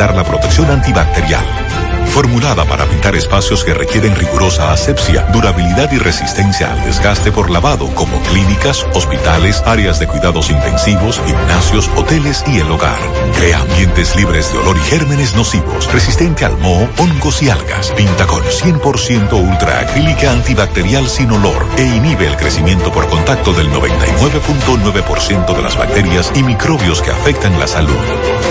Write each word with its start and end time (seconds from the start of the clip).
garantizar 0.00 0.14
la 0.14 0.24
protección 0.24 0.70
antibacterial 0.70 1.79
formulada 2.10 2.64
para 2.64 2.86
pintar 2.86 3.14
espacios 3.14 3.64
que 3.64 3.72
requieren 3.72 4.14
rigurosa 4.16 4.72
asepsia, 4.72 5.22
durabilidad 5.32 5.90
y 5.92 5.98
resistencia 5.98 6.72
al 6.72 6.84
desgaste 6.84 7.32
por 7.32 7.50
lavado, 7.50 7.86
como 7.94 8.20
clínicas, 8.24 8.86
hospitales, 8.94 9.62
áreas 9.64 9.98
de 10.00 10.06
cuidados 10.06 10.50
intensivos, 10.50 11.20
gimnasios, 11.24 11.88
hoteles 11.96 12.44
y 12.46 12.58
el 12.58 12.70
hogar. 12.70 12.98
Crea 13.36 13.60
ambientes 13.60 14.16
libres 14.16 14.52
de 14.52 14.58
olor 14.58 14.76
y 14.76 14.80
gérmenes 14.80 15.34
nocivos, 15.34 15.90
resistente 15.92 16.44
al 16.44 16.58
moho, 16.58 16.88
hongos 16.98 17.42
y 17.42 17.50
algas. 17.50 17.92
Pinta 17.92 18.26
con 18.26 18.42
100% 18.42 19.32
ultra 19.32 19.80
acrílica 19.80 20.32
antibacterial 20.32 21.08
sin 21.08 21.30
olor 21.30 21.64
e 21.78 21.82
inhibe 21.82 22.26
el 22.26 22.36
crecimiento 22.36 22.92
por 22.92 23.08
contacto 23.08 23.52
del 23.52 23.70
99.9% 23.70 25.56
de 25.56 25.62
las 25.62 25.76
bacterias 25.76 26.32
y 26.34 26.42
microbios 26.42 27.00
que 27.02 27.10
afectan 27.10 27.58
la 27.58 27.66
salud. 27.66 27.98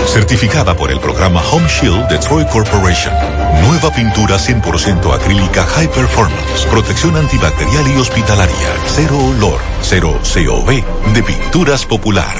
Certificada 0.06 0.76
por 0.76 0.90
el 0.90 0.98
programa 0.98 1.42
Home 1.52 1.68
Shield 1.68 2.08
de 2.08 2.18
Troy 2.18 2.44
Corporation. 2.46 3.49
Nueva 3.62 3.90
pintura 3.94 4.36
100% 4.36 5.14
acrílica 5.14 5.64
High 5.66 5.88
Performance. 5.88 6.66
Protección 6.70 7.16
antibacterial 7.16 7.86
y 7.88 7.96
hospitalaria. 7.98 8.68
Cero 8.86 9.18
olor. 9.18 9.60
Cero 9.82 10.18
COV. 10.22 11.12
De 11.14 11.22
Pinturas 11.22 11.84
Popular. 11.86 12.36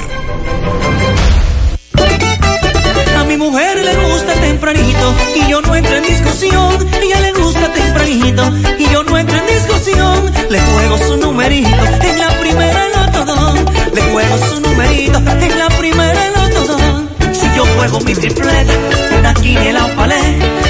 A 3.17 3.23
mi 3.25 3.37
mujer 3.37 3.77
le 3.77 3.95
gusta 4.09 4.33
tempranito 4.33 5.13
y 5.35 5.49
yo 5.49 5.61
no 5.61 5.75
entro 5.75 5.95
en 5.95 6.03
discusión. 6.03 6.87
Ella 7.01 7.19
le 7.21 7.33
gusta 7.33 7.71
tempranito 7.73 8.43
y 8.77 8.89
yo 8.91 9.03
no 9.03 9.17
entro 9.17 9.37
en 9.37 9.47
discusión. 9.47 10.31
Le 10.49 10.59
juego 10.59 10.97
su 10.97 11.17
numerito 11.17 11.69
en 11.69 12.19
la 12.19 12.27
primera 12.39 12.85
nota 12.93 13.53
Le 13.93 14.01
juego 14.01 14.37
su 14.37 14.59
numerito 14.59 15.17
en 15.17 15.59
la 15.59 15.69
primera 15.69 16.29
nota 16.35 17.33
Si 17.33 17.47
yo 17.55 17.65
juego 17.77 17.99
mi 18.01 18.13
tripleta, 18.13 18.73
una 19.17 19.33
quiniela 19.33 19.85
o 19.85 19.95
palé 19.95 20.60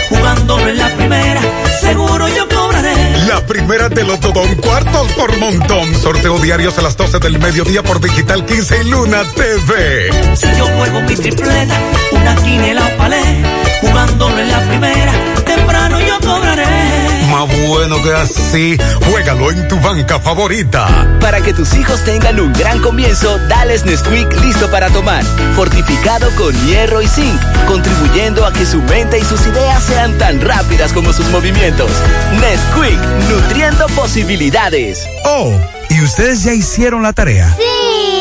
la 0.48 0.90
primera, 0.96 1.42
seguro 1.80 2.28
yo 2.28 2.48
cobraré. 2.48 2.94
La 3.28 3.46
primera 3.46 3.90
de 3.90 4.04
los 4.04 4.20
Don 4.20 4.56
cuartos 4.56 5.12
por 5.14 5.38
montón. 5.38 5.94
Sorteo 5.96 6.40
diarios 6.40 6.78
a 6.78 6.82
las 6.82 6.98
12 6.98 7.20
del 7.20 7.40
mediodía 7.40 7.84
por 7.84 8.00
Digital 8.00 8.46
15 8.46 8.82
y 8.84 8.90
Luna 8.90 9.24
TV. 9.36 10.36
Si 10.36 10.48
yo 10.58 10.66
juego 10.66 11.02
mi 11.02 11.16
tripleta, 11.16 11.76
una 12.12 12.36
quiniela 12.36 12.86
o 12.86 12.98
palé, 12.98 13.44
jugándolo 13.82 14.40
en 14.40 14.50
la 14.50 14.62
primera, 14.68 15.14
más 17.32 17.68
bueno 17.68 18.02
que 18.04 18.14
así. 18.14 18.78
Juégalo 19.10 19.52
en 19.52 19.68
tu 19.68 19.80
banca 19.80 20.20
favorita. 20.20 20.88
Para 21.20 21.42
que 21.42 21.54
tus 21.54 21.74
hijos 21.76 22.04
tengan 22.04 22.40
un 22.40 22.54
gran 22.54 22.80
comienzo, 22.82 23.38
dales 23.48 23.86
Nesquik 23.86 24.32
listo 24.42 24.70
para 24.70 24.90
tomar. 24.90 25.24
Fortificado 25.56 26.30
con 26.36 26.54
hierro 26.68 27.02
y 27.02 27.08
zinc, 27.08 27.40
contribuyendo 27.68 28.46
a 28.46 28.54
que 28.54 28.66
su 28.66 28.82
mente 28.84 29.20
y 29.20 29.24
sus 29.24 29.46
ideas 29.48 29.84
sean 29.84 30.18
tan 30.18 30.42
rápidas 30.42 30.92
como 30.94 31.14
sus 31.14 31.28
movimientos. 31.28 31.92
Nesquik, 32.40 33.00
nutriendo 33.30 33.88
posibilidades. 33.88 35.08
Oh, 35.26 35.54
¿y 35.90 36.02
ustedes 36.02 36.44
ya 36.44 36.54
hicieron 36.54 37.04
la 37.04 37.14
tarea? 37.14 37.54
Sí. 37.58 38.21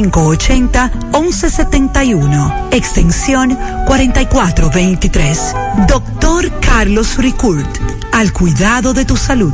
809-580-1171. 0.09 2.69
Extensión 2.71 3.57
4423. 3.87 5.55
Doctor 5.87 6.51
Carlos 6.59 7.17
Ricourt. 7.17 7.67
Al 8.13 8.31
cuidado 8.33 8.93
de 8.93 9.05
tu 9.05 9.17
salud. 9.17 9.53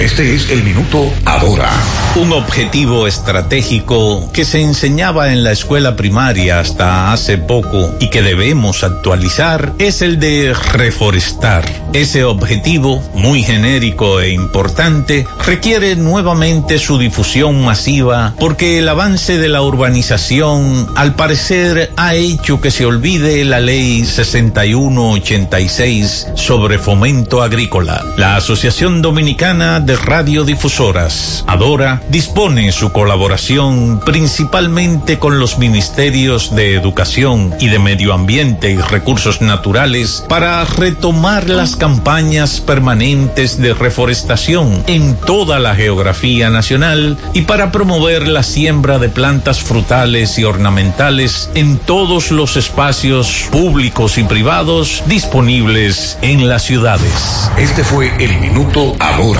Este 0.00 0.34
es 0.34 0.48
el 0.48 0.62
minuto 0.62 1.12
ahora. 1.26 1.68
Un 2.16 2.32
objetivo 2.32 3.06
estratégico 3.06 4.32
que 4.32 4.46
se 4.46 4.62
enseñaba 4.62 5.30
en 5.30 5.44
la 5.44 5.52
escuela 5.52 5.94
primaria 5.94 6.58
hasta 6.58 7.12
hace 7.12 7.36
poco 7.36 7.94
y 8.00 8.08
que 8.08 8.22
debemos 8.22 8.82
actualizar 8.82 9.74
es 9.78 10.00
el 10.00 10.18
de 10.18 10.54
reforestar. 10.72 11.70
Ese 11.92 12.24
objetivo, 12.24 13.02
muy 13.12 13.42
genérico 13.42 14.20
e 14.20 14.30
importante, 14.30 15.26
requiere 15.44 15.96
nuevamente 15.96 16.78
su 16.78 16.96
difusión 16.96 17.62
masiva 17.62 18.32
porque 18.38 18.78
el 18.78 18.88
avance 18.88 19.36
de 19.36 19.50
la 19.50 19.60
urbanización 19.60 20.88
al 20.96 21.14
parecer 21.14 21.92
ha 21.96 22.14
hecho 22.14 22.62
que 22.62 22.70
se 22.70 22.86
olvide 22.86 23.44
la 23.44 23.60
ley 23.60 24.06
6186 24.06 26.28
sobre 26.36 26.78
fomento 26.78 27.42
agrícola. 27.42 28.02
La 28.16 28.36
Asociación 28.36 29.02
Dominicana 29.02 29.49
de 29.50 29.96
radiodifusoras. 29.96 31.44
Adora 31.48 32.00
dispone 32.08 32.70
su 32.70 32.92
colaboración 32.92 33.98
principalmente 33.98 35.18
con 35.18 35.40
los 35.40 35.58
ministerios 35.58 36.54
de 36.54 36.76
Educación 36.76 37.52
y 37.58 37.66
de 37.66 37.80
Medio 37.80 38.14
Ambiente 38.14 38.70
y 38.70 38.76
Recursos 38.76 39.40
Naturales 39.40 40.24
para 40.28 40.64
retomar 40.64 41.48
las 41.48 41.74
campañas 41.74 42.60
permanentes 42.60 43.60
de 43.60 43.74
reforestación 43.74 44.84
en 44.86 45.16
toda 45.16 45.58
la 45.58 45.74
geografía 45.74 46.48
nacional 46.48 47.18
y 47.34 47.42
para 47.42 47.72
promover 47.72 48.28
la 48.28 48.44
siembra 48.44 49.00
de 49.00 49.08
plantas 49.08 49.58
frutales 49.58 50.38
y 50.38 50.44
ornamentales 50.44 51.50
en 51.56 51.76
todos 51.78 52.30
los 52.30 52.56
espacios 52.56 53.48
públicos 53.50 54.16
y 54.16 54.22
privados 54.22 55.02
disponibles 55.06 56.18
en 56.22 56.48
las 56.48 56.62
ciudades. 56.62 57.50
Este 57.58 57.82
fue 57.82 58.12
el 58.24 58.38
minuto 58.38 58.94
ahora. 59.00 59.39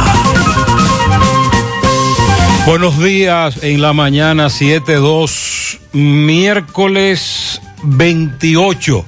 Buenos 2.65 3.03
días 3.03 3.63
en 3.63 3.81
la 3.81 3.91
mañana 3.91 4.45
7-2, 4.45 5.79
miércoles 5.93 7.59
28. 7.81 9.03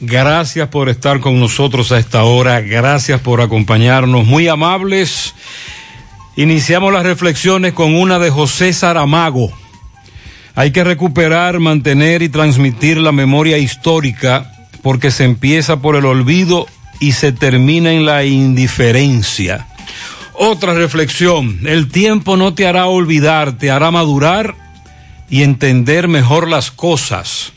Gracias 0.00 0.68
por 0.68 0.90
estar 0.90 1.20
con 1.20 1.40
nosotros 1.40 1.90
a 1.90 1.98
esta 1.98 2.24
hora, 2.24 2.60
gracias 2.60 3.18
por 3.22 3.40
acompañarnos, 3.40 4.26
muy 4.26 4.46
amables. 4.48 5.34
Iniciamos 6.36 6.92
las 6.92 7.04
reflexiones 7.04 7.72
con 7.72 7.94
una 7.94 8.18
de 8.18 8.30
José 8.30 8.74
Saramago. 8.74 9.50
Hay 10.54 10.70
que 10.70 10.84
recuperar, 10.84 11.58
mantener 11.60 12.20
y 12.20 12.28
transmitir 12.28 12.98
la 12.98 13.10
memoria 13.10 13.56
histórica 13.56 14.52
porque 14.82 15.10
se 15.10 15.24
empieza 15.24 15.80
por 15.80 15.96
el 15.96 16.04
olvido 16.04 16.66
y 17.00 17.12
se 17.12 17.32
termina 17.32 17.92
en 17.92 18.04
la 18.04 18.24
indiferencia. 18.24 19.66
Otra 20.38 20.74
reflexión, 20.74 21.60
el 21.64 21.88
tiempo 21.88 22.36
no 22.36 22.52
te 22.52 22.66
hará 22.66 22.86
olvidar, 22.86 23.56
te 23.56 23.70
hará 23.70 23.90
madurar 23.90 24.54
y 25.30 25.42
entender 25.42 26.08
mejor 26.08 26.46
las 26.46 26.70
cosas. 26.70 27.54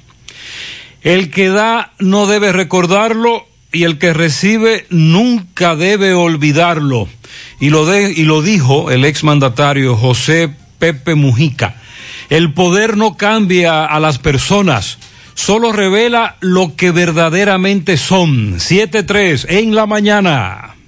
El 1.01 1.29
que 1.29 1.49
da 1.49 1.91
no 1.99 2.25
debe 2.25 2.53
recordarlo 2.53 3.45
y 3.73 3.83
el 3.83 3.97
que 3.97 4.13
recibe 4.13 4.85
nunca 4.89 5.75
debe 5.75 6.13
olvidarlo. 6.13 7.09
Y 7.59 7.69
lo, 7.69 7.85
de, 7.85 8.11
y 8.11 8.23
lo 8.23 8.41
dijo 8.41 8.91
el 8.91 9.03
exmandatario 9.03 9.97
José 9.97 10.49
Pepe 10.79 11.15
Mujica. 11.15 11.75
El 12.29 12.53
poder 12.53 12.95
no 12.95 13.17
cambia 13.17 13.85
a 13.85 13.99
las 13.99 14.19
personas, 14.19 14.99
solo 15.33 15.73
revela 15.73 16.37
lo 16.39 16.77
que 16.77 16.91
verdaderamente 16.91 17.97
son. 17.97 18.55
7-3 18.55 19.47
en 19.49 19.75
la 19.75 19.85
mañana. 19.85 20.78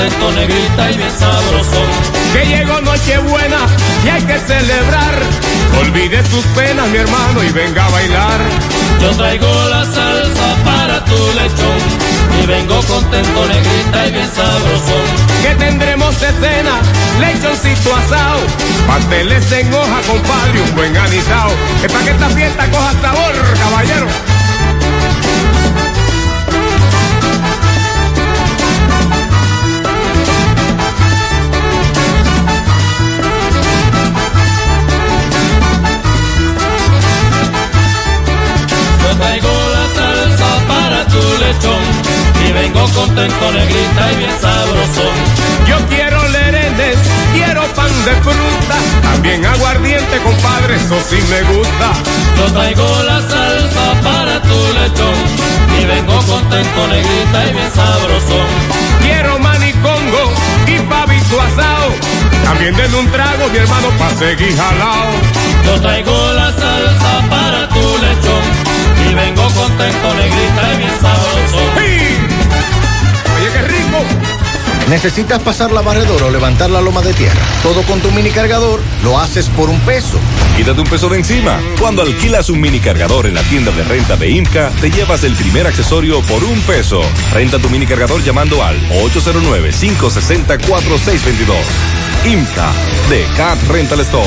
Contento, 0.00 0.32
negrita 0.32 0.90
y 0.90 0.96
bien 0.96 1.10
sabroso. 1.10 1.84
Que 2.32 2.46
llegó 2.46 2.80
Nochebuena 2.80 3.58
y 4.04 4.08
hay 4.08 4.22
que 4.22 4.38
celebrar. 4.38 5.14
Olvide 5.80 6.24
sus 6.26 6.44
penas, 6.56 6.88
mi 6.88 6.98
hermano, 6.98 7.42
y 7.42 7.50
venga 7.50 7.84
a 7.84 7.90
bailar. 7.90 8.40
Yo 9.00 9.10
traigo 9.10 9.46
la 9.68 9.84
salsa 9.84 10.56
para 10.64 11.04
tu 11.04 11.16
lechón 11.34 11.80
y 12.42 12.46
vengo 12.46 12.80
contento, 12.82 13.46
negrita 13.46 14.06
y 14.06 14.12
bien 14.12 14.30
sabroso. 14.34 14.96
Que 15.42 15.54
tendremos 15.56 16.20
de 16.20 16.28
cena, 16.28 16.80
lechoncito 17.20 17.94
asado, 17.94 18.40
pasteles 18.86 19.52
en 19.52 19.72
hoja, 19.72 20.00
compadre, 20.06 20.60
un 20.62 20.74
buen 20.74 20.96
anisao. 20.96 21.50
Es 21.84 21.92
para 21.92 22.04
que 22.04 22.10
esta 22.10 22.28
fiesta 22.30 22.70
coja 22.70 22.92
sabor, 23.02 23.34
caballero. 23.58 24.29
Y 41.50 42.52
vengo 42.52 42.80
contento, 42.94 43.52
negrita 43.52 44.12
y 44.12 44.16
bien 44.18 44.40
sabroso. 44.40 45.02
Yo 45.66 45.76
quiero 45.88 46.28
lerenes, 46.28 46.96
quiero 47.32 47.62
pan 47.74 47.90
de 48.04 48.14
fruta, 48.22 48.76
también 49.02 49.44
aguardiente, 49.44 50.18
compadre, 50.18 50.76
eso 50.76 50.96
sí 51.08 51.18
me 51.28 51.42
gusta. 51.52 51.92
Yo 52.38 52.52
traigo 52.52 52.86
la 53.02 53.20
salsa 53.20 54.00
para 54.02 54.42
tu 54.42 54.58
lechón 54.78 55.18
y 55.80 55.84
vengo 55.86 56.16
contento, 56.22 56.86
negrita 56.86 57.46
y 57.46 57.52
bien 57.52 57.70
sabroso. 57.74 58.38
Quiero 59.02 59.38
manicongo 59.40 60.32
y 60.68 60.78
pavito 60.88 61.40
asado, 61.40 61.90
también 62.44 62.76
denme 62.76 62.96
un 62.96 63.10
trago, 63.10 63.48
mi 63.48 63.58
hermano, 63.58 63.88
pa' 63.98 64.10
seguir 64.10 64.56
jalao. 64.56 65.10
Yo 65.66 65.80
traigo 65.80 66.32
la 66.32 66.52
salsa 66.52 67.28
para 67.28 67.68
tu 67.68 67.80
lechón 67.80 68.70
y 69.10 69.14
vengo 69.14 69.42
contento, 69.42 70.14
negrita 70.14 70.74
y 70.74 70.76
bien 70.78 71.00
sabroso. 71.00 71.39
¿Necesitas 74.90 75.40
pasar 75.40 75.70
la 75.70 75.82
barredora 75.82 76.24
o 76.26 76.30
levantar 76.32 76.68
la 76.68 76.80
loma 76.80 77.00
de 77.00 77.14
tierra? 77.14 77.40
Todo 77.62 77.84
con 77.84 78.00
tu 78.00 78.10
mini 78.10 78.30
cargador 78.30 78.80
lo 79.04 79.20
haces 79.20 79.48
por 79.50 79.70
un 79.70 79.78
peso. 79.82 80.18
Quítate 80.56 80.80
un 80.80 80.88
peso 80.88 81.08
de 81.08 81.18
encima. 81.18 81.60
Cuando 81.78 82.02
alquilas 82.02 82.50
un 82.50 82.60
mini 82.60 82.80
cargador 82.80 83.26
en 83.26 83.36
la 83.36 83.44
tienda 83.44 83.70
de 83.70 83.84
renta 83.84 84.16
de 84.16 84.30
IMCA, 84.30 84.70
te 84.80 84.90
llevas 84.90 85.22
el 85.22 85.36
primer 85.36 85.68
accesorio 85.68 86.20
por 86.22 86.42
un 86.42 86.60
peso. 86.62 87.02
Renta 87.32 87.60
tu 87.60 87.70
mini 87.70 87.86
cargador 87.86 88.20
llamando 88.24 88.64
al 88.64 88.80
809-560-4622. 88.88 91.54
IMCA 92.24 92.72
de 93.08 93.24
Cat 93.36 93.62
Rental 93.68 94.00
Store. 94.00 94.26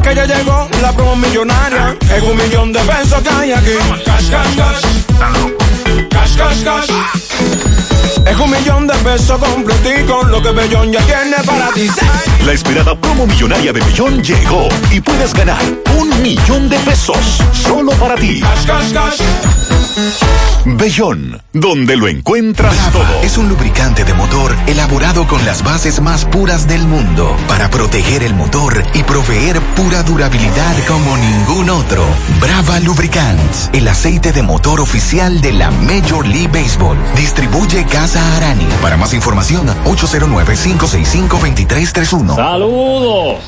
Que 0.00 0.14
ya 0.14 0.26
llegó 0.26 0.68
la 0.80 0.92
promo 0.92 1.16
millonaria, 1.16 1.96
es 2.14 2.22
un 2.22 2.36
millón 2.36 2.72
de 2.72 2.78
pesos 2.80 3.20
que 3.20 3.30
hay 3.30 3.50
aquí. 3.50 3.72
Cash, 4.04 4.30
cash, 4.30 4.54
cash. 4.56 4.82
Cash, 6.08 6.36
cash, 6.36 6.62
cash. 6.62 7.29
Es 8.30 8.38
un 8.38 8.48
millón 8.48 8.86
de 8.86 8.94
pesos 8.98 9.40
completico, 9.40 10.22
lo 10.22 10.40
que 10.40 10.52
Bellón 10.52 10.92
ya 10.92 11.00
tiene 11.00 11.36
para 11.44 11.72
ti. 11.72 11.88
La 12.46 12.52
esperada 12.52 12.94
promo 12.94 13.26
millonaria 13.26 13.72
de 13.72 13.80
Bellón 13.80 14.22
llegó 14.22 14.68
y 14.92 15.00
puedes 15.00 15.34
ganar 15.34 15.60
un 15.98 16.22
millón 16.22 16.68
de 16.68 16.78
pesos 16.78 17.42
solo 17.52 17.90
para 17.94 18.14
ti. 18.14 18.40
Cash, 18.40 18.66
cash, 18.66 18.92
cash. 18.92 19.69
Bellón, 20.64 21.42
donde 21.52 21.96
lo 21.96 22.06
encuentras 22.06 22.92
todo. 22.92 23.02
Es 23.22 23.36
un 23.38 23.48
lubricante 23.48 24.04
de 24.04 24.14
motor 24.14 24.54
elaborado 24.66 25.26
con 25.26 25.44
las 25.44 25.64
bases 25.64 26.00
más 26.00 26.24
puras 26.26 26.68
del 26.68 26.86
mundo 26.86 27.36
para 27.48 27.70
proteger 27.70 28.22
el 28.22 28.34
motor 28.34 28.84
y 28.94 29.02
proveer 29.02 29.60
pura 29.74 30.02
durabilidad 30.02 30.76
como 30.86 31.16
ningún 31.16 31.70
otro. 31.70 32.04
Brava 32.40 32.78
Lubricants, 32.80 33.70
el 33.72 33.88
aceite 33.88 34.32
de 34.32 34.42
motor 34.42 34.80
oficial 34.80 35.40
de 35.40 35.52
la 35.54 35.70
Major 35.70 36.26
League 36.26 36.48
Baseball. 36.48 36.98
Distribuye 37.16 37.84
Casa 37.86 38.20
Arani. 38.36 38.66
Para 38.82 38.96
más 38.96 39.14
información, 39.14 39.66
809-565-2331. 39.84 42.36
¡Saludos! 42.36 43.38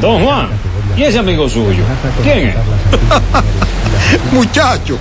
Don 0.00 0.24
Juan, 0.24 0.48
¿y 0.96 1.02
ese 1.04 1.18
amigo 1.18 1.48
suyo? 1.48 1.82
¿Quién 2.22 2.48
es? 2.48 2.56
Muchacho, 4.32 4.98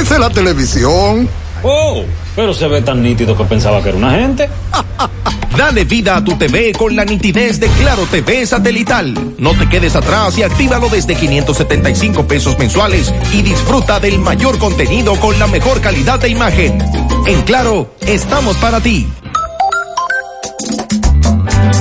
esa 0.00 0.14
es 0.14 0.20
la 0.20 0.30
televisión. 0.30 1.28
Oh, 1.62 2.02
pero 2.34 2.52
se 2.54 2.66
ve 2.66 2.82
tan 2.82 3.02
nítido 3.02 3.36
que 3.36 3.44
pensaba 3.44 3.82
que 3.82 3.90
era 3.90 3.98
una 3.98 4.12
gente. 4.12 4.48
Dale 5.56 5.84
vida 5.84 6.16
a 6.16 6.24
tu 6.24 6.36
TV 6.36 6.72
con 6.72 6.96
la 6.96 7.04
nitidez 7.04 7.60
de 7.60 7.68
Claro 7.68 8.06
TV 8.10 8.46
satelital. 8.46 9.34
No 9.38 9.56
te 9.56 9.68
quedes 9.68 9.94
atrás 9.94 10.36
y 10.38 10.42
actívalo 10.42 10.88
desde 10.88 11.14
575 11.14 12.26
pesos 12.26 12.58
mensuales 12.58 13.12
y 13.32 13.42
disfruta 13.42 14.00
del 14.00 14.18
mayor 14.18 14.58
contenido 14.58 15.14
con 15.20 15.38
la 15.38 15.46
mejor 15.46 15.80
calidad 15.80 16.18
de 16.20 16.30
imagen. 16.30 16.78
En 17.26 17.42
Claro, 17.42 17.94
estamos 18.00 18.56
para 18.56 18.80
ti. 18.80 19.06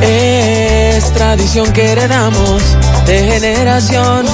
Es 0.01 1.13
tradición 1.13 1.71
que 1.71 1.91
heredamos 1.91 2.61
de 3.05 3.19
generación 3.19 4.25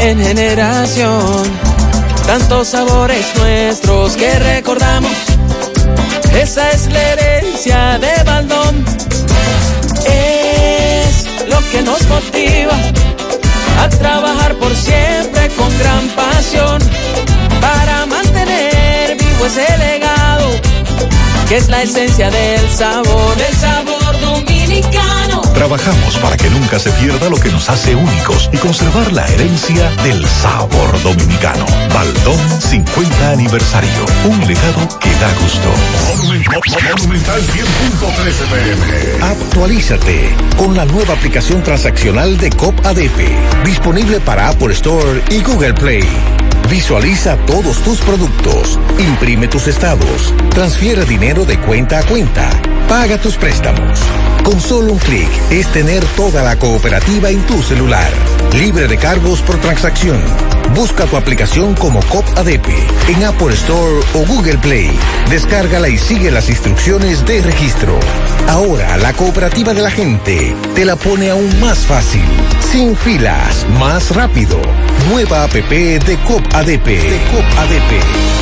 en 0.00 0.18
generación. 0.18 1.81
Tantos 2.26 2.68
sabores 2.68 3.26
nuestros 3.36 4.16
que 4.16 4.38
recordamos. 4.38 5.12
Esa 6.34 6.70
es 6.70 6.86
la 6.92 7.02
herencia 7.12 7.98
de 7.98 8.22
Baldón. 8.24 8.84
Es 10.06 11.26
lo 11.48 11.58
que 11.70 11.82
nos 11.82 12.06
motiva 12.08 12.76
a 13.80 13.88
trabajar 13.88 14.54
por 14.54 14.74
siempre 14.74 15.48
con 15.56 15.78
gran 15.78 16.08
pasión 16.10 16.78
para 17.60 18.06
mantener 18.06 19.16
vivo 19.16 19.46
ese 19.46 19.78
legado 19.78 20.48
que 21.48 21.56
es 21.58 21.68
la 21.68 21.82
esencia 21.82 22.30
del 22.30 22.70
sabor, 22.70 23.36
el 23.48 23.56
sabor 23.56 24.20
dominicano. 24.72 25.42
Trabajamos 25.54 26.16
para 26.18 26.36
que 26.36 26.48
nunca 26.50 26.78
se 26.78 26.90
pierda 26.92 27.28
lo 27.28 27.36
que 27.36 27.50
nos 27.50 27.68
hace 27.68 27.94
únicos 27.94 28.48
y 28.52 28.56
conservar 28.56 29.12
la 29.12 29.26
herencia 29.26 29.90
del 30.02 30.26
sabor 30.26 31.02
dominicano. 31.02 31.66
Baldón 31.92 32.38
50 32.60 33.30
aniversario. 33.30 34.06
Un 34.24 34.40
legado 34.40 34.98
que 34.98 35.10
da 35.10 35.32
gusto. 35.40 35.68
Monumental 36.16 37.40
100.13 37.42 38.46
pm. 38.50 39.24
Actualízate 39.24 40.34
con 40.56 40.74
la 40.74 40.84
nueva 40.86 41.14
aplicación 41.14 41.62
transaccional 41.62 42.38
de 42.38 42.50
COP 42.50 42.74
ADP, 42.86 43.64
disponible 43.64 44.20
para 44.20 44.48
Apple 44.48 44.72
Store 44.72 45.22
y 45.30 45.42
Google 45.42 45.74
Play. 45.74 46.04
Visualiza 46.72 47.36
todos 47.44 47.82
tus 47.82 48.00
productos, 48.00 48.78
imprime 48.98 49.46
tus 49.46 49.68
estados, 49.68 50.32
transfiere 50.54 51.04
dinero 51.04 51.44
de 51.44 51.60
cuenta 51.60 51.98
a 51.98 52.02
cuenta, 52.02 52.48
paga 52.88 53.18
tus 53.18 53.36
préstamos. 53.36 54.00
Con 54.42 54.58
solo 54.58 54.94
un 54.94 54.98
clic 54.98 55.28
es 55.50 55.70
tener 55.70 56.02
toda 56.16 56.42
la 56.42 56.58
cooperativa 56.58 57.28
en 57.28 57.42
tu 57.42 57.62
celular, 57.62 58.10
libre 58.54 58.88
de 58.88 58.96
cargos 58.96 59.42
por 59.42 59.60
transacción. 59.60 60.51
Busca 60.74 61.04
tu 61.04 61.16
aplicación 61.16 61.74
como 61.74 62.00
COP 62.04 62.26
ADP 62.36 62.68
en 63.08 63.24
Apple 63.24 63.54
Store 63.54 64.00
o 64.14 64.26
Google 64.26 64.58
Play. 64.58 64.90
Descárgala 65.28 65.88
y 65.88 65.98
sigue 65.98 66.30
las 66.30 66.48
instrucciones 66.48 67.24
de 67.26 67.42
registro. 67.42 67.98
Ahora 68.48 68.96
la 68.96 69.12
cooperativa 69.12 69.74
de 69.74 69.82
la 69.82 69.90
gente 69.90 70.54
te 70.74 70.84
la 70.84 70.96
pone 70.96 71.30
aún 71.30 71.60
más 71.60 71.78
fácil, 71.78 72.24
sin 72.72 72.96
filas, 72.96 73.66
más 73.78 74.14
rápido. 74.14 74.60
Nueva 75.10 75.44
app 75.44 75.52
de 75.52 76.18
COP 76.26 76.54
ADP. 76.54 76.88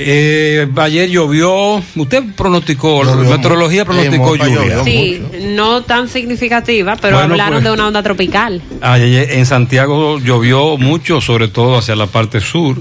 Eh, 0.00 0.68
ayer 0.76 1.08
llovió, 1.10 1.82
usted 1.96 2.22
pronosticó, 2.36 3.02
la 3.02 3.16
meteorología 3.16 3.84
pronosticó 3.84 4.36
lluvia. 4.36 4.84
Sí, 4.84 5.20
no 5.54 5.82
tan 5.82 6.08
significativa, 6.08 6.94
pero 7.00 7.16
Bueno, 7.16 7.32
hablaron 7.32 7.54
pues. 7.54 7.64
de 7.64 7.70
una 7.72 7.88
onda 7.88 8.02
tropical. 8.02 8.62
Ayer 8.80 9.32
en 9.32 9.46
Santiago 9.46 10.20
llovió 10.20 10.76
mucho, 10.76 11.20
sobre 11.20 11.48
todo 11.48 11.78
hacia 11.78 11.96
la 11.96 12.06
parte 12.06 12.40
sur. 12.40 12.76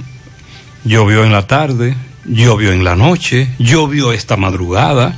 Llovió 0.83 1.23
en 1.25 1.31
la 1.31 1.47
tarde, 1.47 1.95
llovió 2.25 2.71
en 2.71 2.83
la 2.83 2.95
noche, 2.95 3.47
llovió 3.57 4.11
esta 4.13 4.37
madrugada. 4.37 5.17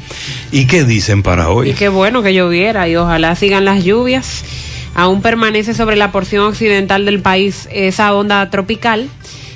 ¿Y 0.54 0.68
qué 0.68 0.86
dicen 0.86 1.22
para 1.22 1.44
Y 1.44 1.48
hoy? 1.48 1.74
qué 1.74 1.90
bueno 1.90 2.22
que 2.24 2.34
lloviera 2.34 2.88
y 2.88 2.96
ojalá 2.96 3.36
sigan 3.36 3.66
las 3.66 3.84
lluvias. 3.84 4.46
Aún 5.00 5.22
permanece 5.22 5.74
sobre 5.74 5.96
la 5.96 6.12
porción 6.12 6.44
occidental 6.44 7.06
del 7.06 7.22
país 7.22 7.70
esa 7.72 8.14
onda 8.14 8.50
tropical. 8.50 9.08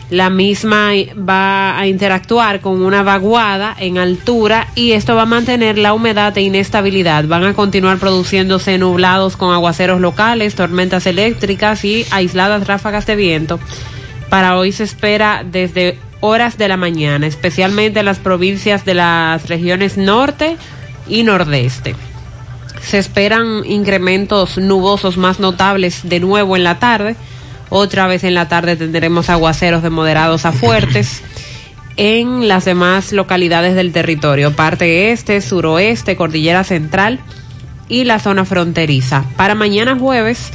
La 0.09 0.29
misma 0.29 0.91
va 1.17 1.77
a 1.77 1.85
interactuar 1.85 2.61
con 2.61 2.81
una 2.81 3.03
vaguada 3.03 3.75
en 3.77 3.97
altura 3.97 4.69
y 4.73 4.93
esto 4.93 5.15
va 5.15 5.23
a 5.23 5.25
mantener 5.25 5.77
la 5.77 5.93
humedad 5.93 6.37
e 6.37 6.43
inestabilidad. 6.43 7.25
Van 7.25 7.43
a 7.43 7.53
continuar 7.53 7.97
produciéndose 7.97 8.77
nublados 8.77 9.35
con 9.35 9.53
aguaceros 9.53 9.99
locales, 9.99 10.55
tormentas 10.55 11.05
eléctricas 11.07 11.83
y 11.83 12.05
aisladas 12.11 12.65
ráfagas 12.65 13.05
de 13.05 13.17
viento. 13.17 13.59
Para 14.29 14.57
hoy 14.57 14.71
se 14.71 14.85
espera 14.85 15.43
desde 15.45 15.99
horas 16.21 16.57
de 16.57 16.69
la 16.69 16.77
mañana, 16.77 17.27
especialmente 17.27 17.99
en 17.99 18.05
las 18.05 18.19
provincias 18.19 18.85
de 18.85 18.93
las 18.93 19.49
regiones 19.49 19.97
norte 19.97 20.55
y 21.09 21.23
nordeste. 21.23 21.97
Se 22.83 22.97
esperan 22.97 23.63
incrementos 23.65 24.57
nubosos 24.57 25.17
más 25.17 25.39
notables 25.39 26.01
de 26.03 26.19
nuevo 26.19 26.55
en 26.55 26.63
la 26.63 26.79
tarde. 26.79 27.15
Otra 27.69 28.07
vez 28.07 28.23
en 28.23 28.35
la 28.35 28.47
tarde 28.47 28.75
tendremos 28.75 29.29
aguaceros 29.29 29.81
de 29.81 29.89
moderados 29.89 30.45
a 30.45 30.51
fuertes 30.51 31.21
en 31.97 32.47
las 32.47 32.65
demás 32.65 33.11
localidades 33.11 33.75
del 33.75 33.91
territorio, 33.91 34.55
parte 34.55 35.11
este, 35.11 35.41
suroeste, 35.41 36.15
cordillera 36.15 36.63
central 36.63 37.19
y 37.87 38.03
la 38.03 38.19
zona 38.19 38.45
fronteriza. 38.45 39.23
Para 39.37 39.55
mañana 39.55 39.97
jueves, 39.97 40.51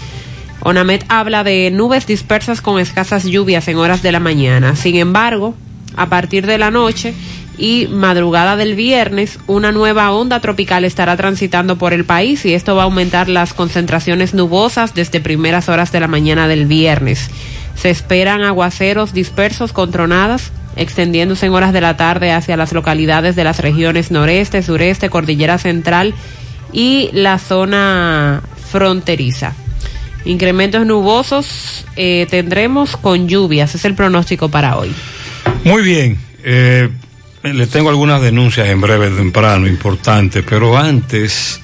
Onamet 0.61 1.05
habla 1.09 1.45
de 1.45 1.71
nubes 1.71 2.07
dispersas 2.07 2.61
con 2.61 2.81
escasas 2.81 3.25
lluvias 3.25 3.69
en 3.69 3.77
horas 3.79 4.03
de 4.03 4.13
la 4.13 4.21
mañana. 4.21 4.75
Sin 4.77 4.97
embargo, 4.97 5.55
a 5.97 6.09
partir 6.09 6.47
de 6.47 6.59
la 6.59 6.71
noche 6.71 7.15
y 7.59 7.89
madrugada 7.89 8.57
del 8.57 8.75
viernes 8.75 9.39
una 9.47 9.73
nueva 9.73 10.13
onda 10.13 10.41
tropical 10.41 10.85
estará 10.85 11.17
transitando 11.17 11.77
por 11.77 11.93
el 11.93 12.05
país 12.05 12.45
y 12.45 12.55
esto 12.55 12.77
va 12.77 12.83
a 12.83 12.85
aumentar 12.85 13.29
las 13.29 13.53
concentraciones 13.53 14.33
nubosas 14.33 14.95
desde 14.95 15.21
primeras 15.21 15.69
horas 15.69 15.91
de 15.93 16.01
la 16.01 16.09
mañana 16.09 16.49
del 16.49 16.67
viernes. 16.67 17.29
Se 17.75 17.91
esperan 17.91 18.43
aguaceros 18.43 19.13
dispersos 19.13 19.73
con 19.73 19.91
tronadas 19.91 20.53
extendiéndose 20.77 21.47
en 21.47 21.53
horas 21.53 21.73
de 21.73 21.81
la 21.81 21.97
tarde 21.97 22.33
hacia 22.33 22.57
las 22.57 22.73
localidades 22.73 23.35
de 23.35 23.45
las 23.45 23.59
regiones 23.59 24.11
noreste, 24.11 24.63
sureste, 24.63 25.11
cordillera 25.11 25.59
central 25.59 26.15
y 26.73 27.11
la 27.13 27.39
zona 27.39 28.43
fronteriza. 28.71 29.55
Incrementos 30.25 30.87
nubosos 30.87 31.85
eh, 31.97 32.27
tendremos 32.31 32.97
con 32.97 33.29
lluvias, 33.29 33.75
es 33.75 33.85
el 33.85 33.95
pronóstico 33.95 34.49
para 34.49 34.77
hoy. 34.77 34.93
Muy 35.65 35.83
bien, 35.83 36.19
eh, 36.45 36.91
le 37.55 37.67
tengo 37.67 37.91
algunas 37.91 38.21
denuncias 38.21 38.69
en 38.69 38.81
breve, 38.81 39.11
temprano, 39.11 39.67
importantes, 39.67 40.45
pero 40.49 40.77
antes 40.77 41.61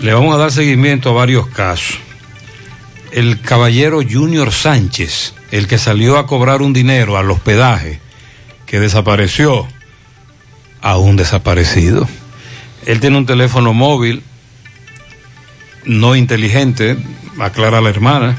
le 0.00 0.12
vamos 0.12 0.34
a 0.34 0.38
dar 0.38 0.52
seguimiento 0.52 1.10
a 1.10 1.14
varios 1.14 1.46
casos. 1.48 1.98
El 3.12 3.40
caballero 3.40 4.00
Junior 4.08 4.52
Sánchez, 4.52 5.34
el 5.50 5.66
que 5.66 5.78
salió 5.78 6.18
a 6.18 6.26
cobrar 6.26 6.62
un 6.62 6.72
dinero 6.72 7.16
al 7.16 7.30
hospedaje, 7.30 8.00
que 8.66 8.80
desapareció, 8.80 9.66
aún 10.82 11.16
desaparecido. 11.16 12.06
Él 12.84 13.00
tiene 13.00 13.16
un 13.16 13.26
teléfono 13.26 13.72
móvil 13.72 14.22
no 15.84 16.16
inteligente, 16.16 16.98
aclara 17.38 17.80
la 17.80 17.90
hermana, 17.90 18.36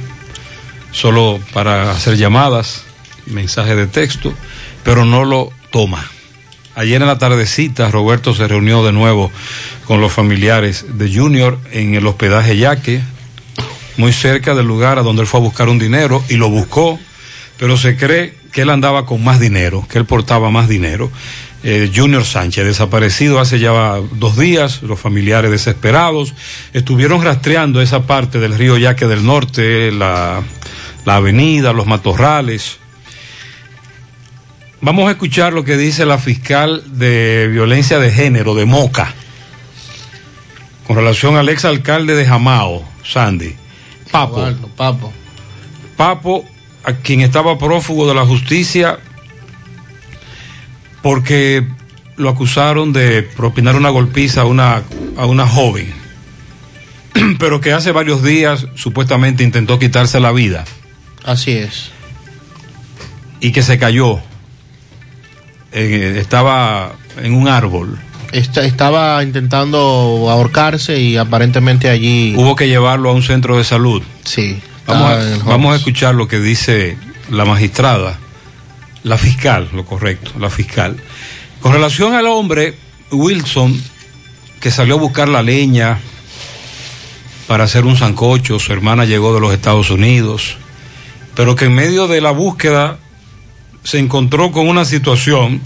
solo 0.91 1.39
para 1.53 1.91
hacer 1.91 2.17
llamadas, 2.17 2.83
mensajes 3.25 3.75
de 3.75 3.87
texto, 3.87 4.33
pero 4.83 5.05
no 5.05 5.25
lo 5.25 5.51
toma. 5.71 6.05
Ayer 6.77 7.01
en 7.01 7.07
la 7.07 7.17
tardecita 7.17 7.89
Roberto 7.89 8.35
se 8.35 8.47
reunió 8.47 8.85
de 8.85 8.91
nuevo 8.91 9.31
con 9.85 9.99
los 9.99 10.13
familiares 10.13 10.85
de 10.99 11.11
Junior 11.11 11.57
en 11.71 11.95
el 11.95 12.05
hospedaje 12.05 12.55
Yaque, 12.55 13.01
muy 13.97 14.13
cerca 14.13 14.53
del 14.53 14.67
lugar 14.67 14.99
a 14.99 15.01
donde 15.01 15.23
él 15.23 15.27
fue 15.27 15.39
a 15.39 15.43
buscar 15.43 15.69
un 15.69 15.79
dinero 15.79 16.23
y 16.29 16.35
lo 16.35 16.51
buscó, 16.51 16.99
pero 17.57 17.77
se 17.77 17.97
cree 17.97 18.35
que 18.51 18.61
él 18.61 18.69
andaba 18.69 19.07
con 19.07 19.23
más 19.23 19.39
dinero, 19.39 19.87
que 19.89 19.97
él 19.97 20.05
portaba 20.05 20.51
más 20.51 20.69
dinero. 20.69 21.09
Eh, 21.63 21.91
Junior 21.95 22.23
Sánchez, 22.23 22.63
desaparecido 22.63 23.39
hace 23.39 23.57
ya 23.57 23.71
dos 24.11 24.37
días, 24.37 24.83
los 24.83 24.99
familiares 24.99 25.49
desesperados, 25.49 26.35
estuvieron 26.73 27.23
rastreando 27.23 27.81
esa 27.81 28.05
parte 28.05 28.37
del 28.37 28.55
río 28.55 28.77
Yaque 28.77 29.07
del 29.07 29.25
Norte, 29.25 29.91
la, 29.91 30.43
la 31.05 31.15
avenida, 31.15 31.73
los 31.73 31.87
matorrales. 31.87 32.77
Vamos 34.81 35.07
a 35.07 35.11
escuchar 35.11 35.53
lo 35.53 35.63
que 35.63 35.75
dice 35.75 36.05
la 36.05 36.17
fiscal 36.17 36.83
de 36.85 37.49
violencia 37.51 37.99
de 37.99 38.11
género 38.11 38.53
de 38.53 38.65
Moca 38.65 39.13
con 40.85 40.95
relación 40.95 41.35
al 41.35 41.49
ex 41.49 41.65
alcalde 41.65 42.15
de 42.15 42.25
Jamao, 42.25 42.87
Sandy. 43.03 43.55
Papo. 44.11 44.47
Papo. 44.77 45.13
Papo, 45.97 46.45
a 46.83 46.93
quien 46.93 47.21
estaba 47.21 47.57
prófugo 47.57 48.07
de 48.07 48.15
la 48.15 48.25
justicia 48.25 48.99
porque 51.01 51.67
lo 52.15 52.29
acusaron 52.29 52.93
de 52.93 53.23
propinar 53.23 53.75
una 53.75 53.89
golpiza 53.89 54.41
a 54.41 54.45
una, 54.45 54.83
a 55.17 55.25
una 55.25 55.47
joven, 55.47 55.93
pero 57.39 57.61
que 57.61 57.73
hace 57.73 57.91
varios 57.91 58.23
días 58.23 58.67
supuestamente 58.75 59.43
intentó 59.43 59.79
quitarse 59.79 60.19
la 60.19 60.31
vida. 60.31 60.65
Así 61.23 61.51
es. 61.51 61.91
Y 63.39 63.51
que 63.51 63.61
se 63.61 63.77
cayó. 63.77 64.19
Eh, 65.71 66.17
estaba 66.19 66.93
en 67.21 67.33
un 67.33 67.47
árbol. 67.47 67.97
Esta- 68.31 68.65
estaba 68.65 69.23
intentando 69.23 70.27
ahorcarse 70.29 70.99
y 70.99 71.17
aparentemente 71.17 71.89
allí. 71.89 72.33
Hubo 72.37 72.55
que 72.55 72.67
llevarlo 72.67 73.09
a 73.09 73.13
un 73.13 73.23
centro 73.23 73.57
de 73.57 73.63
salud. 73.63 74.01
Sí. 74.23 74.59
Vamos 74.85 75.11
a, 75.11 75.43
vamos 75.45 75.73
a 75.73 75.75
escuchar 75.77 76.15
lo 76.15 76.27
que 76.27 76.39
dice 76.39 76.97
la 77.29 77.43
magistrada, 77.45 78.17
la 79.03 79.17
fiscal, 79.17 79.69
lo 79.73 79.85
correcto, 79.85 80.31
la 80.39 80.49
fiscal. 80.49 80.95
Con 81.61 81.73
relación 81.73 82.13
al 82.13 82.27
hombre, 82.27 82.75
Wilson, 83.11 83.81
que 84.61 84.71
salió 84.71 84.95
a 84.95 84.99
buscar 84.99 85.27
la 85.27 85.41
leña 85.43 85.97
para 87.47 87.65
hacer 87.65 87.85
un 87.85 87.97
sancocho, 87.97 88.59
su 88.59 88.71
hermana 88.73 89.05
llegó 89.05 89.33
de 89.33 89.39
los 89.41 89.53
Estados 89.53 89.89
Unidos, 89.89 90.57
pero 91.35 91.55
que 91.55 91.65
en 91.65 91.75
medio 91.75 92.07
de 92.07 92.21
la 92.21 92.31
búsqueda 92.31 92.97
se 93.87 93.99
encontró 93.99 94.51
con 94.51 94.67
una 94.67 94.83
situación, 94.83 95.61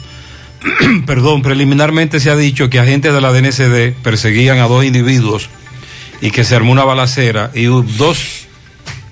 perdón, 1.07 1.41
preliminarmente 1.41 2.19
se 2.19 2.29
ha 2.29 2.35
dicho 2.35 2.69
que 2.69 2.77
agentes 2.77 3.11
de 3.13 3.19
la 3.19 3.31
DNCD 3.31 3.99
perseguían 4.03 4.59
a 4.59 4.67
dos 4.67 4.85
individuos 4.85 5.49
y 6.21 6.29
que 6.29 6.43
se 6.43 6.55
armó 6.55 6.71
una 6.71 6.83
balacera 6.83 7.49
y 7.55 7.63
dos 7.63 8.45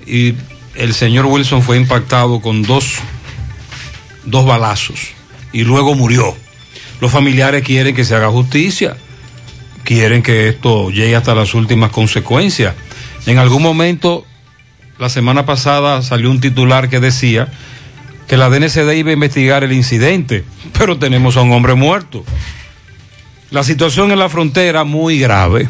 y 0.06 0.36
el 0.76 0.94
señor 0.94 1.26
Wilson 1.26 1.64
fue 1.64 1.78
impactado 1.78 2.40
con 2.40 2.62
dos, 2.62 3.00
dos 4.26 4.46
balazos 4.46 5.00
y 5.54 5.64
luego 5.64 5.96
murió. 5.96 6.38
Los 7.02 7.12
familiares 7.12 7.64
quieren 7.64 7.96
que 7.96 8.06
se 8.06 8.14
haga 8.14 8.30
justicia, 8.30 8.96
quieren 9.84 10.22
que 10.22 10.50
esto 10.50 10.92
llegue 10.92 11.16
hasta 11.16 11.34
las 11.34 11.56
últimas 11.56 11.90
consecuencias. 11.90 12.76
En 13.26 13.40
algún 13.40 13.64
momento, 13.64 14.24
la 15.00 15.10
semana 15.10 15.48
pasada 15.48 16.04
salió 16.04 16.30
un 16.30 16.42
titular 16.42 16.90
que 16.90 17.00
decía 17.00 17.48
que 18.30 18.38
la 18.38 18.50
DNCD 18.50 18.94
iba 18.94 19.10
a 19.10 19.14
investigar 19.14 19.64
el 19.64 19.74
incidente, 19.74 20.46
pero 20.78 21.00
tenemos 21.00 21.36
a 21.36 21.42
un 21.42 21.52
hombre 21.52 21.74
muerto. 21.74 22.24
La 23.50 23.64
situación 23.64 24.12
en 24.12 24.20
la 24.20 24.30
frontera 24.30 24.84
muy 24.84 25.20
grave. 25.20 25.68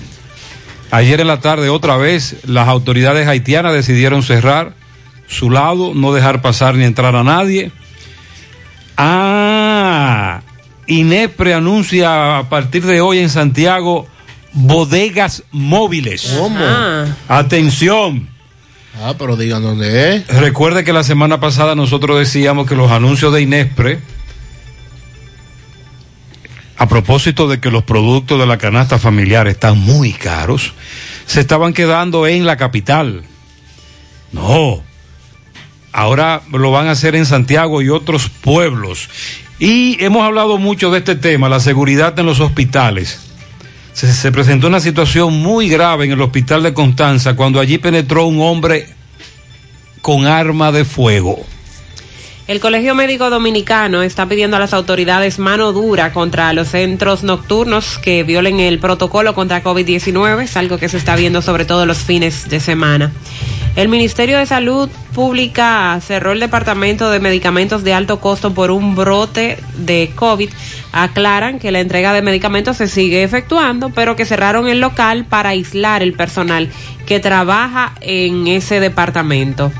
Ayer 0.91 1.21
en 1.21 1.27
la 1.27 1.39
tarde 1.39 1.69
otra 1.69 1.95
vez 1.95 2.35
las 2.45 2.67
autoridades 2.67 3.27
haitianas 3.27 3.73
decidieron 3.73 4.23
cerrar 4.23 4.73
su 5.27 5.49
lado, 5.49 5.93
no 5.93 6.11
dejar 6.11 6.41
pasar 6.41 6.75
ni 6.75 6.83
entrar 6.83 7.15
a 7.15 7.23
nadie. 7.23 7.71
Ah, 8.97 10.41
INEPRE 10.87 11.53
anuncia 11.53 12.39
a 12.39 12.49
partir 12.49 12.85
de 12.85 12.99
hoy 12.99 13.19
en 13.19 13.29
Santiago 13.29 14.07
bodegas 14.51 15.43
móviles. 15.51 16.35
¿Cómo? 16.37 16.59
Ah. 16.59 17.05
Atención. 17.29 18.28
Ah, 19.01 19.15
pero 19.17 19.37
digan 19.37 19.63
dónde 19.63 20.15
es. 20.15 20.27
Recuerde 20.27 20.83
que 20.83 20.91
la 20.91 21.03
semana 21.03 21.39
pasada 21.39 21.73
nosotros 21.73 22.19
decíamos 22.19 22.67
que 22.67 22.75
los 22.75 22.91
anuncios 22.91 23.33
de 23.33 23.41
Inespre, 23.41 23.99
a 26.75 26.87
propósito 26.89 27.47
de 27.47 27.61
que 27.61 27.71
los 27.71 27.83
productos 27.83 28.37
de 28.37 28.45
la 28.45 28.57
canasta 28.57 28.99
familiar 28.99 29.47
están 29.47 29.79
muy 29.79 30.11
caros, 30.11 30.73
se 31.25 31.39
estaban 31.39 31.73
quedando 31.73 32.27
en 32.27 32.45
la 32.45 32.57
capital. 32.57 33.23
No. 34.33 34.83
Ahora 35.93 36.41
lo 36.51 36.71
van 36.71 36.87
a 36.87 36.91
hacer 36.91 37.15
en 37.15 37.25
Santiago 37.25 37.81
y 37.81 37.89
otros 37.89 38.29
pueblos. 38.29 39.07
Y 39.59 40.03
hemos 40.03 40.23
hablado 40.23 40.57
mucho 40.57 40.91
de 40.91 40.99
este 40.99 41.15
tema, 41.15 41.47
la 41.47 41.61
seguridad 41.61 42.17
en 42.19 42.25
los 42.25 42.41
hospitales. 42.41 43.28
Se, 43.93 44.13
se 44.13 44.31
presentó 44.31 44.67
una 44.67 44.79
situación 44.79 45.41
muy 45.41 45.69
grave 45.69 46.05
en 46.05 46.11
el 46.11 46.21
hospital 46.21 46.63
de 46.63 46.73
Constanza 46.73 47.35
cuando 47.35 47.59
allí 47.59 47.77
penetró 47.77 48.25
un 48.25 48.41
hombre 48.41 48.87
con 50.01 50.25
arma 50.25 50.71
de 50.71 50.85
fuego. 50.85 51.45
El 52.49 52.59
Colegio 52.59 52.95
Médico 52.95 53.29
Dominicano 53.29 54.01
está 54.01 54.25
pidiendo 54.25 54.57
a 54.57 54.59
las 54.59 54.73
autoridades 54.73 55.37
mano 55.37 55.71
dura 55.71 56.11
contra 56.11 56.51
los 56.51 56.69
centros 56.69 57.21
nocturnos 57.21 57.99
que 57.99 58.23
violen 58.23 58.59
el 58.59 58.79
protocolo 58.79 59.35
contra 59.35 59.61
COVID-19, 59.61 60.41
es 60.41 60.57
algo 60.57 60.79
que 60.79 60.89
se 60.89 60.97
está 60.97 61.15
viendo 61.15 61.43
sobre 61.43 61.65
todo 61.65 61.85
los 61.85 61.99
fines 61.99 62.49
de 62.49 62.59
semana. 62.59 63.11
El 63.75 63.87
Ministerio 63.87 64.39
de 64.39 64.47
Salud 64.47 64.89
Pública 65.13 65.99
cerró 66.01 66.31
el 66.31 66.39
Departamento 66.39 67.11
de 67.11 67.19
Medicamentos 67.19 67.83
de 67.83 67.93
Alto 67.93 68.19
Costo 68.19 68.51
por 68.51 68.71
un 68.71 68.95
brote 68.95 69.59
de 69.77 70.11
COVID. 70.15 70.49
Aclaran 70.91 71.59
que 71.59 71.71
la 71.71 71.81
entrega 71.81 72.13
de 72.13 72.23
medicamentos 72.23 72.77
se 72.77 72.87
sigue 72.87 73.21
efectuando, 73.21 73.91
pero 73.91 74.15
que 74.15 74.25
cerraron 74.25 74.67
el 74.67 74.79
local 74.79 75.23
para 75.25 75.49
aislar 75.49 76.01
el 76.01 76.13
personal 76.13 76.67
que 77.05 77.19
trabaja 77.19 77.93
en 78.01 78.47
ese 78.47 78.79
departamento. 78.79 79.71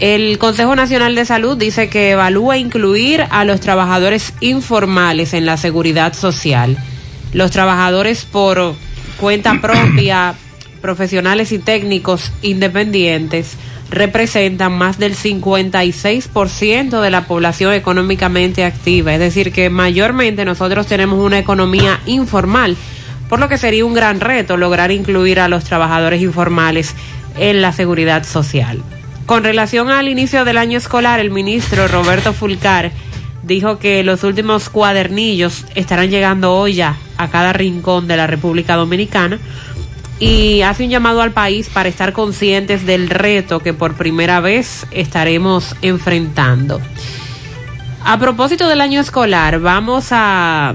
El 0.00 0.38
Consejo 0.38 0.74
Nacional 0.74 1.14
de 1.14 1.24
Salud 1.24 1.56
dice 1.56 1.88
que 1.88 2.10
evalúa 2.10 2.58
incluir 2.58 3.24
a 3.30 3.44
los 3.44 3.60
trabajadores 3.60 4.34
informales 4.40 5.34
en 5.34 5.46
la 5.46 5.56
seguridad 5.56 6.14
social. 6.14 6.76
Los 7.32 7.52
trabajadores 7.52 8.24
por 8.24 8.74
cuenta 9.20 9.58
propia, 9.62 10.34
profesionales 10.80 11.52
y 11.52 11.60
técnicos 11.60 12.32
independientes 12.42 13.56
representan 13.90 14.72
más 14.72 14.98
del 14.98 15.14
56% 15.16 17.00
de 17.00 17.10
la 17.10 17.26
población 17.26 17.72
económicamente 17.72 18.64
activa. 18.64 19.14
Es 19.14 19.20
decir, 19.20 19.52
que 19.52 19.70
mayormente 19.70 20.44
nosotros 20.44 20.88
tenemos 20.88 21.20
una 21.20 21.38
economía 21.38 22.00
informal, 22.06 22.76
por 23.28 23.38
lo 23.38 23.48
que 23.48 23.58
sería 23.58 23.84
un 23.84 23.94
gran 23.94 24.20
reto 24.20 24.56
lograr 24.56 24.90
incluir 24.90 25.38
a 25.38 25.48
los 25.48 25.62
trabajadores 25.62 26.20
informales 26.20 26.94
en 27.38 27.62
la 27.62 27.72
seguridad 27.72 28.24
social. 28.24 28.82
Con 29.26 29.42
relación 29.42 29.90
al 29.90 30.08
inicio 30.08 30.44
del 30.44 30.58
año 30.58 30.76
escolar, 30.76 31.18
el 31.18 31.30
ministro 31.30 31.88
Roberto 31.88 32.34
Fulcar 32.34 32.92
dijo 33.42 33.78
que 33.78 34.04
los 34.04 34.22
últimos 34.22 34.68
cuadernillos 34.68 35.64
estarán 35.74 36.10
llegando 36.10 36.54
hoy 36.54 36.74
ya 36.74 36.96
a 37.16 37.28
cada 37.30 37.54
rincón 37.54 38.06
de 38.06 38.18
la 38.18 38.26
República 38.26 38.76
Dominicana 38.76 39.38
y 40.20 40.60
hace 40.60 40.84
un 40.84 40.90
llamado 40.90 41.22
al 41.22 41.32
país 41.32 41.70
para 41.70 41.88
estar 41.88 42.12
conscientes 42.12 42.84
del 42.84 43.08
reto 43.08 43.60
que 43.60 43.72
por 43.72 43.94
primera 43.94 44.40
vez 44.40 44.86
estaremos 44.90 45.74
enfrentando. 45.80 46.80
A 48.04 48.18
propósito 48.18 48.68
del 48.68 48.82
año 48.82 49.00
escolar, 49.00 49.58
vamos 49.58 50.08
a 50.10 50.74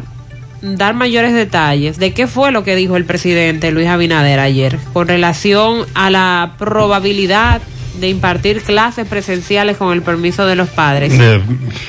dar 0.63 0.95
mayores 0.95 1.33
detalles 1.33 1.99
de 1.99 2.13
qué 2.13 2.25
fue 2.25 2.51
lo 2.51 2.63
que 2.63 2.75
dijo 2.75 2.97
el 2.97 3.05
presidente 3.05 3.71
Luis 3.71 3.87
Abinader 3.87 4.39
ayer 4.39 4.77
con 4.91 5.07
relación 5.07 5.85
a 5.93 6.09
la 6.09 6.55
probabilidad 6.57 7.61
de 7.99 8.09
impartir 8.09 8.61
clases 8.61 9.07
presenciales 9.07 9.77
con 9.77 9.93
el 9.93 10.01
permiso 10.01 10.45
de 10.45 10.55
los 10.55 10.69
padres 10.69 11.11
Eh, 11.13 11.41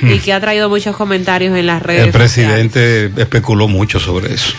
y 0.03 0.19
que 0.19 0.33
ha 0.33 0.41
traído 0.41 0.69
muchos 0.69 0.97
comentarios 0.97 1.57
en 1.57 1.67
las 1.67 1.83
redes 1.83 2.07
El 2.07 2.13
presidente 2.13 3.11
especuló 3.17 3.69
mucho 3.69 4.01
sobre 4.01 4.35
eso. 4.35 4.53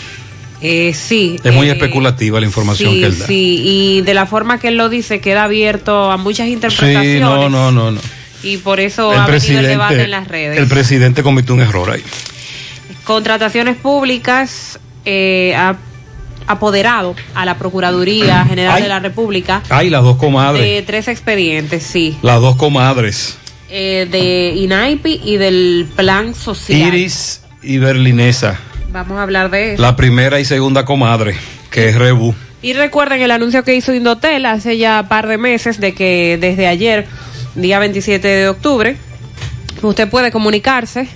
Eh, 0.61 0.93
sí. 0.93 1.37
Es 1.43 1.53
muy 1.53 1.69
eh, 1.69 1.71
especulativa 1.71 2.39
la 2.39 2.45
información 2.45 2.93
sí, 2.93 2.99
que 2.99 3.05
él 3.07 3.19
da. 3.19 3.25
Sí, 3.25 3.61
y 3.65 4.01
de 4.01 4.13
la 4.13 4.27
forma 4.27 4.59
que 4.59 4.67
él 4.67 4.77
lo 4.77 4.89
dice 4.89 5.19
queda 5.19 5.45
abierto 5.45 6.11
a 6.11 6.17
muchas 6.17 6.47
interpretaciones. 6.47 7.17
Sí, 7.17 7.19
no, 7.19 7.49
no, 7.49 7.71
no, 7.71 7.91
no. 7.91 8.01
Y 8.43 8.57
por 8.57 8.79
eso 8.79 9.11
El 9.11 9.19
ha 9.19 9.25
venido 9.27 9.59
el 9.59 9.67
debate 9.67 10.03
en 10.03 10.11
las 10.11 10.27
redes. 10.27 10.57
el 10.57 10.67
presidente 10.67 11.23
cometió 11.23 11.53
un 11.53 11.61
error 11.61 11.91
ahí. 11.91 12.03
Contrataciones 13.03 13.75
públicas 13.75 14.79
eh, 15.05 15.53
ha 15.55 15.75
apoderado 16.47 17.15
a 17.35 17.45
la 17.45 17.57
Procuraduría 17.57 18.45
General 18.49 18.75
Ay. 18.75 18.83
de 18.83 18.89
la 18.89 18.99
República 18.99 19.61
Ay, 19.69 19.89
las 19.89 20.03
dos 20.03 20.17
comadres. 20.17 20.61
de 20.63 20.81
tres 20.81 21.07
expedientes, 21.07 21.83
sí. 21.83 22.17
Las 22.21 22.41
dos 22.41 22.55
comadres. 22.55 23.37
Eh, 23.69 24.07
de 24.11 24.53
INAIPI 24.57 25.21
y 25.23 25.37
del 25.37 25.87
Plan 25.95 26.35
Social. 26.35 26.79
Iris 26.93 27.41
y 27.63 27.77
Berlinesa. 27.77 28.59
Vamos 28.91 29.17
a 29.17 29.23
hablar 29.23 29.49
de 29.49 29.73
eso. 29.73 29.81
La 29.81 29.95
primera 29.95 30.39
y 30.41 30.45
segunda 30.45 30.83
comadre, 30.83 31.35
que 31.69 31.87
es 31.89 31.95
Rebu. 31.95 32.33
Y 32.61 32.73
recuerden 32.73 33.21
el 33.21 33.31
anuncio 33.31 33.63
que 33.63 33.73
hizo 33.73 33.93
Indotel 33.93 34.45
hace 34.45 34.77
ya 34.77 35.05
par 35.07 35.27
de 35.27 35.37
meses 35.37 35.79
de 35.79 35.93
que 35.93 36.37
desde 36.39 36.67
ayer, 36.67 37.07
día 37.55 37.79
27 37.79 38.27
de 38.27 38.49
octubre, 38.49 38.97
usted 39.81 40.09
puede 40.09 40.31
comunicarse 40.31 41.07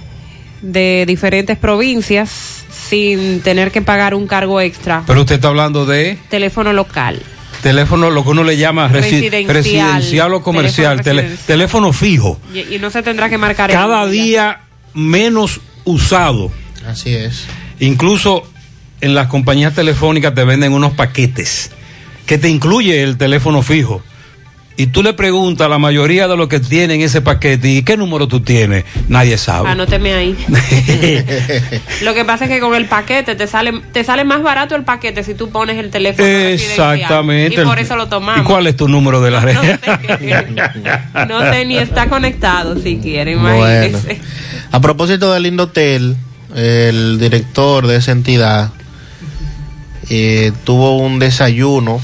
de 0.61 1.03
diferentes 1.05 1.57
provincias 1.57 2.54
sin 2.89 3.41
tener 3.41 3.71
que 3.71 3.81
pagar 3.81 4.13
un 4.13 4.27
cargo 4.27 4.59
extra. 4.61 5.03
Pero 5.07 5.21
usted 5.21 5.35
está 5.35 5.47
hablando 5.49 5.85
de 5.85 6.17
Teléfono 6.29 6.73
local. 6.73 7.21
teléfono, 7.63 8.11
lo 8.11 8.23
que 8.23 8.29
uno 8.29 8.43
le 8.43 8.57
llama 8.57 8.87
resi- 8.87 9.21
Residencial. 9.29 9.53
residencial 9.55 10.33
o 10.35 10.41
comercial, 10.43 10.97
Teléfono 10.97 11.03
tele- 11.03 11.21
residencial. 11.23 11.47
teléfono 11.47 11.93
fijo. 11.93 12.39
Y, 12.53 12.75
y 12.75 12.79
no 12.79 12.89
se 12.91 13.01
tendrá 13.01 13.27
que 13.29 13.37
marcar 13.39 13.71
Cada 13.71 14.05
día 14.07 14.59
menos 14.93 15.61
usado. 15.83 16.51
Así 16.87 17.13
es. 17.13 17.45
Incluso 17.79 18.43
en 19.01 19.15
las 19.15 19.27
compañías 19.27 19.73
telefónicas 19.73 20.33
te 20.35 20.43
venden 20.43 20.73
unos 20.73 20.93
paquetes 20.93 21.71
que 22.27 22.37
te 22.37 22.49
incluye 22.49 23.01
el 23.03 23.17
teléfono 23.17 23.61
fijo. 23.63 24.01
Y 24.77 24.87
tú 24.87 25.01
le 25.03 25.13
preguntas 25.13 25.65
a 25.65 25.69
la 25.69 25.79
mayoría 25.79 26.27
de 26.27 26.35
los 26.35 26.49
que 26.49 26.59
tienen 26.59 26.99
ese 26.99 27.21
paquete, 27.21 27.69
¿y 27.69 27.83
qué 27.83 27.95
número 27.95 28.27
tú 28.27 28.41
tienes? 28.41 28.83
Nadie 29.07 29.37
sabe. 29.37 29.69
Anóteme 29.69 30.13
ahí. 30.13 30.35
Lo 32.01 32.13
que 32.13 32.25
pasa 32.25 32.43
es 32.45 32.51
que 32.51 32.59
con 32.59 32.75
el 32.75 32.85
paquete 32.85 33.35
te 33.35 33.47
sale 33.47 33.81
te 33.93 34.03
sale 34.03 34.25
más 34.25 34.43
barato 34.43 34.75
el 34.75 34.83
paquete 34.83 35.23
si 35.23 35.33
tú 35.33 35.49
pones 35.49 35.77
el 35.77 35.91
teléfono 35.91 36.27
residencial. 36.27 36.95
Exactamente. 36.95 37.61
Y 37.61 37.63
por 37.63 37.79
eso 37.79 37.95
lo 37.95 38.07
tomamos. 38.07 38.41
¿Y 38.41 38.45
cuál 38.45 38.67
es 38.67 38.75
tu 38.75 38.89
número 38.89 39.21
de 39.21 39.31
la 39.31 39.39
red? 39.39 39.55
No 41.27 41.41
sé 41.51 41.65
ni 41.65 41.77
está 41.77 42.07
conectado 42.07 42.77
si 42.79 42.97
quiere, 42.97 43.37
Bueno. 43.37 43.57
imagínese. 43.57 44.19
A 44.71 44.81
propósito 44.81 45.31
del 45.31 45.45
Indotel, 45.45 46.17
el 46.53 47.17
director 47.17 47.87
de 47.87 47.95
esa 47.97 48.11
entidad 48.11 48.71
eh, 50.09 50.51
tuvo 50.65 50.97
un 50.97 51.19
desayuno 51.19 52.01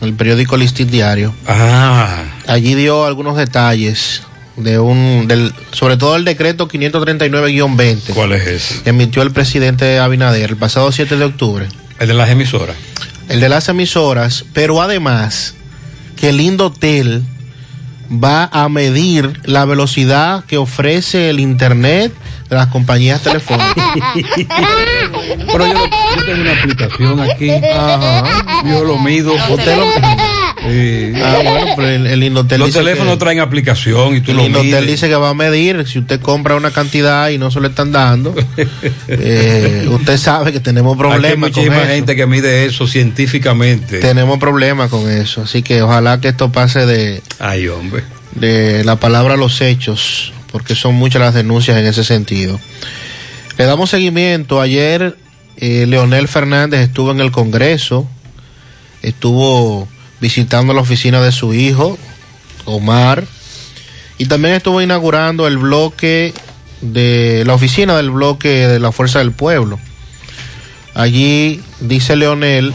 el 0.00 0.14
periódico 0.14 0.56
Listín 0.56 0.90
Diario. 0.90 1.34
Ah. 1.46 2.24
Allí 2.46 2.74
dio 2.74 3.04
algunos 3.04 3.36
detalles 3.36 4.22
de 4.56 4.78
un, 4.78 5.26
del, 5.26 5.52
sobre 5.72 5.96
todo 5.96 6.16
el 6.16 6.24
decreto 6.24 6.68
539-20. 6.68 8.14
¿Cuál 8.14 8.32
es 8.32 8.46
ese? 8.46 8.82
que 8.82 8.90
emitió 8.90 9.22
el 9.22 9.32
presidente 9.32 9.98
Abinader 9.98 10.50
el 10.50 10.56
pasado 10.56 10.92
7 10.92 11.16
de 11.16 11.24
octubre. 11.24 11.66
El 11.98 12.08
de 12.08 12.14
las 12.14 12.30
emisoras. 12.30 12.76
El 13.28 13.40
de 13.40 13.48
las 13.48 13.68
emisoras, 13.68 14.44
pero 14.52 14.82
además 14.82 15.54
que 16.16 16.28
el 16.28 16.40
Indotel 16.40 17.22
va 18.10 18.48
a 18.52 18.68
medir 18.68 19.40
la 19.44 19.64
velocidad 19.64 20.44
que 20.44 20.56
ofrece 20.58 21.30
el 21.30 21.40
Internet 21.40 22.12
de 22.48 22.56
las 22.56 22.66
compañías 22.68 23.22
telefónicas. 23.22 23.74
Pero 25.52 25.66
yo, 25.66 25.74
yo 26.16 26.24
tengo 26.24 26.42
una 26.42 26.52
aplicación 26.52 27.20
aquí. 27.20 27.50
Yo 28.68 28.84
lo 28.84 28.98
mido. 28.98 29.32
Usted 29.34 29.76
lo- 29.76 30.33
Sí. 30.64 31.12
Ah, 31.22 31.40
bueno, 31.44 31.66
pero 31.76 31.88
el, 31.88 32.06
el 32.06 32.22
Indotel 32.24 32.58
Los 32.60 32.68
dice 32.68 32.78
teléfonos 32.80 33.14
que- 33.14 33.18
traen 33.20 33.40
aplicación 33.40 34.16
y 34.16 34.20
tú 34.20 34.30
el 34.30 34.36
lo 34.38 34.46
Indotel 34.46 34.66
mides. 34.70 34.86
dice 34.86 35.08
que 35.08 35.14
va 35.16 35.30
a 35.30 35.34
medir 35.34 35.86
si 35.86 35.98
usted 35.98 36.20
compra 36.20 36.54
una 36.56 36.70
cantidad 36.70 37.28
y 37.28 37.38
no 37.38 37.50
se 37.50 37.60
lo 37.60 37.68
están 37.68 37.92
dando. 37.92 38.34
eh, 39.08 39.86
usted 39.90 40.16
sabe 40.16 40.52
que 40.52 40.60
tenemos 40.60 40.94
hay 40.94 40.98
problemas 40.98 41.32
con 41.32 41.40
muchísima 41.40 41.82
eso. 41.82 41.92
gente 41.92 42.16
que 42.16 42.26
mide 42.26 42.64
eso 42.64 42.86
científicamente. 42.86 43.98
Tenemos 44.00 44.38
problemas 44.38 44.90
con 44.90 45.10
eso, 45.10 45.42
así 45.42 45.62
que 45.62 45.82
ojalá 45.82 46.20
que 46.20 46.28
esto 46.28 46.50
pase 46.50 46.86
de, 46.86 47.22
Ay, 47.38 47.68
hombre. 47.68 48.02
de 48.34 48.84
la 48.84 48.96
palabra 48.96 49.34
a 49.34 49.36
los 49.36 49.60
hechos, 49.60 50.32
porque 50.50 50.74
son 50.74 50.94
muchas 50.94 51.20
las 51.20 51.34
denuncias 51.34 51.76
en 51.76 51.86
ese 51.86 52.04
sentido. 52.04 52.58
Le 53.58 53.64
damos 53.66 53.90
seguimiento. 53.90 54.60
Ayer 54.60 55.16
eh, 55.58 55.84
Leonel 55.86 56.26
Fernández 56.26 56.80
estuvo 56.80 57.10
en 57.12 57.20
el 57.20 57.30
Congreso, 57.30 58.08
estuvo 59.02 59.88
visitando 60.24 60.72
la 60.72 60.80
oficina 60.80 61.20
de 61.20 61.32
su 61.32 61.52
hijo, 61.52 61.98
Omar, 62.64 63.26
y 64.16 64.24
también 64.24 64.54
estuvo 64.54 64.80
inaugurando 64.80 65.46
el 65.46 65.58
bloque 65.58 66.32
de 66.80 67.42
la 67.44 67.52
oficina 67.52 67.94
del 67.94 68.08
bloque 68.08 68.66
de 68.66 68.80
la 68.80 68.90
Fuerza 68.90 69.18
del 69.18 69.32
Pueblo. 69.32 69.78
Allí 70.94 71.60
dice 71.80 72.16
Leonel 72.16 72.72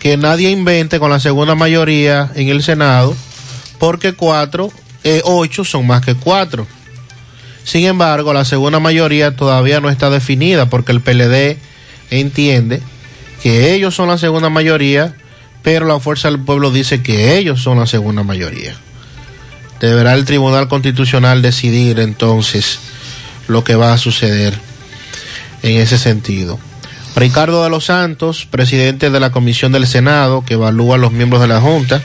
que 0.00 0.16
nadie 0.16 0.50
invente 0.50 0.98
con 0.98 1.12
la 1.12 1.20
segunda 1.20 1.54
mayoría 1.54 2.32
en 2.34 2.48
el 2.48 2.64
Senado, 2.64 3.14
porque 3.78 4.14
cuatro, 4.14 4.72
eh, 5.04 5.20
ocho 5.22 5.64
son 5.64 5.86
más 5.86 6.04
que 6.04 6.16
cuatro. 6.16 6.66
Sin 7.62 7.84
embargo, 7.84 8.34
la 8.34 8.44
segunda 8.44 8.80
mayoría 8.80 9.36
todavía 9.36 9.80
no 9.80 9.90
está 9.90 10.10
definida 10.10 10.68
porque 10.68 10.90
el 10.90 11.02
PLD 11.02 11.56
entiende 12.10 12.82
que 13.44 13.74
ellos 13.74 13.94
son 13.94 14.08
la 14.08 14.18
segunda 14.18 14.48
mayoría, 14.48 15.14
pero 15.64 15.86
la 15.86 15.98
Fuerza 15.98 16.30
del 16.30 16.40
Pueblo 16.40 16.70
dice 16.70 17.02
que 17.02 17.38
ellos 17.38 17.62
son 17.62 17.80
la 17.80 17.86
segunda 17.86 18.22
mayoría. 18.22 18.76
Deberá 19.80 20.12
el 20.12 20.26
Tribunal 20.26 20.68
Constitucional 20.68 21.40
decidir 21.40 21.98
entonces 21.98 22.78
lo 23.48 23.64
que 23.64 23.74
va 23.74 23.94
a 23.94 23.98
suceder 23.98 24.54
en 25.62 25.78
ese 25.78 25.96
sentido. 25.96 26.60
Ricardo 27.16 27.64
de 27.64 27.70
los 27.70 27.86
Santos, 27.86 28.46
presidente 28.48 29.08
de 29.08 29.20
la 29.20 29.32
Comisión 29.32 29.72
del 29.72 29.86
Senado, 29.86 30.44
que 30.44 30.54
evalúa 30.54 30.96
a 30.96 30.98
los 30.98 31.12
miembros 31.12 31.40
de 31.40 31.48
la 31.48 31.62
Junta, 31.62 32.02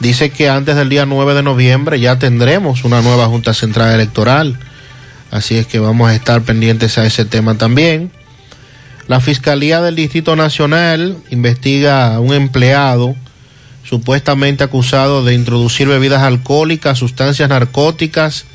dice 0.00 0.28
que 0.28 0.50
antes 0.50 0.76
del 0.76 0.90
día 0.90 1.06
9 1.06 1.32
de 1.32 1.42
noviembre 1.42 1.98
ya 1.98 2.18
tendremos 2.18 2.84
una 2.84 3.00
nueva 3.00 3.26
Junta 3.26 3.54
Central 3.54 3.94
Electoral. 3.94 4.58
Así 5.30 5.56
es 5.56 5.66
que 5.66 5.78
vamos 5.78 6.10
a 6.10 6.14
estar 6.14 6.42
pendientes 6.42 6.98
a 6.98 7.06
ese 7.06 7.24
tema 7.24 7.56
también. 7.56 8.10
La 9.08 9.20
Fiscalía 9.20 9.80
del 9.80 9.94
Distrito 9.96 10.34
Nacional 10.36 11.16
investiga 11.30 12.14
a 12.16 12.20
un 12.20 12.34
empleado 12.34 13.14
supuestamente 13.84 14.64
acusado 14.64 15.24
de 15.24 15.34
introducir 15.34 15.86
bebidas 15.86 16.22
alcohólicas, 16.22 16.98
sustancias 16.98 17.48
narcóticas 17.48 18.46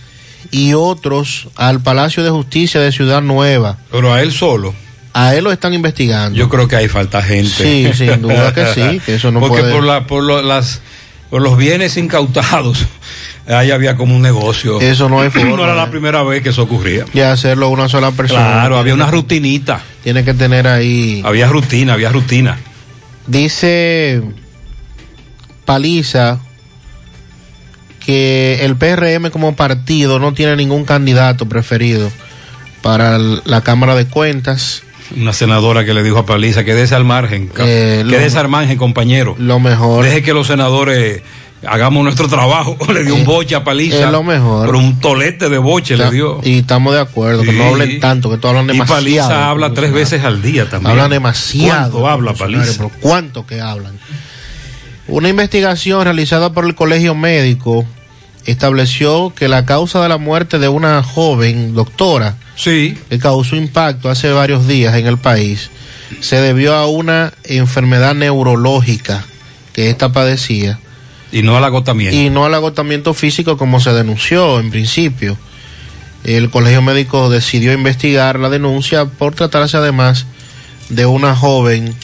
y 0.51 0.73
otros 0.73 1.47
al 1.55 1.81
Palacio 1.81 2.23
de 2.23 2.29
Justicia 2.31 2.81
de 2.81 2.91
Ciudad 2.91 3.21
Nueva. 3.21 3.77
Pero 3.91 4.13
a 4.13 4.21
él 4.21 4.33
solo. 4.33 4.73
A 5.13 5.35
él 5.35 5.43
lo 5.45 5.51
están 5.51 5.73
investigando. 5.73 6.37
Yo 6.37 6.49
creo 6.49 6.67
que 6.67 6.75
ahí 6.75 6.87
falta 6.89 7.21
gente. 7.21 7.49
Sí, 7.49 7.89
sin 7.93 8.21
duda 8.21 8.53
que 8.53 8.65
sí, 8.73 8.99
que 9.05 9.15
eso 9.15 9.31
no 9.31 9.39
Porque 9.41 9.61
puede- 9.61 9.73
por, 9.73 9.83
la, 9.83 10.05
por, 10.07 10.23
lo- 10.23 10.41
las, 10.41 10.81
por 11.29 11.41
los 11.41 11.57
bienes 11.57 11.95
incautados, 11.95 12.85
ahí 13.53 13.71
había 13.71 13.95
como 13.95 14.15
un 14.15 14.21
negocio. 14.21 14.79
Eso 14.81 15.09
no 15.09 15.21
hay 15.21 15.29
forma, 15.29 15.49
No 15.57 15.63
era 15.63 15.75
la 15.75 15.89
primera 15.89 16.23
vez 16.23 16.41
que 16.43 16.49
eso 16.49 16.63
ocurría. 16.63 17.05
Y 17.13 17.19
hacerlo 17.21 17.69
una 17.69 17.87
sola 17.89 18.11
persona. 18.11 18.41
Claro, 18.43 18.77
había 18.77 18.93
una 18.93 19.09
rutinita. 19.11 19.81
Tiene 20.03 20.23
que 20.23 20.33
tener 20.33 20.67
ahí. 20.67 21.21
Había 21.25 21.47
rutina, 21.47 21.93
había 21.93 22.09
rutina. 22.09 22.57
Dice 23.27 24.21
Paliza 25.65 26.39
que 28.03 28.59
el 28.65 28.75
PRM 28.75 29.29
como 29.29 29.55
partido 29.55 30.19
no 30.19 30.33
tiene 30.33 30.55
ningún 30.55 30.85
candidato 30.85 31.47
preferido 31.47 32.11
para 32.81 33.19
la 33.19 33.61
Cámara 33.61 33.95
de 33.95 34.05
Cuentas. 34.07 34.81
Una 35.15 35.33
senadora 35.33 35.85
que 35.85 35.93
le 35.93 36.01
dijo 36.03 36.17
a 36.19 36.25
Paliza, 36.25 36.63
quédese 36.63 36.95
al 36.95 37.03
margen, 37.03 37.51
Eh, 37.59 38.01
lo- 38.03 38.11
quédese 38.11 38.39
al 38.39 38.47
margen, 38.47 38.77
compañero. 38.77 39.35
Lo 39.37 39.59
mejor. 39.59 40.03
Deje 40.05 40.23
que 40.23 40.33
los 40.33 40.47
senadores 40.47 41.21
hagamos 41.67 42.03
nuestro 42.03 42.27
trabajo. 42.27 42.77
le 42.93 43.03
dio 43.03 43.15
un 43.15 43.25
boche 43.25 43.55
a 43.55 43.63
Paliza. 43.63 44.05
Es 44.05 44.11
lo 44.11 44.23
mejor. 44.23 44.65
Pero 44.65 44.79
un 44.79 44.99
tolete 44.99 45.49
de 45.49 45.57
boche 45.57 45.97
le 45.97 46.09
dio. 46.11 46.39
Y 46.43 46.59
estamos 46.59 46.93
de 46.93 47.01
acuerdo, 47.01 47.43
que 47.43 47.53
no 47.53 47.65
hablen 47.65 47.99
tanto, 47.99 48.29
que 48.29 48.37
todos 48.37 48.55
hablan 48.55 48.65
Y 48.65 48.79
demasiado. 48.79 49.01
Paliza 49.01 49.49
habla 49.49 49.73
tres 49.73 49.91
veces 49.91 50.23
al 50.23 50.41
día 50.41 50.69
también. 50.69 50.91
Hablan 50.91 51.09
demasiado. 51.11 51.99
¿Cuánto 51.99 52.07
habla 52.07 52.33
Paliza? 52.33 52.73
pero 52.77 52.91
¿Cuánto 52.99 53.45
que 53.45 53.61
hablan? 53.61 53.99
Una 55.07 55.29
investigación 55.29 56.03
realizada 56.03 56.53
por 56.53 56.65
el 56.65 56.75
Colegio 56.75 57.15
Médico 57.15 57.85
estableció 58.45 59.33
que 59.35 59.47
la 59.47 59.65
causa 59.65 60.01
de 60.01 60.09
la 60.09 60.17
muerte 60.17 60.57
de 60.57 60.67
una 60.67 61.03
joven 61.03 61.73
doctora 61.75 62.35
sí. 62.55 62.97
que 63.09 63.19
causó 63.19 63.55
impacto 63.55 64.09
hace 64.09 64.31
varios 64.31 64.67
días 64.67 64.95
en 64.95 65.05
el 65.05 65.17
país 65.17 65.69
se 66.19 66.41
debió 66.41 66.75
a 66.75 66.87
una 66.87 67.33
enfermedad 67.43 68.15
neurológica 68.15 69.23
que 69.73 69.89
ésta 69.89 70.11
padecía 70.11 70.79
Y 71.31 71.43
no 71.43 71.57
al 71.57 71.63
agotamiento. 71.63 72.15
y 72.15 72.29
no 72.29 72.45
al 72.45 72.53
agotamiento 72.53 73.13
físico 73.13 73.57
como 73.57 73.79
se 73.79 73.93
denunció 73.93 74.59
en 74.59 74.69
principio. 74.69 75.37
El 76.23 76.49
colegio 76.49 76.81
médico 76.81 77.29
decidió 77.29 77.73
investigar 77.73 78.39
la 78.39 78.49
denuncia 78.49 79.05
por 79.05 79.33
tratarse 79.33 79.77
además 79.77 80.25
de 80.89 81.05
una 81.05 81.35
joven 81.35 81.95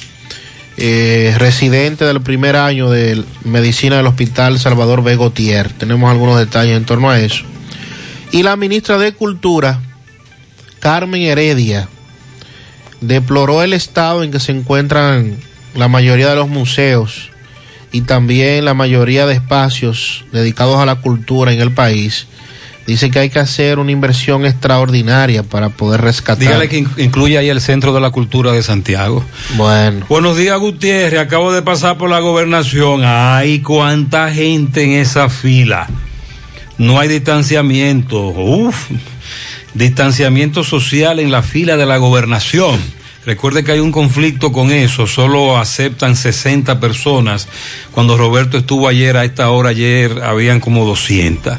eh, 0.78 1.36
residente 1.38 2.06
del 2.06 2.22
primer 2.22 2.56
año 2.56 2.90
de 2.90 3.24
medicina 3.44 3.98
del 3.98 4.08
Hospital 4.08 4.60
Salvador 4.60 5.04
B. 5.04 5.18
Gautier. 5.18 5.72
Tenemos 5.74 6.10
algunos 6.10 6.40
detalles 6.40 6.78
en 6.78 6.86
torno 6.86 7.10
a 7.10 7.20
eso. 7.20 7.44
Y 8.32 8.44
la 8.44 8.56
ministra 8.56 8.98
de 8.98 9.14
Cultura, 9.14 9.82
Carmen 10.80 11.22
Heredia, 11.22 11.88
deploró 13.02 13.62
el 13.64 13.74
estado 13.74 14.24
en 14.24 14.32
que 14.32 14.40
se 14.40 14.52
encuentran 14.52 15.38
la 15.76 15.88
mayoría 15.88 16.30
de 16.30 16.36
los 16.36 16.50
museos 16.50 17.30
y 17.92 18.02
también 18.02 18.66
la 18.66 18.74
mayoría 18.74 19.26
de 19.26 19.34
espacios 19.36 20.26
dedicados 20.32 20.80
a 20.80 20.86
la 20.86 20.96
cultura 20.96 21.54
en 21.54 21.62
el 21.62 21.72
país. 21.72 22.28
Dice 22.86 23.12
que 23.12 23.20
hay 23.20 23.30
que 23.30 23.40
hacer 23.40 23.80
una 23.80 23.92
inversión 23.92 24.46
extraordinaria 24.46 25.44
para 25.44 25.68
poder 25.68 26.00
rescatar. 26.00 26.40
Dígale 26.40 26.70
que 26.70 26.78
in- 26.78 26.90
incluye 26.98 27.38
ahí 27.38 27.50
el 27.50 27.60
Centro 27.60 27.94
de 27.94 28.00
la 28.00 28.12
Cultura 28.12 28.54
de 28.54 28.64
Santiago. 28.64 29.26
Bueno. 29.58 30.06
Buenos 30.08 30.38
días, 30.38 30.58
Gutiérrez. 30.58 31.20
Acabo 31.20 31.52
de 31.52 31.62
pasar 31.62 31.98
por 31.98 32.10
la 32.10 32.20
gobernación. 32.20 33.02
Ay, 33.04 33.60
cuánta 33.60 34.32
gente 34.34 34.84
en 34.86 34.92
esa 34.92 35.28
fila. 35.28 35.88
No 36.78 36.98
hay 36.98 37.10
distanciamiento. 37.10 38.28
Uf, 38.30 38.86
distanciamiento 39.74 40.64
social 40.64 41.20
en 41.20 41.30
la 41.32 41.42
fila 41.44 41.76
de 41.78 41.86
la 41.86 41.98
gobernación. 41.98 42.80
Recuerde 43.28 43.66
que 43.66 43.74
hay 43.74 43.82
un 43.82 43.92
conflicto 43.92 44.54
con 44.54 44.72
eso. 44.72 45.06
Solo 45.06 45.58
aceptan 45.58 46.16
60 46.16 46.80
personas. 46.80 47.50
Cuando 47.92 48.16
Roberto 48.16 48.58
estuvo 48.58 48.88
ayer, 48.88 49.18
a 49.18 49.26
esta 49.26 49.50
hora 49.50 49.72
ayer, 49.72 50.24
habían 50.24 50.62
como 50.62 50.86
200. 50.86 51.58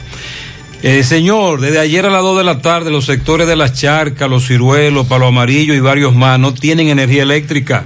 Eh, 0.83 1.03
señor, 1.03 1.61
desde 1.61 1.79
ayer 1.79 2.07
a 2.07 2.09
las 2.09 2.23
2 2.23 2.39
de 2.39 2.45
la 2.45 2.63
tarde, 2.63 2.91
los 2.91 3.05
sectores 3.05 3.47
de 3.47 3.55
las 3.55 3.75
charcas, 3.75 4.31
los 4.31 4.47
ciruelos, 4.47 5.09
palo 5.09 5.27
amarillo 5.27 5.75
y 5.75 5.81
varios 5.81 6.15
más 6.15 6.39
no 6.41 6.55
tienen 6.55 6.89
energía 6.89 7.25
eléctrica. 7.25 7.85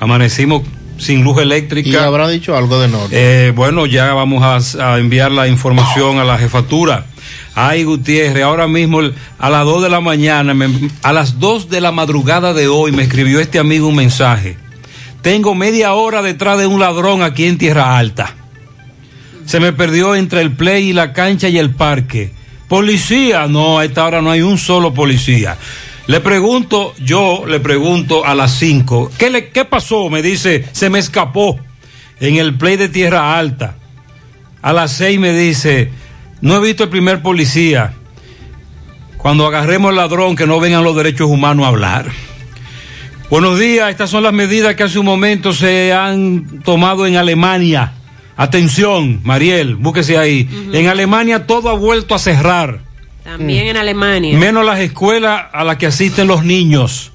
Amanecimos 0.00 0.64
sin 0.98 1.24
luz 1.24 1.38
eléctrica. 1.38 1.88
Y 1.88 1.94
habrá 1.94 2.28
dicho 2.28 2.54
algo 2.58 2.78
de 2.78 2.88
norte. 2.88 3.16
Eh, 3.46 3.52
bueno, 3.52 3.86
ya 3.86 4.12
vamos 4.12 4.42
a, 4.44 4.92
a 4.92 4.98
enviar 4.98 5.32
la 5.32 5.48
información 5.48 6.18
a 6.18 6.24
la 6.24 6.36
jefatura. 6.36 7.06
Ay, 7.54 7.84
Gutiérrez, 7.84 8.44
ahora 8.44 8.68
mismo 8.68 9.00
a 9.38 9.50
las 9.50 9.64
2 9.64 9.82
de 9.82 9.90
la 9.90 10.00
mañana, 10.00 10.54
a 11.02 11.12
las 11.12 11.38
2 11.38 11.68
de 11.70 11.80
la 11.80 11.92
madrugada 11.92 12.54
de 12.54 12.68
hoy, 12.68 12.92
me 12.92 13.02
escribió 13.02 13.40
este 13.40 13.58
amigo 13.58 13.88
un 13.88 13.96
mensaje. 13.96 14.56
Tengo 15.22 15.54
media 15.54 15.94
hora 15.94 16.22
detrás 16.22 16.58
de 16.58 16.66
un 16.66 16.80
ladrón 16.80 17.22
aquí 17.22 17.46
en 17.46 17.58
Tierra 17.58 17.98
Alta. 17.98 18.34
Se 19.44 19.60
me 19.60 19.72
perdió 19.72 20.14
entre 20.14 20.40
el 20.40 20.52
play 20.52 20.90
y 20.90 20.92
la 20.92 21.12
cancha 21.12 21.48
y 21.48 21.58
el 21.58 21.70
parque. 21.74 22.32
Policía, 22.68 23.46
no, 23.46 23.78
a 23.78 23.84
esta 23.84 24.04
hora 24.04 24.20
no 24.22 24.30
hay 24.30 24.42
un 24.42 24.58
solo 24.58 24.92
policía. 24.92 25.56
Le 26.06 26.20
pregunto, 26.20 26.94
yo 26.98 27.44
le 27.46 27.60
pregunto 27.60 28.24
a 28.24 28.34
las 28.34 28.52
5, 28.58 29.10
¿qué, 29.18 29.30
le, 29.30 29.48
¿qué 29.50 29.64
pasó? 29.64 30.08
Me 30.08 30.22
dice, 30.22 30.64
se 30.72 30.88
me 30.88 30.98
escapó 30.98 31.58
en 32.20 32.36
el 32.36 32.54
play 32.56 32.76
de 32.76 32.88
Tierra 32.88 33.38
Alta. 33.38 33.76
A 34.62 34.72
las 34.72 34.92
6 34.92 35.18
me 35.18 35.32
dice, 35.32 35.90
no 36.40 36.56
he 36.56 36.60
visto 36.60 36.84
el 36.84 36.90
primer 36.90 37.22
policía. 37.22 37.94
Cuando 39.16 39.46
agarremos 39.46 39.90
al 39.90 39.96
ladrón, 39.96 40.36
que 40.36 40.46
no 40.46 40.60
vengan 40.60 40.84
los 40.84 40.96
derechos 40.96 41.28
humanos 41.28 41.64
a 41.66 41.68
hablar. 41.68 42.06
Buenos 43.30 43.58
días, 43.58 43.90
estas 43.90 44.08
son 44.08 44.22
las 44.22 44.32
medidas 44.32 44.74
que 44.74 44.84
hace 44.84 44.98
un 44.98 45.04
momento 45.04 45.52
se 45.52 45.92
han 45.92 46.60
tomado 46.62 47.06
en 47.06 47.16
Alemania. 47.16 47.92
Atención, 48.36 49.20
Mariel, 49.24 49.74
búsquese 49.74 50.16
ahí. 50.16 50.48
En 50.72 50.86
Alemania 50.86 51.46
todo 51.46 51.68
ha 51.68 51.74
vuelto 51.74 52.14
a 52.14 52.18
cerrar. 52.18 52.80
También 53.24 53.66
en 53.66 53.76
Alemania. 53.76 54.38
Menos 54.38 54.64
las 54.64 54.78
escuelas 54.78 55.46
a 55.52 55.64
las 55.64 55.76
que 55.76 55.86
asisten 55.86 56.28
los 56.28 56.44
niños. 56.44 57.12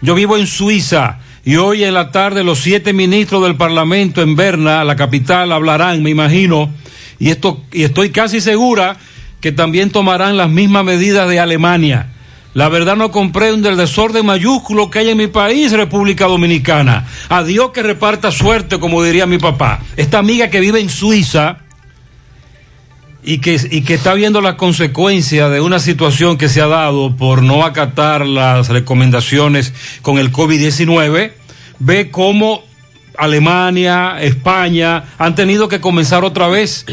Yo 0.00 0.14
vivo 0.14 0.36
en 0.36 0.46
Suiza 0.46 1.18
y 1.44 1.56
hoy 1.56 1.84
en 1.84 1.94
la 1.94 2.10
tarde 2.10 2.42
los 2.42 2.58
siete 2.58 2.92
ministros 2.92 3.42
del 3.44 3.54
Parlamento 3.54 4.22
en 4.22 4.34
Berna, 4.34 4.82
la 4.82 4.96
capital, 4.96 5.52
hablarán, 5.52 6.02
me 6.02 6.10
imagino, 6.10 6.70
y, 7.18 7.30
esto, 7.30 7.62
y 7.72 7.84
estoy 7.84 8.10
casi 8.10 8.40
segura 8.40 8.96
que 9.40 9.52
también 9.52 9.90
tomarán 9.90 10.36
las 10.36 10.48
mismas 10.48 10.84
medidas 10.84 11.28
de 11.28 11.40
Alemania. 11.40 12.08
La 12.54 12.68
verdad 12.68 12.96
no 12.96 13.10
comprendo 13.10 13.68
el 13.68 13.76
desorden 13.76 14.24
mayúsculo 14.24 14.88
que 14.88 15.00
hay 15.00 15.10
en 15.10 15.18
mi 15.18 15.26
país, 15.26 15.72
República 15.72 16.26
Dominicana. 16.26 17.06
A 17.28 17.42
Dios 17.42 17.72
que 17.72 17.82
reparta 17.82 18.30
suerte, 18.30 18.78
como 18.78 19.02
diría 19.02 19.26
mi 19.26 19.38
papá. 19.38 19.80
Esta 19.96 20.18
amiga 20.18 20.48
que 20.50 20.60
vive 20.60 20.80
en 20.80 20.88
Suiza, 20.88 21.58
y 23.24 23.38
que, 23.38 23.58
y 23.70 23.82
que 23.82 23.94
está 23.94 24.14
viendo 24.14 24.40
las 24.40 24.54
consecuencias 24.54 25.50
de 25.50 25.60
una 25.60 25.78
situación 25.78 26.36
que 26.36 26.48
se 26.48 26.60
ha 26.60 26.66
dado 26.66 27.16
por 27.16 27.42
no 27.42 27.64
acatar 27.64 28.26
las 28.26 28.68
recomendaciones 28.68 29.72
con 30.02 30.18
el 30.18 30.30
COVID-19, 30.30 31.32
ve 31.78 32.10
cómo 32.10 32.62
Alemania, 33.16 34.16
España 34.20 35.04
han 35.18 35.34
tenido 35.34 35.68
que 35.68 35.80
comenzar 35.80 36.24
otra 36.24 36.48
vez 36.48 36.84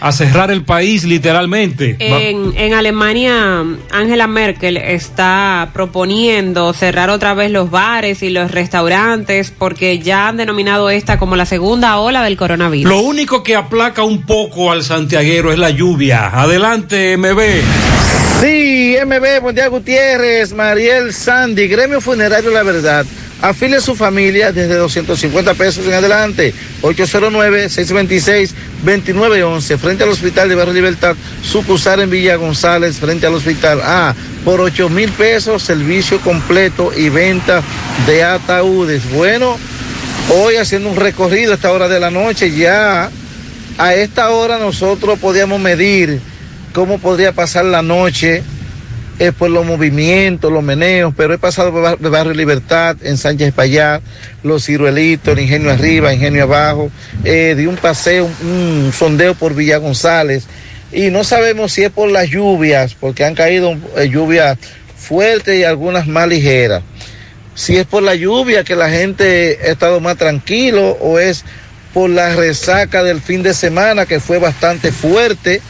a 0.00 0.12
cerrar 0.12 0.50
el 0.50 0.62
país 0.64 1.04
literalmente. 1.04 1.96
En, 1.98 2.52
en 2.56 2.74
Alemania, 2.74 3.64
Angela 3.90 4.26
Merkel 4.26 4.76
está 4.76 5.70
proponiendo 5.72 6.72
cerrar 6.72 7.10
otra 7.10 7.34
vez 7.34 7.50
los 7.50 7.70
bares 7.70 8.22
y 8.22 8.30
los 8.30 8.50
restaurantes 8.50 9.50
porque 9.50 9.98
ya 9.98 10.28
han 10.28 10.36
denominado 10.36 10.90
esta 10.90 11.18
como 11.18 11.36
la 11.36 11.46
segunda 11.46 11.98
ola 11.98 12.22
del 12.22 12.36
coronavirus. 12.36 12.90
Lo 12.90 13.00
único 13.00 13.42
que 13.42 13.56
aplaca 13.56 14.02
un 14.02 14.22
poco 14.22 14.70
al 14.70 14.82
santiaguero 14.82 15.52
es 15.52 15.58
la 15.58 15.70
lluvia. 15.70 16.28
Adelante, 16.28 17.16
MB. 17.16 17.40
Sí, 18.40 18.96
MB, 19.04 19.40
buen 19.40 19.54
día 19.54 19.68
Gutiérrez, 19.68 20.52
Mariel 20.52 21.14
Sandy, 21.14 21.68
Gremio 21.68 22.00
Funerario 22.00 22.50
La 22.50 22.62
Verdad. 22.62 23.06
Afile 23.42 23.76
a 23.76 23.80
su 23.80 23.94
familia 23.94 24.50
desde 24.50 24.76
250 24.76 25.54
pesos 25.54 25.86
en 25.86 25.92
adelante. 25.92 26.54
809-626-2911, 26.82 29.78
frente 29.78 30.04
al 30.04 30.10
Hospital 30.10 30.48
de 30.48 30.54
Barrio 30.54 30.74
Libertad, 30.74 31.16
sucursal 31.42 32.00
en 32.00 32.10
Villa 32.10 32.36
González, 32.36 32.96
frente 32.96 33.26
al 33.26 33.34
Hospital 33.34 33.80
A. 33.82 34.14
Por 34.44 34.60
8 34.60 34.88
mil 34.88 35.10
pesos, 35.12 35.62
servicio 35.62 36.18
completo 36.20 36.92
y 36.96 37.10
venta 37.10 37.62
de 38.06 38.24
ataúdes. 38.24 39.02
Bueno, 39.12 39.58
hoy 40.30 40.56
haciendo 40.56 40.88
un 40.88 40.96
recorrido 40.96 41.52
a 41.52 41.56
esta 41.56 41.72
hora 41.72 41.88
de 41.88 42.00
la 42.00 42.10
noche, 42.10 42.50
ya 42.50 43.10
a 43.78 43.94
esta 43.94 44.30
hora 44.30 44.58
nosotros 44.58 45.18
podíamos 45.18 45.60
medir 45.60 46.20
cómo 46.72 46.98
podría 46.98 47.32
pasar 47.32 47.66
la 47.66 47.82
noche 47.82 48.42
eh, 49.18 49.32
por 49.32 49.50
los 49.50 49.64
movimientos, 49.64 50.52
los 50.52 50.62
meneos, 50.62 51.14
pero 51.16 51.32
he 51.34 51.38
pasado 51.38 51.72
por 51.72 51.82
Bar- 51.82 51.98
Barrio 51.98 52.34
Libertad, 52.34 52.96
en 53.02 53.16
Sánchez 53.16 53.52
Payá, 53.54 54.00
Los 54.42 54.66
Ciruelitos, 54.66 55.32
el 55.36 55.44
Ingenio 55.44 55.70
Arriba, 55.70 56.12
Ingenio 56.12 56.42
Abajo, 56.44 56.90
eh, 57.24 57.54
di 57.56 57.66
un 57.66 57.76
paseo, 57.76 58.26
un, 58.42 58.48
un 58.86 58.92
sondeo 58.92 59.34
por 59.34 59.54
Villa 59.54 59.78
González, 59.78 60.44
y 60.92 61.10
no 61.10 61.24
sabemos 61.24 61.72
si 61.72 61.82
es 61.84 61.90
por 61.90 62.10
las 62.10 62.28
lluvias, 62.28 62.94
porque 62.94 63.24
han 63.24 63.34
caído 63.34 63.76
eh, 63.96 64.08
lluvias 64.08 64.58
fuertes 64.96 65.58
y 65.58 65.64
algunas 65.64 66.06
más 66.06 66.28
ligeras. 66.28 66.82
Si 67.54 67.76
es 67.76 67.86
por 67.86 68.02
la 68.02 68.14
lluvia 68.14 68.64
que 68.64 68.76
la 68.76 68.90
gente 68.90 69.58
ha 69.62 69.68
estado 69.68 70.00
más 70.00 70.16
tranquilo 70.18 70.90
o 71.00 71.18
es 71.18 71.44
por 71.94 72.10
la 72.10 72.36
resaca 72.36 73.02
del 73.02 73.22
fin 73.22 73.42
de 73.42 73.54
semana 73.54 74.04
que 74.04 74.20
fue 74.20 74.36
bastante 74.38 74.92
fuerte, 74.92 75.62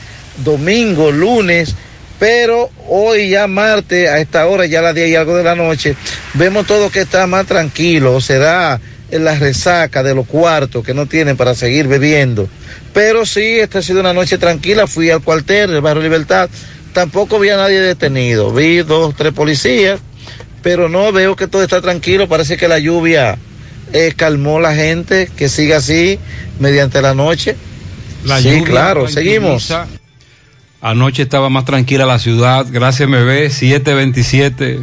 domingo, 0.45 1.13
lunes, 1.13 1.77
pero 2.19 2.71
hoy 2.89 3.31
ya 3.31 3.47
martes, 3.47 4.09
a 4.09 4.19
esta 4.21 4.47
hora, 4.47 4.67
ya 4.67 4.79
a 4.81 4.83
las 4.83 4.95
10 4.95 5.09
y 5.09 5.17
algo 5.17 5.37
de 5.37 5.45
la 5.45 5.55
noche, 5.55 5.97
vemos 6.35 6.67
todo 6.67 6.91
que 6.91 7.01
está 7.01 7.27
más 7.27 7.47
tranquilo, 7.47 8.21
será 8.21 8.81
en 9.11 9.25
la 9.25 9.37
resaca 9.37 10.03
de 10.03 10.15
los 10.15 10.27
cuartos 10.27 10.85
que 10.85 10.95
no 10.95 11.07
tienen 11.07 11.37
para 11.37 11.55
seguir 11.55 11.87
bebiendo. 11.87 12.49
Pero 12.93 13.27
sí, 13.27 13.59
esta 13.59 13.81
ha 13.81 13.83
sido 13.83 14.01
una 14.01 14.13
noche 14.13 14.39
tranquila, 14.39 14.87
fui 14.87 15.11
al 15.11 15.23
cuartel 15.23 15.71
del 15.71 15.81
barrio 15.81 16.03
Libertad, 16.03 16.49
tampoco 16.93 17.39
vi 17.39 17.51
a 17.51 17.57
nadie 17.57 17.81
detenido, 17.81 18.53
vi 18.53 18.79
dos, 18.79 19.15
tres 19.15 19.33
policías, 19.33 20.01
pero 20.63 20.89
no 20.89 21.13
veo 21.13 21.37
que 21.37 21.47
todo 21.47 21.63
está 21.63 21.81
tranquilo, 21.81 22.29
parece 22.29 22.57
que 22.57 22.69
la 22.69 22.79
lluvia 22.79 23.37
eh, 23.93 24.15
calmó 24.17 24.59
la 24.61 24.75
gente, 24.75 25.31
que 25.37 25.49
siga 25.49 25.77
así 25.77 26.19
mediante 26.59 27.01
la 27.03 27.15
noche. 27.15 27.55
La 28.25 28.41
Sí, 28.41 28.49
lluvia 28.51 28.65
claro, 28.65 29.09
seguimos. 29.09 29.73
Anoche 30.81 31.23
estaba 31.23 31.49
más 31.49 31.65
tranquila 31.65 32.07
la 32.07 32.19
ciudad. 32.19 32.67
Gracias, 32.71 33.09
MB 33.09 33.51
727. 33.51 34.81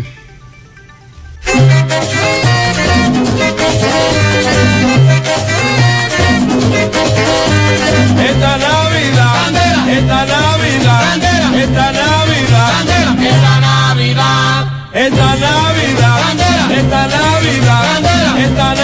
Esta 8.33 8.57
Navidad, 8.57 9.53
esta 9.89 10.25
Navidad, 10.25 11.17
esta 11.55 11.91
Navidad, 11.91 12.81
esta 13.21 13.59
Navidad, 13.59 14.67
esta 14.93 15.35
Navidad, 15.35 16.23
esta 16.71 17.07
Navidad, 17.07 18.01
esta 18.37 18.67
Navidad, 18.67 18.82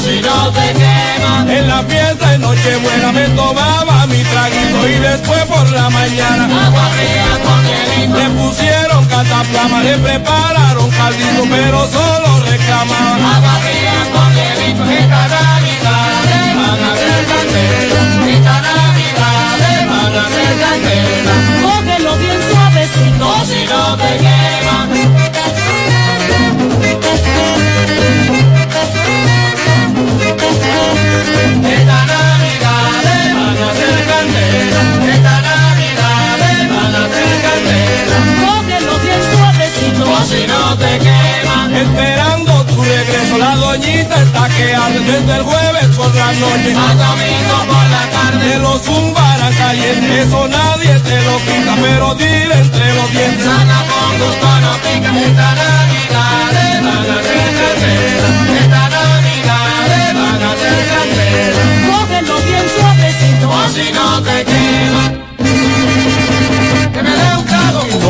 Así 0.00 0.18
no 0.22 0.50
te 0.52 0.72
quema. 0.80 1.44
En 1.46 1.68
la 1.68 1.82
fiesta 1.82 2.30
de 2.30 2.38
Nochebuena 2.38 3.12
me 3.12 3.28
tomaba 3.36 4.06
mi 4.06 4.22
traguito 4.22 4.88
y 4.88 4.98
después 4.98 5.44
por 5.44 5.68
la 5.70 5.90
mañana 5.90 6.44
agua 6.66 6.88
fría 6.96 7.28
con 7.44 7.60
hielito. 7.68 8.16
Le 8.16 8.30
pusieron 8.30 9.04
cataplama, 9.04 9.82
le 9.82 9.98
prepararon 9.98 10.90
caldito, 10.90 11.42
pero 11.50 11.86
solo 11.88 12.40
reclamaba 12.48 13.36
agua 13.36 13.56
fría 13.60 13.98
con 14.14 14.30
hielito. 14.36 14.84
Esta 14.90 15.28
Navidad 15.36 16.24
le 16.30 16.42
van 16.56 16.82
a 16.82 16.92
hacer 16.94 17.20
candela, 17.30 18.00
esta 18.32 18.56
Navidad 18.68 19.52
le 19.60 19.76
van 19.90 20.14
a 20.16 20.26
hacer 20.26 20.52
candela. 20.64 21.34
cógelo 21.60 22.16
bien 22.16 22.40
suavecito. 22.50 23.28
O 23.28 23.44
si 23.44 23.66
no 23.66 23.96
te 23.98 24.16
quema. 24.16 24.99
Esta 31.10 31.98
Navidad 32.06 33.00
van 33.34 33.56
a 33.56 33.70
hacer 33.70 33.98
candela. 34.10 34.80
Esta 35.14 35.36
Navidad 35.48 36.38
van 36.70 36.92
a 36.94 37.00
hacer 37.06 37.32
candela. 37.44 38.18
Cógelo 38.44 38.94
bien 39.04 39.22
suavecito. 39.32 40.02
O 40.10 40.24
si 40.24 40.42
no 40.46 40.62
te 40.78 40.92
queman. 40.98 41.68
Esperando 41.74 42.52
tu 42.66 42.82
regreso, 42.82 43.38
la 43.38 43.56
doñita 43.56 44.16
está 44.22 44.48
que 44.48 44.74
arde 44.74 45.00
desde 45.00 45.36
el 45.36 45.42
jueves 45.42 45.86
por 45.96 46.14
la 46.14 46.32
noche. 46.32 46.70
A 46.76 46.94
domingo 46.94 47.56
por 47.70 47.86
la 47.94 48.04
tarde. 48.14 48.48
De 48.50 48.58
los 48.58 48.80
zumbaran 48.82 49.52
caliente, 49.54 50.22
eso 50.22 50.48
nadie 50.48 50.98
te 51.00 51.22
lo 51.22 51.36
quita, 51.38 51.74
pero 51.82 52.14
dile 52.14 52.54
entre 52.54 52.94
los 52.94 53.10
dientes. 53.12 53.44
Sana 53.44 53.84
con 53.90 54.18
gusto 54.18 54.46
pica. 54.82 55.10
Esta 55.18 55.48
Navidad 55.60 56.50
van 56.84 57.06
a 57.10 57.20
hacer 57.20 57.48
candela. 57.58 58.28
Esta 58.60 58.79
a 60.42 60.52
hacer 60.52 60.86
candela. 60.92 61.64
Cógelo 61.88 62.36
bien 62.48 62.66
suavecito. 62.76 63.44
O 63.48 63.68
si 63.68 63.92
no 63.92 64.22
te 64.22 64.44
quema. 64.44 65.04
Que 66.92 67.02
me 67.02 67.29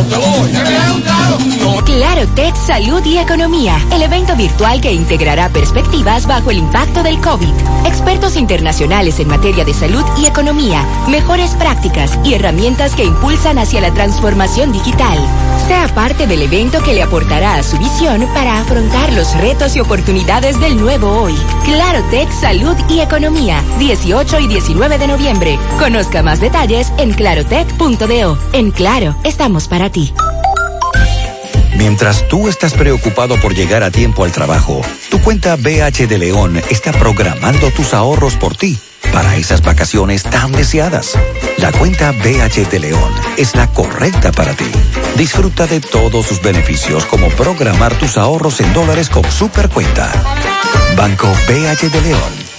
te 0.05 1.91
Claro 1.91 2.27
Tech 2.35 2.55
Salud 2.55 3.05
y 3.05 3.19
Economía, 3.19 3.77
el 3.93 4.03
evento 4.03 4.37
virtual 4.37 4.81
que 4.81 4.93
integrará 4.93 5.49
perspectivas 5.49 6.27
bajo 6.27 6.51
el 6.51 6.59
impacto 6.59 7.03
del 7.03 7.21
COVID, 7.21 7.53
expertos 7.85 8.37
internacionales 8.37 9.19
en 9.19 9.29
materia 9.29 9.65
de 9.65 9.75
salud 9.75 10.05
y 10.17 10.27
economía, 10.27 10.85
mejores 11.09 11.51
prácticas 11.57 12.19
y 12.25 12.35
herramientas 12.35 12.95
que 12.95 13.05
impulsan 13.05 13.59
hacia 13.59 13.81
la 13.81 13.93
transformación 13.93 14.73
digital. 14.73 15.19
Sea 15.67 15.89
parte 15.95 16.27
del 16.27 16.43
evento 16.43 16.83
que 16.83 16.95
le 16.95 17.03
aportará 17.03 17.57
a 17.57 17.63
su 17.63 17.77
visión 17.79 18.27
para 18.35 18.61
afrontar 18.61 19.13
los 19.13 19.37
retos 19.39 19.77
y 19.77 19.81
oportunidades 19.81 20.59
del 20.61 20.77
nuevo 20.77 21.09
hoy. 21.23 21.35
Claro 21.65 22.03
Tech 22.11 22.31
Salud 22.33 22.77
y 22.89 23.01
Economía, 23.01 23.63
18 23.79 24.41
y 24.41 24.47
19 24.49 24.99
de 24.99 25.07
noviembre. 25.07 25.59
Conozca 25.79 26.23
más 26.23 26.41
detalles 26.41 26.93
en 26.99 27.13
clarotech.do. 27.13 28.39
En 28.53 28.71
Claro, 28.71 29.15
estamos 29.25 29.69
para 29.69 29.90
ti. 29.91 30.13
Mientras 31.77 32.29
tú 32.29 32.49
estás 32.49 32.75
preocupado 32.75 33.41
por 33.41 33.55
llegar 33.55 33.83
a 33.83 33.91
tiempo 33.91 34.25
al 34.25 34.33
trabajo, 34.33 34.83
tu 35.11 35.21
cuenta 35.23 35.57
BH 35.57 36.07
de 36.09 36.19
León 36.19 36.61
está 36.69 36.93
programando 36.93 37.71
tus 37.71 37.95
ahorros 37.95 38.35
por 38.37 38.55
ti 38.55 38.79
para 39.13 39.37
esas 39.37 39.63
vacaciones 39.63 40.23
tan 40.23 40.53
deseadas. 40.53 41.19
La 41.59 41.73
cuenta 41.73 42.13
BH 42.13 42.69
de 42.71 42.79
León 42.81 43.13
es 43.37 43.55
la 43.55 43.67
correcta 43.69 44.31
para 44.33 44.55
ti. 44.55 44.71
Disfruta 45.17 45.67
de 45.67 45.81
todos 45.81 46.27
sus 46.27 46.43
beneficios 46.43 47.07
como 47.07 47.29
programar 47.31 47.95
tus 47.95 48.19
ahorros 48.19 48.61
en 48.61 48.73
dólares 48.73 49.09
con 49.09 49.25
Supercuenta. 49.31 50.13
Banco 50.97 51.29
BH 51.49 51.91
de 51.91 52.01
León. 52.03 52.51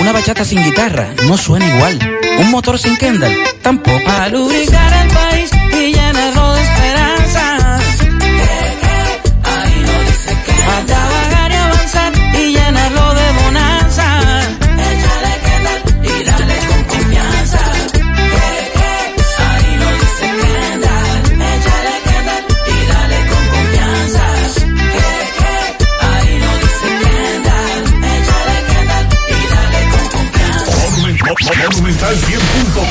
Una 0.00 0.12
bachata 0.12 0.44
sin 0.44 0.62
guitarra 0.62 1.14
no 1.26 1.36
suena 1.36 1.66
igual. 1.66 1.98
Un 2.38 2.50
motor 2.50 2.78
sin 2.78 2.96
Kendall 2.96 3.36
tampoco. 3.62 4.04
Para 4.04 4.28
lubricar 4.28 5.06
el 5.06 5.14
país 5.14 5.59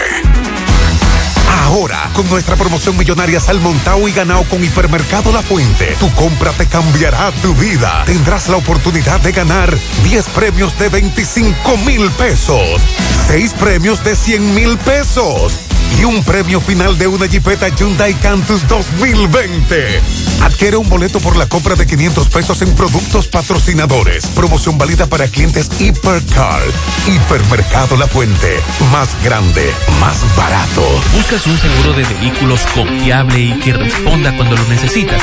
Ahora, 1.64 2.11
con 2.14 2.28
nuestra 2.31 2.57
promoción 2.57 2.97
millonaria 2.97 3.39
Salmontao 3.39 4.09
y 4.09 4.12
ganado 4.12 4.45
con 4.45 4.64
Hipermercado 4.64 5.31
La 5.33 5.43
Fuente, 5.43 5.95
tu 6.01 6.11
compra 6.14 6.51
te 6.53 6.66
cambiará 6.66 7.31
tu 7.43 7.55
vida. 7.57 8.05
Tendrás 8.07 8.49
la 8.49 8.57
oportunidad 8.57 9.20
de 9.20 9.33
ganar 9.33 9.76
10 10.03 10.28
premios 10.31 10.78
de 10.78 10.89
25 10.89 11.76
mil 11.85 12.11
pesos, 12.12 12.81
6 13.28 13.53
premios 13.55 14.03
de 14.03 14.16
100 14.16 14.55
mil 14.55 14.78
pesos 14.78 15.69
y 15.99 16.05
un 16.05 16.22
premio 16.24 16.61
final 16.61 16.97
de 16.99 17.07
una 17.07 17.26
Jeepeta 17.26 17.68
Hyundai 17.68 18.14
Cantus 18.14 18.66
2020. 18.68 20.01
Adquiere 20.43 20.76
un 20.76 20.88
boleto 20.88 21.20
por 21.20 21.36
la 21.36 21.47
compra 21.47 21.74
de 21.74 21.86
500 21.86 22.28
pesos 22.28 22.62
en 22.62 22.74
productos 22.74 23.26
patrocinadores. 23.28 24.26
Promoción 24.28 24.78
válida 24.78 25.07
para 25.07 25.28
clientes 25.28 25.70
Hipercar. 25.78 26.62
Hipermercado 27.07 27.97
La 27.97 28.07
Fuente. 28.07 28.61
Más 28.91 29.09
grande, 29.22 29.72
más 30.01 30.16
barato. 30.36 30.82
¿Buscas 31.14 31.47
un 31.47 31.59
seguro 31.59 31.93
de 31.93 32.05
vehículos 32.05 32.61
confiable 32.74 33.41
y 33.41 33.59
que 33.61 33.72
responda 33.72 34.34
cuando 34.36 34.57
lo 34.57 34.66
necesitas? 34.68 35.22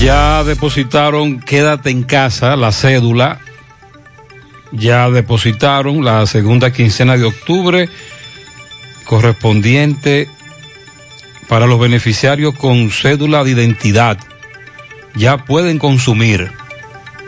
Ya 0.00 0.44
depositaron 0.44 1.40
Quédate 1.40 1.88
en 1.90 2.02
casa, 2.02 2.56
la 2.56 2.72
cédula. 2.72 3.38
Ya 4.72 5.08
depositaron 5.10 6.04
la 6.04 6.26
segunda 6.26 6.72
quincena 6.72 7.16
de 7.16 7.24
octubre 7.24 7.88
correspondiente 9.04 10.28
para 11.48 11.66
los 11.66 11.78
beneficiarios 11.78 12.56
con 12.56 12.90
cédula 12.90 13.44
de 13.44 13.52
identidad 13.52 14.18
ya 15.16 15.44
pueden 15.44 15.78
consumir, 15.78 16.52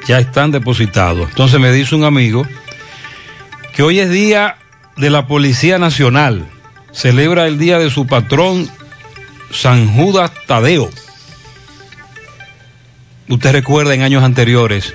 ya 0.07 0.18
están 0.18 0.51
depositados. 0.51 1.28
Entonces 1.30 1.59
me 1.59 1.72
dice 1.72 1.95
un 1.95 2.05
amigo 2.05 2.47
que 3.74 3.82
hoy 3.82 4.01
es 4.01 4.11
día 4.11 4.57
de 4.97 5.11
la 5.11 5.26
Policía 5.26 5.78
Nacional, 5.78 6.47
celebra 6.93 7.47
el 7.47 7.59
día 7.59 7.78
de 7.78 7.91
su 7.91 8.07
patrón 8.07 8.68
San 9.51 9.89
Judas 9.89 10.30
Tadeo. 10.47 10.91
Usted 13.28 13.53
recuerda 13.53 13.95
en 13.95 14.03
años 14.03 14.22
anteriores 14.22 14.95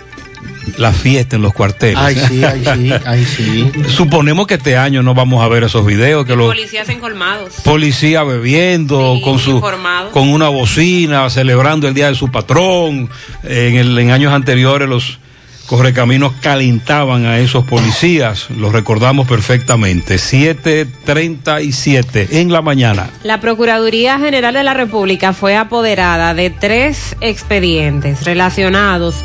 la 0.77 0.91
fiesta 0.93 1.35
en 1.35 1.41
los 1.41 1.53
cuarteles. 1.53 1.97
Ay, 1.97 2.15
sí, 2.15 2.43
ay, 2.43 2.63
sí, 2.75 2.91
ay, 3.05 3.25
sí. 3.25 3.71
Suponemos 3.89 4.47
que 4.47 4.55
este 4.55 4.77
año 4.77 5.03
no 5.03 5.13
vamos 5.13 5.43
a 5.43 5.47
ver 5.47 5.63
esos 5.63 5.85
videos, 5.85 6.25
que 6.25 6.35
los 6.35 6.47
Policías 6.47 6.89
encolmados. 6.89 7.53
policías 7.63 8.25
bebiendo, 8.25 9.15
Sí, 9.17 9.21
con 9.21 9.39
su 9.39 9.51
informados. 9.51 10.11
con 10.11 10.29
una 10.29 10.49
bocina, 10.49 11.29
celebrando 11.29 11.87
el 11.87 11.93
día 11.93 12.07
de 12.09 12.15
su 12.15 12.31
patrón. 12.31 13.09
En, 13.43 13.75
el, 13.75 13.97
en 13.97 14.11
años 14.11 14.33
anteriores 14.33 14.87
los 14.89 15.19
correcaminos 15.65 16.33
calentaban 16.41 17.25
a 17.25 17.39
esos 17.39 17.63
policías, 17.65 18.49
los 18.49 18.73
recordamos 18.73 19.27
perfectamente. 19.27 20.15
7.37 20.15 22.27
en 22.31 22.51
la 22.51 22.61
mañana. 22.61 23.09
La 23.23 23.39
Procuraduría 23.39 24.19
General 24.19 24.53
de 24.53 24.63
la 24.63 24.73
República 24.73 25.33
fue 25.33 25.55
apoderada 25.55 26.33
de 26.33 26.49
tres 26.49 27.15
expedientes 27.21 28.25
relacionados 28.25 29.15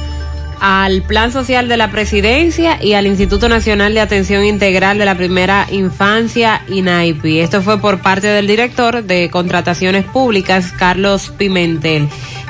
al 0.61 1.03
Plan 1.03 1.33
Social 1.33 1.69
de 1.69 1.77
la 1.77 1.91
Presidencia 1.91 2.83
y 2.83 2.95
al 2.95 3.07
Instituto 3.07 3.49
Nacional 3.49 3.95
de 3.95 4.01
Atención 4.01 4.45
Integral 4.45 4.99
de 4.99 5.05
la 5.05 5.17
Primera 5.17 5.67
Infancia, 5.71 6.63
INAIPI. 6.69 7.41
Esto 7.41 7.63
fue 7.63 7.81
por 7.81 8.01
parte 8.01 8.27
del 8.27 8.47
director 8.47 9.03
de 9.05 9.31
Contrataciones 9.31 10.05
Públicas, 10.05 10.73
Carlos 10.77 11.33
Pimentel 11.37 12.09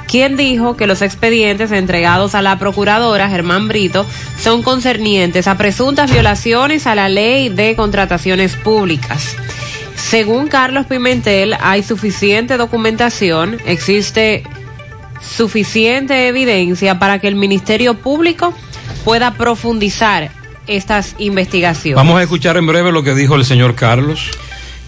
quien 0.09 0.39
dijo 0.39 0.75
que 0.75 0.87
los 0.87 1.03
expedientes 1.03 1.71
entregados 1.71 2.35
a 2.35 2.41
la 2.41 2.59
procuradora 2.59 3.29
Germán 3.29 3.69
Brito 3.69 4.07
son 4.41 4.63
concernientes 4.63 5.47
a 5.47 5.59
presuntas 5.59 6.11
violaciones 6.11 6.87
a 6.87 6.95
la 6.95 7.11
ley 7.11 7.51
de 7.51 7.77
contrataciones 7.77 8.57
públicas. 8.57 9.37
Según 9.95 10.49
Carlos 10.49 10.87
Pimentel, 10.87 11.55
hay 11.61 11.83
suficiente 11.83 12.57
documentación, 12.57 13.59
existe 13.67 14.43
suficiente 15.21 16.29
evidencia 16.29 16.99
para 16.99 17.19
que 17.19 17.29
el 17.29 17.35
Ministerio 17.35 17.95
Público 17.95 18.55
pueda 19.05 19.35
profundizar 19.35 20.31
estas 20.67 21.15
investigaciones. 21.19 21.97
Vamos 21.97 22.19
a 22.19 22.23
escuchar 22.23 22.57
en 22.57 22.67
breve 22.67 22.93
lo 22.93 23.03
que 23.03 23.15
dijo 23.15 23.35
el 23.35 23.45
señor 23.45 23.75
Carlos. 23.75 24.31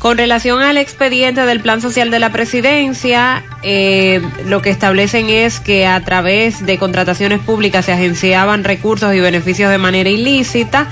Con 0.01 0.17
relación 0.17 0.63
al 0.63 0.79
expediente 0.79 1.43
del 1.43 1.61
Plan 1.61 1.83
Social 1.83 2.11
de 2.11 2.19
la 2.19 2.33
Presidencia, 2.33 3.45
eh, 3.63 4.23
lo 4.47 4.63
que 4.63 4.71
establecen 4.71 5.29
es 5.29 5.61
que 5.61 5.87
a 5.87 6.03
través 6.03 6.65
de 6.65 6.79
contrataciones 6.79 7.41
públicas 7.41 7.85
se 7.85 7.93
agenciaban 7.93 8.65
recursos 8.65 9.15
y 9.15 9.21
beneficios 9.21 9.71
de 9.71 9.77
manera 9.77 10.09
ilícita. 10.09 10.87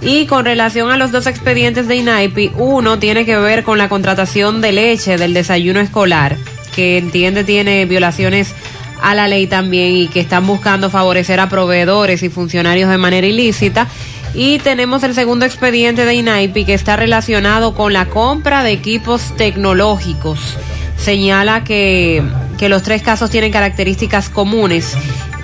Y 0.00 0.26
con 0.26 0.44
relación 0.44 0.92
a 0.92 0.96
los 0.96 1.10
dos 1.10 1.26
expedientes 1.26 1.88
de 1.88 1.96
INAIPI, 1.96 2.52
uno 2.56 3.00
tiene 3.00 3.24
que 3.24 3.36
ver 3.36 3.64
con 3.64 3.78
la 3.78 3.88
contratación 3.88 4.60
de 4.60 4.70
leche 4.70 5.16
del 5.16 5.34
desayuno 5.34 5.80
escolar, 5.80 6.36
que 6.72 6.98
entiende 6.98 7.42
tiene 7.42 7.84
violaciones 7.86 8.54
a 9.02 9.14
la 9.14 9.28
ley 9.28 9.46
también 9.46 9.96
y 9.96 10.08
que 10.08 10.20
están 10.20 10.46
buscando 10.46 10.90
favorecer 10.90 11.40
a 11.40 11.48
proveedores 11.48 12.22
y 12.22 12.28
funcionarios 12.28 12.88
de 12.90 12.98
manera 12.98 13.26
ilícita. 13.26 13.88
Y 14.34 14.58
tenemos 14.60 15.02
el 15.02 15.14
segundo 15.14 15.44
expediente 15.44 16.06
de 16.06 16.14
INAIPI 16.14 16.64
que 16.64 16.74
está 16.74 16.96
relacionado 16.96 17.74
con 17.74 17.92
la 17.92 18.06
compra 18.06 18.62
de 18.62 18.72
equipos 18.72 19.36
tecnológicos. 19.36 20.56
Señala 20.96 21.64
que, 21.64 22.22
que 22.58 22.68
los 22.68 22.82
tres 22.82 23.02
casos 23.02 23.28
tienen 23.30 23.52
características 23.52 24.30
comunes. 24.30 24.96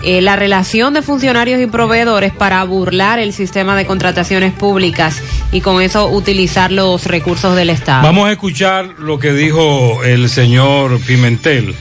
Eh, 0.04 0.20
la 0.22 0.36
relación 0.36 0.94
de 0.94 1.02
funcionarios 1.02 1.60
y 1.60 1.66
proveedores 1.66 2.32
para 2.32 2.62
burlar 2.62 3.18
el 3.18 3.32
sistema 3.32 3.74
de 3.74 3.84
contrataciones 3.84 4.52
públicas 4.52 5.20
y 5.50 5.60
con 5.60 5.82
eso 5.82 6.08
utilizar 6.08 6.70
los 6.70 7.06
recursos 7.06 7.56
del 7.56 7.68
Estado. 7.68 8.04
Vamos 8.04 8.28
a 8.28 8.32
escuchar 8.32 8.94
lo 8.98 9.18
que 9.18 9.32
dijo 9.32 10.04
el 10.04 10.28
señor 10.28 11.00
Pimentel 11.00 11.74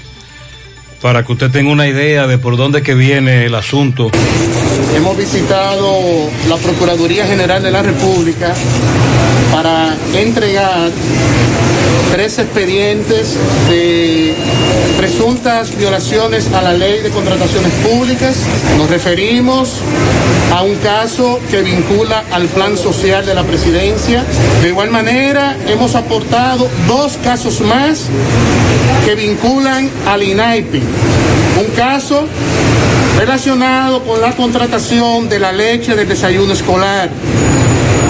para 1.01 1.23
que 1.23 1.31
usted 1.33 1.51
tenga 1.51 1.71
una 1.71 1.87
idea 1.87 2.27
de 2.27 2.37
por 2.37 2.57
dónde 2.57 2.81
que 2.81 2.93
viene 2.93 3.45
el 3.45 3.55
asunto. 3.55 4.11
Hemos 4.95 5.17
visitado 5.17 6.29
la 6.47 6.55
Procuraduría 6.57 7.25
General 7.25 7.61
de 7.61 7.71
la 7.71 7.81
República 7.81 8.53
para 9.51 9.95
entregar 10.13 10.89
tres 12.11 12.39
expedientes 12.39 13.35
de 13.69 14.33
presuntas 14.97 15.77
violaciones 15.77 16.51
a 16.53 16.61
la 16.61 16.73
ley 16.73 17.01
de 17.01 17.09
contrataciones 17.09 17.71
públicas. 17.73 18.35
Nos 18.77 18.89
referimos 18.89 19.73
a 20.53 20.63
un 20.63 20.75
caso 20.75 21.39
que 21.51 21.61
vincula 21.61 22.23
al 22.31 22.47
plan 22.47 22.77
social 22.77 23.25
de 23.25 23.35
la 23.35 23.43
presidencia. 23.43 24.23
De 24.61 24.69
igual 24.69 24.89
manera, 24.89 25.55
hemos 25.67 25.95
aportado 25.95 26.67
dos 26.87 27.17
casos 27.23 27.61
más 27.61 28.05
que 29.05 29.15
vinculan 29.15 29.89
al 30.07 30.23
INAIPI. 30.23 30.81
Un 31.59 31.75
caso 31.75 32.25
relacionado 33.17 34.03
con 34.03 34.21
la 34.21 34.35
contratación 34.35 35.27
de 35.27 35.39
la 35.39 35.51
leche 35.51 35.95
del 35.95 36.07
desayuno 36.07 36.53
escolar, 36.53 37.09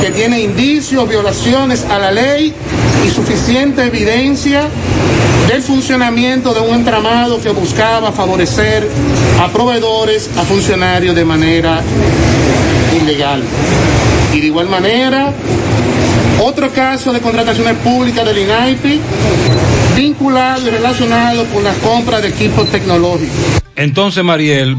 que 0.02 0.12
tiene 0.12 0.42
indicios, 0.42 1.08
violaciones 1.08 1.86
a 1.86 1.98
la 1.98 2.12
ley 2.12 2.54
y 3.06 3.10
suficiente 3.10 3.84
evidencia 3.84 4.68
del 5.48 5.62
funcionamiento 5.62 6.54
de 6.54 6.60
un 6.60 6.76
entramado 6.76 7.42
que 7.42 7.50
buscaba 7.50 8.12
favorecer 8.12 8.88
a 9.42 9.48
proveedores, 9.48 10.30
a 10.38 10.44
funcionarios 10.44 11.16
de 11.16 11.24
manera 11.24 11.82
ilegal. 13.02 13.42
Y 14.34 14.42
de 14.42 14.48
igual 14.48 14.68
manera, 14.68 15.32
otro 16.44 16.70
caso 16.72 17.14
de 17.14 17.22
contrataciones 17.22 17.76
públicas 17.78 18.26
del 18.26 18.40
INAIPI 18.40 19.00
vinculado 19.96 20.68
y 20.68 20.70
relacionado 20.70 21.46
con 21.46 21.64
la 21.64 21.74
compra 21.76 22.20
de 22.20 22.28
equipos 22.28 22.70
tecnológicos. 22.70 23.62
Entonces, 23.76 24.24
Mariel, 24.24 24.78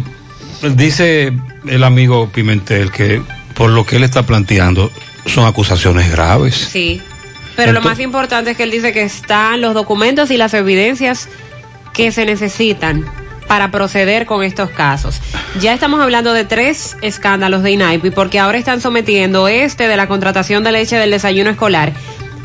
dice 0.62 1.32
el 1.66 1.84
amigo 1.84 2.28
Pimentel 2.28 2.90
que 2.90 3.22
por 3.54 3.70
lo 3.70 3.84
que 3.84 3.96
él 3.96 4.04
está 4.04 4.24
planteando 4.24 4.90
son 5.26 5.46
acusaciones 5.46 6.10
graves. 6.10 6.54
Sí. 6.54 7.02
Pero 7.56 7.72
lo 7.72 7.82
más 7.82 7.98
importante 7.98 8.52
es 8.52 8.56
que 8.56 8.62
él 8.62 8.70
dice 8.70 8.92
que 8.92 9.02
están 9.02 9.60
los 9.60 9.74
documentos 9.74 10.30
y 10.30 10.36
las 10.36 10.54
evidencias 10.54 11.28
que 11.92 12.12
se 12.12 12.24
necesitan 12.24 13.04
para 13.48 13.72
proceder 13.72 14.26
con 14.26 14.44
estos 14.44 14.70
casos. 14.70 15.20
Ya 15.60 15.74
estamos 15.74 16.00
hablando 16.00 16.32
de 16.32 16.44
tres 16.44 16.96
escándalos 17.02 17.64
de 17.64 17.72
INAIPI 17.72 18.10
porque 18.10 18.38
ahora 18.38 18.58
están 18.58 18.80
sometiendo 18.80 19.48
este 19.48 19.88
de 19.88 19.96
la 19.96 20.06
contratación 20.06 20.62
de 20.62 20.70
leche 20.70 20.96
del 20.96 21.10
desayuno 21.10 21.50
escolar, 21.50 21.92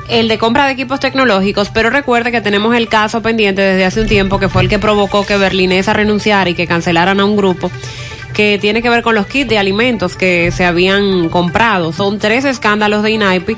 el 0.10 0.28
de 0.28 0.38
compra 0.40 0.66
de 0.66 0.72
equipos 0.72 1.00
tecnológicos, 1.00 1.70
pero 1.70 1.90
recuerde 1.92 2.32
que 2.32 2.42
tenemos 2.42 2.76
el 2.76 2.88
caso 2.88 3.22
pendiente 3.22 3.62
desde 3.62 3.86
hace 3.86 4.02
un 4.02 4.08
tiempo 4.08 4.40
que 4.40 4.50
fue 4.50 4.64
el 4.64 4.70
que 4.70 4.80
provocó 4.80 5.26
que 5.26 5.38
Berlinesa 5.38 5.94
renunciara 5.94 6.50
y 6.50 6.56
que 6.56 6.66
cancelaran 6.66 7.20
a 7.20 7.26
un 7.26 7.36
grupo 7.36 7.70
que 8.34 8.58
tiene 8.60 8.82
que 8.82 8.90
ver 8.90 9.04
con 9.04 9.16
los 9.16 9.28
kits 9.28 9.50
de 9.50 9.58
alimentos 9.58 10.16
que 10.18 10.52
se 10.52 10.66
habían 10.66 11.30
comprado. 11.30 11.94
Son 11.94 12.20
tres 12.20 12.44
escándalos 12.46 13.04
de 13.04 13.12
INAIPI 13.12 13.56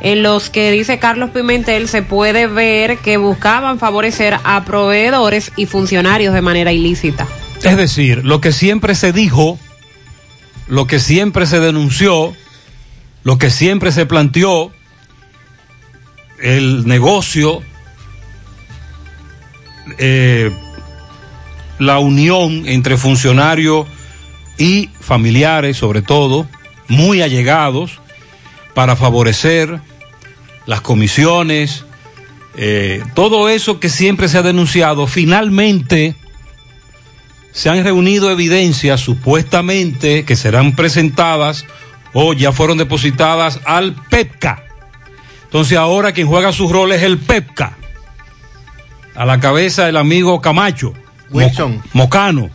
en 0.00 0.22
los 0.22 0.48
que 0.50 0.70
dice 0.70 0.98
Carlos 0.98 1.30
Pimentel 1.30 1.88
se 1.88 2.02
puede 2.02 2.46
ver 2.46 2.98
que 2.98 3.16
buscaban 3.16 3.78
favorecer 3.78 4.38
a 4.44 4.64
proveedores 4.64 5.50
y 5.56 5.66
funcionarios 5.66 6.34
de 6.34 6.40
manera 6.40 6.72
ilícita. 6.72 7.26
Es 7.62 7.76
decir, 7.76 8.24
lo 8.24 8.40
que 8.40 8.52
siempre 8.52 8.94
se 8.94 9.12
dijo, 9.12 9.58
lo 10.68 10.86
que 10.86 11.00
siempre 11.00 11.46
se 11.46 11.58
denunció, 11.58 12.34
lo 13.24 13.38
que 13.38 13.50
siempre 13.50 13.90
se 13.90 14.06
planteó, 14.06 14.70
el 16.40 16.86
negocio, 16.86 17.62
eh, 19.98 20.52
la 21.80 21.98
unión 21.98 22.62
entre 22.66 22.96
funcionarios 22.96 23.88
y 24.58 24.90
familiares, 25.00 25.76
sobre 25.76 26.02
todo, 26.02 26.46
muy 26.88 27.22
allegados, 27.22 28.00
para 28.74 28.96
favorecer 28.96 29.80
las 30.66 30.80
comisiones, 30.80 31.84
eh, 32.56 33.02
todo 33.14 33.48
eso 33.48 33.80
que 33.80 33.88
siempre 33.88 34.28
se 34.28 34.38
ha 34.38 34.42
denunciado, 34.42 35.06
finalmente 35.06 36.14
se 37.52 37.70
han 37.70 37.82
reunido 37.82 38.30
evidencias 38.30 39.00
supuestamente 39.00 40.24
que 40.24 40.36
serán 40.36 40.76
presentadas 40.76 41.64
o 42.12 42.32
ya 42.34 42.52
fueron 42.52 42.78
depositadas 42.78 43.60
al 43.64 43.94
PEPCA. 44.10 44.62
Entonces 45.44 45.78
ahora 45.78 46.12
quien 46.12 46.26
juega 46.26 46.52
su 46.52 46.68
rol 46.68 46.92
es 46.92 47.02
el 47.02 47.18
PEPCA. 47.18 47.76
A 49.14 49.24
la 49.24 49.40
cabeza 49.40 49.88
el 49.88 49.96
amigo 49.96 50.40
Camacho. 50.40 50.94
Wilson. 51.30 51.76
Mo- 51.76 51.82
Mocano. 52.04 52.50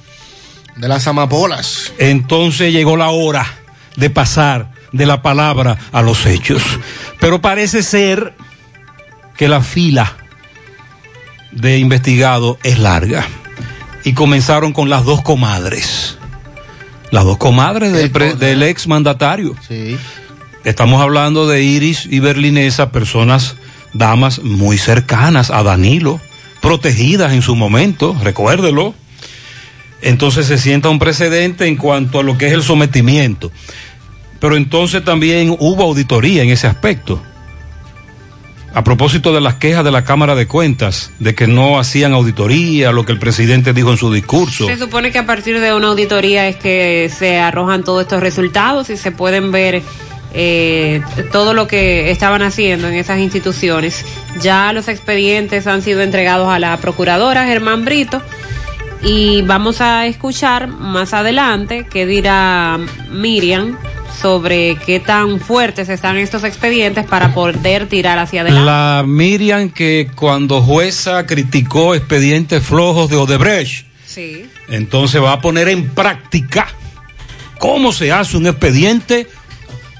De 0.75 0.87
las 0.87 1.07
amapolas. 1.07 1.93
Entonces 1.99 2.73
llegó 2.73 2.97
la 2.97 3.09
hora 3.09 3.45
de 3.95 4.09
pasar 4.09 4.71
de 4.91 5.05
la 5.05 5.21
palabra 5.21 5.77
a 5.91 6.01
los 6.01 6.25
hechos. 6.25 6.61
Pero 7.19 7.41
parece 7.41 7.83
ser 7.83 8.33
que 9.37 9.47
la 9.47 9.61
fila 9.61 10.17
de 11.51 11.77
investigados 11.77 12.57
es 12.63 12.79
larga. 12.79 13.25
Y 14.03 14.13
comenzaron 14.13 14.73
con 14.73 14.89
las 14.89 15.05
dos 15.05 15.21
comadres. 15.21 16.17
Las 17.11 17.23
dos 17.25 17.37
comadres 17.37 17.93
del, 17.93 18.11
pre- 18.11 18.35
del 18.35 18.63
ex 18.63 18.87
mandatario. 18.87 19.55
Sí. 19.67 19.97
Estamos 20.63 21.01
hablando 21.01 21.47
de 21.47 21.61
Iris 21.63 22.07
y 22.09 22.19
Berlinesa, 22.19 22.91
personas, 22.91 23.55
damas 23.93 24.39
muy 24.39 24.77
cercanas 24.77 25.51
a 25.51 25.61
Danilo, 25.61 26.19
protegidas 26.61 27.33
en 27.33 27.41
su 27.41 27.55
momento, 27.55 28.15
recuérdelo. 28.21 28.95
Entonces 30.03 30.45
se 30.45 30.57
sienta 30.57 30.89
un 30.89 30.99
precedente 30.99 31.65
en 31.65 31.77
cuanto 31.77 32.19
a 32.19 32.23
lo 32.23 32.37
que 32.37 32.47
es 32.47 32.53
el 32.53 32.61
sometimiento. 32.61 33.51
Pero 34.39 34.57
entonces 34.57 35.03
también 35.03 35.55
hubo 35.57 35.83
auditoría 35.83 36.43
en 36.43 36.49
ese 36.49 36.67
aspecto. 36.67 37.21
A 38.73 38.83
propósito 38.83 39.33
de 39.33 39.39
las 39.39 39.55
quejas 39.55 39.85
de 39.85 39.91
la 39.91 40.03
Cámara 40.03 40.35
de 40.35 40.47
Cuentas, 40.47 41.11
de 41.19 41.35
que 41.35 41.47
no 41.47 41.79
hacían 41.79 42.11
auditoría, 42.11 42.91
lo 42.91 43.05
que 43.05 43.11
el 43.11 43.19
presidente 43.19 43.71
dijo 43.71 43.91
en 43.91 43.97
su 43.97 44.11
discurso. 44.11 44.65
Se 44.65 44.77
supone 44.77 45.11
que 45.11 45.19
a 45.19 45.25
partir 45.25 45.59
de 45.59 45.73
una 45.73 45.89
auditoría 45.89 46.47
es 46.47 46.55
que 46.57 47.09
se 47.15 47.39
arrojan 47.39 47.83
todos 47.83 48.01
estos 48.01 48.19
resultados 48.19 48.89
y 48.89 48.97
se 48.97 49.11
pueden 49.11 49.51
ver 49.51 49.83
eh, 50.33 51.01
todo 51.31 51.53
lo 51.53 51.67
que 51.67 52.09
estaban 52.09 52.41
haciendo 52.41 52.87
en 52.87 52.95
esas 52.95 53.19
instituciones. 53.19 54.03
Ya 54.41 54.73
los 54.73 54.87
expedientes 54.87 55.67
han 55.67 55.83
sido 55.83 56.01
entregados 56.01 56.49
a 56.49 56.57
la 56.57 56.75
procuradora 56.77 57.45
Germán 57.45 57.85
Brito 57.85 58.21
y 59.03 59.41
vamos 59.41 59.81
a 59.81 60.05
escuchar 60.07 60.67
más 60.67 61.13
adelante 61.13 61.85
qué 61.91 62.05
dirá 62.05 62.79
Miriam 63.11 63.77
sobre 64.21 64.77
qué 64.85 64.99
tan 64.99 65.39
fuertes 65.39 65.89
están 65.89 66.17
estos 66.17 66.43
expedientes 66.43 67.05
para 67.05 67.33
poder 67.33 67.87
tirar 67.87 68.17
hacia 68.19 68.41
adelante. 68.41 68.65
La 68.65 69.03
Miriam 69.05 69.69
que 69.69 70.09
cuando 70.15 70.61
jueza 70.61 71.25
criticó 71.25 71.95
expedientes 71.95 72.63
flojos 72.63 73.09
de 73.09 73.17
Odebrecht, 73.17 73.85
Sí. 74.05 74.45
entonces 74.69 75.21
va 75.21 75.33
a 75.33 75.41
poner 75.41 75.67
en 75.67 75.89
práctica 75.89 76.67
cómo 77.59 77.91
se 77.91 78.11
hace 78.11 78.37
un 78.37 78.47
expediente 78.47 79.27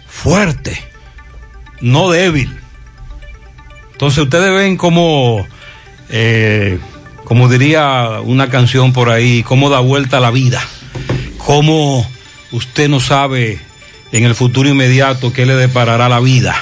fuerte, 0.07 0.79
no 1.81 2.09
débil. 2.11 2.55
Entonces 3.91 4.23
ustedes 4.23 4.53
ven 4.55 4.77
cómo, 4.77 5.45
eh, 6.09 6.77
como 7.23 7.47
diría 7.47 8.19
una 8.23 8.49
canción 8.49 8.93
por 8.93 9.09
ahí, 9.09 9.43
cómo 9.43 9.69
da 9.69 9.79
vuelta 9.79 10.19
la 10.19 10.31
vida, 10.31 10.61
cómo 11.37 12.07
usted 12.51 12.89
no 12.89 12.99
sabe 12.99 13.59
en 14.11 14.25
el 14.25 14.35
futuro 14.35 14.69
inmediato 14.69 15.33
qué 15.33 15.45
le 15.45 15.55
deparará 15.55 16.09
la 16.09 16.19
vida. 16.19 16.55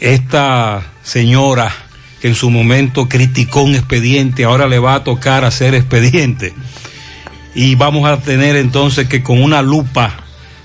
Esta 0.00 0.82
señora 1.02 1.72
que 2.20 2.28
en 2.28 2.34
su 2.34 2.50
momento 2.50 3.08
criticó 3.08 3.62
un 3.62 3.74
expediente, 3.74 4.44
ahora 4.44 4.66
le 4.66 4.78
va 4.78 4.94
a 4.94 5.04
tocar 5.04 5.44
hacer 5.44 5.74
expediente. 5.74 6.52
Y 7.54 7.76
vamos 7.76 8.08
a 8.08 8.20
tener 8.20 8.56
entonces 8.56 9.08
que 9.08 9.22
con 9.22 9.42
una 9.42 9.62
lupa 9.62 10.16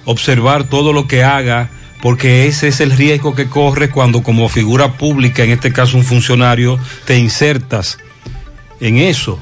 observar 0.06 0.64
todo 0.64 0.92
lo 0.92 1.08
que 1.08 1.24
haga, 1.24 1.70
porque 2.02 2.48
ese 2.48 2.70
es 2.70 2.80
el 2.80 2.92
riesgo 2.92 3.36
que 3.36 3.48
corre 3.48 3.90
cuando 3.90 4.24
como 4.24 4.50
figura 4.50 4.94
pública, 4.94 5.44
en 5.44 5.52
este 5.52 5.72
caso 5.72 5.98
un 5.98 6.04
funcionario, 6.04 6.80
te 7.06 7.18
insertas 7.20 8.00
en 8.80 8.98
eso. 8.98 9.40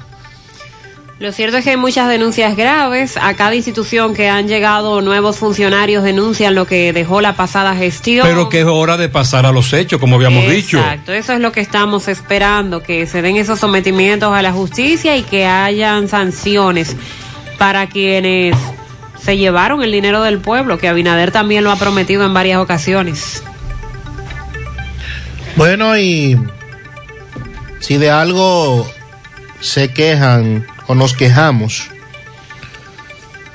Lo 1.19 1.31
cierto 1.31 1.57
es 1.57 1.63
que 1.63 1.71
hay 1.71 1.77
muchas 1.77 2.07
denuncias 2.09 2.55
graves. 2.55 3.17
A 3.17 3.33
cada 3.33 3.55
institución 3.55 4.13
que 4.13 4.29
han 4.29 4.47
llegado 4.47 5.01
nuevos 5.01 5.37
funcionarios 5.37 6.03
denuncian 6.03 6.53
lo 6.53 6.67
que 6.67 6.93
dejó 6.93 7.21
la 7.21 7.35
pasada 7.35 7.75
gestión. 7.75 8.27
Pero 8.27 8.49
que 8.49 8.59
es 8.59 8.67
hora 8.67 8.97
de 8.97 9.09
pasar 9.09 9.47
a 9.47 9.51
los 9.51 9.73
hechos, 9.73 9.99
como 9.99 10.17
habíamos 10.17 10.47
dicho. 10.47 10.77
Exacto, 10.77 11.13
eso 11.13 11.33
es 11.33 11.39
lo 11.39 11.51
que 11.51 11.61
estamos 11.61 12.07
esperando, 12.07 12.83
que 12.83 13.07
se 13.07 13.23
den 13.23 13.37
esos 13.37 13.59
sometimientos 13.59 14.31
a 14.31 14.43
la 14.43 14.51
justicia 14.51 15.17
y 15.17 15.23
que 15.23 15.47
hayan 15.47 16.07
sanciones 16.07 16.95
para 17.57 17.87
quienes 17.87 18.55
se 19.19 19.37
llevaron 19.37 19.83
el 19.83 19.91
dinero 19.91 20.21
del 20.21 20.37
pueblo, 20.37 20.77
que 20.77 20.87
Abinader 20.87 21.31
también 21.31 21.63
lo 21.63 21.71
ha 21.71 21.77
prometido 21.77 22.25
en 22.25 22.33
varias 22.35 22.59
ocasiones. 22.59 23.41
Bueno, 25.55 25.97
y 25.97 26.39
si 27.79 27.97
de 27.97 28.11
algo 28.11 28.87
se 29.61 29.91
quejan 29.91 30.65
o 30.87 30.95
nos 30.95 31.13
quejamos, 31.13 31.89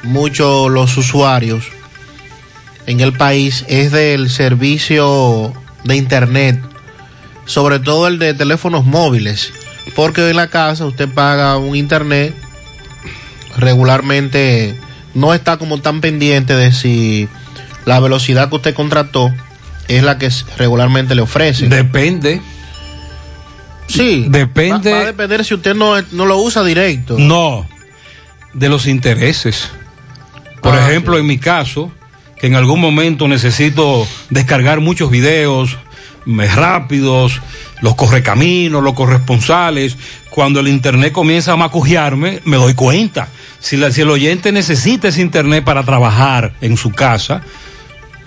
mucho 0.02 0.68
los 0.68 0.96
usuarios 0.96 1.64
en 2.86 3.00
el 3.00 3.12
país 3.12 3.64
es 3.68 3.92
del 3.92 4.28
servicio 4.30 5.52
de 5.84 5.96
internet, 5.96 6.60
sobre 7.44 7.78
todo 7.78 8.08
el 8.08 8.18
de 8.18 8.34
teléfonos 8.34 8.84
móviles, 8.84 9.52
porque 9.94 10.28
en 10.28 10.36
la 10.36 10.48
casa 10.48 10.86
usted 10.86 11.08
paga 11.08 11.56
un 11.58 11.76
internet 11.76 12.34
regularmente 13.56 14.74
no 15.14 15.34
está 15.34 15.58
como 15.58 15.80
tan 15.80 16.00
pendiente 16.00 16.54
de 16.54 16.72
si 16.72 17.28
la 17.84 18.00
velocidad 18.00 18.48
que 18.48 18.56
usted 18.56 18.74
contrató 18.74 19.32
es 19.88 20.02
la 20.02 20.18
que 20.18 20.30
regularmente 20.56 21.14
le 21.14 21.22
ofrece. 21.22 21.68
Depende. 21.68 22.40
Sí. 23.86 24.26
Depende. 24.28 24.90
Va, 24.90 24.96
va 24.98 25.02
a 25.02 25.06
depender 25.06 25.44
si 25.44 25.54
usted 25.54 25.74
no, 25.74 26.00
no 26.12 26.26
lo 26.26 26.38
usa 26.38 26.62
directo. 26.64 27.16
No, 27.18 27.66
de 28.54 28.68
los 28.68 28.86
intereses. 28.86 29.68
Por 30.60 30.74
Ah, 30.74 30.86
ejemplo, 30.88 31.18
en 31.18 31.26
mi 31.26 31.38
caso, 31.38 31.92
que 32.40 32.46
en 32.46 32.54
algún 32.54 32.80
momento 32.80 33.26
necesito 33.28 34.06
descargar 34.30 34.80
muchos 34.80 35.10
videos 35.10 35.76
rápidos, 36.54 37.40
los 37.80 37.94
correcaminos, 37.96 38.82
los 38.82 38.94
corresponsales, 38.94 39.96
cuando 40.30 40.60
el 40.60 40.68
internet 40.68 41.12
comienza 41.12 41.52
a 41.52 41.56
macujearme, 41.56 42.40
me 42.44 42.56
doy 42.56 42.74
cuenta. 42.74 43.28
Si, 43.58 43.76
la- 43.76 43.90
si 43.90 44.02
el 44.02 44.10
oyente 44.10 44.52
necesita 44.52 45.08
ese 45.08 45.20
internet 45.20 45.64
para 45.64 45.82
trabajar 45.82 46.52
en 46.60 46.76
su 46.76 46.90
casa, 46.92 47.42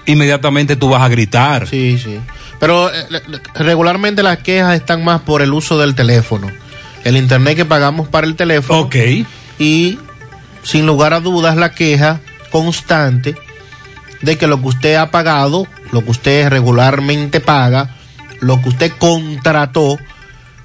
inmediatamente 0.05 0.75
tú 0.75 0.89
vas 0.89 1.01
a 1.01 1.07
gritar. 1.07 1.67
Sí, 1.67 1.97
sí. 1.97 2.19
Pero 2.59 2.93
eh, 2.93 3.05
regularmente 3.55 4.23
las 4.23 4.39
quejas 4.39 4.75
están 4.75 5.03
más 5.03 5.21
por 5.21 5.41
el 5.41 5.53
uso 5.53 5.77
del 5.77 5.95
teléfono. 5.95 6.51
El 7.03 7.17
internet 7.17 7.55
que 7.55 7.65
pagamos 7.65 8.07
para 8.07 8.27
el 8.27 8.35
teléfono. 8.35 8.79
Ok. 8.81 8.95
Y 9.59 9.99
sin 10.63 10.85
lugar 10.85 11.13
a 11.13 11.19
dudas 11.19 11.55
la 11.55 11.71
queja 11.71 12.21
constante 12.51 13.35
de 14.21 14.37
que 14.37 14.47
lo 14.47 14.59
que 14.61 14.67
usted 14.67 14.95
ha 14.95 15.11
pagado, 15.11 15.67
lo 15.91 16.03
que 16.03 16.11
usted 16.11 16.49
regularmente 16.49 17.39
paga, 17.39 17.95
lo 18.39 18.61
que 18.61 18.69
usted 18.69 18.91
contrató, 18.97 19.97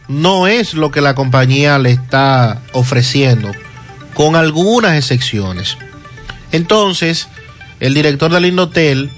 no 0.08 0.46
es 0.46 0.74
lo 0.74 0.90
que 0.90 1.00
la 1.00 1.14
compañía 1.14 1.78
le 1.78 1.90
está 1.90 2.62
ofreciendo, 2.72 3.52
con 4.14 4.34
algunas 4.34 4.96
excepciones. 4.96 5.76
Entonces, 6.52 7.28
el 7.78 7.94
director 7.94 8.32
del 8.32 8.46
Indotel, 8.46 9.10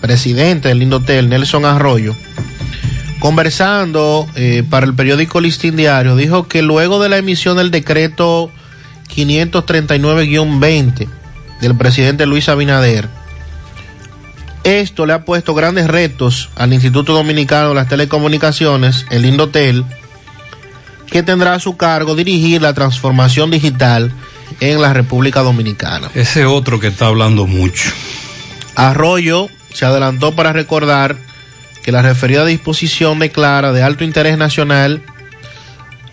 presidente 0.00 0.68
del 0.68 0.82
Indotel, 0.82 1.28
Nelson 1.28 1.64
Arroyo, 1.64 2.14
conversando 3.18 4.26
eh, 4.34 4.62
para 4.68 4.86
el 4.86 4.94
periódico 4.94 5.40
Listín 5.40 5.76
Diario, 5.76 6.16
dijo 6.16 6.48
que 6.48 6.62
luego 6.62 7.02
de 7.02 7.08
la 7.08 7.18
emisión 7.18 7.56
del 7.56 7.70
decreto 7.70 8.50
539-20 9.14 11.08
del 11.60 11.76
presidente 11.76 12.26
Luis 12.26 12.48
Abinader, 12.48 13.08
esto 14.64 15.06
le 15.06 15.12
ha 15.12 15.24
puesto 15.24 15.54
grandes 15.54 15.86
retos 15.86 16.50
al 16.56 16.72
Instituto 16.72 17.12
Dominicano 17.12 17.68
de 17.68 17.76
las 17.76 17.88
Telecomunicaciones, 17.88 19.06
el 19.10 19.24
Indotel, 19.24 19.84
que 21.06 21.22
tendrá 21.22 21.54
a 21.54 21.60
su 21.60 21.76
cargo 21.76 22.16
dirigir 22.16 22.60
la 22.60 22.74
transformación 22.74 23.50
digital 23.50 24.12
en 24.60 24.82
la 24.82 24.92
República 24.92 25.42
Dominicana. 25.42 26.10
Ese 26.14 26.46
otro 26.46 26.80
que 26.80 26.88
está 26.88 27.06
hablando 27.06 27.46
mucho. 27.46 27.90
Arroyo 28.74 29.48
se 29.76 29.84
adelantó 29.84 30.34
para 30.34 30.54
recordar 30.54 31.16
que 31.82 31.92
la 31.92 32.00
referida 32.00 32.46
disposición 32.46 33.18
declara 33.18 33.72
de 33.72 33.82
alto 33.82 34.04
interés 34.04 34.38
nacional 34.38 35.02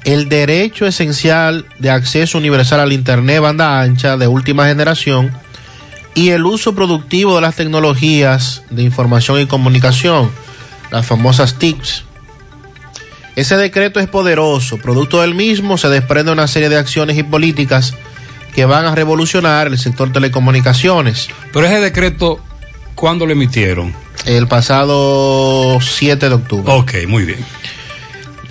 el 0.03 0.27
derecho 0.27 0.85
esencial 0.85 1.65
de 1.79 1.89
acceso 1.89 2.37
universal 2.37 2.81
al 2.81 2.91
Internet 2.91 3.39
banda 3.39 3.79
ancha 3.79 4.17
de 4.17 4.27
última 4.27 4.67
generación 4.67 5.31
y 6.13 6.31
el 6.31 6.45
uso 6.45 6.75
productivo 6.75 7.35
de 7.35 7.41
las 7.41 7.55
tecnologías 7.55 8.63
de 8.69 8.83
información 8.83 9.39
y 9.39 9.45
comunicación, 9.45 10.29
las 10.91 11.05
famosas 11.05 11.57
TICs. 11.57 12.03
Ese 13.37 13.55
decreto 13.55 14.01
es 14.01 14.09
poderoso, 14.09 14.77
producto 14.77 15.21
del 15.21 15.35
mismo 15.35 15.77
se 15.77 15.87
desprende 15.87 16.33
una 16.33 16.47
serie 16.47 16.67
de 16.67 16.77
acciones 16.77 17.17
y 17.17 17.23
políticas 17.23 17.93
que 18.53 18.65
van 18.65 18.85
a 18.85 18.93
revolucionar 18.93 19.67
el 19.67 19.79
sector 19.79 20.11
telecomunicaciones. 20.11 21.29
Pero 21.53 21.65
ese 21.65 21.79
decreto, 21.79 22.41
¿cuándo 23.03 23.25
lo 23.25 23.33
emitieron? 23.33 23.93
El 24.25 24.47
pasado 24.47 25.77
7 25.81 26.29
de 26.29 26.35
octubre. 26.35 26.71
Ok, 26.73 26.93
muy 27.05 27.25
bien. 27.25 27.39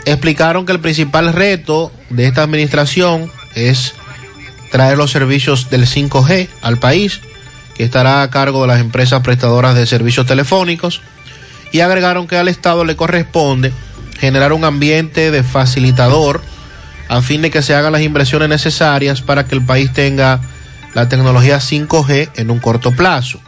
Explicaron 0.04 0.66
que 0.66 0.72
el 0.72 0.80
principal 0.80 1.32
reto 1.32 1.90
de 2.10 2.26
esta 2.26 2.42
administración 2.42 3.32
es 3.54 3.94
traer 4.70 4.98
los 4.98 5.10
servicios 5.10 5.70
del 5.70 5.86
5G 5.86 6.48
al 6.60 6.76
país, 6.76 7.22
que 7.74 7.84
estará 7.84 8.20
a 8.20 8.28
cargo 8.28 8.60
de 8.60 8.68
las 8.68 8.80
empresas 8.80 9.22
prestadoras 9.22 9.74
de 9.74 9.86
servicios 9.86 10.26
telefónicos, 10.26 11.00
y 11.72 11.80
agregaron 11.80 12.26
que 12.26 12.36
al 12.36 12.48
Estado 12.48 12.84
le 12.84 12.94
corresponde 12.94 13.72
generar 14.18 14.52
un 14.52 14.66
ambiente 14.66 15.30
de 15.30 15.42
facilitador 15.42 16.42
a 17.08 17.22
fin 17.22 17.40
de 17.40 17.50
que 17.50 17.62
se 17.62 17.74
hagan 17.74 17.92
las 17.92 18.02
inversiones 18.02 18.50
necesarias 18.50 19.22
para 19.22 19.46
que 19.46 19.54
el 19.54 19.64
país 19.64 19.90
tenga 19.94 20.42
la 20.92 21.08
tecnología 21.08 21.56
5G 21.56 22.32
en 22.36 22.50
un 22.50 22.58
corto 22.58 22.92
plazo. 22.92 23.40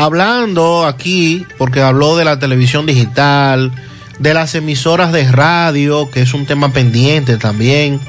Hablando 0.00 0.86
aquí, 0.86 1.46
porque 1.58 1.82
habló 1.82 2.16
de 2.16 2.24
la 2.24 2.38
televisión 2.38 2.86
digital, 2.86 3.70
de 4.18 4.34
las 4.34 4.54
emisoras 4.54 5.12
de 5.12 5.30
radio, 5.30 6.10
que 6.10 6.22
es 6.22 6.32
un 6.32 6.46
tema 6.46 6.72
pendiente 6.72 7.36
también, 7.36 8.00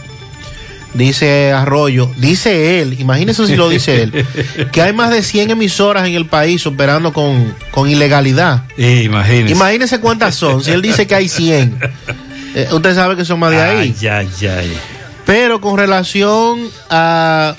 dice 0.93 1.51
Arroyo, 1.51 2.09
dice 2.17 2.81
él, 2.81 2.97
imagínese 2.99 3.45
si 3.45 3.55
lo 3.55 3.69
dice 3.69 4.03
él, 4.03 4.25
que 4.71 4.81
hay 4.81 4.93
más 4.93 5.09
de 5.09 5.21
100 5.21 5.51
emisoras 5.51 6.07
en 6.07 6.15
el 6.15 6.25
país 6.25 6.65
operando 6.65 7.13
con, 7.13 7.53
con 7.71 7.89
ilegalidad. 7.89 8.63
Sí, 8.77 9.03
imagínese. 9.03 9.53
Imagínese 9.53 9.99
cuántas 9.99 10.35
son, 10.35 10.63
si 10.63 10.71
él 10.71 10.81
dice 10.81 11.07
que 11.07 11.15
hay 11.15 11.29
100. 11.29 11.79
eh, 12.55 12.67
usted 12.71 12.95
sabe 12.95 13.15
que 13.15 13.25
son 13.25 13.39
más 13.39 13.51
de 13.51 13.61
ahí. 13.61 13.95
Ay, 13.99 14.07
ay, 14.07 14.47
ay. 14.47 14.77
Pero 15.25 15.61
con 15.61 15.77
relación 15.77 16.69
a 16.89 17.55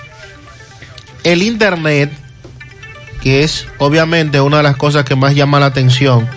el 1.25 1.43
internet, 1.43 2.11
que 3.23 3.43
es 3.45 3.67
obviamente 3.79 4.41
una 4.41 4.59
de 4.59 4.63
las 4.65 4.77
cosas 4.77 5.05
que 5.05 5.15
más 5.15 5.35
llama 5.35 5.61
la 5.61 5.67
atención 5.67 6.29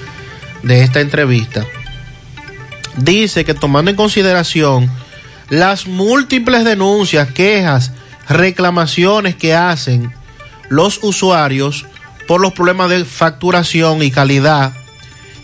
de 0.64 0.84
esta 0.84 1.02
entrevista, 1.02 1.66
dice 2.98 3.44
que 3.44 3.54
tomando 3.54 3.92
en 3.92 3.98
consideración 3.98 4.90
las 5.50 5.88
múltiples 5.88 6.64
denuncias, 6.64 7.30
quejas, 7.32 7.92
reclamaciones 8.30 9.36
que 9.36 9.56
hacen 9.56 10.14
los 10.70 11.00
usuarios 11.04 11.86
por 12.28 12.42
los 12.42 12.54
problemas 12.54 12.90
de 12.90 13.06
facturación 13.06 14.02
y 14.02 14.12
calidad 14.12 14.74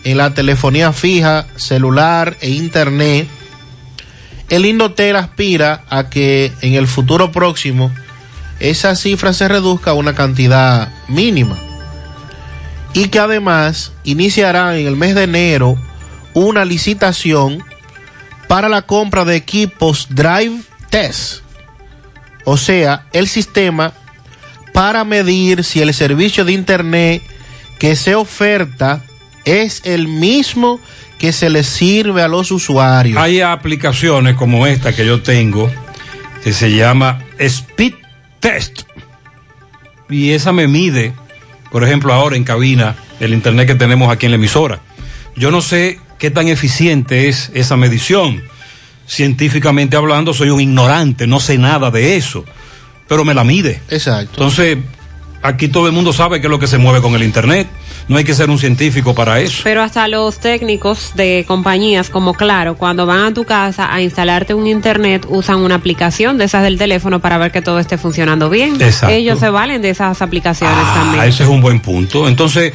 en 0.04 0.18
la 0.18 0.34
telefonía 0.34 0.92
fija, 0.92 1.46
celular 1.56 2.36
e 2.40 2.50
internet, 2.50 3.28
el 4.48 4.66
Indotel 4.66 5.16
aspira 5.16 5.84
a 5.88 6.10
que 6.10 6.52
en 6.60 6.74
el 6.74 6.86
futuro 6.86 7.32
próximo 7.32 7.92
esa 8.58 8.94
cifra 8.96 9.32
se 9.32 9.48
reduzca 9.48 9.92
a 9.92 9.94
una 9.94 10.14
cantidad 10.14 10.92
mínima 11.12 11.56
y 12.94 13.08
que 13.08 13.18
además 13.18 13.92
iniciará 14.04 14.78
en 14.78 14.86
el 14.86 14.96
mes 14.96 15.14
de 15.14 15.24
enero 15.24 15.76
una 16.34 16.64
licitación 16.64 17.62
para 18.48 18.68
la 18.68 18.82
compra 18.82 19.24
de 19.24 19.36
equipos 19.36 20.08
Drive 20.10 20.60
Test, 20.90 21.42
o 22.44 22.56
sea, 22.56 23.06
el 23.12 23.28
sistema 23.28 23.92
para 24.72 25.04
medir 25.04 25.64
si 25.64 25.80
el 25.80 25.92
servicio 25.94 26.44
de 26.44 26.52
internet 26.52 27.22
que 27.78 27.96
se 27.96 28.14
oferta 28.14 29.02
es 29.44 29.82
el 29.84 30.08
mismo 30.08 30.80
que 31.18 31.32
se 31.32 31.50
le 31.50 31.62
sirve 31.62 32.22
a 32.22 32.28
los 32.28 32.50
usuarios. 32.50 33.18
Hay 33.18 33.40
aplicaciones 33.40 34.34
como 34.36 34.66
esta 34.66 34.94
que 34.94 35.06
yo 35.06 35.22
tengo 35.22 35.70
que 36.42 36.52
se 36.52 36.74
llama 36.74 37.24
Speed 37.38 37.94
Test. 38.40 38.82
Y 40.12 40.32
esa 40.32 40.52
me 40.52 40.68
mide, 40.68 41.14
por 41.70 41.82
ejemplo, 41.82 42.12
ahora 42.12 42.36
en 42.36 42.44
cabina, 42.44 42.96
el 43.18 43.32
internet 43.32 43.66
que 43.66 43.74
tenemos 43.74 44.12
aquí 44.12 44.26
en 44.26 44.32
la 44.32 44.36
emisora. 44.36 44.80
Yo 45.36 45.50
no 45.50 45.62
sé 45.62 45.98
qué 46.18 46.30
tan 46.30 46.48
eficiente 46.48 47.28
es 47.28 47.50
esa 47.54 47.76
medición. 47.76 48.42
Científicamente 49.06 49.96
hablando, 49.96 50.34
soy 50.34 50.50
un 50.50 50.60
ignorante, 50.60 51.26
no 51.26 51.40
sé 51.40 51.56
nada 51.56 51.90
de 51.90 52.16
eso, 52.16 52.44
pero 53.08 53.24
me 53.24 53.32
la 53.32 53.42
mide. 53.42 53.80
Exacto. 53.88 54.32
Entonces, 54.34 54.78
aquí 55.42 55.68
todo 55.68 55.86
el 55.86 55.92
mundo 55.92 56.12
sabe 56.12 56.40
qué 56.40 56.46
es 56.46 56.50
lo 56.50 56.58
que 56.58 56.66
se 56.66 56.78
mueve 56.78 57.00
con 57.02 57.14
el 57.14 57.22
internet. 57.22 57.68
No 58.08 58.16
hay 58.16 58.24
que 58.24 58.34
ser 58.34 58.50
un 58.50 58.58
científico 58.58 59.14
para 59.14 59.40
eso. 59.40 59.60
Pero 59.64 59.80
hasta 59.82 60.08
los 60.08 60.38
técnicos 60.40 61.12
de 61.14 61.44
compañías 61.46 62.10
como 62.10 62.34
Claro, 62.34 62.76
cuando 62.76 63.06
van 63.06 63.20
a 63.26 63.34
tu 63.34 63.44
casa 63.44 63.92
a 63.94 64.02
instalarte 64.02 64.54
un 64.54 64.66
internet, 64.66 65.24
usan 65.28 65.58
una 65.60 65.76
aplicación 65.76 66.36
de 66.36 66.44
esas 66.46 66.62
del 66.64 66.78
teléfono 66.78 67.20
para 67.20 67.38
ver 67.38 67.52
que 67.52 67.62
todo 67.62 67.78
esté 67.78 67.98
funcionando 67.98 68.50
bien. 68.50 68.80
Exacto. 68.82 69.14
Ellos 69.14 69.38
se 69.38 69.50
valen 69.50 69.82
de 69.82 69.90
esas 69.90 70.20
aplicaciones 70.20 70.76
Ah, 70.78 70.94
también. 70.96 71.24
ese 71.24 71.44
es 71.44 71.48
un 71.48 71.60
buen 71.60 71.78
punto. 71.80 72.26
Entonces, 72.26 72.72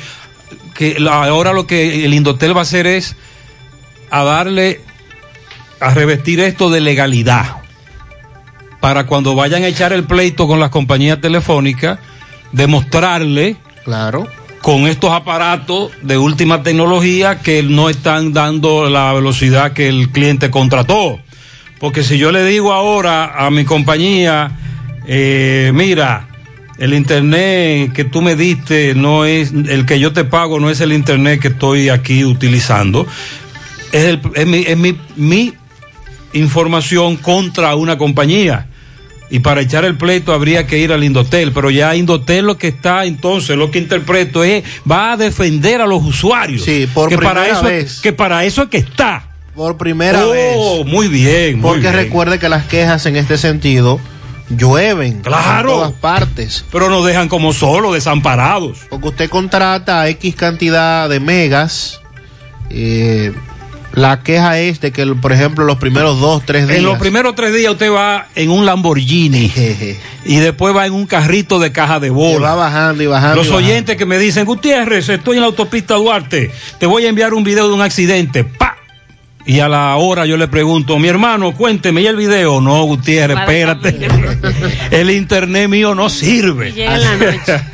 que 0.73 0.97
la- 0.99 1.25
ahora 1.25 1.51
lo 1.53 1.67
que 1.67 2.05
el 2.05 2.13
Indotel 2.13 2.55
va 2.55 2.59
a 2.59 2.63
hacer 2.63 2.87
es 2.87 3.15
a 4.09 4.23
darle, 4.23 4.79
a 5.81 5.93
revestir 5.93 6.39
esto 6.39 6.69
de 6.69 6.79
legalidad. 6.79 7.57
Para 8.79 9.05
cuando 9.07 9.35
vayan 9.35 9.63
a 9.63 9.67
echar 9.67 9.91
el 9.91 10.03
pleito 10.05 10.47
con 10.47 10.59
las 10.59 10.69
compañías 10.69 11.19
telefónicas, 11.19 11.99
demostrarle 12.51 13.55
Claro. 13.83 14.27
con 14.61 14.87
estos 14.87 15.11
aparatos 15.11 15.91
de 16.01 16.17
última 16.17 16.63
tecnología 16.63 17.39
que 17.39 17.63
no 17.63 17.89
están 17.89 18.33
dando 18.33 18.89
la 18.89 19.13
velocidad 19.13 19.71
que 19.73 19.87
el 19.87 20.09
cliente 20.09 20.49
contrató. 20.51 21.19
Porque 21.79 22.03
si 22.03 22.17
yo 22.17 22.31
le 22.31 22.43
digo 22.43 22.73
ahora 22.73 23.45
a 23.45 23.49
mi 23.51 23.63
compañía, 23.63 24.51
eh, 25.07 25.71
mira, 25.73 26.27
el 26.79 26.93
internet 26.93 27.93
que 27.93 28.03
tú 28.03 28.21
me 28.21 28.35
diste 28.35 28.93
no 28.95 29.25
es, 29.25 29.51
el 29.51 29.85
que 29.85 29.99
yo 29.99 30.11
te 30.13 30.23
pago 30.25 30.59
no 30.59 30.69
es 30.69 30.81
el 30.81 30.91
internet 30.93 31.39
que 31.39 31.47
estoy 31.49 31.89
aquí 31.89 32.25
utilizando, 32.25 33.05
es, 33.91 34.03
el- 34.05 34.21
es 34.35 34.45
mi, 34.47 34.57
es 34.67 34.77
mi- 34.77 34.97
mi 35.15 35.53
información 36.33 37.15
contra 37.17 37.75
una 37.75 37.97
compañía. 37.97 38.66
Y 39.29 39.39
para 39.39 39.61
echar 39.61 39.83
el 39.83 39.97
pleito 39.97 40.31
habría 40.33 40.65
que 40.67 40.77
ir 40.79 40.93
al 40.93 41.03
Indotel, 41.03 41.51
pero 41.51 41.69
ya 41.69 41.95
Indotel 41.95 42.45
lo 42.45 42.57
que 42.57 42.69
está 42.69 43.03
entonces, 43.05 43.57
lo 43.57 43.69
que 43.71 43.79
interpreto 43.79 44.43
es, 44.43 44.63
va 44.89 45.11
a 45.11 45.17
defender 45.17 45.81
a 45.81 45.85
los 45.85 46.01
usuarios. 46.03 46.63
Sí, 46.63 46.87
por 46.93 47.09
que 47.09 47.17
para 47.17 47.41
primera 47.41 47.57
eso, 47.59 47.63
vez. 47.67 47.99
Que 48.01 48.13
para 48.13 48.45
eso 48.45 48.63
es 48.63 48.69
que 48.69 48.77
está. 48.77 49.25
Por 49.53 49.75
primera 49.75 50.25
Oh, 50.25 50.31
vez. 50.31 50.85
Muy 50.85 51.07
bien, 51.09 51.55
muy 51.59 51.61
Porque 51.63 51.81
bien. 51.81 51.93
recuerde 51.93 52.39
que 52.39 52.47
las 52.47 52.65
quejas 52.67 53.05
en 53.05 53.15
este 53.17 53.37
sentido 53.37 53.99
llueven 54.49 55.21
Claro. 55.21 55.71
en 55.71 55.75
todas 55.75 55.91
partes. 55.93 56.63
Pero 56.71 56.89
nos 56.89 57.05
dejan 57.05 57.27
como 57.27 57.51
solo, 57.51 57.91
desamparados. 57.91 58.79
Porque 58.89 59.09
usted 59.09 59.29
contrata 59.29 60.07
X 60.09 60.35
cantidad 60.35 61.09
de 61.09 61.19
megas. 61.19 61.99
eh, 62.69 63.33
la 63.93 64.21
queja 64.21 64.59
es 64.59 64.79
de 64.81 64.91
que, 64.91 65.05
por 65.05 65.31
ejemplo, 65.31 65.65
los 65.65 65.77
primeros 65.77 66.19
dos, 66.19 66.43
tres 66.45 66.67
días. 66.67 66.79
En 66.79 66.85
los 66.85 66.97
primeros 66.99 67.35
tres 67.35 67.53
días 67.53 67.71
usted 67.71 67.91
va 67.91 68.27
en 68.35 68.49
un 68.51 68.65
Lamborghini 68.65 69.51
y 70.25 70.35
después 70.37 70.75
va 70.75 70.85
en 70.85 70.93
un 70.93 71.05
carrito 71.07 71.57
de 71.59 71.71
caja 71.71 71.99
de 71.99 72.07
Y 72.07 72.11
bola. 72.11 72.49
va 72.49 72.55
bajando 72.55 73.01
y 73.03 73.07
bajando. 73.07 73.37
Los 73.37 73.47
y 73.47 73.49
bajando. 73.49 73.67
oyentes 73.67 73.95
que 73.95 74.05
me 74.05 74.19
dicen, 74.19 74.45
Gutiérrez, 74.45 75.09
estoy 75.09 75.37
en 75.37 75.41
la 75.41 75.47
autopista 75.47 75.95
Duarte, 75.95 76.51
te 76.79 76.85
voy 76.85 77.05
a 77.05 77.09
enviar 77.09 77.33
un 77.33 77.43
video 77.43 77.67
de 77.67 77.73
un 77.73 77.81
accidente. 77.81 78.43
¡Pa! 78.43 78.77
Y 79.45 79.61
a 79.61 79.69
la 79.69 79.95
hora 79.95 80.25
yo 80.25 80.35
le 80.35 80.49
pregunto, 80.49 80.99
mi 80.99 81.07
hermano, 81.07 81.55
cuénteme, 81.55 82.01
¿y 82.01 82.07
el 82.07 82.17
video? 82.17 82.59
No, 82.59 82.83
Gutiérrez, 82.83 83.37
espérate. 83.39 83.97
el 84.91 85.09
internet 85.09 85.69
mío 85.69 85.95
no 85.95 86.09
sirve. 86.09 86.73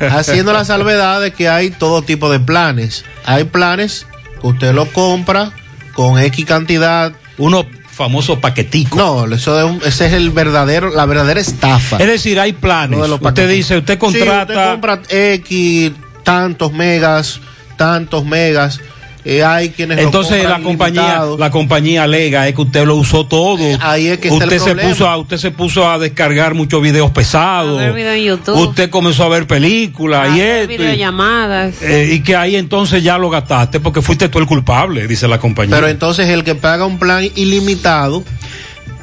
Haciendo 0.10 0.52
la 0.52 0.64
salvedad 0.64 1.20
de 1.20 1.32
que 1.32 1.48
hay 1.48 1.70
todo 1.70 2.02
tipo 2.02 2.30
de 2.30 2.38
planes. 2.38 3.04
Hay 3.26 3.42
planes 3.42 4.06
que 4.40 4.46
usted 4.46 4.72
lo 4.72 4.86
compra 4.92 5.52
con 5.94 6.18
X 6.18 6.44
cantidad. 6.44 7.12
Uno 7.38 7.66
famoso 7.90 8.40
paquetico. 8.40 8.96
No, 8.96 9.32
eso 9.34 9.58
es 9.58 9.64
un- 9.64 9.80
ese 9.86 10.06
es 10.06 10.12
el 10.14 10.30
verdadero, 10.30 10.90
la 10.94 11.06
verdadera 11.06 11.40
estafa. 11.40 11.96
Es 11.98 12.06
decir, 12.06 12.38
hay 12.40 12.52
planes. 12.52 13.00
De 13.00 13.08
los 13.08 13.20
Usted 13.20 13.48
dice, 13.48 13.78
usted 13.78 13.94
Sí, 13.94 13.98
contrata... 14.00 14.52
usted 14.52 14.70
compra 14.72 15.00
X, 15.08 15.92
tantos 16.24 16.72
megas, 16.72 17.40
tantos 17.76 18.24
megas. 18.24 18.80
Eh, 19.26 19.42
hay 19.42 19.70
quienes 19.70 19.96
lo 19.96 20.02
Entonces 20.04 20.44
la 20.44 20.60
compañía, 20.60 21.22
la 21.38 21.50
compañía 21.50 22.02
alega 22.02 22.46
es 22.46 22.54
que 22.54 22.60
usted 22.62 22.84
lo 22.84 22.96
usó 22.96 23.26
todo. 23.26 23.56
ahí 23.80 24.08
es 24.08 24.18
que 24.18 24.28
está 24.28 24.44
el 24.44 24.50
usted 24.50 24.58
se 24.58 24.64
problema. 24.72 24.90
puso 24.90 25.08
a, 25.08 25.16
usted 25.16 25.36
se 25.38 25.50
puso 25.50 25.90
a 25.90 25.98
descargar 25.98 26.54
muchos 26.54 26.82
videos 26.82 27.10
pesados. 27.10 27.78
A 27.80 27.84
ver 27.84 27.92
video 27.94 28.12
en 28.12 28.22
YouTube. 28.24 28.56
Usted 28.58 28.90
comenzó 28.90 29.24
a 29.24 29.28
ver 29.28 29.46
películas 29.46 30.28
y 30.36 30.40
esto. 30.40 30.72
y- 30.72 30.76
videollamadas. 30.76 31.80
eh, 31.82 32.10
y 32.12 32.20
que 32.20 32.36
ahí 32.36 32.56
entonces 32.56 33.02
ya 33.02 33.16
lo 33.18 33.30
gastaste 33.30 33.80
porque 33.80 34.02
fuiste 34.02 34.28
tú 34.28 34.38
el 34.38 34.46
culpable, 34.46 35.06
dice 35.06 35.26
la 35.26 35.38
compañía. 35.38 35.74
Pero 35.74 35.88
entonces 35.88 36.28
el 36.28 36.44
que 36.44 36.54
paga 36.54 36.84
un 36.84 36.98
plan 36.98 37.24
ilimitado, 37.34 38.22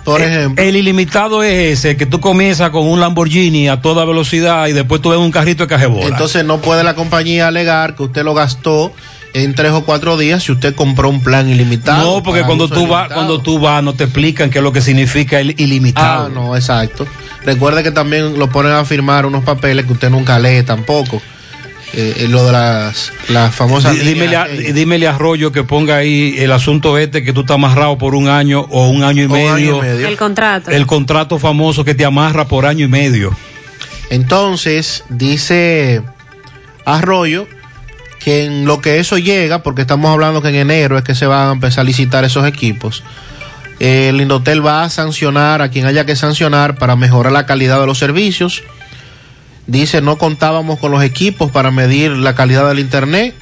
por 0.04 0.22
Eh, 0.22 0.26
ejemplo. 0.28 0.64
El 0.64 0.76
ilimitado 0.76 1.44
es 1.44 1.80
ese, 1.80 1.98
que 1.98 2.06
tú 2.06 2.20
comienzas 2.20 2.70
con 2.72 2.88
un 2.88 3.00
Lamborghini 3.00 3.70
a 3.70 3.82
toda 3.82 4.06
velocidad 4.06 4.68
y 4.68 4.74
después 4.74 5.02
tú 5.02 5.10
ves 5.10 5.20
un 5.20 5.32
carrito 5.32 5.64
de 5.64 5.68
cajebola. 5.70 6.06
Entonces 6.08 6.44
no 6.46 6.60
puede 6.60 6.84
la 6.84 6.96
compañía 6.96 7.48
alegar 7.48 7.96
que 7.96 8.04
usted 8.04 8.24
lo 8.24 8.34
gastó 8.34 8.92
en 9.34 9.56
tres 9.56 9.72
o 9.72 9.84
cuatro 9.86 10.18
días 10.18 10.44
si 10.44 10.52
usted 10.52 10.76
compró 10.76 11.10
un 11.10 11.22
plan 11.24 11.48
ilimitado. 11.50 12.16
no, 12.18 12.24
porque 12.24 12.44
cuando 12.44 12.68
tú 12.68 12.88
vas, 12.88 13.12
cuando 13.12 13.40
tú 13.42 13.60
vas, 13.60 13.82
no 13.84 13.94
te 13.94 14.04
explican 14.06 14.50
qué 14.50 14.58
es 14.60 14.64
lo 14.64 14.72
que 14.74 14.82
significa 14.82 15.40
el 15.40 15.52
ilimitado. 15.60 16.26
Ah, 16.26 16.30
no, 16.34 16.56
exacto. 16.56 17.08
Recuerde 17.46 17.82
que 17.84 17.92
también 17.92 18.38
lo 18.38 18.50
ponen 18.50 18.74
a 18.74 18.84
firmar 18.86 19.26
unos 19.26 19.44
papeles 19.44 19.86
que 19.86 19.94
usted 19.94 20.10
nunca 20.10 20.38
lee 20.40 20.64
tampoco. 20.64 21.22
Eh, 21.94 22.14
eh, 22.20 22.28
lo 22.30 22.46
de 22.46 22.54
las, 22.54 23.12
las 23.28 23.54
famosas. 23.54 23.94
Dí- 23.96 24.00
Dímele 24.00 24.36
a, 24.38 24.46
dímele 24.48 25.08
a 25.08 25.16
Arroyo 25.16 25.52
que 25.52 25.64
ponga 25.64 25.98
ahí 25.98 26.36
el 26.38 26.52
asunto 26.54 26.98
este 26.98 27.22
que 27.22 27.34
tú 27.34 27.42
estás 27.42 27.56
amarrado 27.56 27.98
por 27.98 28.16
un 28.16 28.30
año 28.30 28.62
o 28.70 28.88
un 28.90 29.04
año 29.04 29.24
y, 29.24 29.26
un 29.26 29.34
año 29.36 29.54
medio, 29.56 29.78
y 29.78 29.82
medio. 29.82 30.08
El 30.08 30.18
contrato. 30.18 30.72
El 30.72 30.86
contrato 30.86 31.38
famoso 31.38 31.84
que 31.84 31.94
te 31.94 32.06
amarra 32.06 32.48
por 32.48 32.66
año 32.66 32.86
y 32.86 32.88
medio. 32.88 33.36
Entonces, 34.10 35.04
dice 35.10 36.02
Arroyo 36.86 37.48
que 38.24 38.46
en 38.46 38.66
lo 38.66 38.82
que 38.82 39.00
eso 39.00 39.18
llega, 39.18 39.64
porque 39.64 39.82
estamos 39.82 40.12
hablando 40.12 40.42
que 40.42 40.50
en 40.50 40.56
enero 40.56 40.98
es 40.98 41.04
que 41.04 41.16
se 41.16 41.26
van 41.26 41.50
a 41.50 41.52
empezar 41.54 41.82
a 41.82 41.86
licitar 41.86 42.24
esos 42.24 42.46
equipos, 42.46 43.04
eh, 43.80 44.10
el 44.10 44.22
Indotel 44.22 44.66
va 44.66 44.84
a 44.84 44.90
sancionar 44.90 45.62
a 45.62 45.70
quien 45.70 45.88
haya 45.88 46.06
que 46.06 46.16
sancionar 46.16 46.78
para 46.78 46.96
mejorar 46.96 47.34
la 47.34 47.48
calidad 47.48 47.80
de 47.80 47.88
los 47.88 47.98
servicios. 47.98 48.64
Dice, 49.66 50.02
no 50.02 50.18
contábamos 50.18 50.78
con 50.80 50.92
los 50.92 51.04
equipos 51.04 51.50
para 51.50 51.72
medir 51.72 52.12
la 52.12 52.36
calidad 52.36 52.68
del 52.68 52.80
Internet 52.80 53.34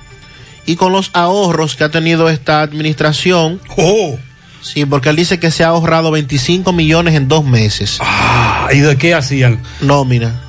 y 0.66 0.78
con 0.78 0.94
los 0.94 1.10
ahorros 1.14 1.76
que 1.76 1.84
ha 1.84 1.90
tenido 1.90 2.30
esta 2.30 2.62
administración. 2.62 3.60
Oh. 3.76 4.18
Sí, 4.62 4.86
porque 4.86 5.10
él 5.10 5.16
dice 5.16 5.40
que 5.40 5.52
se 5.52 5.64
ha 5.64 5.70
ahorrado 5.70 6.12
25 6.12 6.72
millones 6.74 7.16
en 7.16 7.28
dos 7.28 7.44
meses. 7.44 7.98
Ah, 8.02 8.70
¿Y 8.72 8.80
de 8.80 8.98
qué 8.98 9.14
hacían? 9.14 9.62
Nómina. 9.82 10.49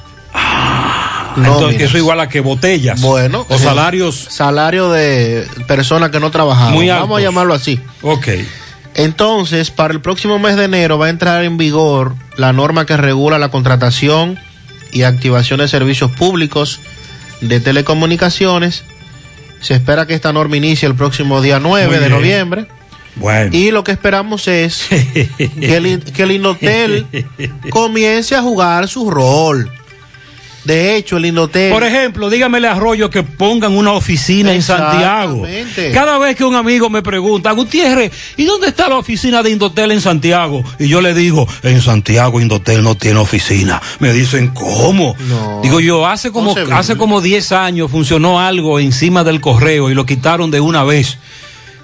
Entonces, 1.37 1.61
Nóminas. 1.63 1.83
eso 1.83 1.97
igual 1.99 2.21
a 2.21 2.29
que 2.29 2.41
botellas. 2.41 3.01
Bueno. 3.01 3.47
O 3.49 3.59
salarios. 3.59 4.17
Salario 4.31 4.91
de 4.91 5.47
personas 5.67 6.11
que 6.11 6.21
no 6.21 6.31
trabajaban. 6.31 6.75
Muy 6.75 6.89
Vamos 6.89 7.19
a 7.19 7.23
llamarlo 7.23 7.55
así. 7.55 7.79
Ok. 8.03 8.29
Entonces, 8.95 9.71
para 9.71 9.95
el 9.95 10.01
próximo 10.01 10.39
mes 10.39 10.57
de 10.57 10.65
enero 10.65 10.99
va 10.99 11.07
a 11.07 11.11
entrar 11.11 11.45
en 11.45 11.57
vigor 11.57 12.15
la 12.37 12.53
norma 12.53 12.87
que 12.87 12.97
regula 12.97 13.39
la 13.39 13.49
contratación 13.51 14.39
y 14.93 15.03
activación 15.05 15.61
de 15.61 15.69
servicios 15.69 16.11
públicos 16.11 16.81
de 17.41 17.61
telecomunicaciones. 17.61 18.83
Se 19.61 19.75
espera 19.75 20.07
que 20.07 20.15
esta 20.15 20.33
norma 20.33 20.57
inicie 20.57 20.89
el 20.89 20.95
próximo 20.97 21.41
día 21.41 21.61
9 21.61 21.87
Muy 21.87 21.95
de 21.95 22.01
bien. 22.01 22.11
noviembre. 22.13 22.67
Bueno. 23.17 23.55
Y 23.57 23.71
lo 23.71 23.85
que 23.85 23.93
esperamos 23.93 24.49
es 24.49 24.87
que 24.89 25.29
el, 25.77 26.01
que 26.13 26.23
el 26.23 26.31
Indotel 26.33 27.07
comience 27.71 28.35
a 28.35 28.43
jugar 28.43 28.89
su 28.89 29.11
rol. 29.11 29.71
De 30.65 30.97
hecho, 30.97 31.17
el 31.17 31.27
Indotel... 31.27 31.73
Por 31.73 31.85
ejemplo, 31.85 32.29
dígamele 32.29 32.69
a 32.69 32.73
Arroyo 32.73 33.11
que 33.11 33.23
pongan 33.23 33.77
una 33.77 33.93
oficina 33.93 34.53
en 34.53 34.63
Santiago. 34.63 35.47
Cada 35.93 36.19
vez 36.19 36.37
que 36.37 36.45
un 36.45 36.55
amigo 36.55 36.91
me 36.91 37.03
pregunta, 37.03 37.53
Gutiérrez, 37.53 38.13
¿y 38.37 38.45
dónde 38.45 38.69
está 38.69 38.89
la 38.89 38.97
oficina 38.97 39.43
de 39.43 39.51
Indotel 39.51 39.93
en 39.93 40.01
Santiago? 40.01 40.63
Y 40.79 40.89
yo 40.89 41.01
le 41.01 41.15
digo, 41.15 41.47
en 41.63 41.81
Santiago 41.81 42.41
Indotel 42.41 42.83
no 42.83 42.95
tiene 42.95 43.19
oficina. 43.19 43.81
Me 43.99 44.13
dicen, 44.13 44.49
¿cómo? 44.49 45.15
Digo 45.63 45.81
yo, 45.81 46.07
hace 46.07 46.31
como, 46.31 46.55
hace 46.73 46.97
como 46.97 47.21
10 47.21 47.53
años 47.53 47.91
funcionó 47.91 48.41
algo 48.41 48.79
encima 48.79 49.25
del 49.25 49.41
correo 49.41 49.91
y 49.91 49.95
lo 49.95 50.07
quitaron 50.07 50.51
de 50.51 50.61
una 50.61 50.85
vez. 50.85 51.19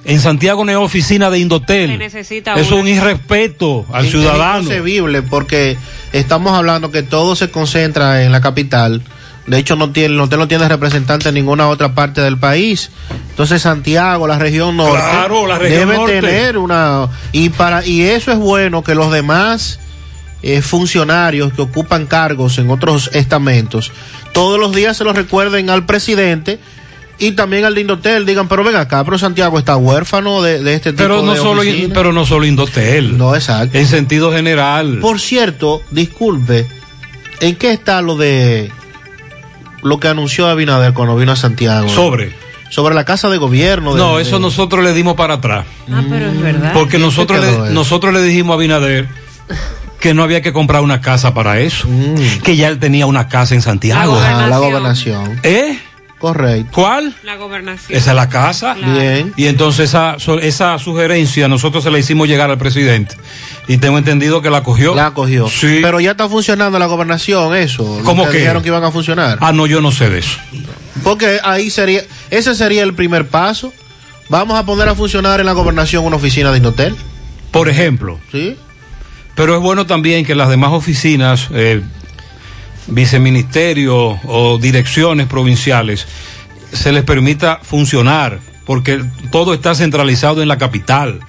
En 0.08 0.20
Santiago 0.20 0.64
no 0.64 0.70
hay 0.70 0.76
oficina 0.76 1.30
de 1.30 1.40
Indotel. 1.40 1.90
Se 1.90 1.98
necesita 1.98 2.52
Eso 2.54 2.60
es 2.60 2.70
una. 2.72 2.80
un 2.82 2.88
irrespeto 2.88 3.84
al 3.92 4.04
Es 4.04 4.12
ciudadano. 4.12 4.60
inconcebible 4.62 5.22
porque 5.22 5.76
estamos 6.12 6.52
hablando 6.52 6.90
que 6.92 7.02
todo 7.02 7.34
se 7.34 7.50
concentra 7.50 8.22
en 8.22 8.30
la 8.32 8.40
capital. 8.40 9.02
De 9.48 9.58
hecho, 9.58 9.74
no 9.76 9.90
tiene, 9.90 10.14
el 10.14 10.20
hotel 10.20 10.38
no 10.40 10.48
tiene 10.48 10.68
representante 10.68 11.28
en 11.28 11.34
ninguna 11.36 11.68
otra 11.68 11.94
parte 11.94 12.20
del 12.20 12.36
país. 12.38 12.90
Entonces, 13.30 13.62
Santiago, 13.62 14.26
la 14.26 14.38
región 14.38 14.76
norte, 14.76 14.98
Claro, 14.98 15.46
la 15.46 15.58
región 15.58 15.80
debe 15.88 15.96
norte. 15.96 16.20
tener 16.20 16.58
una 16.58 17.08
y 17.32 17.48
para 17.50 17.84
y 17.84 18.02
eso 18.02 18.30
es 18.32 18.38
bueno 18.38 18.82
que 18.84 18.94
los 18.94 19.12
demás 19.12 19.78
eh, 20.42 20.62
funcionarios 20.62 21.52
que 21.52 21.62
ocupan 21.62 22.06
cargos 22.06 22.58
en 22.58 22.70
otros 22.70 23.10
estamentos 23.14 23.90
todos 24.32 24.60
los 24.60 24.74
días 24.74 24.96
se 24.96 25.02
lo 25.02 25.12
recuerden 25.14 25.70
al 25.70 25.86
presidente 25.86 26.58
y 27.18 27.32
también 27.32 27.64
al 27.64 27.74
de 27.74 27.80
Indotel 27.82 28.26
digan, 28.26 28.46
pero 28.48 28.62
ven 28.64 28.76
acá, 28.76 29.02
pero 29.04 29.18
Santiago 29.18 29.58
está 29.58 29.76
huérfano 29.76 30.42
de, 30.42 30.62
de 30.62 30.74
este 30.74 30.92
tipo 30.92 31.02
Pero 31.04 31.22
no, 31.22 31.32
de 31.32 31.38
solo, 31.38 31.60
oficinas". 31.62 31.90
pero 31.94 32.12
no 32.12 32.26
solo 32.26 32.44
Indotel. 32.46 33.16
No, 33.16 33.34
exacto. 33.34 33.78
En 33.78 33.86
sentido 33.86 34.32
general. 34.32 34.98
Por 35.00 35.18
cierto, 35.20 35.80
disculpe, 35.90 36.66
¿en 37.40 37.56
qué 37.56 37.72
está 37.72 38.02
lo 38.02 38.16
de 38.16 38.70
lo 39.82 39.98
que 40.00 40.08
anunció 40.08 40.46
Abinader 40.48 40.92
cuando 40.92 41.16
vino 41.16 41.32
a 41.32 41.36
Santiago? 41.36 41.88
Sobre. 41.88 42.34
Sobre 42.70 42.94
la 42.94 43.04
casa 43.04 43.28
de 43.30 43.38
gobierno. 43.38 43.94
de- 43.94 44.00
No, 44.00 44.16
de- 44.16 44.22
eso 44.24 44.38
nosotros 44.38 44.82
le 44.84 44.92
dimos 44.92 45.14
para 45.14 45.34
atrás. 45.34 45.64
Ah, 45.90 46.02
pero 46.10 46.26
es 46.26 46.40
verdad. 46.40 46.72
Porque 46.74 46.98
nosotros 46.98 47.40
le, 47.40 47.70
nosotros 47.72 48.12
le 48.12 48.20
dijimos 48.22 48.52
a 48.52 48.54
Abinader 48.56 49.08
que 50.00 50.12
no 50.14 50.22
había 50.22 50.42
que 50.42 50.52
comprar 50.52 50.82
una 50.82 51.00
casa 51.00 51.32
para 51.32 51.60
eso. 51.60 51.88
Que 52.42 52.56
ya 52.56 52.68
él 52.68 52.78
tenía 52.78 53.06
una 53.06 53.28
casa 53.28 53.54
en 53.54 53.62
Santiago. 53.62 54.18
Ah, 54.20 54.46
la 54.50 54.58
gobernación. 54.58 55.40
¿Eh? 55.44 55.78
Correcto. 56.18 56.70
¿Cuál? 56.72 57.14
La 57.24 57.36
gobernación. 57.36 57.96
Esa 57.96 58.10
es 58.10 58.16
la 58.16 58.28
casa. 58.28 58.74
Bien. 58.74 59.34
Y 59.36 59.46
entonces 59.46 59.94
esa, 60.42 60.78
sugerencia 60.78 61.46
nosotros 61.46 61.84
se 61.84 61.90
la 61.90 61.98
hicimos 61.98 62.26
llegar 62.26 62.50
al 62.50 62.58
presidente. 62.58 63.16
Y 63.68 63.76
tengo 63.76 63.98
entendido 63.98 64.40
que 64.40 64.48
la 64.48 64.62
cogió. 64.62 64.94
La 64.94 65.12
cogió. 65.12 65.48
Sí. 65.48 65.80
Pero 65.82 66.00
ya 66.00 66.12
está 66.12 66.28
funcionando 66.28 66.78
la 66.78 66.86
gobernación, 66.86 67.54
eso. 67.54 68.00
¿Cómo 68.04 68.28
que? 68.30 68.38
dijeron 68.38 68.62
que 68.62 68.68
iban 68.68 68.84
a 68.84 68.90
funcionar. 68.90 69.38
Ah, 69.40 69.52
no, 69.52 69.66
yo 69.66 69.80
no 69.80 69.92
sé 69.92 70.08
de 70.08 70.20
eso. 70.20 70.38
Porque 71.02 71.38
ahí 71.44 71.68
sería, 71.70 72.02
ese 72.30 72.54
sería 72.54 72.82
el 72.82 72.94
primer 72.94 73.26
paso. 73.28 73.72
Vamos 74.28 74.58
a 74.58 74.64
poner 74.64 74.88
a 74.88 74.94
funcionar 74.94 75.40
en 75.40 75.46
la 75.46 75.52
gobernación 75.52 76.04
una 76.04 76.16
oficina 76.16 76.50
de 76.50 76.56
Indotel. 76.56 76.96
Por 77.50 77.68
ejemplo. 77.68 78.18
Sí. 78.32 78.56
Pero 79.34 79.54
es 79.54 79.60
bueno 79.60 79.86
también 79.86 80.24
que 80.24 80.34
las 80.34 80.48
demás 80.48 80.72
oficinas, 80.72 81.48
eh, 81.52 81.82
viceministerios 82.86 84.18
o 84.24 84.58
direcciones 84.58 85.26
provinciales, 85.26 86.06
se 86.72 86.92
les 86.92 87.04
permita 87.04 87.60
funcionar, 87.62 88.40
porque 88.64 89.02
todo 89.30 89.54
está 89.54 89.74
centralizado 89.74 90.42
en 90.42 90.48
la 90.48 90.58
capital. 90.58 91.20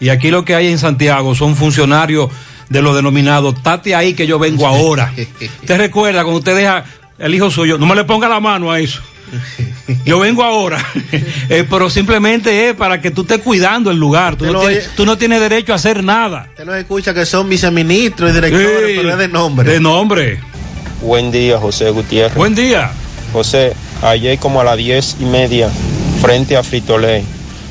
Y 0.00 0.08
aquí 0.08 0.30
lo 0.30 0.44
que 0.44 0.54
hay 0.54 0.68
en 0.68 0.78
Santiago 0.78 1.34
son 1.34 1.56
funcionarios 1.56 2.30
de 2.68 2.82
lo 2.82 2.94
denominado, 2.94 3.52
tate 3.52 3.94
ahí 3.94 4.14
que 4.14 4.26
yo 4.26 4.38
vengo 4.38 4.66
ahora. 4.66 5.12
¿Usted 5.60 5.76
recuerda 5.76 6.22
cuando 6.22 6.38
usted 6.38 6.56
deja 6.56 6.84
el 7.18 7.34
hijo 7.34 7.50
suyo, 7.50 7.78
no 7.78 7.86
me 7.86 7.94
le 7.94 8.04
ponga 8.04 8.28
la 8.28 8.40
mano 8.40 8.70
a 8.70 8.80
eso? 8.80 9.00
Yo 10.04 10.18
vengo 10.18 10.42
ahora, 10.42 10.84
Eh, 11.48 11.66
pero 11.68 11.90
simplemente 11.90 12.68
es 12.68 12.74
para 12.74 13.00
que 13.00 13.10
tú 13.10 13.22
estés 13.22 13.40
cuidando 13.40 13.90
el 13.90 13.98
lugar. 13.98 14.36
Tú 14.36 14.46
no, 14.46 14.60
tienes, 14.60 14.94
tú 14.94 15.04
no 15.04 15.18
tienes 15.18 15.40
derecho 15.40 15.72
a 15.72 15.76
hacer 15.76 16.02
nada. 16.02 16.46
Usted 16.50 16.64
los 16.64 16.76
escucha 16.76 17.12
que 17.12 17.26
son 17.26 17.48
viceministros 17.48 18.30
y 18.30 18.34
directores, 18.34 18.90
Sí, 18.90 18.94
pero 18.96 19.10
es 19.10 19.18
de 19.18 19.28
nombre. 19.28 19.70
De 19.70 19.80
nombre. 19.80 20.40
Buen 21.02 21.30
día, 21.32 21.58
José 21.58 21.90
Gutiérrez. 21.90 22.36
Buen 22.36 22.54
día. 22.54 22.90
José, 23.32 23.72
ayer 24.02 24.38
como 24.38 24.60
a 24.60 24.64
las 24.64 24.76
diez 24.76 25.16
y 25.20 25.24
media, 25.24 25.68
frente 26.20 26.56
a 26.56 26.62
Fritolet, 26.62 27.24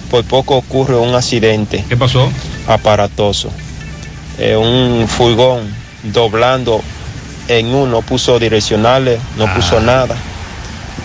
por 0.09 0.23
poco 0.25 0.57
ocurre 0.57 0.95
un 0.97 1.15
accidente. 1.15 1.83
¿Qué 1.87 1.95
pasó? 1.95 2.29
Aparatoso. 2.67 3.49
Eh, 4.37 4.55
un 4.55 5.07
furgón 5.07 5.73
doblando 6.03 6.81
en 7.47 7.67
uno, 7.73 8.01
puso 8.01 8.39
direccionales, 8.39 9.19
no 9.37 9.45
Ah. 9.45 9.53
puso 9.55 9.79
nada. 9.79 10.15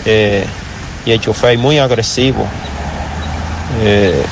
Eh, 0.04 0.44
y 1.04 1.10
el 1.12 1.20
chofer 1.20 1.56
muy 1.58 1.78
agresivo. 1.78 2.46
Eh, 3.82 4.22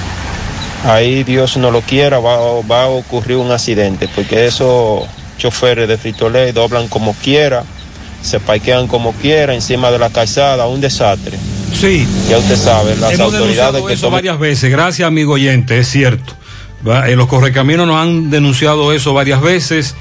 ahí 0.84 1.22
Dios 1.22 1.56
no 1.58 1.70
lo 1.70 1.80
quiera, 1.82 2.18
va, 2.18 2.36
va 2.68 2.84
a 2.84 2.88
ocurrir 2.88 3.36
un 3.36 3.52
accidente, 3.52 4.08
porque 4.14 4.46
esos 4.46 5.04
choferes 5.38 5.86
de 5.88 5.96
Fritolet 5.98 6.54
doblan 6.54 6.88
como 6.88 7.12
quiera, 7.14 7.64
se 8.24 8.40
parquean 8.40 8.88
como 8.88 9.12
quiera 9.12 9.54
encima 9.54 9.90
de 9.90 9.98
la 9.98 10.10
calzada, 10.10 10.66
un 10.66 10.80
desastre. 10.80 11.38
Sí. 11.72 12.06
Ya 12.28 12.38
usted 12.38 12.56
sabe, 12.56 12.96
las 12.96 13.12
Hemos 13.12 13.34
autoridades 13.34 13.82
que 13.84 13.92
eso 13.92 14.10
varias 14.10 14.38
veces. 14.38 14.70
Gracias, 14.70 15.06
amigo 15.06 15.34
oyente, 15.34 15.78
es 15.78 15.88
cierto. 15.88 16.32
Va, 16.86 17.08
eh, 17.08 17.16
los 17.16 17.28
correcaminos 17.28 17.86
nos 17.86 17.96
han 17.96 18.30
denunciado 18.30 18.92
eso 18.92 19.12
varias 19.12 19.40
veces. 19.40 19.94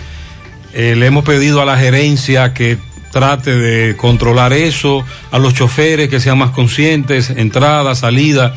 Eh, 0.74 0.95
le 0.95 1.05
hemos 1.05 1.24
pedido 1.26 1.61
a 1.61 1.65
la 1.65 1.78
gerencia 1.78 2.53
que 2.53 2.78
trate 3.11 3.55
de 3.55 3.95
controlar 3.95 4.53
eso, 4.53 5.05
a 5.32 5.38
los 5.38 5.53
choferes 5.53 6.09
que 6.09 6.19
sean 6.19 6.38
más 6.38 6.51
conscientes, 6.51 7.30
entrada, 7.30 7.93
salida, 7.93 8.55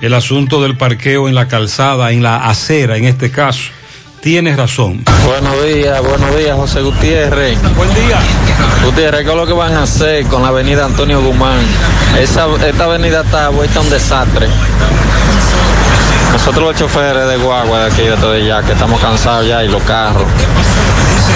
el 0.00 0.12
asunto 0.12 0.60
del 0.62 0.76
parqueo 0.76 1.28
en 1.28 1.34
la 1.34 1.48
calzada, 1.48 2.12
en 2.12 2.22
la 2.22 2.48
acera 2.48 2.96
en 2.96 3.04
este 3.04 3.30
caso. 3.30 3.70
Tienes 4.24 4.56
razón. 4.56 5.04
Buenos 5.26 5.62
días, 5.62 6.00
buenos 6.00 6.34
días, 6.34 6.56
José 6.56 6.80
Gutiérrez. 6.80 7.58
Buen 7.76 7.92
día. 7.92 8.18
Gutiérrez, 8.82 9.22
¿qué 9.22 9.30
es 9.30 9.36
lo 9.36 9.46
que 9.46 9.52
van 9.52 9.74
a 9.74 9.82
hacer 9.82 10.24
con 10.28 10.40
la 10.40 10.48
avenida 10.48 10.86
Antonio 10.86 11.20
Guzmán? 11.20 11.58
Esa, 12.18 12.46
esta 12.66 12.84
avenida 12.84 13.20
está 13.20 13.50
vuelta 13.50 13.80
a 13.80 13.82
un 13.82 13.90
desastre. 13.90 14.48
Nosotros 16.32 16.64
los 16.64 16.74
choferes 16.74 17.28
de 17.28 17.36
guagua 17.36 17.80
de 17.80 17.92
aquí, 17.92 18.00
de 18.00 18.16
todo 18.16 18.38
ya, 18.38 18.62
que 18.62 18.72
estamos 18.72 18.98
cansados 18.98 19.46
ya, 19.46 19.62
y 19.62 19.68
los 19.68 19.82
carros. 19.82 20.24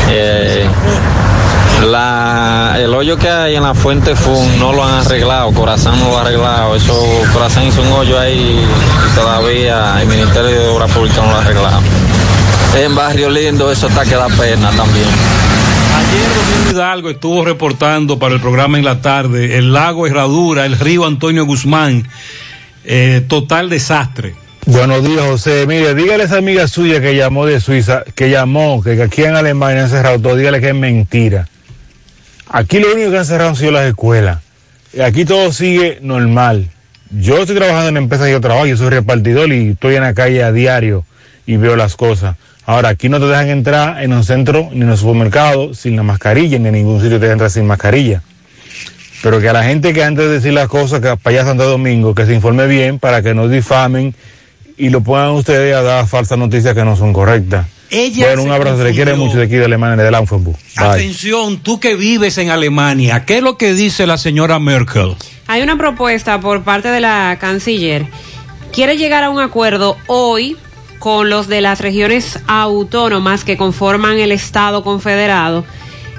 Eh, 0.09 0.67
la, 1.91 2.77
el 2.79 2.95
hoyo 2.95 3.19
que 3.19 3.29
hay 3.29 3.57
en 3.57 3.65
la 3.65 3.75
fuente 3.75 4.17
FUN 4.17 4.59
no 4.59 4.73
lo 4.73 4.83
han 4.83 4.95
arreglado, 4.95 5.53
Corazán 5.53 6.01
no 6.01 6.09
lo 6.09 6.17
ha 6.17 6.23
arreglado. 6.23 6.75
Eso, 6.75 6.95
Corazán 7.35 7.67
hizo 7.67 7.83
un 7.83 7.93
hoyo 7.93 8.19
ahí 8.19 8.67
y 8.67 9.15
todavía 9.15 10.01
el 10.01 10.09
Ministerio 10.09 10.59
de 10.59 10.69
Obras 10.69 10.91
Públicas 10.91 11.19
no 11.19 11.27
lo 11.27 11.37
ha 11.37 11.41
arreglado. 11.43 11.83
En 12.79 12.95
Barrio 12.95 13.29
Lindo 13.29 13.73
eso 13.73 13.89
está 13.89 14.05
que 14.05 14.15
da 14.15 14.29
pena 14.29 14.71
también. 14.71 15.09
Ayer 15.97 16.29
Rodrigo 16.29 16.71
Hidalgo 16.71 17.11
estuvo 17.11 17.45
reportando 17.45 18.21
para 18.21 18.37
el 18.37 18.41
programa 18.41 18.79
en 18.79 18.85
la 18.85 19.01
tarde 19.01 19.59
el 19.59 19.73
lago 19.73 20.07
Herradura, 20.07 20.65
el 20.65 20.79
río 20.79 21.05
Antonio 21.05 21.45
Guzmán, 21.45 22.07
eh, 22.85 23.25
total 23.27 23.69
desastre. 23.69 24.37
Buenos 24.65 25.03
días, 25.03 25.27
José. 25.27 25.65
Mire, 25.67 25.97
dígale 25.97 26.23
a 26.23 26.27
esa 26.27 26.37
amiga 26.37 26.69
suya 26.69 27.01
que 27.01 27.17
llamó 27.17 27.47
de 27.47 27.61
Suiza, 27.61 28.05
que 28.15 28.31
llamó, 28.31 28.81
que 28.81 29.03
aquí 29.03 29.25
en 29.25 29.35
Alemania 29.35 29.83
han 29.83 29.91
cerrado 29.91 30.21
todo, 30.21 30.37
dígale 30.37 30.61
que 30.61 30.69
es 30.69 30.75
mentira. 30.77 31.49
Aquí 32.49 32.79
lo 32.79 32.93
único 32.93 33.11
que 33.11 33.19
han 33.19 33.27
cerrado 33.27 33.51
han 33.51 33.57
sido 33.57 33.73
las 33.73 33.87
escuelas. 33.87 34.39
Y 34.93 35.01
aquí 35.01 35.25
todo 35.25 35.53
sigue 35.53 35.99
normal. 36.01 36.71
Yo 37.11 37.39
estoy 37.39 37.57
trabajando 37.57 37.89
en 37.89 37.95
la 37.95 38.01
empresa 38.01 38.27
que 38.27 38.33
yo 38.33 38.41
trabajo, 38.41 38.67
yo 38.67 38.77
soy 38.77 38.91
repartidor 38.91 39.53
y 39.53 39.71
estoy 39.71 39.97
en 39.97 40.03
la 40.03 40.15
calle 40.15 40.45
a 40.45 40.53
diario 40.53 41.05
y 41.45 41.57
veo 41.57 41.75
las 41.75 41.97
cosas. 41.97 42.37
Ahora, 42.69 42.91
aquí 42.91 43.09
no 43.09 43.19
te 43.19 43.25
dejan 43.25 43.49
entrar 43.49 44.03
en 44.03 44.13
un 44.13 44.23
centro 44.23 44.69
ni 44.73 44.83
en 44.83 44.91
un 44.91 44.97
supermercado 44.99 45.73
sin 45.73 45.97
la 45.97 46.03
mascarilla, 46.03 46.59
ni 46.59 46.69
en 46.69 46.75
ningún 46.75 47.01
sitio 47.01 47.17
te 47.17 47.21
dejan 47.21 47.37
entrar 47.37 47.49
sin 47.51 47.67
mascarilla. 47.67 48.23
Pero 49.23 49.41
que 49.41 49.49
a 49.49 49.55
la 49.55 49.65
gente 49.65 49.95
que 49.95 50.05
antes 50.05 50.27
de 50.27 50.33
decir 50.33 50.53
las 50.53 50.69
cosas, 50.69 51.01
que 51.01 51.17
para 51.17 51.37
allá 51.39 51.49
Santo 51.49 51.65
Domingo, 51.65 52.15
que 52.15 52.27
se 52.27 52.35
informe 52.35 52.67
bien 52.67 52.99
para 52.99 53.23
que 53.23 53.33
no 53.33 53.49
difamen 53.49 54.15
y 54.77 54.91
lo 54.91 55.01
pongan 55.01 55.31
ustedes 55.31 55.75
a 55.75 55.81
dar 55.81 56.07
falsas 56.07 56.37
noticias 56.37 56.75
que 56.75 56.85
no 56.85 56.95
son 56.95 57.15
correctas. 57.15 57.67
Ella 57.89 58.27
bueno, 58.27 58.43
un 58.43 58.51
abrazo, 58.51 58.77
se 58.77 58.85
le 58.85 58.93
quiere 58.93 59.15
mucho 59.15 59.39
de 59.39 59.45
aquí 59.45 59.55
de 59.55 59.65
Alemania, 59.65 60.05
de 60.05 60.11
Laufenburg. 60.11 60.59
Atención, 60.77 61.61
tú 61.61 61.81
que 61.81 61.95
vives 61.95 62.37
en 62.37 62.51
Alemania, 62.51 63.25
¿qué 63.25 63.39
es 63.39 63.43
lo 63.43 63.57
que 63.57 63.73
dice 63.73 64.07
la 64.07 64.19
señora 64.19 64.59
Merkel? 64.59 65.17
Hay 65.47 65.63
una 65.63 65.79
propuesta 65.79 66.39
por 66.39 66.65
parte 66.65 66.89
de 66.89 67.01
la 67.01 67.39
canciller. 67.41 68.05
Quiere 68.75 68.99
llegar 68.99 69.25
a 69.25 69.31
un 69.31 69.41
acuerdo 69.41 69.97
hoy 70.07 70.59
con 70.99 71.31
los 71.31 71.49
de 71.49 71.61
las 71.61 71.81
regiones 71.81 72.41
autónomas 72.47 73.45
que 73.45 73.57
conforman 73.57 74.19
el 74.19 74.33
Estado 74.33 74.83
confederado. 74.83 75.65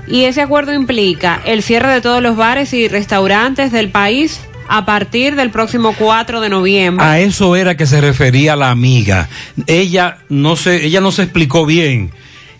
Y 0.08 0.26
ese 0.26 0.42
acuerdo 0.42 0.74
implica 0.74 1.42
el 1.46 1.62
cierre 1.62 1.94
de 1.94 2.02
todos 2.02 2.22
los 2.22 2.36
bares 2.36 2.74
y 2.74 2.88
restaurantes 2.88 3.72
del 3.72 3.90
país 3.90 4.40
a 4.68 4.86
partir 4.86 5.36
del 5.36 5.50
próximo 5.50 5.94
4 5.98 6.42
de 6.42 6.50
noviembre. 6.50 7.06
A 7.06 7.20
eso 7.20 7.56
era 7.56 7.76
que 7.76 7.86
se 7.86 8.02
refería 8.02 8.56
la 8.56 8.70
amiga. 8.70 9.30
Ella 9.68 10.20
no 10.30 10.56
se, 10.56 10.86
ella 10.86 11.02
no 11.02 11.12
se 11.12 11.24
explicó 11.24 11.66
bien. 11.66 12.12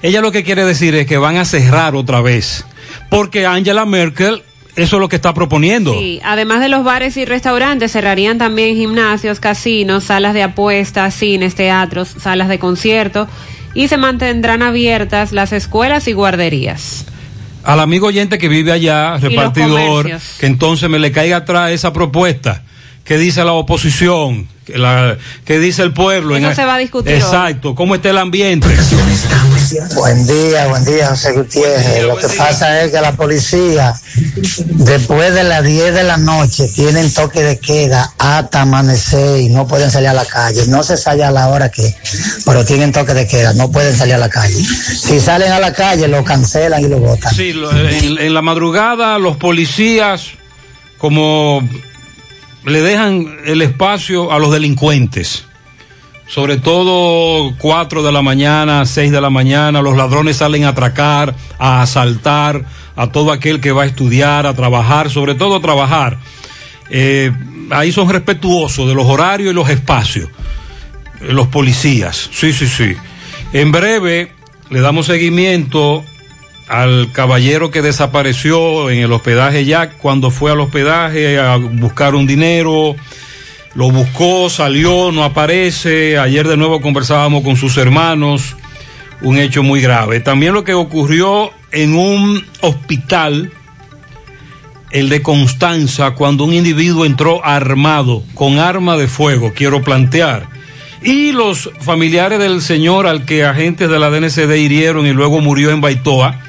Ella 0.02 0.22
lo 0.22 0.32
que 0.32 0.44
quiere 0.44 0.66
decir 0.66 0.96
es 0.96 1.06
que 1.08 1.18
van 1.18 1.38
a 1.38 1.46
cerrar 1.46 1.96
otra 1.96 2.22
vez. 2.22 2.66
Porque 3.10 3.46
Angela 3.46 3.86
Merkel, 3.86 4.44
eso 4.84 4.96
es 4.98 5.00
lo 5.00 5.10
que 5.10 5.16
está 5.18 5.34
proponiendo. 5.34 5.94
Sí, 5.94 6.20
además 6.24 6.62
de 6.62 6.70
los 6.70 6.84
bares 6.84 7.18
y 7.18 7.26
restaurantes, 7.26 7.92
cerrarían 7.92 8.38
también 8.38 8.76
gimnasios, 8.76 9.40
casinos, 9.40 10.06
salas 10.06 10.34
de 10.34 10.44
apuestas, 10.44 11.14
cines, 11.14 11.56
teatros, 11.56 12.10
salas 12.20 12.48
de 12.50 12.60
concierto 12.60 13.28
y 13.74 13.88
se 13.88 13.98
mantendrán 13.98 14.62
abiertas 14.64 15.32
las 15.32 15.54
escuelas 15.54 16.08
y 16.08 16.14
guarderías. 16.14 17.06
Al 17.64 17.80
amigo 17.82 18.08
oyente 18.08 18.38
que 18.38 18.48
vive 18.48 18.72
allá, 18.72 19.18
repartidor, 19.18 20.10
que 20.40 20.46
entonces 20.46 20.90
me 20.90 20.98
le 21.00 21.12
caiga 21.12 21.38
atrás 21.38 21.72
esa 21.72 21.92
propuesta. 21.94 22.64
que 23.04 23.18
dice 23.18 23.44
la 23.44 23.54
oposición? 23.54 24.48
que 24.68 24.78
la- 24.78 25.18
¿Qué 25.44 25.58
dice 25.58 25.82
el 25.82 25.94
pueblo? 25.94 26.36
Eso 26.38 26.50
En- 26.50 26.56
se 26.56 26.64
va 26.64 26.76
a 26.76 26.78
discutir 26.78 27.12
hoy. 27.14 27.18
Exacto. 27.20 27.74
¿Cómo 27.74 27.96
está 27.96 28.12
el 28.12 28.20
ambiente? 28.20 28.68
Buen 29.96 30.26
día, 30.26 30.68
buen 30.68 30.84
día, 30.86 31.10
José 31.10 31.34
Gutiérrez. 31.34 32.04
Lo 32.04 32.16
que 32.18 32.28
pasa 32.30 32.84
es 32.84 32.92
que 32.92 33.02
la 33.02 33.14
policía, 33.16 33.94
después 34.56 35.34
de 35.34 35.44
las 35.44 35.64
10 35.64 35.94
de 35.94 36.04
la 36.04 36.18
noche, 36.18 36.68
tienen 36.74 37.14
toque 37.14 37.44
de 37.44 37.60
queda 37.60 38.14
hasta 38.18 38.62
amanecer 38.62 39.42
y 39.42 39.50
no 39.50 39.68
pueden 39.68 39.92
salir 39.92 40.10
a 40.10 40.14
la 40.14 40.26
calle. 40.26 40.66
No 40.68 40.84
se 40.84 40.98
sale 40.98 41.24
a 41.24 41.32
la 41.32 41.50
hora 41.50 41.70
que, 41.70 41.94
pero 42.46 42.66
tienen 42.66 42.92
toque 42.92 43.14
de 43.14 43.28
queda, 43.28 43.54
no 43.54 43.72
pueden 43.72 43.96
salir 43.96 44.16
a 44.16 44.18
la 44.18 44.30
calle. 44.30 44.56
Si 44.56 45.20
salen 45.20 45.52
a 45.52 45.60
la 45.60 45.74
calle, 45.74 46.08
lo 46.08 46.24
cancelan 46.24 46.84
y 46.84 46.88
lo 46.88 47.00
votan. 47.00 47.34
Sí, 47.34 47.54
en 47.54 48.34
la 48.34 48.42
madrugada 48.42 49.20
los 49.20 49.38
policías 49.38 50.32
como 50.98 51.68
le 52.66 52.82
dejan 52.82 53.40
el 53.46 53.62
espacio 53.62 54.32
a 54.32 54.40
los 54.40 54.52
delincuentes. 54.52 55.46
Sobre 56.30 56.58
todo 56.58 57.56
4 57.58 58.04
de 58.04 58.12
la 58.12 58.22
mañana, 58.22 58.86
6 58.86 59.12
de 59.12 59.20
la 59.20 59.32
mañana, 59.32 59.82
los 59.82 59.98
ladrones 59.98 60.38
salen 60.38 60.64
a 60.64 60.70
atracar, 60.70 61.36
a 61.58 61.82
asaltar 61.82 62.66
a 62.96 63.08
todo 63.08 63.32
aquel 63.32 63.60
que 63.60 63.72
va 63.72 63.84
a 63.84 63.86
estudiar, 63.88 64.46
a 64.46 64.54
trabajar, 64.54 65.10
sobre 65.10 65.34
todo 65.34 65.56
a 65.56 65.60
trabajar. 65.60 66.20
Eh, 66.92 67.32
ahí 67.72 67.92
son 67.92 68.10
respetuosos 68.10 68.88
de 68.88 68.94
los 68.94 69.08
horarios 69.08 69.52
y 69.52 69.56
los 69.56 69.70
espacios, 69.70 70.30
eh, 71.20 71.34
los 71.34 71.48
policías. 71.48 72.30
Sí, 72.32 72.54
sí, 72.54 72.68
sí. 72.68 72.96
En 73.52 73.72
breve 73.72 74.32
le 74.70 74.82
damos 74.82 75.08
seguimiento 75.08 76.04
al 76.68 77.12
caballero 77.12 77.72
que 77.72 77.82
desapareció 77.82 78.92
en 78.92 79.00
el 79.00 79.12
hospedaje 79.12 79.66
Jack 79.66 79.98
cuando 79.98 80.30
fue 80.30 80.52
al 80.52 80.60
hospedaje 80.60 81.40
a 81.40 81.56
buscar 81.56 82.14
un 82.14 82.28
dinero. 82.28 82.96
Lo 83.76 83.92
buscó, 83.92 84.50
salió, 84.50 85.12
no 85.12 85.24
aparece. 85.24 86.18
Ayer 86.18 86.48
de 86.48 86.58
nuevo 86.58 86.82
conversábamos 86.82 87.44
con 87.44 87.56
sus 87.56 87.78
hermanos. 87.78 88.56
Un 89.22 89.38
hecho 89.38 89.64
muy 89.64 89.82
grave. 89.82 90.20
También 90.20 90.54
lo 90.54 90.64
que 90.64 90.74
ocurrió 90.74 91.52
en 91.72 91.96
un 91.96 92.44
hospital, 92.62 93.52
el 94.92 95.10
de 95.10 95.22
Constanza, 95.22 96.12
cuando 96.12 96.46
un 96.46 96.54
individuo 96.54 97.06
entró 97.06 97.46
armado, 97.46 98.24
con 98.34 98.60
arma 98.60 98.98
de 98.98 99.08
fuego, 99.08 99.54
quiero 99.54 99.84
plantear. 99.84 100.48
Y 101.02 101.32
los 101.32 101.70
familiares 101.80 102.40
del 102.40 102.62
señor 102.62 103.08
al 103.08 103.26
que 103.26 103.46
agentes 103.46 103.90
de 103.90 104.00
la 104.00 104.10
DNCD 104.10 104.56
hirieron 104.56 105.06
y 105.06 105.14
luego 105.14 105.40
murió 105.42 105.72
en 105.72 105.82
Baitoa, 105.82 106.42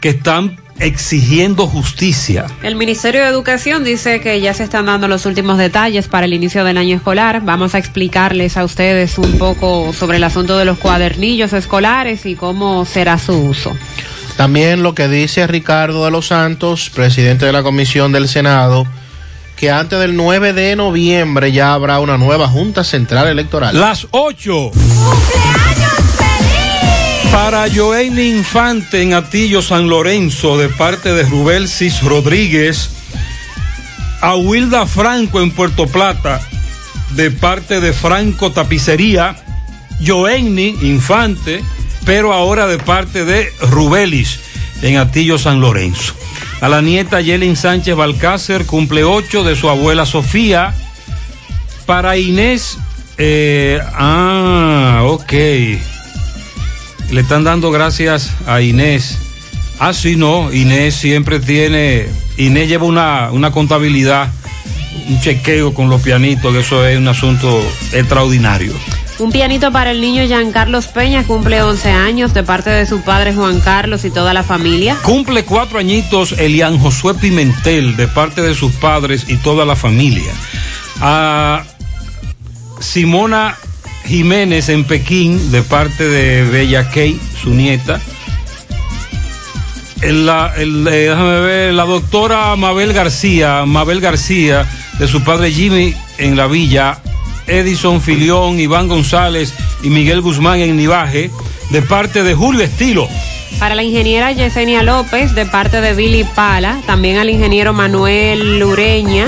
que 0.00 0.10
están 0.10 0.56
exigiendo 0.78 1.66
justicia. 1.66 2.46
El 2.62 2.76
Ministerio 2.76 3.22
de 3.22 3.28
Educación 3.28 3.84
dice 3.84 4.20
que 4.20 4.40
ya 4.40 4.54
se 4.54 4.64
están 4.64 4.86
dando 4.86 5.08
los 5.08 5.26
últimos 5.26 5.58
detalles 5.58 6.08
para 6.08 6.26
el 6.26 6.34
inicio 6.34 6.64
del 6.64 6.78
año 6.78 6.96
escolar. 6.96 7.42
Vamos 7.44 7.74
a 7.74 7.78
explicarles 7.78 8.56
a 8.56 8.64
ustedes 8.64 9.18
un 9.18 9.38
poco 9.38 9.92
sobre 9.92 10.16
el 10.16 10.24
asunto 10.24 10.58
de 10.58 10.64
los 10.64 10.78
cuadernillos 10.78 11.52
escolares 11.52 12.26
y 12.26 12.34
cómo 12.34 12.84
será 12.84 13.18
su 13.18 13.34
uso. 13.34 13.76
También 14.36 14.82
lo 14.82 14.94
que 14.94 15.08
dice 15.08 15.46
Ricardo 15.46 16.04
de 16.04 16.10
los 16.10 16.26
Santos, 16.26 16.90
presidente 16.90 17.46
de 17.46 17.52
la 17.52 17.62
Comisión 17.62 18.10
del 18.10 18.26
Senado, 18.26 18.84
que 19.56 19.70
antes 19.70 20.00
del 20.00 20.16
9 20.16 20.52
de 20.52 20.74
noviembre 20.74 21.52
ya 21.52 21.72
habrá 21.72 22.00
una 22.00 22.18
nueva 22.18 22.48
Junta 22.48 22.82
Central 22.82 23.28
Electoral. 23.28 23.78
Las 23.78 24.08
8. 24.10 24.72
Para 27.34 27.68
Joenny 27.68 28.30
Infante 28.30 29.02
en 29.02 29.12
Atillo 29.12 29.60
San 29.60 29.88
Lorenzo, 29.88 30.56
de 30.56 30.68
parte 30.68 31.12
de 31.12 31.24
Rubel 31.24 31.68
Cis 31.68 32.00
Rodríguez. 32.00 32.90
A 34.20 34.36
Wilda 34.36 34.86
Franco 34.86 35.40
en 35.40 35.50
Puerto 35.50 35.88
Plata, 35.88 36.40
de 37.10 37.32
parte 37.32 37.80
de 37.80 37.92
Franco 37.92 38.52
Tapicería. 38.52 39.34
Joenny 40.00 40.76
Infante, 40.82 41.64
pero 42.06 42.32
ahora 42.32 42.68
de 42.68 42.78
parte 42.78 43.24
de 43.24 43.52
Rubelis 43.62 44.38
en 44.82 44.98
Atillo 44.98 45.36
San 45.36 45.60
Lorenzo. 45.60 46.14
A 46.60 46.68
la 46.68 46.82
nieta 46.82 47.20
Yelin 47.20 47.56
Sánchez 47.56 47.96
Balcácer, 47.96 48.64
cumple 48.64 49.02
8 49.02 49.42
de 49.42 49.56
su 49.56 49.68
abuela 49.68 50.06
Sofía. 50.06 50.72
Para 51.84 52.16
Inés, 52.16 52.78
eh, 53.18 53.80
ah, 53.92 55.02
ok. 55.04 55.32
Le 57.10 57.20
están 57.20 57.44
dando 57.44 57.70
gracias 57.70 58.32
a 58.46 58.60
Inés. 58.60 59.18
Ah, 59.78 59.92
sí, 59.92 60.16
no, 60.16 60.52
Inés 60.52 60.94
siempre 60.94 61.40
tiene, 61.40 62.06
Inés 62.36 62.68
lleva 62.68 62.86
una, 62.86 63.30
una 63.32 63.50
contabilidad, 63.50 64.30
un 65.08 65.20
chequeo 65.20 65.74
con 65.74 65.90
los 65.90 66.00
pianitos, 66.00 66.52
que 66.52 66.60
eso 66.60 66.86
es 66.86 66.96
un 66.96 67.08
asunto 67.08 67.60
extraordinario. 67.92 68.72
Un 69.18 69.30
pianito 69.30 69.70
para 69.70 69.92
el 69.92 70.00
niño 70.00 70.24
Giancarlos 70.24 70.88
Peña, 70.88 71.24
cumple 71.24 71.62
11 71.62 71.88
años, 71.90 72.34
de 72.34 72.42
parte 72.42 72.70
de 72.70 72.84
su 72.84 73.02
padre 73.02 73.32
Juan 73.32 73.60
Carlos 73.60 74.04
y 74.04 74.10
toda 74.10 74.34
la 74.34 74.42
familia. 74.42 74.96
Cumple 75.02 75.44
cuatro 75.44 75.78
añitos 75.78 76.32
Elian 76.32 76.78
Josué 76.80 77.14
Pimentel, 77.14 77.96
de 77.96 78.08
parte 78.08 78.40
de 78.42 78.54
sus 78.54 78.72
padres 78.72 79.26
y 79.28 79.36
toda 79.36 79.64
la 79.64 79.76
familia. 79.76 80.32
A 81.00 81.62
Simona 82.80 83.56
Jiménez 84.06 84.68
en 84.68 84.84
Pekín, 84.84 85.50
de 85.50 85.62
parte 85.62 86.08
de 86.08 86.44
Bella 86.44 86.88
Kay, 86.90 87.18
su 87.42 87.50
nieta. 87.50 88.00
La, 90.02 90.52
el- 90.56 90.86
eh, 90.86 91.08
déjame 91.08 91.40
ver, 91.40 91.74
la 91.74 91.84
doctora 91.86 92.54
Mabel 92.56 92.92
García, 92.92 93.64
Mabel 93.64 94.00
García, 94.00 94.66
de 94.98 95.08
su 95.08 95.22
padre 95.24 95.50
Jimmy 95.50 95.94
en 96.18 96.36
la 96.36 96.46
villa, 96.46 96.98
Edison 97.46 98.02
Filión, 98.02 98.60
Iván 98.60 98.86
González 98.88 99.54
y 99.82 99.88
Miguel 99.88 100.20
Guzmán 100.20 100.60
en 100.60 100.76
Nivaje, 100.76 101.30
de 101.70 101.82
parte 101.82 102.22
de 102.22 102.34
Julio 102.34 102.62
Estilo. 102.62 103.08
Para 103.58 103.74
la 103.74 103.82
ingeniera 103.82 104.30
Yesenia 104.32 104.82
López, 104.82 105.34
de 105.34 105.46
parte 105.46 105.80
de 105.80 105.94
Billy 105.94 106.24
Pala. 106.24 106.80
También 106.86 107.16
al 107.18 107.30
ingeniero 107.30 107.72
Manuel 107.72 108.58
Lureña. 108.58 109.26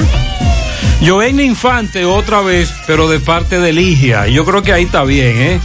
Joenny 1.01 1.45
Infante 1.45 2.05
otra 2.05 2.41
vez, 2.41 2.73
pero 2.87 3.09
de 3.09 3.21
parte 3.21 3.61
de 3.61 3.73
Ligia. 3.73 4.27
Yo 4.29 4.45
creo 4.45 4.63
que 4.63 4.73
ahí 4.73 4.85
está 4.85 5.05
bien, 5.05 5.37
¿eh? 5.37 5.61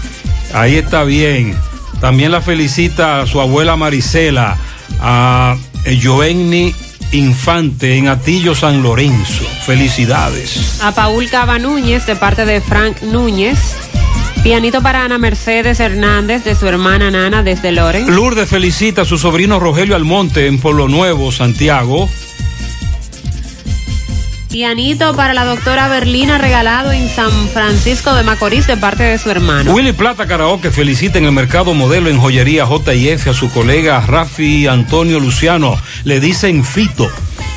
Ahí 0.54 0.76
está 0.76 1.04
bien. 1.04 1.56
También 2.00 2.32
la 2.32 2.42
felicita 2.42 3.22
a 3.22 3.28
su 3.28 3.40
abuela 3.40 3.76
Marisela, 3.76 4.58
a 5.00 5.56
eh, 5.86 6.00
Joenny 6.02 6.74
Infante 7.12 7.98
en 7.98 8.08
Atillo 8.08 8.56
San 8.56 8.82
Lorenzo. 8.82 9.46
Felicidades. 9.66 10.80
A 10.82 10.92
Paul 10.94 11.30
Cava 11.30 11.60
Núñez, 11.60 12.06
de 12.06 12.16
parte 12.16 12.46
de 12.46 12.62
Frank 12.62 13.02
Núñez. 13.02 13.60
Pianito 14.44 14.82
para 14.82 15.06
Ana 15.06 15.20
Mercedes 15.20 15.80
Hernández, 15.80 16.44
de 16.44 16.56
su 16.56 16.68
hermana 16.68 17.12
Nana, 17.12 17.44
desde 17.44 17.72
Loren. 17.72 18.16
Lourdes 18.16 18.50
felicita 18.50 19.04
a 19.04 19.06
su 19.06 19.20
sobrino 19.20 19.60
Rogelio 19.60 19.96
Almonte 19.96 20.48
en 20.48 20.58
Pueblo 20.58 20.88
Nuevo, 20.88 21.32
Santiago. 21.32 22.10
Pianito 24.52 25.16
para 25.16 25.34
la 25.34 25.46
doctora 25.46 25.88
Berlina, 25.88 26.38
regalado 26.38 26.92
en 26.92 27.08
San 27.08 27.32
Francisco 27.54 28.14
de 28.14 28.24
Macorís, 28.24 28.68
de 28.68 28.76
parte 28.76 29.04
de 29.04 29.18
su 29.18 29.30
hermano. 29.30 29.74
Willy 29.74 29.94
Plata 29.94 30.28
Karaoke 30.28 30.72
felicita 30.72 31.18
en 31.18 31.26
el 31.26 31.32
mercado 31.32 31.74
modelo 31.74 32.10
en 32.10 32.20
joyería 32.20 32.66
JF 32.66 33.28
a 33.28 33.34
su 33.34 33.50
colega 33.50 34.02
Rafi 34.02 34.68
Antonio 34.68 35.22
Luciano. 35.22 35.78
Le 36.04 36.20
dicen 36.20 36.66
Fito 36.66 37.10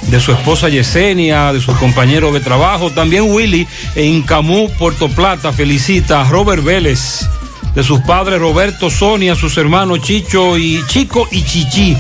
de 0.03 0.21
su 0.21 0.31
esposa 0.31 0.69
Yesenia, 0.69 1.53
de 1.53 1.61
sus 1.61 1.77
compañeros 1.79 2.33
de 2.33 2.39
trabajo. 2.39 2.91
También 2.91 3.25
Willy 3.25 3.67
en 3.97 4.23
Camú, 4.23 4.71
Puerto 4.79 5.09
Plata, 5.09 5.53
felicita 5.53 6.21
a 6.21 6.29
Robert 6.29 6.63
Vélez 6.63 7.29
de 7.75 7.83
sus 7.83 8.01
padres 8.01 8.39
Roberto, 8.39 8.89
Sonia, 8.89 9.35
sus 9.35 9.57
hermanos 9.59 10.01
Chicho 10.01 10.57
y 10.57 10.81
Chico 10.87 11.27
y 11.33 11.43
Chichi 11.43 11.97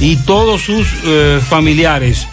y 0.00 0.16
todos 0.16 0.60
sus 0.60 0.86
eh, 1.04 1.40
familiares. 1.48 2.26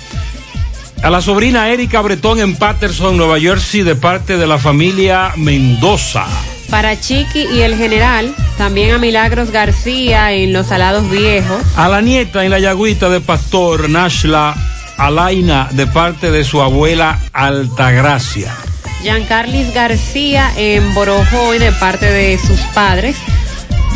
A 1.05 1.11
la 1.11 1.21
sobrina 1.21 1.69
Erika 1.69 2.01
Bretón 2.01 2.39
en 2.39 2.55
Patterson, 2.55 3.15
Nueva 3.15 3.39
Jersey, 3.39 3.83
de 3.83 3.95
parte 3.95 4.37
de 4.37 4.47
la 4.47 4.57
familia 4.57 5.33
Mendoza. 5.35 6.25
Para 6.71 6.99
Chiqui 6.99 7.45
y 7.53 7.61
el 7.61 7.77
general, 7.77 8.33
también 8.57 8.89
a 8.89 8.97
Milagros 8.97 9.51
García 9.51 10.33
en 10.33 10.51
Los 10.51 10.65
Salados 10.65 11.07
Viejos. 11.11 11.61
A 11.75 11.89
la 11.89 12.01
nieta 12.01 12.43
en 12.43 12.49
la 12.49 12.57
yagüita 12.57 13.07
de 13.09 13.21
Pastor, 13.21 13.87
Nashla 13.87 14.55
Alaina, 14.97 15.69
de 15.73 15.85
parte 15.85 16.31
de 16.31 16.43
su 16.43 16.59
abuela 16.59 17.19
Altagracia. 17.33 18.55
Giancarlis 19.03 19.75
García 19.75 20.51
en 20.57 20.91
Borojoy 20.95 21.59
de 21.59 21.71
parte 21.73 22.07
de 22.07 22.39
sus 22.39 22.59
padres. 22.73 23.15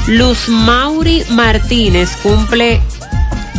Luz 0.05 0.47
Mauri 0.47 1.23
Martínez 1.31 2.11
cumple 2.21 2.79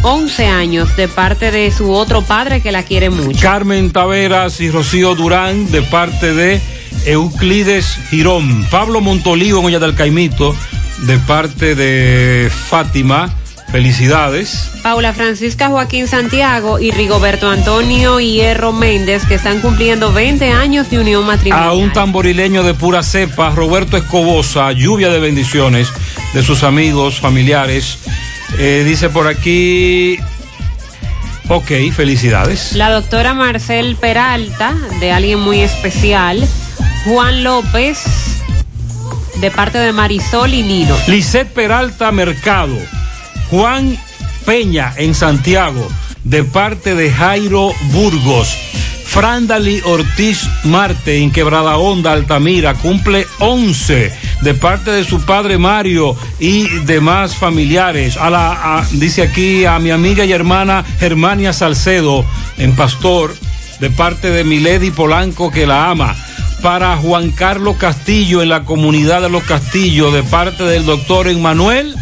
11 0.02 0.46
años 0.46 0.96
de 0.96 1.08
parte 1.08 1.50
de 1.50 1.70
su 1.70 1.92
otro 1.92 2.22
padre 2.22 2.62
que 2.62 2.72
la 2.72 2.82
quiere 2.82 3.10
mucho. 3.10 3.38
Carmen 3.40 3.90
Taveras 3.90 4.60
y 4.60 4.70
Rocío 4.70 5.14
Durán 5.14 5.70
de 5.70 5.82
parte 5.82 6.32
de 6.32 6.60
Euclides 7.04 7.98
Girón. 8.08 8.66
Pablo 8.70 9.00
Montolivo 9.00 9.60
en 9.60 9.66
Olla 9.66 9.78
del 9.78 9.94
Caimito 9.94 10.56
de 11.02 11.18
parte 11.18 11.74
de 11.74 12.50
Fátima. 12.50 13.34
Felicidades. 13.70 14.68
Paula 14.82 15.12
Francisca 15.12 15.68
Joaquín 15.68 16.08
Santiago 16.08 16.80
y 16.80 16.90
Rigoberto 16.90 17.48
Antonio 17.48 18.18
Hierro 18.18 18.72
Méndez 18.72 19.24
que 19.26 19.36
están 19.36 19.60
cumpliendo 19.60 20.12
20 20.12 20.50
años 20.50 20.90
de 20.90 20.98
unión 20.98 21.24
matrimonial. 21.24 21.68
A 21.68 21.72
un 21.74 21.92
tamborileño 21.92 22.64
de 22.64 22.74
pura 22.74 23.04
cepa, 23.04 23.50
Roberto 23.50 23.96
Escobosa, 23.96 24.72
lluvia 24.72 25.08
de 25.10 25.20
bendiciones 25.20 25.92
de 26.34 26.42
sus 26.42 26.64
amigos, 26.64 27.20
familiares. 27.20 27.98
Eh, 28.58 28.84
dice 28.86 29.08
por 29.08 29.26
aquí. 29.26 30.18
Ok, 31.48 31.72
felicidades. 31.92 32.74
La 32.74 32.90
doctora 32.90 33.34
Marcel 33.34 33.96
Peralta, 33.96 34.74
de 35.00 35.10
alguien 35.12 35.40
muy 35.40 35.60
especial. 35.60 36.46
Juan 37.04 37.42
López, 37.42 37.98
de 39.40 39.50
parte 39.50 39.78
de 39.78 39.92
Marisol 39.92 40.54
y 40.54 40.62
Nino. 40.62 40.96
Lisette 41.06 41.52
Peralta 41.52 42.12
Mercado. 42.12 42.76
Juan 43.50 43.98
Peña 44.44 44.92
en 44.96 45.14
Santiago, 45.14 45.88
de 46.24 46.44
parte 46.44 46.94
de 46.94 47.10
Jairo 47.10 47.72
Burgos. 47.92 48.56
Frandali 49.10 49.80
Ortiz 49.84 50.48
Marte 50.62 51.18
en 51.18 51.32
Quebrada 51.32 51.78
Honda, 51.78 52.12
Altamira, 52.12 52.74
cumple 52.74 53.26
11 53.40 54.12
de 54.42 54.54
parte 54.54 54.92
de 54.92 55.02
su 55.02 55.20
padre 55.22 55.58
Mario 55.58 56.16
y 56.38 56.68
demás 56.84 57.34
familiares. 57.34 58.16
A 58.16 58.30
la, 58.30 58.86
dice 58.92 59.22
aquí 59.22 59.64
a 59.64 59.80
mi 59.80 59.90
amiga 59.90 60.24
y 60.24 60.32
hermana 60.32 60.84
Germania 61.00 61.52
Salcedo 61.52 62.24
en 62.56 62.76
Pastor, 62.76 63.34
de 63.80 63.90
parte 63.90 64.30
de 64.30 64.44
Milady 64.44 64.92
Polanco 64.92 65.50
que 65.50 65.66
la 65.66 65.90
ama. 65.90 66.14
Para 66.62 66.96
Juan 66.96 67.30
Carlos 67.32 67.78
Castillo 67.78 68.42
en 68.42 68.48
la 68.48 68.64
comunidad 68.64 69.22
de 69.22 69.28
los 69.28 69.42
Castillos, 69.42 70.14
de 70.14 70.22
parte 70.22 70.62
del 70.62 70.86
doctor 70.86 71.26
Emmanuel 71.26 71.96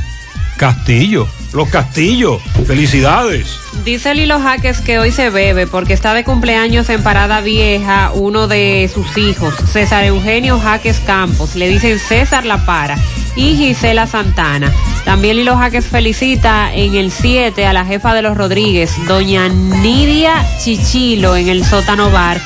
Castillo. 0.59 1.27
Los 1.53 1.69
Castillos, 1.71 2.43
felicidades. 2.67 3.59
Dice 3.85 4.15
Lilo 4.15 4.39
Jaques 4.39 4.81
que 4.81 4.99
hoy 4.99 5.13
se 5.13 5.31
bebe 5.31 5.67
porque 5.67 5.95
está 5.95 6.13
de 6.13 6.25
cumpleaños 6.25 6.91
en 6.91 7.03
Parada 7.03 7.41
Vieja 7.41 8.11
uno 8.15 8.49
de 8.49 8.91
sus 8.93 9.17
hijos, 9.17 9.55
César 9.73 10.05
Eugenio 10.05 10.59
Jaques 10.59 11.01
Campos. 11.01 11.55
Le 11.55 11.69
dicen 11.69 11.99
César 11.99 12.45
La 12.45 12.67
Para 12.67 12.97
y 13.35 13.57
Gisela 13.57 14.07
Santana. 14.07 14.73
También 15.05 15.37
Lilo 15.37 15.57
Jaques 15.57 15.87
felicita 15.87 16.73
en 16.75 16.95
el 16.95 17.11
7 17.11 17.67
a 17.67 17.73
la 17.73 17.87
jefa 17.87 18.13
de 18.13 18.23
los 18.23 18.37
Rodríguez, 18.37 18.93
doña 19.07 19.49
Nidia 19.49 20.45
Chichilo 20.63 21.37
en 21.37 21.49
el 21.49 21.65
sótano 21.65 22.11
bar. 22.11 22.41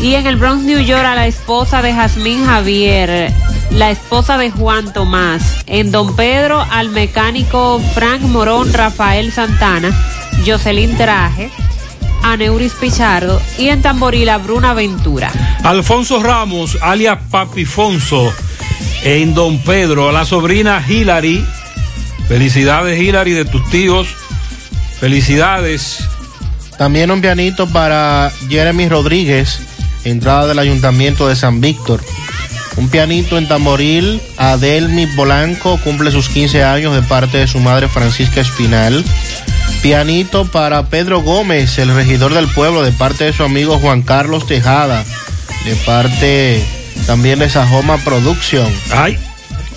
Y 0.00 0.14
en 0.14 0.26
el 0.26 0.36
Bronx, 0.36 0.64
New 0.64 0.80
York, 0.80 1.04
a 1.04 1.14
la 1.14 1.26
esposa 1.26 1.82
de 1.82 1.92
Jazmín 1.92 2.46
Javier, 2.46 3.32
la 3.70 3.90
esposa 3.90 4.38
de 4.38 4.50
Juan 4.50 4.92
Tomás. 4.92 5.42
En 5.66 5.90
Don 5.90 6.14
Pedro, 6.16 6.60
al 6.70 6.90
mecánico 6.90 7.80
Frank 7.94 8.22
Morón 8.22 8.72
Rafael 8.72 9.32
Santana, 9.32 9.90
Jocelyn 10.44 10.96
Traje, 10.96 11.50
Aneuris 12.22 12.72
Pichardo 12.74 13.40
y 13.58 13.68
en 13.68 13.82
Tamborila 13.82 14.38
Bruna 14.38 14.74
Ventura. 14.74 15.30
Alfonso 15.64 16.22
Ramos, 16.22 16.78
alias 16.80 17.18
Papifonso, 17.30 18.32
en 19.02 19.34
Don 19.34 19.58
Pedro, 19.58 20.08
a 20.08 20.12
la 20.12 20.24
sobrina 20.24 20.84
Hilary. 20.86 21.44
Felicidades, 22.28 23.00
Hilary, 23.00 23.32
de 23.32 23.44
tus 23.44 23.68
tíos. 23.70 24.08
Felicidades. 25.00 26.04
También 26.78 27.10
un 27.10 27.20
pianito 27.20 27.66
para 27.66 28.30
Jeremy 28.48 28.88
Rodríguez, 28.88 29.60
entrada 30.04 30.46
del 30.46 30.58
Ayuntamiento 30.58 31.28
de 31.28 31.36
San 31.36 31.60
Víctor. 31.60 32.00
Un 32.76 32.88
pianito 32.88 33.36
en 33.36 33.48
tamboril, 33.48 34.20
Adelmi 34.36 35.06
Polanco 35.08 35.78
cumple 35.82 36.10
sus 36.10 36.28
15 36.28 36.62
años 36.64 36.94
de 36.94 37.02
parte 37.02 37.38
de 37.38 37.46
su 37.46 37.58
madre 37.58 37.88
Francisca 37.88 38.40
Espinal. 38.40 39.04
Pianito 39.82 40.44
para 40.46 40.86
Pedro 40.86 41.20
Gómez, 41.20 41.78
el 41.78 41.94
regidor 41.94 42.32
del 42.34 42.48
pueblo, 42.48 42.82
de 42.82 42.92
parte 42.92 43.24
de 43.24 43.32
su 43.32 43.42
amigo 43.42 43.78
Juan 43.78 44.02
Carlos 44.02 44.46
Tejada, 44.46 45.04
de 45.64 45.74
parte 45.86 46.62
también 47.06 47.38
de 47.38 47.48
Sajoma 47.50 47.98
Production. 47.98 48.66
Ay, 48.90 49.18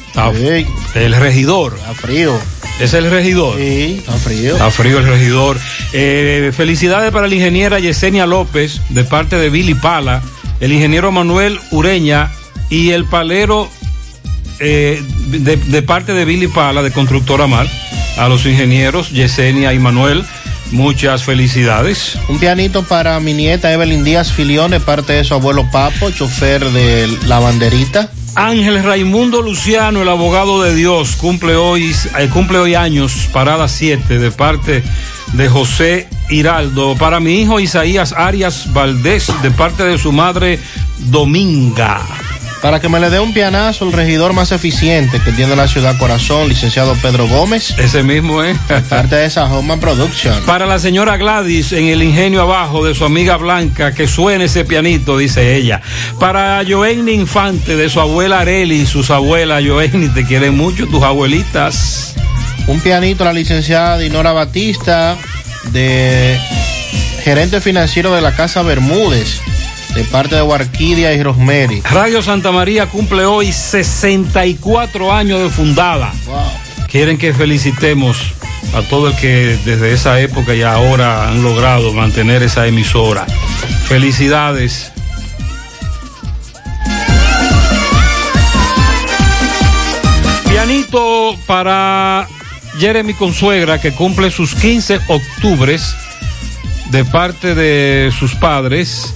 está- 0.08 0.32
el 0.96 1.16
regidor. 1.16 1.76
Está 1.80 1.94
frío. 1.94 2.40
Es 2.80 2.94
el 2.94 3.10
regidor. 3.10 3.58
Sí, 3.58 3.98
está 4.00 4.14
frío. 4.14 4.54
Está 4.54 4.72
frío 4.72 5.00
el 5.00 5.06
regidor. 5.08 5.58
Eh, 5.94 6.52
felicidades 6.56 7.12
para 7.12 7.28
la 7.28 7.36
ingeniera 7.36 7.80
Yesenia 7.80 8.26
López, 8.26 8.82
de 8.90 9.04
parte 9.04 9.38
de 9.38 9.50
Billy 9.50 9.74
Pala, 9.76 10.22
el 10.60 10.72
ingeniero 10.74 11.12
Manuel 11.12 11.60
Ureña 11.72 12.32
y 12.74 12.90
el 12.90 13.06
palero 13.06 13.70
eh, 14.60 15.00
de, 15.28 15.58
de 15.58 15.82
parte 15.84 16.14
de 16.14 16.26
Billy 16.26 16.48
Pala, 16.48 16.82
de 16.82 16.90
Constructora 16.90 17.46
Mar, 17.46 17.68
a 18.18 18.28
los 18.28 18.48
ingenieros 18.48 19.12
Yesenia 19.12 19.74
y 19.74 19.80
Manuel. 19.80 20.26
Muchas 20.72 21.24
felicidades. 21.24 22.18
Un 22.30 22.40
pianito 22.40 22.82
para 22.82 23.20
mi 23.20 23.34
nieta 23.34 23.72
Evelyn 23.72 24.04
Díaz 24.04 24.32
Filión, 24.32 24.72
de 24.72 24.80
parte 24.80 25.14
de 25.14 25.24
su 25.24 25.36
abuelo 25.36 25.70
Papo, 25.72 26.10
chofer 26.10 26.66
de 26.72 27.16
la 27.28 27.38
banderita. 27.38 28.10
Ángel 28.34 28.84
Raimundo 28.84 29.44
Luciano, 29.44 30.02
el 30.02 30.10
abogado 30.10 30.64
de 30.64 30.74
Dios, 30.74 31.16
cumple 31.18 31.56
hoy, 31.56 31.94
eh, 32.18 32.28
cumple 32.34 32.58
hoy 32.58 32.74
años, 32.74 33.30
parada 33.32 33.68
7, 33.68 34.18
de 34.18 34.32
parte 34.32 34.82
de 35.34 35.48
José 35.48 36.08
Hiraldo. 36.32 36.96
Para 36.96 37.20
mi 37.20 37.40
hijo 37.40 37.60
Isaías 37.60 38.14
Arias 38.14 38.74
Valdés, 38.74 39.32
de 39.44 39.52
parte 39.52 39.84
de 39.84 40.00
su 40.00 40.12
madre 40.12 40.58
Dominga. 40.98 42.02
Para 42.64 42.80
que 42.80 42.88
me 42.88 42.98
le 43.02 43.10
dé 43.10 43.20
un 43.20 43.34
pianazo, 43.34 43.84
el 43.84 43.92
regidor 43.92 44.32
más 44.32 44.54
eficiente 44.54 45.20
que 45.20 45.34
tiene 45.34 45.54
la 45.54 45.68
ciudad 45.68 45.98
corazón, 45.98 46.48
licenciado 46.48 46.96
Pedro 46.96 47.28
Gómez. 47.28 47.76
Ese 47.78 48.04
mismo, 48.04 48.42
¿eh? 48.42 48.56
Parte 48.88 49.18
de 49.18 49.26
esa 49.26 49.54
Homa 49.54 49.82
Production. 49.82 50.42
Para 50.46 50.66
la 50.66 50.80
señora 50.80 51.18
Gladys 51.18 51.74
en 51.74 51.88
el 51.88 52.02
ingenio 52.02 52.42
abajo 52.42 52.86
de 52.86 52.96
su 52.96 53.04
amiga 53.04 53.36
Blanca, 53.36 53.94
que 53.94 54.08
suene 54.08 54.46
ese 54.46 54.64
pianito, 54.64 55.18
dice 55.18 55.58
ella. 55.58 55.82
Para 56.22 56.64
Joenny 56.66 57.12
Infante 57.12 57.76
de 57.76 57.90
su 57.90 58.00
abuela 58.00 58.40
Areli, 58.40 58.86
sus 58.86 59.12
abuelas 59.12 59.62
Joenny, 59.62 60.08
te 60.08 60.24
quieren 60.24 60.56
mucho, 60.56 60.88
tus 60.88 61.04
abuelitas. 61.04 62.16
Un 62.68 62.80
pianito 62.80 63.24
a 63.24 63.28
la 63.28 63.34
licenciada 63.34 63.98
Dinora 63.98 64.32
Batista, 64.32 65.18
de 65.74 66.40
gerente 67.26 67.60
financiero 67.60 68.16
de 68.16 68.22
la 68.22 68.34
Casa 68.38 68.62
Bermúdez, 68.62 69.42
de 69.96 70.04
parte 70.06 70.36
de 70.36 70.42
Warquidia 70.42 71.14
y 71.14 71.22
Rosemary. 71.22 71.82
Radio 71.82 72.22
Santa 72.22 72.52
María 72.52 72.88
cumple 72.88 73.26
hoy 73.26 73.52
64 73.52 75.14
años 75.14 75.42
de 75.42 75.50
fundada. 75.50 76.12
Quieren 76.88 77.18
que 77.18 77.34
felicitemos 77.34 78.34
a 78.76 78.82
todo 78.82 79.10
el 79.10 79.16
que 79.16 79.58
desde 79.66 79.94
esa 79.94 80.20
época 80.20 80.56
y 80.56 80.64
ahora 80.64 81.30
han 81.30 81.44
logrado 81.44 81.94
mantener 81.94 82.42
esa 82.42 82.66
emisora. 82.66 83.26
Felicidades. 83.88 84.92
Pianito 90.50 91.36
para 91.46 92.28
Jeremy 92.80 93.14
Consuegra 93.14 93.80
que 93.80 93.92
cumple 93.92 94.32
sus 94.32 94.56
15 94.56 95.02
octubres 95.08 95.96
de 96.90 97.06
parte 97.06 97.54
de 97.56 98.12
sus 98.18 98.34
padres. 98.36 99.14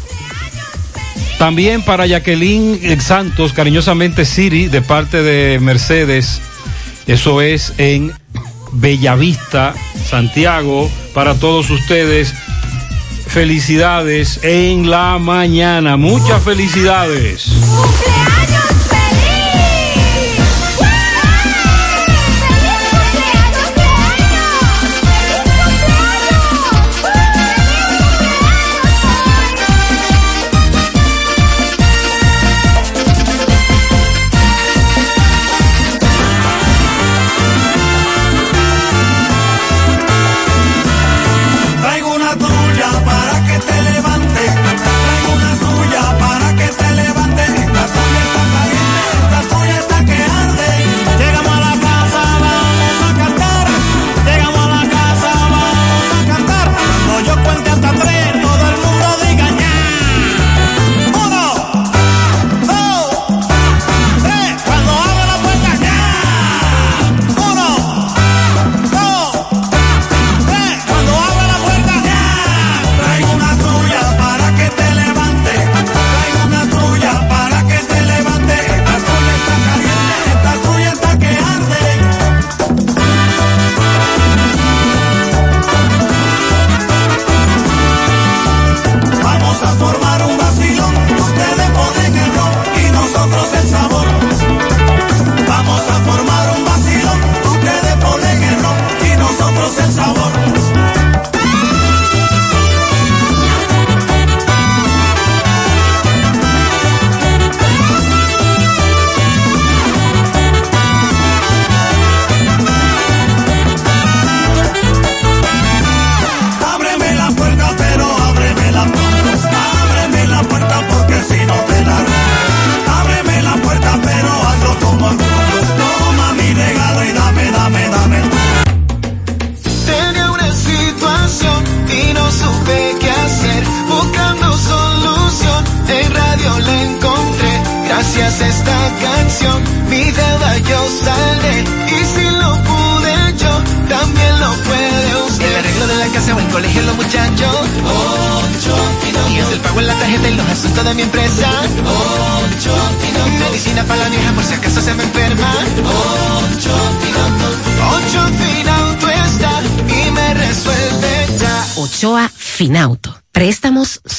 También 1.38 1.84
para 1.84 2.06
Jacqueline 2.06 3.00
Santos, 3.00 3.54
cariñosamente 3.54 4.26
Siri, 4.26 4.68
de 4.68 4.82
parte 4.82 5.22
de 5.22 5.60
Mercedes. 5.60 6.42
Eso 7.06 7.42
es 7.42 7.74
en 7.78 8.12
Bellavista, 8.74 9.74
Santiago. 10.10 10.90
Para 11.14 11.36
todos 11.36 11.70
ustedes, 11.70 12.34
felicidades 13.28 14.40
en 14.44 14.90
la 14.90 15.18
mañana. 15.20 15.98
Muchas 15.98 16.44
felicidades. 16.44 17.46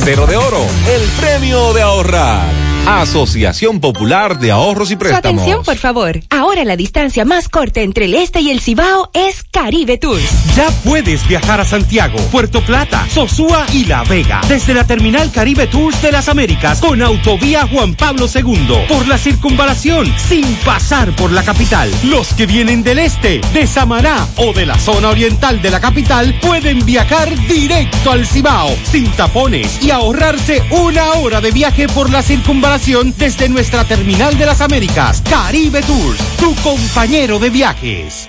Cero 0.04 0.28
de 0.28 0.36
oro, 0.36 0.64
el 0.94 1.02
premio 1.20 1.72
de 1.72 1.82
ahorrar. 1.82 2.65
Asociación 2.86 3.80
Popular 3.80 4.38
de 4.38 4.52
Ahorros 4.52 4.90
y 4.90 4.92
Su 4.92 4.98
Préstamos. 5.00 5.42
atención, 5.42 5.64
por 5.64 5.76
favor. 5.76 6.20
Ahora 6.30 6.64
la 6.64 6.76
distancia 6.76 7.24
más 7.24 7.48
corta 7.48 7.80
entre 7.80 8.04
el 8.04 8.14
este 8.14 8.40
y 8.40 8.50
el 8.50 8.60
Cibao 8.60 9.10
es 9.12 9.42
Caribe 9.42 9.98
Tours. 9.98 10.22
Ya 10.54 10.70
puedes 10.84 11.26
viajar 11.26 11.60
a 11.60 11.64
Santiago, 11.64 12.16
Puerto 12.30 12.60
Plata, 12.60 13.04
Sosúa 13.12 13.66
y 13.72 13.86
La 13.86 14.04
Vega 14.04 14.40
desde 14.48 14.72
la 14.72 14.86
terminal 14.86 15.32
Caribe 15.32 15.66
Tours 15.66 16.00
de 16.00 16.12
las 16.12 16.28
Américas 16.28 16.80
con 16.80 17.02
autovía 17.02 17.66
Juan 17.66 17.96
Pablo 17.96 18.26
II 18.32 18.84
por 18.88 19.08
la 19.08 19.18
circunvalación 19.18 20.06
sin 20.28 20.44
pasar 20.64 21.10
por 21.16 21.32
la 21.32 21.42
capital. 21.42 21.90
Los 22.04 22.34
que 22.34 22.46
vienen 22.46 22.84
del 22.84 23.00
este, 23.00 23.40
de 23.52 23.66
Samaná 23.66 24.28
o 24.36 24.52
de 24.52 24.64
la 24.64 24.78
zona 24.78 25.08
oriental 25.08 25.60
de 25.60 25.70
la 25.70 25.80
capital 25.80 26.38
pueden 26.40 26.86
viajar 26.86 27.36
directo 27.48 28.12
al 28.12 28.24
Cibao 28.24 28.70
sin 28.84 29.10
tapones 29.12 29.82
y 29.82 29.90
ahorrarse 29.90 30.62
una 30.70 31.14
hora 31.14 31.40
de 31.40 31.50
viaje 31.50 31.88
por 31.88 32.10
la 32.10 32.22
circunvalación 32.22 32.75
desde 32.76 33.48
nuestra 33.48 33.84
terminal 33.84 34.36
de 34.36 34.44
las 34.44 34.60
Américas. 34.60 35.22
Caribe 35.30 35.80
Tours, 35.80 36.18
tu 36.38 36.54
compañero 36.56 37.38
de 37.38 37.48
viajes. 37.48 38.28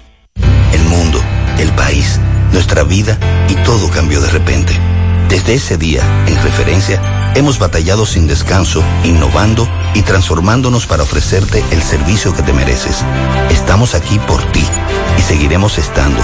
El 0.71 0.85
mundo, 0.85 1.21
el 1.59 1.69
país, 1.73 2.17
nuestra 2.53 2.83
vida 2.83 3.17
y 3.49 3.55
todo 3.65 3.89
cambió 3.89 4.21
de 4.21 4.29
repente. 4.29 4.73
Desde 5.27 5.55
ese 5.55 5.77
día, 5.77 6.01
en 6.27 6.41
referencia, 6.41 7.33
hemos 7.35 7.59
batallado 7.59 8.05
sin 8.05 8.25
descanso, 8.25 8.81
innovando 9.03 9.67
y 9.93 10.01
transformándonos 10.03 10.85
para 10.85 11.03
ofrecerte 11.03 11.61
el 11.71 11.83
servicio 11.83 12.33
que 12.33 12.41
te 12.41 12.53
mereces. 12.53 13.03
Estamos 13.49 13.95
aquí 13.95 14.17
por 14.19 14.41
ti 14.53 14.63
y 15.17 15.21
seguiremos 15.23 15.77
estando. 15.77 16.21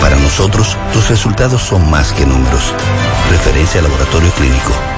Para 0.00 0.16
nosotros, 0.16 0.74
tus 0.94 1.10
resultados 1.10 1.60
son 1.60 1.90
más 1.90 2.12
que 2.12 2.24
números. 2.24 2.72
Referencia 3.28 3.82
Laboratorio 3.82 4.30
Clínico. 4.32 4.97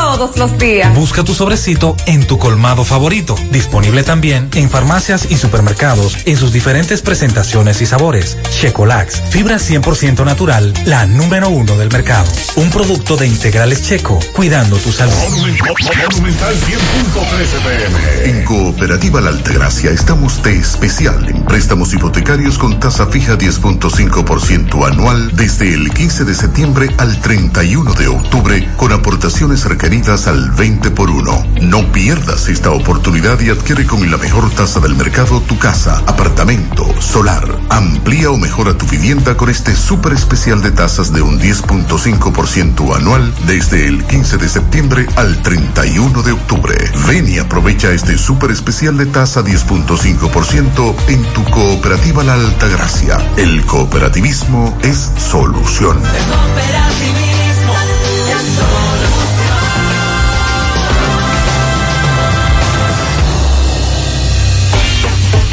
todos 0.01 0.35
los 0.35 0.57
días. 0.57 0.95
Busca 0.95 1.23
tu 1.23 1.35
sobrecito 1.35 1.95
en 2.07 2.25
tu 2.25 2.39
colmado 2.39 2.83
favorito. 2.83 3.35
Disponible 3.51 4.01
también 4.03 4.49
en 4.55 4.67
farmacias 4.67 5.27
y 5.29 5.37
supermercados 5.37 6.17
en 6.25 6.37
sus 6.37 6.51
diferentes 6.51 7.03
presentaciones 7.03 7.81
y 7.81 7.85
sabores. 7.85 8.35
Checolax, 8.49 9.21
fibra 9.29 9.57
100% 9.57 10.25
natural, 10.25 10.73
la 10.85 11.05
número 11.05 11.49
uno 11.49 11.77
del 11.77 11.91
mercado. 11.91 12.25
Un 12.55 12.71
producto 12.71 13.15
de 13.15 13.27
integrales 13.27 13.83
checo, 13.83 14.19
cuidando 14.33 14.77
tu 14.77 14.91
salud. 14.91 15.13
Monumental 15.13 16.55
100.13 16.55 17.61
pm. 17.63 18.39
En 18.39 18.43
Cooperativa 18.43 19.21
La 19.21 19.29
Altagracia 19.29 19.91
estamos 19.91 20.41
de 20.41 20.57
especial 20.57 21.29
en 21.29 21.43
préstamos 21.43 21.93
hipotecarios 21.93 22.57
con 22.57 22.79
tasa 22.79 23.05
fija 23.05 23.37
10.5% 23.37 24.91
anual 24.91 25.35
desde 25.35 25.73
el 25.75 25.91
15 25.91 26.25
de 26.25 26.33
septiembre 26.33 26.89
al 26.97 27.21
31 27.21 27.93
de 27.93 28.07
octubre 28.07 28.67
con 28.77 28.91
aportaciones 28.93 29.65
requeridas 29.65 29.90
al 29.91 30.51
20 30.51 30.89
por 30.91 31.09
1. 31.09 31.47
No 31.63 31.91
pierdas 31.91 32.47
esta 32.47 32.71
oportunidad 32.71 33.37
y 33.41 33.49
adquiere 33.49 33.85
con 33.85 34.09
la 34.09 34.15
mejor 34.15 34.49
tasa 34.51 34.79
del 34.79 34.95
mercado 34.95 35.41
tu 35.41 35.59
casa, 35.59 36.01
apartamento, 36.07 36.85
solar. 37.01 37.45
Amplía 37.67 38.31
o 38.31 38.37
mejora 38.37 38.77
tu 38.77 38.85
vivienda 38.85 39.35
con 39.35 39.49
este 39.49 39.75
súper 39.75 40.13
especial 40.13 40.61
de 40.61 40.71
tasas 40.71 41.11
de 41.11 41.21
un 41.21 41.41
10.5% 41.41 42.95
anual 42.95 43.33
desde 43.45 43.85
el 43.85 44.05
15 44.05 44.37
de 44.37 44.47
septiembre 44.47 45.07
al 45.17 45.41
31 45.41 46.23
de 46.23 46.31
octubre. 46.31 46.73
Ven 47.09 47.27
y 47.27 47.39
aprovecha 47.39 47.91
este 47.91 48.17
súper 48.17 48.51
especial 48.51 48.97
de 48.97 49.07
tasa 49.07 49.43
10.5% 49.43 50.95
en 51.09 51.23
tu 51.33 51.43
cooperativa 51.51 52.23
La 52.23 52.35
Altagracia. 52.35 53.17
El 53.35 53.65
cooperativismo 53.65 54.77
es 54.83 55.11
solución. 55.17 55.97
Cooperativismo 55.99 57.30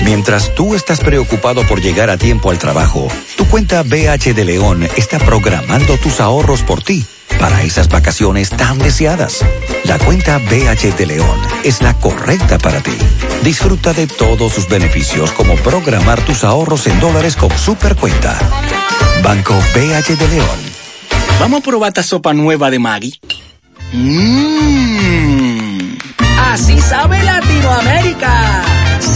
Mientras 0.05 0.55
tú 0.55 0.75
estás 0.75 1.01
preocupado 1.01 1.67
por 1.67 1.81
llegar 1.81 2.11
a 2.11 2.17
tiempo 2.17 2.51
al 2.51 2.59
trabajo, 2.59 3.09
tu 3.37 3.47
cuenta 3.49 3.83
BH 3.83 4.35
de 4.35 4.45
León 4.45 4.89
está 4.97 5.19
programando 5.19 5.97
tus 5.99 6.21
ahorros 6.21 6.63
por 6.63 6.83
ti 6.83 7.05
para 7.39 7.63
esas 7.63 7.89
vacaciones 7.89 8.51
tan 8.51 8.79
deseadas. 8.79 9.45
La 9.85 9.99
cuenta 9.99 10.39
BH 10.39 10.97
de 10.97 11.07
León 11.07 11.39
es 11.65 11.83
la 11.83 11.95
correcta 11.95 12.59
para 12.59 12.81
ti. 12.81 12.97
Disfruta 13.43 13.93
de 13.93 14.07
todos 14.07 14.53
sus 14.53 14.69
beneficios 14.69 15.33
como 15.33 15.55
programar 15.57 16.21
tus 16.23 16.45
ahorros 16.45 16.87
en 16.87 16.99
dólares 17.01 17.37
con 17.37 17.51
Supercuenta. 17.57 18.39
Banco 19.23 19.55
BH 19.75 20.17
de 20.17 20.29
León. 20.29 20.59
Vamos 21.41 21.61
a 21.61 21.63
probar 21.63 21.89
esta 21.89 22.03
sopa 22.03 22.35
nueva 22.35 22.71
de 22.71 22.79
Maggi. 22.79 23.21
Mmm. 23.93 25.69
Así 26.51 26.81
sabe 26.81 27.23
Latinoamérica. 27.23 28.68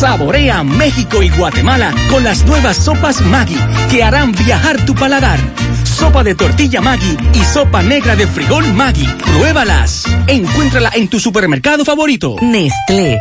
Saborea 0.03 0.65
México 0.65 1.23
y 1.23 1.29
Guatemala 1.29 1.95
con 2.11 2.24
las 2.24 2.45
nuevas 2.45 2.77
sopas 2.77 3.20
Maggi 3.20 3.57
que 3.89 4.03
harán 4.03 4.33
viajar 4.33 4.85
tu 4.85 4.97
paladar. 4.97 5.39
Sopa 5.85 6.24
de 6.24 6.35
tortilla 6.35 6.81
Maggi 6.81 7.16
y 7.33 7.39
sopa 7.45 7.85
negra 7.85 8.16
de 8.16 8.27
frijol 8.27 8.66
Maggi. 8.73 9.07
Pruébalas. 9.07 10.03
Encuéntrala 10.27 10.91
en 10.95 11.07
tu 11.07 11.20
supermercado 11.20 11.85
favorito. 11.85 12.35
Nestlé. 12.41 13.20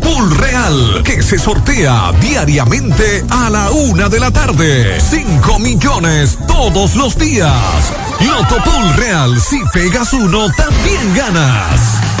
Pool 0.01 0.37
Real, 0.37 1.01
que 1.03 1.21
se 1.23 1.37
sortea 1.37 2.11
diariamente 2.19 3.23
a 3.29 3.49
la 3.49 3.71
una 3.71 4.09
de 4.09 4.19
la 4.19 4.31
tarde. 4.31 4.99
5 4.99 5.59
millones 5.59 6.37
todos 6.47 6.95
los 6.95 7.17
días. 7.17 7.93
Loto 8.19 8.57
Pool 8.63 8.95
Real, 8.95 9.39
si 9.39 9.59
pegas 9.73 10.13
uno, 10.13 10.47
también 10.51 11.13
ganas. 11.15 12.20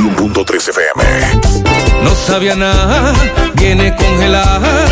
100.3 0.00 0.68
FM. 0.70 1.02
No 2.02 2.14
sabía 2.14 2.56
nada, 2.56 3.12
viene 3.54 3.94
congelada. 3.96 4.86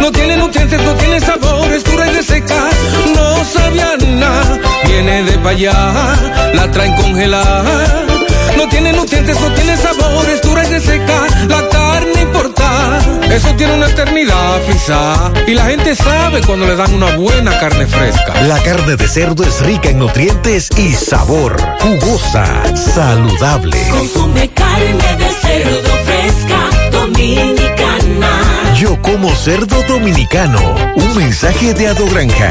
No 0.00 0.10
tiene 0.10 0.36
nutrientes, 0.36 0.82
no 0.82 0.94
tiene 0.94 1.20
sabor, 1.20 1.72
es 1.72 1.84
dura 1.84 2.08
y 2.08 2.10
reseca. 2.10 2.68
No 3.14 3.44
sabía 3.44 3.96
nada, 4.08 4.58
viene 4.84 5.22
de 5.22 5.38
pa' 5.38 5.50
allá, 5.50 5.72
la 6.54 6.68
traen 6.72 6.96
congelada. 6.96 7.86
No 8.56 8.68
tiene 8.68 8.92
nutrientes, 8.92 9.40
no 9.40 9.52
tiene 9.54 9.76
sabor, 9.76 10.28
es 10.28 10.42
dura 10.42 10.64
y 10.64 10.70
reseca. 10.70 11.26
La 11.48 11.68
carne 11.68 12.22
importa, 12.22 12.98
eso 13.30 13.54
tiene 13.56 13.74
una 13.74 13.86
eternidad 13.88 14.60
frisada. 14.66 15.32
Y 15.46 15.54
la 15.54 15.66
gente 15.66 15.94
sabe 15.96 16.40
cuando 16.42 16.66
le 16.66 16.76
dan 16.76 16.94
una 16.94 17.16
buena 17.16 17.58
carne 17.58 17.86
fresca. 17.86 18.40
La 18.42 18.62
carne 18.62 18.96
de 18.96 19.08
cerdo 19.08 19.44
es 19.44 19.60
rica 19.60 19.90
en 19.90 19.98
nutrientes 19.98 20.68
y 20.76 20.92
sabor, 20.92 21.56
jugosa, 21.80 22.46
saludable. 22.74 23.76
Consume 23.90 24.48
carne 24.50 25.16
de 25.16 25.30
cerdo 25.40 25.90
fresca, 26.04 26.90
dominicana. 26.90 28.74
Yo 28.76 29.00
como 29.02 29.34
cerdo 29.34 29.82
dominicano. 29.88 30.60
Un 30.96 31.16
mensaje 31.16 31.74
de 31.74 31.88
Ado 31.88 32.06
Granja. 32.06 32.50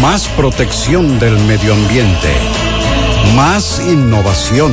Más 0.00 0.28
protección 0.28 1.18
del 1.18 1.38
medio 1.40 1.74
ambiente. 1.74 2.28
Más 3.34 3.80
innovación. 3.86 4.72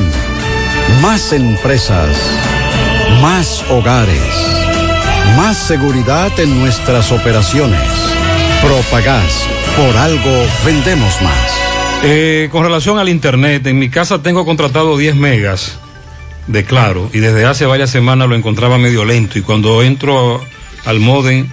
Más 1.02 1.32
empresas. 1.32 2.16
Más 3.20 3.64
hogares. 3.70 4.22
Más 5.36 5.56
seguridad 5.56 6.30
en 6.38 6.58
nuestras 6.60 7.12
operaciones. 7.12 7.80
Propagás. 8.62 9.46
Por 9.76 9.96
algo 9.96 10.46
vendemos 10.64 11.20
más. 11.22 11.50
Eh, 12.02 12.48
con 12.50 12.64
relación 12.64 12.98
al 12.98 13.08
internet, 13.08 13.66
en 13.66 13.78
mi 13.78 13.88
casa 13.90 14.22
tengo 14.22 14.44
contratado 14.44 14.96
10 14.96 15.16
megas 15.16 15.78
de 16.46 16.64
claro 16.64 17.10
y 17.12 17.18
desde 17.18 17.44
hace 17.44 17.66
varias 17.66 17.90
semanas 17.90 18.28
lo 18.28 18.34
encontraba 18.34 18.78
medio 18.78 19.04
lento 19.04 19.38
y 19.38 19.42
cuando 19.42 19.82
entro 19.82 20.40
al 20.84 20.98
modem 20.98 21.48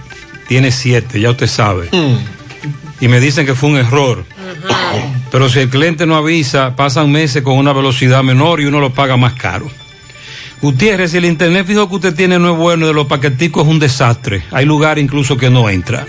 tiene 0.48 0.72
7, 0.72 1.20
ya 1.20 1.30
usted 1.30 1.46
sabe. 1.46 1.90
Y 3.00 3.08
me 3.08 3.20
dicen 3.20 3.46
que 3.46 3.54
fue 3.54 3.70
un 3.70 3.76
error. 3.76 4.24
Pero 5.30 5.48
si 5.48 5.60
el 5.60 5.68
cliente 5.68 6.06
no 6.06 6.16
avisa, 6.16 6.74
pasan 6.74 7.12
meses 7.12 7.42
con 7.42 7.56
una 7.56 7.72
velocidad 7.72 8.22
menor 8.22 8.60
y 8.60 8.66
uno 8.66 8.80
lo 8.80 8.92
paga 8.92 9.16
más 9.16 9.34
caro. 9.34 9.70
Gutiérrez, 10.60 11.12
si 11.12 11.18
el 11.18 11.24
internet 11.24 11.66
fijo 11.66 11.88
que 11.88 11.94
usted 11.94 12.14
tiene 12.14 12.38
no 12.38 12.52
es 12.52 12.58
bueno, 12.58 12.86
de 12.86 12.92
los 12.92 13.06
paqueticos 13.06 13.64
es 13.64 13.70
un 13.70 13.78
desastre. 13.78 14.42
Hay 14.50 14.64
lugar 14.64 14.98
incluso 14.98 15.36
que 15.36 15.50
no 15.50 15.70
entra. 15.70 16.06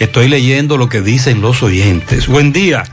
Estoy 0.00 0.28
leyendo 0.28 0.76
lo 0.76 0.88
que 0.88 1.00
dicen 1.00 1.40
los 1.40 1.62
oyentes. 1.62 2.26
Buen 2.26 2.52
día. 2.52 2.84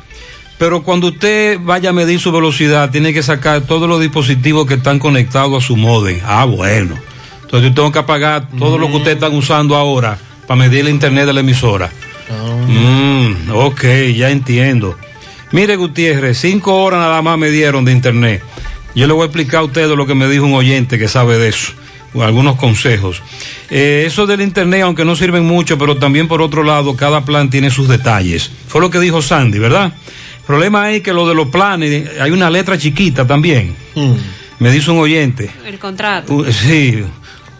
Pero 0.57 0.83
cuando 0.83 1.07
usted 1.07 1.59
vaya 1.59 1.89
a 1.89 1.93
medir 1.93 2.19
su 2.19 2.31
velocidad, 2.31 2.91
tiene 2.91 3.13
que 3.13 3.23
sacar 3.23 3.61
todos 3.61 3.89
los 3.89 3.99
dispositivos 3.99 4.67
que 4.67 4.75
están 4.75 4.99
conectados 4.99 5.63
a 5.63 5.67
su 5.67 5.75
modem. 5.75 6.19
Ah, 6.23 6.45
bueno. 6.45 6.95
Entonces 7.41 7.69
yo 7.69 7.75
tengo 7.75 7.91
que 7.91 7.99
apagar 7.99 8.49
todo 8.57 8.77
lo 8.77 8.87
que 8.87 8.97
ustedes 8.97 9.15
están 9.15 9.35
usando 9.35 9.75
ahora 9.75 10.17
para 10.47 10.59
medir 10.59 10.81
el 10.81 10.89
internet 10.89 11.25
de 11.25 11.33
la 11.33 11.39
emisora. 11.41 11.89
Mm, 12.29 13.51
ok, 13.51 13.83
ya 14.15 14.29
entiendo. 14.29 14.97
Mire, 15.51 15.75
Gutiérrez, 15.75 16.37
cinco 16.39 16.83
horas 16.83 16.99
nada 16.99 17.21
más 17.21 17.37
me 17.37 17.49
dieron 17.49 17.85
de 17.85 17.91
internet. 17.91 18.41
Yo 18.95 19.07
le 19.07 19.13
voy 19.13 19.23
a 19.23 19.25
explicar 19.25 19.61
a 19.61 19.63
ustedes 19.63 19.95
lo 19.95 20.05
que 20.05 20.15
me 20.15 20.27
dijo 20.27 20.45
un 20.45 20.53
oyente 20.53 20.97
que 20.97 21.07
sabe 21.07 21.37
de 21.37 21.49
eso, 21.49 21.73
algunos 22.21 22.55
consejos. 22.55 23.21
Eh, 23.69 24.03
eso 24.07 24.25
del 24.25 24.41
internet, 24.41 24.81
aunque 24.83 25.05
no 25.05 25.15
sirven 25.15 25.45
mucho, 25.45 25.77
pero 25.77 25.97
también 25.97 26.27
por 26.27 26.41
otro 26.41 26.63
lado, 26.63 26.95
cada 26.95 27.23
plan 27.25 27.49
tiene 27.49 27.69
sus 27.69 27.87
detalles. 27.87 28.49
Fue 28.67 28.81
lo 28.81 28.89
que 28.89 28.99
dijo 28.99 29.21
Sandy, 29.21 29.59
¿verdad? 29.59 29.93
El 30.37 30.43
problema 30.45 30.91
es 30.91 31.01
que 31.01 31.13
lo 31.13 31.27
de 31.27 31.35
los 31.35 31.49
planes, 31.49 32.09
hay 32.19 32.31
una 32.31 32.49
letra 32.49 32.77
chiquita 32.77 33.25
también. 33.27 33.75
Me 34.59 34.71
dice 34.71 34.91
un 34.91 34.99
oyente. 34.99 35.49
El 35.65 35.77
contrato. 35.79 36.33
Uh, 36.33 36.51
Sí. 36.51 37.03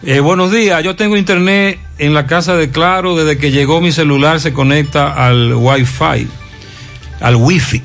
Eh, 0.04 0.20
buenos 0.20 0.52
días, 0.52 0.82
yo 0.84 0.94
tengo 0.94 1.16
internet 1.16 1.78
en 1.98 2.14
la 2.14 2.26
casa 2.26 2.56
de 2.56 2.70
Claro, 2.70 3.16
desde 3.16 3.38
que 3.38 3.50
llegó 3.50 3.80
mi 3.80 3.92
celular 3.92 4.40
se 4.40 4.52
conecta 4.52 5.12
al 5.12 5.54
Wi-Fi, 5.54 6.26
al 7.20 7.36
Wi-Fi, 7.36 7.82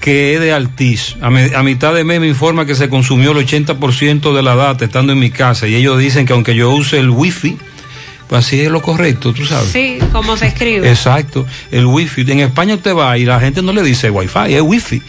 que 0.00 0.34
es 0.34 0.40
de 0.40 0.52
Altiz. 0.52 1.16
A, 1.20 1.30
me- 1.30 1.54
a 1.54 1.62
mitad 1.62 1.94
de 1.94 2.04
mes 2.04 2.20
me 2.20 2.28
informa 2.28 2.66
que 2.66 2.74
se 2.74 2.88
consumió 2.88 3.32
el 3.32 3.46
80% 3.46 4.34
de 4.34 4.42
la 4.42 4.54
data 4.56 4.84
estando 4.84 5.12
en 5.12 5.18
mi 5.18 5.30
casa 5.30 5.66
y 5.68 5.74
ellos 5.74 5.98
dicen 5.98 6.26
que 6.26 6.32
aunque 6.32 6.54
yo 6.54 6.70
use 6.70 6.98
el 6.98 7.10
Wi-Fi, 7.10 7.56
pues 8.28 8.46
así 8.46 8.60
es 8.62 8.70
lo 8.70 8.80
correcto, 8.80 9.32
tú 9.34 9.44
sabes. 9.44 9.68
Sí, 9.70 9.98
¿cómo 10.10 10.36
se 10.38 10.46
escribe? 10.46 10.88
Exacto, 10.88 11.46
el 11.70 11.84
wifi. 11.84 12.22
En 12.32 12.40
España 12.40 12.74
usted 12.76 12.94
va 12.96 13.18
y 13.18 13.26
la 13.26 13.38
gente 13.38 13.60
no 13.60 13.72
le 13.74 13.82
dice 13.82 14.08
wifi, 14.10 14.54
es 14.54 14.62
wifi. 14.62 15.02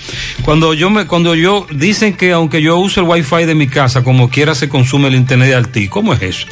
Cuando 0.44 0.74
yo 0.74 0.90
me, 0.90 1.06
cuando 1.08 1.34
yo 1.34 1.66
dicen 1.72 2.16
que 2.16 2.34
aunque 2.34 2.62
yo 2.62 2.78
use 2.78 3.00
el 3.00 3.06
wifi 3.06 3.46
de 3.46 3.56
mi 3.56 3.68
casa, 3.68 4.04
como 4.04 4.30
quiera 4.30 4.56
se 4.56 4.68
consume 4.68 5.08
el 5.08 5.16
internet 5.16 5.48
de 5.50 5.56
Altí, 5.56 5.88
¿cómo 5.88 6.14
es 6.14 6.22
eso? 6.22 6.48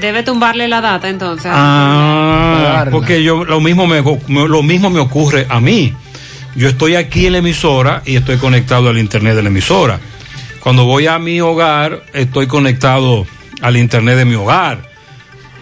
Debe 0.00 0.22
tumbarle 0.22 0.68
la 0.68 0.80
data 0.80 1.08
entonces. 1.08 1.50
Ah, 1.54 2.86
porque 2.90 3.22
yo 3.22 3.44
lo 3.44 3.60
mismo 3.60 3.86
me, 3.86 4.02
lo 4.02 4.62
mismo 4.62 4.90
me 4.90 5.00
ocurre 5.00 5.46
a 5.48 5.60
mí. 5.60 5.94
Yo 6.54 6.68
estoy 6.68 6.96
aquí 6.96 7.26
en 7.26 7.32
la 7.32 7.38
emisora 7.38 8.02
y 8.04 8.16
estoy 8.16 8.36
conectado 8.38 8.88
al 8.88 8.98
internet 8.98 9.34
de 9.36 9.42
la 9.42 9.48
emisora. 9.48 10.00
Cuando 10.60 10.84
voy 10.84 11.06
a 11.06 11.18
mi 11.18 11.40
hogar, 11.40 12.02
estoy 12.12 12.46
conectado 12.46 13.26
al 13.60 13.76
internet 13.76 14.16
de 14.16 14.24
mi 14.24 14.34
hogar. 14.34 14.88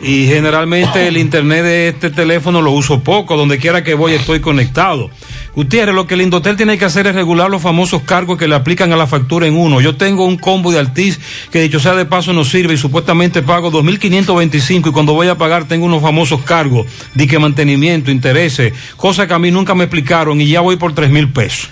Y 0.02 0.26
generalmente 0.26 1.08
el 1.08 1.16
internet 1.16 1.62
de 1.64 1.88
este 1.88 2.10
teléfono 2.10 2.60
lo 2.60 2.70
uso 2.72 3.00
poco, 3.00 3.36
donde 3.36 3.58
quiera 3.58 3.82
que 3.82 3.94
voy 3.94 4.12
estoy 4.12 4.40
conectado. 4.40 5.10
Gutiérrez, 5.57 5.95
lo 5.95 6.07
que 6.07 6.12
el 6.12 6.20
Indotel 6.20 6.55
tiene 6.55 6.77
que 6.77 6.85
hacer 6.85 7.07
es 7.07 7.15
regular 7.15 7.49
los 7.49 7.62
famosos 7.62 8.03
cargos 8.03 8.37
que 8.37 8.47
le 8.47 8.55
aplican 8.55 8.93
a 8.93 8.97
la 8.97 9.07
factura 9.07 9.47
en 9.47 9.57
uno. 9.57 9.81
Yo 9.81 9.97
tengo 9.97 10.27
un 10.27 10.37
combo 10.37 10.70
de 10.70 10.78
Altiz 10.78 11.19
que 11.51 11.62
dicho 11.62 11.81
sea 11.81 11.95
de 11.95 12.05
paso 12.05 12.35
no 12.35 12.45
sirve 12.45 12.74
y 12.74 12.77
supuestamente 12.77 13.41
pago 13.41 13.73
2.525 13.73 14.91
y 14.91 14.93
cuando 14.93 15.15
voy 15.15 15.28
a 15.28 15.39
pagar 15.39 15.66
tengo 15.66 15.87
unos 15.87 16.03
famosos 16.03 16.43
cargos, 16.43 16.87
de 17.15 17.27
que 17.27 17.39
mantenimiento, 17.39 18.11
intereses, 18.11 18.74
cosas 18.99 19.27
que 19.27 19.33
a 19.33 19.39
mí 19.39 19.51
nunca 19.51 19.74
me 19.74 19.85
explicaron 19.85 20.39
y 20.43 20.47
ya 20.47 20.61
voy 20.61 20.77
por 20.77 20.95
3.000 20.95 21.33
pesos. 21.33 21.70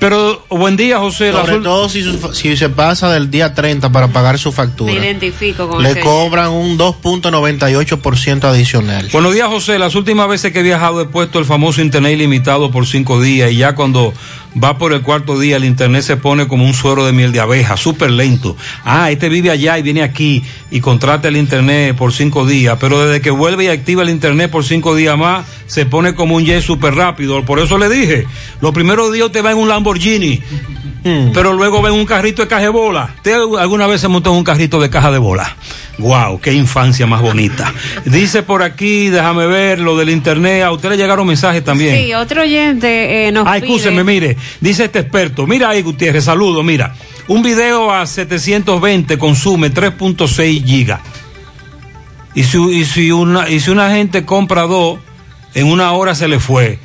Pero 0.00 0.42
buen 0.48 0.76
día, 0.78 0.98
José. 0.98 1.30
Sobre 1.30 1.52
azul- 1.52 1.62
todo 1.62 1.88
si, 1.90 2.02
su- 2.02 2.32
si 2.34 2.56
se 2.56 2.70
pasa 2.70 3.12
del 3.12 3.30
día 3.30 3.52
30 3.54 3.92
para 3.92 4.08
pagar 4.08 4.38
su 4.38 4.48
Me 4.48 4.54
factura. 4.56 4.92
identifico 4.94 5.68
con 5.68 5.82
Le 5.82 5.90
ese- 5.90 6.00
cobran 6.00 6.50
un 6.50 6.78
2.98% 6.78 8.44
adicional. 8.48 9.08
Buenos 9.12 9.34
días, 9.34 9.48
José. 9.48 9.78
Las 9.78 9.94
últimas 9.94 10.26
veces 10.28 10.52
que 10.52 10.60
he 10.60 10.62
viajado 10.62 11.02
he 11.02 11.06
puesto 11.06 11.38
el 11.38 11.44
famoso 11.44 11.82
internet 11.82 12.14
ilimitado 12.14 12.70
por 12.70 12.86
cinco 12.86 13.20
días 13.20 13.52
y 13.52 13.56
ya 13.58 13.74
cuando 13.74 14.14
va 14.62 14.78
por 14.78 14.92
el 14.92 15.02
cuarto 15.02 15.38
día 15.38 15.56
el 15.56 15.64
internet 15.64 16.02
se 16.02 16.16
pone 16.16 16.48
como 16.48 16.64
un 16.64 16.74
suero 16.74 17.04
de 17.06 17.12
miel 17.12 17.32
de 17.32 17.40
abeja, 17.40 17.76
súper 17.76 18.10
lento. 18.10 18.56
Ah, 18.84 19.10
este 19.10 19.28
vive 19.28 19.50
allá 19.50 19.78
y 19.78 19.82
viene 19.82 20.02
aquí 20.02 20.42
y 20.70 20.80
contrata 20.80 21.28
el 21.28 21.36
internet 21.36 21.96
por 21.96 22.12
cinco 22.12 22.46
días, 22.46 22.76
pero 22.80 23.04
desde 23.06 23.20
que 23.20 23.30
vuelve 23.30 23.64
y 23.64 23.68
activa 23.68 24.02
el 24.02 24.10
internet 24.10 24.50
por 24.50 24.64
cinco 24.64 24.94
días 24.94 25.16
más 25.16 25.46
se 25.66 25.86
pone 25.86 26.14
como 26.14 26.36
un 26.36 26.44
jet 26.44 26.62
súper 26.62 26.94
rápido. 26.94 27.44
Por 27.44 27.60
eso 27.60 27.78
le 27.78 27.88
dije, 27.88 28.26
los 28.60 28.72
primeros 28.72 29.12
días 29.12 29.30
te 29.30 29.42
va 29.42 29.52
en 29.52 29.58
un 29.58 29.68
Lamborghini. 29.68 30.40
Pero 31.02 31.54
luego 31.54 31.80
ven 31.80 31.94
un 31.94 32.04
carrito 32.04 32.42
de 32.42 32.48
caja 32.48 32.62
de 32.62 32.68
bola. 32.68 33.14
¿Usted 33.16 33.34
alguna 33.58 33.86
vez 33.86 34.02
se 34.02 34.08
montó 34.08 34.32
en 34.32 34.36
un 34.36 34.44
carrito 34.44 34.80
de 34.80 34.90
caja 34.90 35.10
de 35.10 35.18
bola? 35.18 35.56
Wow, 35.98 36.40
qué 36.40 36.52
infancia 36.52 37.06
más 37.06 37.22
bonita. 37.22 37.72
Dice 38.04 38.42
por 38.42 38.62
aquí, 38.62 39.08
déjame 39.08 39.46
ver 39.46 39.80
lo 39.80 39.96
del 39.96 40.10
internet. 40.10 40.62
A 40.62 40.72
usted 40.72 40.90
le 40.90 40.96
llegaron 40.96 41.26
mensajes 41.26 41.64
también. 41.64 41.96
Sí, 41.96 42.14
otro 42.14 42.42
oyente 42.42 43.28
eh, 43.28 43.32
nos 43.32 43.46
Ay, 43.46 43.60
pide... 43.60 43.72
escúcheme, 43.72 44.04
mire, 44.04 44.36
dice 44.60 44.84
este 44.84 45.00
experto. 45.00 45.46
Mira 45.46 45.70
ahí, 45.70 45.82
Gutiérrez, 45.82 46.24
saludo, 46.24 46.62
mira. 46.62 46.94
Un 47.28 47.42
video 47.42 47.92
a 47.92 48.06
720 48.06 49.18
consume 49.18 49.72
3.6 49.72 50.64
gigas. 50.64 51.00
Y 52.34 52.44
si, 52.44 52.58
y, 52.58 52.84
si 52.84 53.10
una, 53.10 53.48
y 53.48 53.60
si 53.60 53.70
una 53.70 53.90
gente 53.90 54.24
compra 54.24 54.62
dos, 54.62 55.00
en 55.54 55.66
una 55.66 55.92
hora 55.92 56.14
se 56.14 56.28
le 56.28 56.38
fue. 56.38 56.78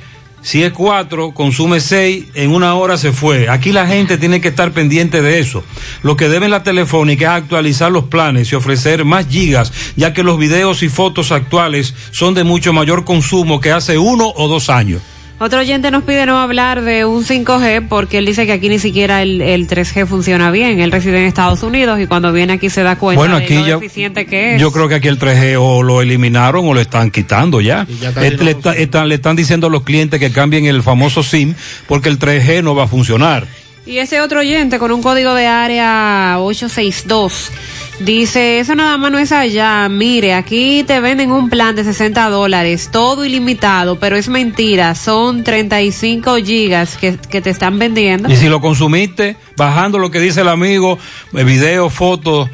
Si 0.46 0.62
es 0.62 0.74
cuatro, 0.74 1.32
consume 1.32 1.80
seis, 1.80 2.26
en 2.36 2.52
una 2.52 2.76
hora 2.76 2.98
se 2.98 3.12
fue. 3.12 3.50
Aquí 3.50 3.72
la 3.72 3.88
gente 3.88 4.20
tiene 4.20 4.42
que 4.42 4.50
estar 4.50 4.72
pendiente 4.74 5.24
de 5.24 5.40
eso. 5.40 5.64
Lo 6.04 6.16
que 6.16 6.30
debe 6.30 6.48
la 6.50 6.62
telefónica 6.62 7.26
es 7.36 7.42
actualizar 7.42 7.92
los 7.92 8.04
planes 8.04 8.52
y 8.52 8.56
ofrecer 8.56 9.06
más 9.06 9.28
gigas, 9.28 9.74
ya 9.96 10.14
que 10.14 10.22
los 10.22 10.38
videos 10.38 10.84
y 10.84 10.90
fotos 10.90 11.32
actuales 11.32 11.96
son 12.12 12.36
de 12.36 12.44
mucho 12.44 12.74
mayor 12.74 13.06
consumo 13.06 13.60
que 13.60 13.72
hace 13.72 13.98
uno 13.98 14.32
o 14.36 14.48
dos 14.48 14.70
años. 14.70 15.02
Otro 15.38 15.60
oyente 15.60 15.92
nos 15.92 16.04
pide 16.04 16.26
no 16.26 16.40
hablar 16.40 16.82
de 16.82 17.04
un 17.04 17.26
5G 17.26 17.90
porque 17.90 18.20
él 18.20 18.26
dice 18.26 18.46
que 18.46 18.54
aquí 18.54 18.70
ni 18.70 18.80
siquiera 18.80 19.22
el, 19.22 19.42
el 19.42 19.68
3G 19.68 20.08
funciona 20.08 20.50
bien. 20.50 20.80
Él 20.80 20.94
reside 20.94 21.20
en 21.20 21.26
Estados 21.26 21.62
Unidos 21.62 22.00
y 22.00 22.08
cuando 22.08 22.32
viene 22.32 22.54
aquí 22.54 22.70
se 22.70 22.84
da 22.84 22.96
cuenta 22.98 23.20
Bueno, 23.20 23.40
de 23.40 23.50
lo 23.50 23.68
ya- 23.68 23.74
deficiente 23.76 24.26
que 24.26 24.56
es. 24.56 24.62
Yo 24.62 24.72
creo 24.72 24.88
que 24.88 24.96
aquí 24.96 25.10
el 25.10 25.20
3G 25.20 25.58
o 25.60 25.84
lo 25.84 26.02
eliminaron 26.02 26.66
o 26.66 26.74
lo 26.74 26.80
están 26.80 27.12
quitando 27.12 27.60
ya. 27.60 27.86
ya 28.00 28.12
no 28.12 28.22
le, 28.22 28.52
está- 28.52 28.76
están, 28.76 29.10
le 29.10 29.16
están 29.16 29.36
diciendo 29.36 29.68
a 29.68 29.70
los 29.70 29.84
clientes 29.84 30.22
que 30.22 30.32
cambien 30.32 30.68
el 30.68 30.82
famoso 30.82 31.22
SIM 31.22 31.54
porque 31.86 32.08
el 32.08 32.18
3G 32.18 32.64
no 32.64 32.74
va 32.74 32.86
a 32.86 32.88
funcionar. 32.88 33.46
Y 33.86 33.98
ese 33.98 34.22
otro 34.22 34.40
oyente 34.40 34.80
con 34.80 34.92
un 34.92 35.04
código 35.04 35.34
de 35.36 35.48
área 35.48 36.38
862 36.40 37.52
dice, 38.00 38.60
eso 38.60 38.76
nada 38.76 38.98
más 38.98 39.12
no 39.12 39.20
es 39.20 39.32
allá, 39.32 39.88
mire, 39.90 40.34
aquí 40.34 40.84
te 40.84 41.00
venden 41.00 41.32
un 41.32 41.50
plan 41.50 41.76
de 41.76 41.84
60 41.84 42.30
dólares, 42.30 42.90
todo 42.92 43.26
ilimitado, 43.26 43.98
pero 44.00 44.16
es 44.16 44.28
mentira, 44.28 44.96
son 44.96 45.44
35 45.44 46.36
gigas 46.38 46.98
que, 46.98 47.18
que 47.18 47.42
te 47.42 47.50
están 47.50 47.80
vendiendo. 47.80 48.32
Y 48.32 48.36
si 48.36 48.48
lo 48.48 48.62
consumiste, 48.62 49.38
bajando 49.58 49.98
lo 50.00 50.12
que 50.12 50.20
dice 50.20 50.42
el 50.42 50.50
amigo, 50.50 50.98
eh, 51.34 51.44
video, 51.44 51.90
fotos, 51.90 52.50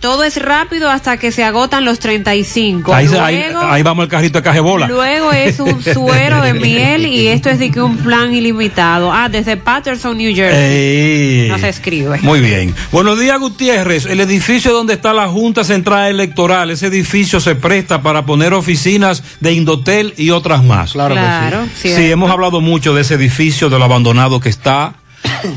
Todo 0.00 0.24
es 0.24 0.40
rápido 0.42 0.90
hasta 0.90 1.16
que 1.16 1.32
se 1.32 1.44
agotan 1.44 1.84
los 1.84 1.98
35. 1.98 2.92
ahí, 2.94 3.06
Luego- 3.06 3.60
ahí 3.60 3.82
vamos 3.82 4.04
el 4.04 4.08
carrito 4.10 4.38
de 4.38 4.42
cajebola. 4.44 4.86
Luego 4.88 5.32
es 5.32 5.58
un 5.60 5.82
suero 5.94 6.42
de 6.42 6.54
miel 6.54 7.06
y 7.06 7.28
esto 7.28 7.48
es 7.50 7.58
de 7.58 7.70
que 7.70 7.80
un 7.80 7.96
plan 7.98 8.32
ilimitado. 8.34 9.12
Ah, 9.12 9.28
desde 9.28 9.56
Patterson, 9.56 10.16
New 10.16 10.34
Jersey. 10.34 11.42
Ey. 11.42 11.48
No 11.48 11.58
se 11.58 11.68
escribe. 11.68 12.18
Muy 12.22 12.40
bien. 12.40 12.74
Buenos 12.92 13.18
días, 13.18 13.38
Gutiérrez. 13.38 14.06
El 14.06 14.20
edificio 14.20 14.72
donde 14.72 14.94
está 14.94 15.12
la 15.12 15.28
Junta 15.28 15.64
Central 15.64 16.10
Electoral, 16.10 16.70
ese 16.70 16.86
edificio 16.86 17.40
se 17.40 17.54
presta 17.54 18.02
para 18.02 18.24
poner 18.26 18.54
oficinas 18.54 19.22
de 19.40 19.52
Indotel 19.52 20.14
y 20.16 20.30
otras 20.30 20.62
más. 20.64 20.92
Claro 20.92 21.14
que 21.14 21.20
Claro, 21.20 21.64
sí. 21.74 21.88
Sí, 21.88 21.94
cierto. 21.94 22.12
hemos 22.12 22.30
hablado 22.30 22.60
mucho 22.60 22.94
de 22.94 23.02
ese 23.02 23.14
edificio, 23.14 23.68
de 23.70 23.78
lo 23.78 23.84
abandonado 23.84 24.40
que 24.40 24.48
está, 24.48 24.94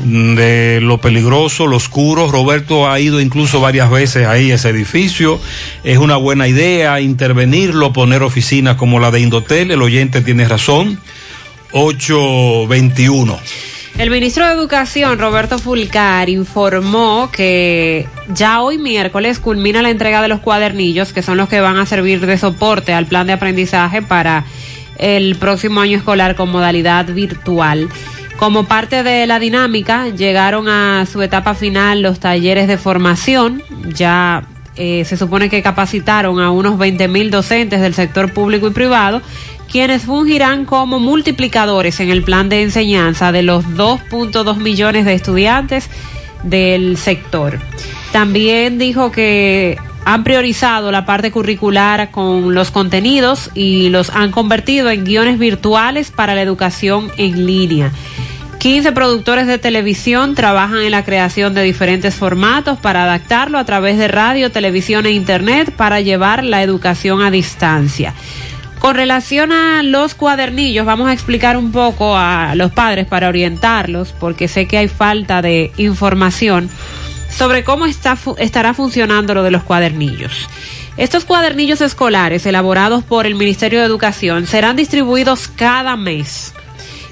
de 0.04 0.80
lo 0.82 0.98
peligroso, 0.98 1.66
lo 1.66 1.76
oscuro. 1.76 2.30
Roberto 2.30 2.90
ha 2.90 3.00
ido 3.00 3.20
incluso 3.20 3.60
varias 3.60 3.90
veces 3.90 4.26
ahí 4.26 4.50
a 4.50 4.56
ese 4.56 4.68
edificio. 4.68 5.40
Es 5.84 5.98
una 5.98 6.16
buena 6.16 6.48
idea 6.48 7.00
intervenirlo, 7.00 7.92
poner 7.92 8.22
oficinas 8.22 8.76
como 8.76 9.00
la 9.00 9.10
de 9.10 9.20
Indotel. 9.20 9.70
El 9.70 9.82
oyente 9.82 10.20
tiene 10.20 10.46
razón. 10.46 11.00
821. 11.72 13.38
El 13.98 14.10
ministro 14.10 14.46
de 14.46 14.52
Educación, 14.52 15.18
Roberto 15.18 15.58
Fulcar, 15.58 16.30
informó 16.30 17.30
que 17.30 18.06
ya 18.32 18.62
hoy 18.62 18.78
miércoles 18.78 19.38
culmina 19.38 19.82
la 19.82 19.90
entrega 19.90 20.22
de 20.22 20.28
los 20.28 20.40
cuadernillos, 20.40 21.12
que 21.12 21.22
son 21.22 21.36
los 21.36 21.48
que 21.48 21.60
van 21.60 21.76
a 21.76 21.86
servir 21.86 22.24
de 22.24 22.38
soporte 22.38 22.94
al 22.94 23.06
plan 23.06 23.26
de 23.26 23.34
aprendizaje 23.34 24.00
para 24.00 24.46
el 24.96 25.36
próximo 25.36 25.80
año 25.80 25.98
escolar 25.98 26.34
con 26.34 26.50
modalidad 26.50 27.06
virtual. 27.12 27.88
Como 28.40 28.64
parte 28.64 29.02
de 29.02 29.26
la 29.26 29.38
dinámica, 29.38 30.08
llegaron 30.08 30.66
a 30.66 31.04
su 31.04 31.20
etapa 31.20 31.52
final 31.52 32.00
los 32.00 32.20
talleres 32.20 32.68
de 32.68 32.78
formación. 32.78 33.62
Ya 33.94 34.44
eh, 34.76 35.04
se 35.04 35.18
supone 35.18 35.50
que 35.50 35.62
capacitaron 35.62 36.40
a 36.40 36.50
unos 36.50 36.78
20 36.78 37.06
mil 37.08 37.30
docentes 37.30 37.82
del 37.82 37.92
sector 37.92 38.32
público 38.32 38.68
y 38.68 38.70
privado, 38.70 39.20
quienes 39.70 40.04
fungirán 40.04 40.64
como 40.64 40.98
multiplicadores 40.98 42.00
en 42.00 42.08
el 42.08 42.22
plan 42.22 42.48
de 42.48 42.62
enseñanza 42.62 43.30
de 43.30 43.42
los 43.42 43.62
2.2 43.66 44.56
millones 44.56 45.04
de 45.04 45.12
estudiantes 45.12 45.90
del 46.42 46.96
sector. 46.96 47.58
También 48.10 48.78
dijo 48.78 49.12
que 49.12 49.76
han 50.06 50.24
priorizado 50.24 50.90
la 50.90 51.04
parte 51.04 51.30
curricular 51.30 52.10
con 52.10 52.54
los 52.54 52.70
contenidos 52.70 53.50
y 53.54 53.90
los 53.90 54.08
han 54.08 54.30
convertido 54.30 54.88
en 54.88 55.04
guiones 55.04 55.38
virtuales 55.38 56.10
para 56.10 56.34
la 56.34 56.40
educación 56.40 57.12
en 57.18 57.44
línea. 57.44 57.92
15 58.60 58.92
productores 58.92 59.46
de 59.46 59.56
televisión 59.56 60.34
trabajan 60.34 60.82
en 60.82 60.90
la 60.90 61.02
creación 61.02 61.54
de 61.54 61.62
diferentes 61.62 62.14
formatos 62.14 62.78
para 62.78 63.04
adaptarlo 63.04 63.56
a 63.56 63.64
través 63.64 63.96
de 63.96 64.06
radio, 64.06 64.52
televisión 64.52 65.06
e 65.06 65.12
internet 65.12 65.72
para 65.74 66.02
llevar 66.02 66.44
la 66.44 66.62
educación 66.62 67.22
a 67.22 67.30
distancia. 67.30 68.12
Con 68.78 68.96
relación 68.96 69.50
a 69.50 69.82
los 69.82 70.14
cuadernillos, 70.14 70.84
vamos 70.84 71.08
a 71.08 71.14
explicar 71.14 71.56
un 71.56 71.72
poco 71.72 72.14
a 72.18 72.54
los 72.54 72.70
padres 72.70 73.06
para 73.06 73.30
orientarlos, 73.30 74.12
porque 74.12 74.46
sé 74.46 74.66
que 74.66 74.76
hay 74.76 74.88
falta 74.88 75.40
de 75.40 75.72
información 75.78 76.68
sobre 77.30 77.64
cómo 77.64 77.86
está, 77.86 78.18
estará 78.36 78.74
funcionando 78.74 79.32
lo 79.32 79.42
de 79.42 79.52
los 79.52 79.62
cuadernillos. 79.62 80.50
Estos 80.98 81.24
cuadernillos 81.24 81.80
escolares 81.80 82.44
elaborados 82.44 83.04
por 83.04 83.24
el 83.24 83.36
Ministerio 83.36 83.80
de 83.80 83.86
Educación 83.86 84.46
serán 84.46 84.76
distribuidos 84.76 85.48
cada 85.48 85.96
mes. 85.96 86.52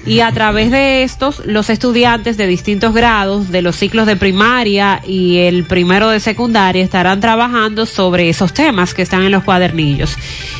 Y 0.05 0.21
a 0.21 0.31
través 0.31 0.71
de 0.71 1.03
estos, 1.03 1.45
los 1.45 1.69
estudiantes 1.69 2.37
de 2.37 2.47
distintos 2.47 2.93
grados 2.93 3.51
de 3.51 3.61
los 3.61 3.75
ciclos 3.75 4.07
de 4.07 4.15
primaria 4.15 5.01
y 5.05 5.39
el 5.39 5.65
primero 5.65 6.09
de 6.09 6.19
secundaria 6.19 6.83
estarán 6.83 7.19
trabajando 7.19 7.85
sobre 7.85 8.29
esos 8.29 8.53
temas 8.53 8.93
que 8.93 9.01
están 9.01 9.23
en 9.23 9.31
los 9.31 9.43
cuadernillos. 9.43 10.15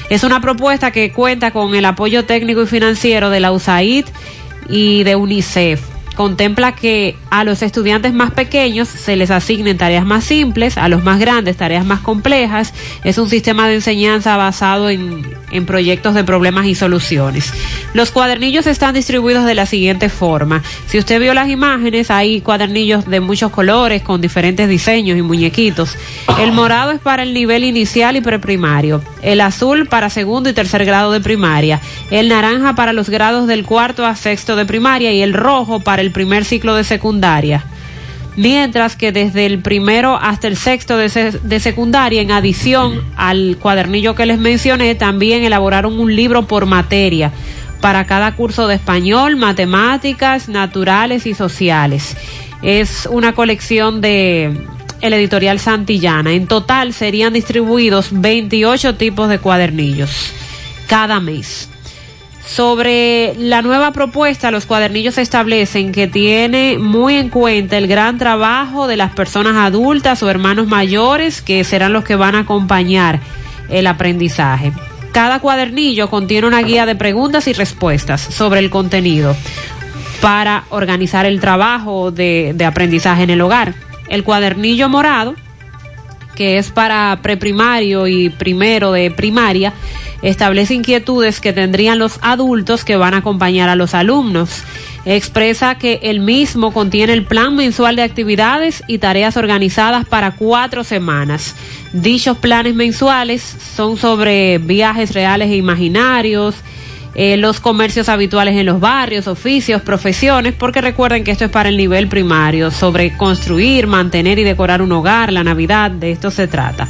Es 0.10 0.24
una 0.24 0.42
propuesta 0.42 0.92
que 0.92 1.12
cuenta 1.12 1.52
con 1.52 1.74
el 1.74 1.86
apoyo 1.86 2.26
técnico 2.26 2.64
y 2.64 2.68
financiero 2.68 3.30
de 3.30 3.40
la 3.40 3.52
USAID 3.52 4.06
y 4.68 5.04
de 5.04 5.16
UNICEF. 5.16 5.99
Contempla 6.20 6.76
que 6.76 7.16
a 7.30 7.46
los 7.46 7.62
estudiantes 7.62 8.12
más 8.12 8.32
pequeños 8.32 8.90
se 8.90 9.16
les 9.16 9.32
asignen 9.32 9.78
tareas 9.78 10.06
más 10.06 10.26
simples, 10.26 10.78
a 10.78 10.90
los 10.90 11.02
más 11.02 11.18
grandes 11.18 11.56
tareas 11.56 11.86
más 11.86 12.02
complejas. 12.02 12.74
Es 13.06 13.18
un 13.18 13.30
sistema 13.30 13.70
de 13.70 13.76
enseñanza 13.76 14.36
basado 14.36 14.90
en, 14.90 15.26
en 15.52 15.66
proyectos 15.66 16.16
de 16.16 16.26
problemas 16.26 16.66
y 16.66 16.76
soluciones. 16.76 17.54
Los 17.94 18.12
cuadernillos 18.12 18.68
están 18.68 18.94
distribuidos 18.94 19.46
de 19.46 19.56
la 19.56 19.66
siguiente 19.66 20.10
forma. 20.10 20.62
Si 20.88 20.98
usted 20.98 21.22
vio 21.22 21.34
las 21.34 21.48
imágenes, 21.48 22.12
hay 22.12 22.42
cuadernillos 22.42 23.06
de 23.06 23.22
muchos 23.22 23.52
colores 23.52 24.04
con 24.04 24.20
diferentes 24.20 24.68
diseños 24.68 25.18
y 25.18 25.22
muñequitos. 25.22 25.96
El 26.40 26.52
morado 26.52 26.92
es 26.92 27.00
para 27.00 27.24
el 27.24 27.34
nivel 27.34 27.64
inicial 27.64 28.18
y 28.18 28.22
preprimario. 28.22 29.02
El 29.22 29.40
azul 29.40 29.88
para 29.88 30.10
segundo 30.10 30.50
y 30.50 30.54
tercer 30.54 30.84
grado 30.84 31.14
de 31.14 31.22
primaria. 31.22 31.80
El 32.12 32.28
naranja 32.28 32.76
para 32.76 32.92
los 32.92 33.10
grados 33.10 33.48
del 33.48 33.66
cuarto 33.66 34.06
a 34.06 34.18
sexto 34.18 34.58
de 34.58 34.66
primaria 34.66 35.14
y 35.14 35.22
el 35.22 35.34
rojo 35.34 35.80
para 35.80 36.02
el 36.02 36.09
primer 36.12 36.46
ciclo 36.46 36.76
de 36.76 36.84
secundaria. 36.84 37.66
Mientras 38.36 38.96
que 38.96 39.12
desde 39.12 39.46
el 39.46 39.60
primero 39.60 40.16
hasta 40.16 40.48
el 40.48 40.56
sexto 40.56 40.98
de, 40.98 41.10
de 41.44 41.60
secundaria, 41.60 42.22
en 42.22 42.32
adición 42.32 43.02
al 43.18 43.58
cuadernillo 43.60 44.16
que 44.16 44.26
les 44.26 44.38
mencioné, 44.38 44.96
también 44.96 45.44
elaboraron 45.44 46.00
un 46.00 46.16
libro 46.16 46.48
por 46.48 46.66
materia 46.66 47.32
para 47.82 48.06
cada 48.06 48.36
curso 48.36 48.68
de 48.68 48.76
español, 48.76 49.36
matemáticas, 49.36 50.50
naturales 50.50 51.26
y 51.26 51.34
sociales. 51.34 52.16
Es 52.62 53.08
una 53.12 53.34
colección 53.34 54.02
de 54.02 54.54
el 55.02 55.14
editorial 55.14 55.60
Santillana. 55.60 56.34
En 56.34 56.48
total 56.48 56.94
serían 56.94 57.34
distribuidos 57.34 58.10
28 58.12 58.96
tipos 58.96 59.30
de 59.30 59.40
cuadernillos 59.40 60.34
cada 60.88 61.20
mes. 61.20 61.70
Sobre 62.50 63.36
la 63.38 63.62
nueva 63.62 63.92
propuesta, 63.94 64.50
los 64.50 64.66
cuadernillos 64.66 65.20
establecen 65.20 65.92
que 65.92 66.08
tiene 66.08 66.80
muy 66.80 67.16
en 67.16 67.30
cuenta 67.30 67.78
el 67.78 67.88
gran 67.88 68.18
trabajo 68.18 68.88
de 68.88 68.98
las 68.98 69.12
personas 69.14 69.56
adultas 69.56 70.24
o 70.24 70.30
hermanos 70.32 70.68
mayores 70.68 71.44
que 71.44 71.64
serán 71.64 71.94
los 71.94 72.04
que 72.04 72.16
van 72.16 72.34
a 72.34 72.40
acompañar 72.40 73.20
el 73.70 73.86
aprendizaje. 73.86 74.74
Cada 75.12 75.40
cuadernillo 75.40 76.10
contiene 76.10 76.48
una 76.48 76.64
guía 76.64 76.88
de 76.88 76.96
preguntas 76.96 77.48
y 77.48 77.54
respuestas 77.54 78.20
sobre 78.20 78.60
el 78.62 78.72
contenido 78.72 79.36
para 80.20 80.64
organizar 80.70 81.28
el 81.28 81.40
trabajo 81.40 82.10
de, 82.10 82.56
aprendizaje 82.66 83.24
en 83.24 83.30
el 83.30 83.42
hogar. 83.42 83.76
El 84.10 84.24
cuadernillo 84.24 84.90
morado, 84.90 85.36
que 86.40 86.58
es 86.58 86.72
para 86.72 87.20
preprimario 87.22 88.08
y 88.08 88.30
primero 88.30 88.94
de 88.94 89.12
primaria, 89.12 89.74
establece 90.22 90.74
inquietudes 90.74 91.42
que 91.42 91.52
tendrían 91.52 92.00
los 92.00 92.18
adultos 92.22 92.86
que 92.86 92.96
van 92.96 93.14
a 93.14 93.18
acompañar 93.18 93.68
a 93.68 93.76
los 93.76 93.94
alumnos. 93.94 94.64
Expresa 95.04 95.76
que 95.76 96.00
el 96.02 96.22
mismo 96.22 96.72
contiene 96.72 97.12
el 97.12 97.26
plan 97.26 97.58
mensual 97.58 97.98
de 97.98 98.04
actividades 98.04 98.84
y 98.88 99.00
tareas 99.00 99.36
organizadas 99.36 100.06
para 100.06 100.32
cuatro 100.32 100.86
semanas. 100.86 101.56
Dichos 101.92 102.38
planes 102.38 102.74
mensuales 102.74 103.42
son 103.76 103.98
sobre 103.98 104.60
viajes 104.60 105.14
reales 105.14 105.50
e 105.50 105.58
imaginarios, 105.58 106.56
eh, 107.22 107.36
los 107.36 107.60
comercios 107.60 108.08
habituales 108.08 108.56
en 108.56 108.66
los 108.66 108.80
barrios, 108.80 109.28
oficios, 109.28 109.82
profesiones, 109.82 110.54
porque 110.54 110.80
recuerden 110.80 111.26
que 111.26 111.32
esto 111.32 111.44
es 111.44 111.52
para 111.52 111.68
el 111.68 111.76
nivel 111.76 112.08
primario, 112.08 112.72
sobre 112.72 113.18
construir, 113.18 113.88
mantener 113.88 114.40
y 114.40 114.46
decorar 114.46 114.82
un 114.82 114.94
hogar, 114.94 115.34
la 115.34 115.44
Navidad, 115.44 115.92
de 115.92 116.12
esto 116.12 116.32
se 116.32 116.48
trata. 116.48 116.88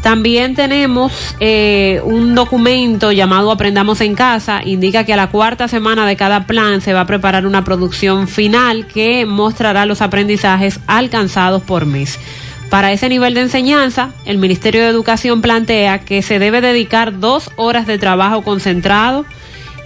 También 0.00 0.54
tenemos 0.54 1.36
eh, 1.38 2.00
un 2.02 2.34
documento 2.34 3.12
llamado 3.12 3.52
Aprendamos 3.52 4.00
en 4.00 4.14
Casa, 4.14 4.62
indica 4.64 5.04
que 5.04 5.12
a 5.12 5.16
la 5.16 5.28
cuarta 5.28 5.68
semana 5.68 6.06
de 6.06 6.16
cada 6.16 6.46
plan 6.46 6.80
se 6.80 6.94
va 6.94 7.02
a 7.02 7.06
preparar 7.06 7.46
una 7.46 7.62
producción 7.62 8.28
final 8.28 8.86
que 8.86 9.26
mostrará 9.26 9.84
los 9.84 10.00
aprendizajes 10.00 10.80
alcanzados 10.86 11.60
por 11.60 11.84
mes. 11.84 12.18
Para 12.70 12.90
ese 12.90 13.10
nivel 13.10 13.34
de 13.34 13.42
enseñanza, 13.42 14.12
el 14.24 14.38
Ministerio 14.38 14.80
de 14.80 14.88
Educación 14.88 15.42
plantea 15.42 15.98
que 15.98 16.22
se 16.22 16.38
debe 16.38 16.62
dedicar 16.62 17.20
dos 17.20 17.50
horas 17.56 17.86
de 17.86 17.98
trabajo 17.98 18.40
concentrado 18.40 19.26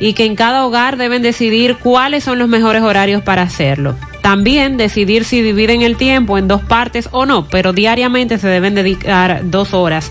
y 0.00 0.12
que 0.12 0.24
en 0.24 0.36
cada 0.36 0.64
hogar 0.66 0.96
deben 0.96 1.22
decidir 1.22 1.76
cuáles 1.76 2.24
son 2.24 2.38
los 2.38 2.48
mejores 2.48 2.82
horarios 2.82 3.22
para 3.22 3.42
hacerlo. 3.42 3.94
También 4.22 4.76
decidir 4.76 5.24
si 5.24 5.40
dividen 5.40 5.82
el 5.82 5.96
tiempo 5.96 6.36
en 6.38 6.48
dos 6.48 6.62
partes 6.62 7.08
o 7.12 7.26
no, 7.26 7.46
pero 7.48 7.72
diariamente 7.72 8.38
se 8.38 8.48
deben 8.48 8.74
dedicar 8.74 9.42
dos 9.44 9.72
horas 9.72 10.10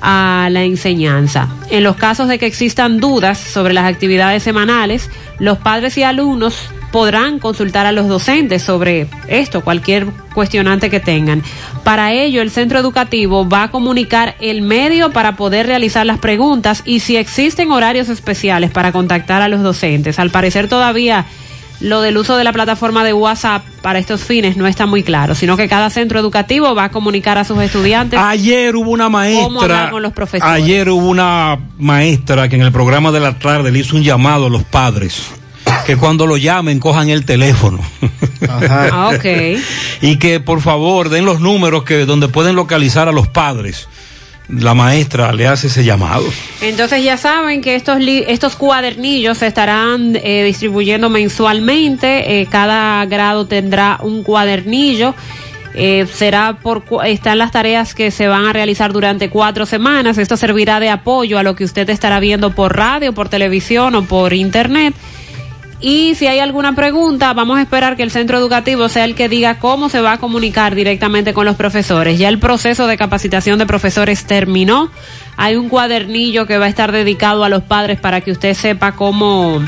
a 0.00 0.48
la 0.50 0.62
enseñanza. 0.62 1.48
En 1.70 1.82
los 1.82 1.96
casos 1.96 2.28
de 2.28 2.38
que 2.38 2.46
existan 2.46 3.00
dudas 3.00 3.38
sobre 3.38 3.74
las 3.74 3.84
actividades 3.86 4.42
semanales, 4.42 5.10
los 5.38 5.58
padres 5.58 5.98
y 5.98 6.04
alumnos 6.04 6.70
podrán 6.90 7.38
consultar 7.38 7.86
a 7.86 7.92
los 7.92 8.08
docentes 8.08 8.62
sobre 8.62 9.08
esto, 9.28 9.62
cualquier 9.62 10.06
cuestionante 10.34 10.90
que 10.90 11.00
tengan. 11.00 11.42
Para 11.84 12.12
ello, 12.12 12.42
el 12.42 12.50
centro 12.50 12.78
educativo 12.78 13.48
va 13.48 13.64
a 13.64 13.70
comunicar 13.70 14.36
el 14.40 14.62
medio 14.62 15.10
para 15.10 15.36
poder 15.36 15.66
realizar 15.66 16.06
las 16.06 16.18
preguntas 16.18 16.82
y 16.84 17.00
si 17.00 17.16
existen 17.16 17.70
horarios 17.70 18.08
especiales 18.08 18.70
para 18.70 18.92
contactar 18.92 19.42
a 19.42 19.48
los 19.48 19.62
docentes. 19.62 20.18
Al 20.18 20.30
parecer 20.30 20.68
todavía 20.68 21.26
lo 21.80 22.00
del 22.00 22.16
uso 22.16 22.36
de 22.36 22.44
la 22.44 22.52
plataforma 22.52 23.04
de 23.04 23.12
WhatsApp 23.12 23.64
para 23.82 23.98
estos 23.98 24.22
fines 24.22 24.56
no 24.56 24.66
está 24.66 24.86
muy 24.86 25.02
claro, 25.02 25.34
sino 25.34 25.56
que 25.56 25.68
cada 25.68 25.90
centro 25.90 26.18
educativo 26.18 26.74
va 26.74 26.84
a 26.84 26.90
comunicar 26.90 27.38
a 27.38 27.44
sus 27.44 27.60
estudiantes. 27.60 28.18
Ayer 28.18 28.74
hubo 28.74 28.90
una 28.90 29.08
maestra. 29.08 29.90
con 29.90 30.02
los 30.02 30.12
profesores. 30.12 30.52
Ayer 30.52 30.88
hubo 30.88 31.08
una 31.08 31.58
maestra 31.78 32.48
que 32.48 32.56
en 32.56 32.62
el 32.62 32.72
programa 32.72 33.12
de 33.12 33.20
la 33.20 33.38
tarde 33.38 33.70
le 33.70 33.78
hizo 33.78 33.96
un 33.96 34.02
llamado 34.02 34.46
a 34.46 34.50
los 34.50 34.64
padres. 34.64 35.30
Que 35.88 35.96
cuando 35.96 36.26
lo 36.26 36.36
llamen 36.36 36.80
cojan 36.80 37.08
el 37.08 37.24
teléfono. 37.24 37.80
Ah, 38.46 39.10
ok. 39.14 39.24
y 40.02 40.16
que 40.18 40.38
por 40.38 40.60
favor 40.60 41.08
den 41.08 41.24
los 41.24 41.40
números 41.40 41.82
que 41.84 42.04
donde 42.04 42.28
pueden 42.28 42.54
localizar 42.56 43.08
a 43.08 43.12
los 43.12 43.26
padres. 43.28 43.88
La 44.50 44.74
maestra 44.74 45.32
le 45.32 45.46
hace 45.46 45.66
ese 45.68 45.84
llamado. 45.84 46.24
Entonces 46.60 47.02
ya 47.02 47.16
saben 47.16 47.60
que 47.62 47.74
estos 47.74 47.98
li- 48.00 48.24
estos 48.28 48.54
cuadernillos 48.56 49.38
se 49.38 49.46
estarán 49.46 50.14
eh, 50.22 50.44
distribuyendo 50.44 51.08
mensualmente. 51.08 52.40
eh, 52.42 52.46
cada 52.50 53.04
grado 53.06 53.46
tendrá 53.46 53.98
un 54.02 54.22
cuadernillo. 54.22 55.14
Eh, 55.74 56.06
será 56.12 56.58
por 56.62 56.84
cu- 56.84 57.00
están 57.02 57.38
las 57.38 57.50
tareas 57.50 57.94
que 57.94 58.10
se 58.10 58.26
van 58.28 58.46
a 58.46 58.52
realizar 58.52 58.92
durante 58.92 59.30
cuatro 59.30 59.64
semanas. 59.64 60.18
Esto 60.18 60.36
servirá 60.36 60.80
de 60.80 60.90
apoyo 60.90 61.38
a 61.38 61.42
lo 61.42 61.56
que 61.56 61.64
usted 61.64 61.88
estará 61.90 62.20
viendo 62.20 62.54
por 62.54 62.76
radio, 62.76 63.12
por 63.14 63.28
televisión 63.30 63.94
o 63.94 64.04
por 64.04 64.32
internet. 64.34 64.94
Y 65.80 66.16
si 66.16 66.26
hay 66.26 66.40
alguna 66.40 66.74
pregunta, 66.74 67.32
vamos 67.34 67.58
a 67.58 67.62
esperar 67.62 67.96
que 67.96 68.02
el 68.02 68.10
centro 68.10 68.36
educativo 68.36 68.88
sea 68.88 69.04
el 69.04 69.14
que 69.14 69.28
diga 69.28 69.60
cómo 69.60 69.88
se 69.88 70.00
va 70.00 70.14
a 70.14 70.18
comunicar 70.18 70.74
directamente 70.74 71.32
con 71.32 71.46
los 71.46 71.54
profesores. 71.54 72.18
Ya 72.18 72.28
el 72.28 72.40
proceso 72.40 72.88
de 72.88 72.96
capacitación 72.96 73.60
de 73.60 73.66
profesores 73.66 74.24
terminó. 74.24 74.90
Hay 75.36 75.54
un 75.54 75.68
cuadernillo 75.68 76.46
que 76.46 76.58
va 76.58 76.66
a 76.66 76.68
estar 76.68 76.90
dedicado 76.90 77.44
a 77.44 77.48
los 77.48 77.62
padres 77.62 78.00
para 78.00 78.20
que 78.22 78.32
usted 78.32 78.54
sepa 78.54 78.92
cómo, 78.96 79.64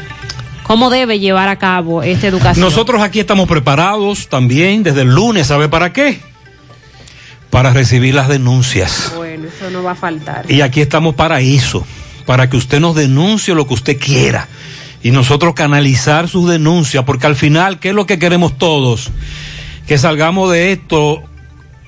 cómo 0.65 0.91
debe 0.91 1.21
llevar 1.21 1.49
a 1.49 1.57
cabo 1.57 2.03
esta 2.03 2.27
educación. 2.27 2.65
Nosotros 2.65 3.03
aquí 3.03 3.21
estamos 3.21 3.49
preparados 3.49 4.27
también 4.27 4.83
desde 4.83 5.03
el 5.03 5.15
lunes, 5.15 5.47
¿sabe 5.47 5.69
para 5.69 5.93
qué? 5.93 6.21
Para 7.51 7.73
recibir 7.73 8.17
las 8.17 8.29
denuncias. 8.29 9.13
Bueno, 9.17 9.47
eso 9.47 9.71
no 9.71 9.85
va 9.85 9.93
a 9.93 9.97
faltar. 9.97 10.51
Y 10.51 10.63
aquí 10.63 10.81
estamos 10.81 11.15
para 11.15 11.41
eso, 11.41 11.87
para 12.27 12.51
que 12.51 12.57
usted 12.57 12.81
nos 12.81 12.97
denuncie 12.97 13.55
lo 13.55 13.69
que 13.69 13.75
usted 13.75 13.97
quiera 13.97 14.49
y 15.03 15.11
nosotros 15.11 15.55
canalizar 15.55 16.29
sus 16.29 16.49
denuncias, 16.49 17.05
porque 17.05 17.27
al 17.27 17.37
final, 17.37 17.79
¿qué 17.79 17.91
es 17.91 17.95
lo 17.95 18.07
que 18.07 18.19
queremos 18.19 18.59
todos? 18.59 19.11
Que 19.87 19.99
salgamos 19.99 20.51
de 20.51 20.73
esto 20.73 21.23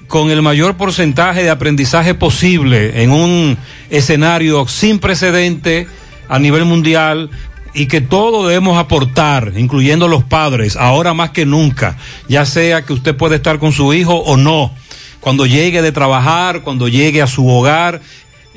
con 0.09 0.31
el 0.31 0.43
mayor 0.43 0.77
porcentaje 0.77 1.43
de 1.43 1.51
aprendizaje 1.51 2.15
posible 2.15 3.03
en 3.03 3.11
un 3.11 3.57
escenario 3.91 4.67
sin 4.69 4.99
precedente 4.99 5.87
a 6.29 6.39
nivel 6.39 6.65
mundial 6.65 7.31
y 7.75 7.87
que 7.87 8.01
todo 8.01 8.47
debemos 8.47 8.79
aportar, 8.79 9.55
incluyendo 9.57 10.09
los 10.09 10.25
padres, 10.25 10.77
ahora 10.77 11.15
más 11.15 11.31
que 11.31 11.47
nunca, 11.47 11.97
ya 12.29 12.45
sea 12.45 12.83
que 12.83 12.93
usted 12.93 13.17
puede 13.17 13.37
estar 13.37 13.59
con 13.59 13.73
su 13.73 13.95
hijo 13.95 14.15
o 14.15 14.37
no, 14.37 14.75
cuando 15.21 15.47
llegue 15.47 15.83
de 15.83 15.93
trabajar, 15.93 16.63
cuando 16.63 16.89
llegue 16.89 17.23
a 17.23 17.27
su 17.27 17.49
hogar, 17.49 18.01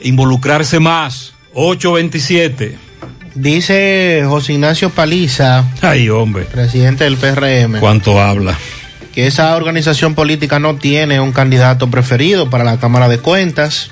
involucrarse 0.01 0.79
más. 0.79 1.33
827. 1.53 2.77
Dice 3.35 4.23
José 4.25 4.53
Ignacio 4.53 4.89
Paliza, 4.89 5.65
Ay, 5.81 6.09
hombre, 6.09 6.45
presidente 6.45 7.03
del 7.03 7.17
PRM, 7.17 7.79
cuánto 7.79 8.21
habla. 8.21 8.57
que 9.13 9.27
esa 9.27 9.53
organización 9.55 10.15
política 10.15 10.57
no 10.59 10.77
tiene 10.77 11.19
un 11.19 11.33
candidato 11.33 11.89
preferido 11.91 12.49
para 12.49 12.63
la 12.63 12.77
Cámara 12.79 13.09
de 13.09 13.17
Cuentas, 13.19 13.91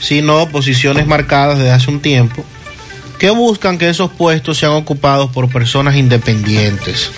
sino 0.00 0.48
posiciones 0.48 1.06
marcadas 1.06 1.58
desde 1.58 1.72
hace 1.72 1.90
un 1.90 2.00
tiempo, 2.00 2.42
que 3.18 3.28
buscan 3.30 3.76
que 3.76 3.90
esos 3.90 4.10
puestos 4.10 4.58
sean 4.58 4.72
ocupados 4.72 5.30
por 5.30 5.50
personas 5.50 5.96
independientes. 5.96 7.10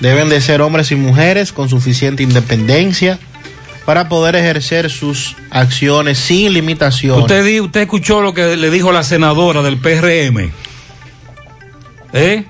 Deben 0.00 0.28
de 0.28 0.40
ser 0.40 0.62
hombres 0.62 0.90
y 0.90 0.96
mujeres 0.96 1.52
con 1.52 1.68
suficiente 1.68 2.24
independencia 2.24 3.20
para 3.84 4.08
poder 4.08 4.36
ejercer 4.36 4.90
sus 4.90 5.36
acciones 5.50 6.18
sin 6.18 6.52
limitaciones. 6.52 7.22
Usted, 7.22 7.60
usted 7.60 7.82
escuchó 7.82 8.22
lo 8.22 8.32
que 8.32 8.56
le 8.56 8.70
dijo 8.70 8.92
la 8.92 9.02
senadora 9.02 9.62
del 9.62 9.78
PRM. 9.78 10.50
¿Eh? 12.12 12.44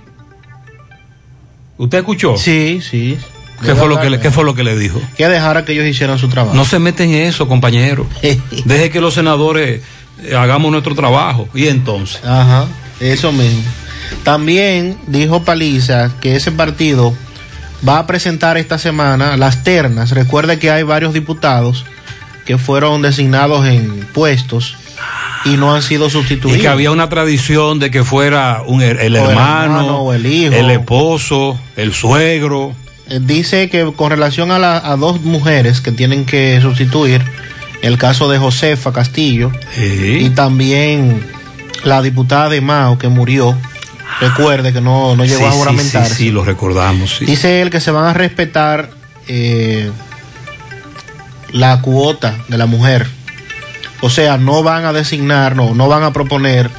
¿Usted 1.78 1.98
escuchó? 1.98 2.36
Sí, 2.36 2.80
sí. 2.88 3.18
¿Qué 3.64 3.74
fue, 3.74 3.88
lo 3.88 4.00
que 4.00 4.10
le, 4.10 4.20
¿Qué 4.20 4.30
fue 4.30 4.44
lo 4.44 4.54
que 4.54 4.62
le 4.62 4.76
dijo? 4.76 5.00
Que 5.16 5.28
dejara 5.28 5.64
que 5.64 5.72
ellos 5.72 5.86
hicieran 5.86 6.18
su 6.18 6.28
trabajo. 6.28 6.54
No 6.54 6.64
se 6.64 6.78
meten 6.78 7.10
en 7.10 7.26
eso, 7.26 7.48
compañero. 7.48 8.06
Deje 8.64 8.90
que 8.90 9.00
los 9.00 9.14
senadores 9.14 9.80
eh, 10.22 10.34
hagamos 10.36 10.70
nuestro 10.70 10.94
trabajo. 10.94 11.48
Y 11.54 11.68
entonces. 11.68 12.22
Ajá, 12.24 12.66
eso 13.00 13.32
mismo. 13.32 13.62
También 14.22 14.98
dijo 15.06 15.42
Paliza 15.44 16.10
que 16.20 16.36
ese 16.36 16.52
partido 16.52 17.14
va 17.86 17.98
a 17.98 18.06
presentar 18.06 18.56
esta 18.58 18.78
semana 18.78 19.36
las 19.36 19.62
ternas. 19.64 20.10
Recuerde 20.10 20.58
que 20.58 20.70
hay 20.70 20.82
varios 20.82 21.12
diputados 21.12 21.84
que 22.46 22.58
fueron 22.58 23.02
designados 23.02 23.66
en 23.66 24.06
puestos 24.12 24.76
y 25.44 25.56
no 25.56 25.74
han 25.74 25.82
sido 25.82 26.08
sustituidos. 26.10 26.58
Y 26.58 26.62
que 26.62 26.68
había 26.68 26.90
una 26.90 27.08
tradición 27.08 27.78
de 27.78 27.90
que 27.90 28.04
fuera 28.04 28.62
un, 28.66 28.82
el, 28.82 28.98
hermano, 29.16 29.30
hermano 29.30 29.98
o 29.98 30.12
el 30.12 30.24
hijo. 30.26 30.54
el 30.54 30.70
esposo, 30.70 31.58
el 31.76 31.92
suegro. 31.92 32.74
Eh, 33.08 33.20
Dice 33.22 33.68
que 33.68 33.92
con 33.94 34.10
relación 34.10 34.50
a, 34.50 34.58
la- 34.58 34.78
a 34.78 34.96
dos 34.96 35.20
mujeres 35.22 35.80
que 35.80 35.92
tienen 35.92 36.24
que 36.24 36.58
sustituir, 36.62 37.22
el 37.82 37.98
caso 37.98 38.30
de 38.30 38.38
Josefa 38.38 38.92
Castillo 38.94 39.52
y 39.78 40.30
también 40.30 41.22
la 41.84 42.00
diputada 42.00 42.48
de 42.48 42.62
Mao 42.62 42.96
que 42.96 43.08
murió, 43.08 43.58
Recuerde 44.20 44.72
que 44.72 44.80
no, 44.80 45.16
no 45.16 45.24
llegó 45.24 45.38
Sí, 45.40 45.44
a 45.44 45.50
sí, 45.52 45.58
juramentarse. 45.58 46.14
Sí, 46.14 46.24
sí, 46.24 46.30
lo 46.30 46.44
recordamos. 46.44 47.18
Dice 47.20 47.62
él 47.62 47.70
que 47.70 47.80
se 47.80 47.90
van 47.90 48.04
a 48.06 48.12
respetar 48.12 48.90
eh, 49.28 49.90
la 51.52 51.80
cuota 51.80 52.36
de 52.48 52.58
la 52.58 52.66
mujer. 52.66 53.06
O 54.00 54.10
sea, 54.10 54.36
no 54.36 54.62
van 54.62 54.84
a 54.84 54.92
designar, 54.92 55.56
no, 55.56 55.74
no 55.74 55.88
van 55.88 56.02
a 56.02 56.12
proponer 56.12 56.70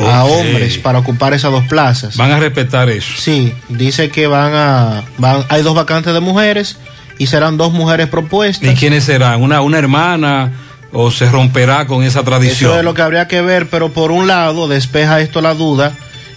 a 0.00 0.24
hombres 0.24 0.78
para 0.78 0.98
ocupar 0.98 1.32
esas 1.34 1.52
dos 1.52 1.64
plazas. 1.64 2.16
Van 2.16 2.32
a 2.32 2.38
respetar 2.40 2.88
eso. 2.88 3.12
Sí, 3.16 3.52
dice 3.68 4.10
que 4.10 4.26
van 4.26 4.52
a, 4.54 5.02
van, 5.18 5.44
hay 5.48 5.62
dos 5.62 5.74
vacantes 5.74 6.12
de 6.14 6.20
mujeres 6.20 6.76
y 7.18 7.26
serán 7.26 7.56
dos 7.56 7.72
mujeres 7.72 8.08
propuestas. 8.08 8.70
¿Y 8.70 8.74
quiénes 8.74 9.04
serán? 9.04 9.42
¿Una, 9.42 9.60
una 9.60 9.78
hermana 9.78 10.50
o 10.92 11.10
se 11.10 11.30
romperá 11.30 11.86
con 11.86 12.02
esa 12.02 12.22
tradición? 12.24 12.70
Eso 12.70 12.78
es 12.78 12.84
lo 12.84 12.94
que 12.94 13.02
habría 13.02 13.28
que 13.28 13.42
ver, 13.42 13.68
pero 13.68 13.90
por 13.92 14.10
un 14.10 14.26
lado 14.26 14.66
despeja 14.66 15.20
esto 15.20 15.40
la 15.40 15.54
duda 15.54 15.92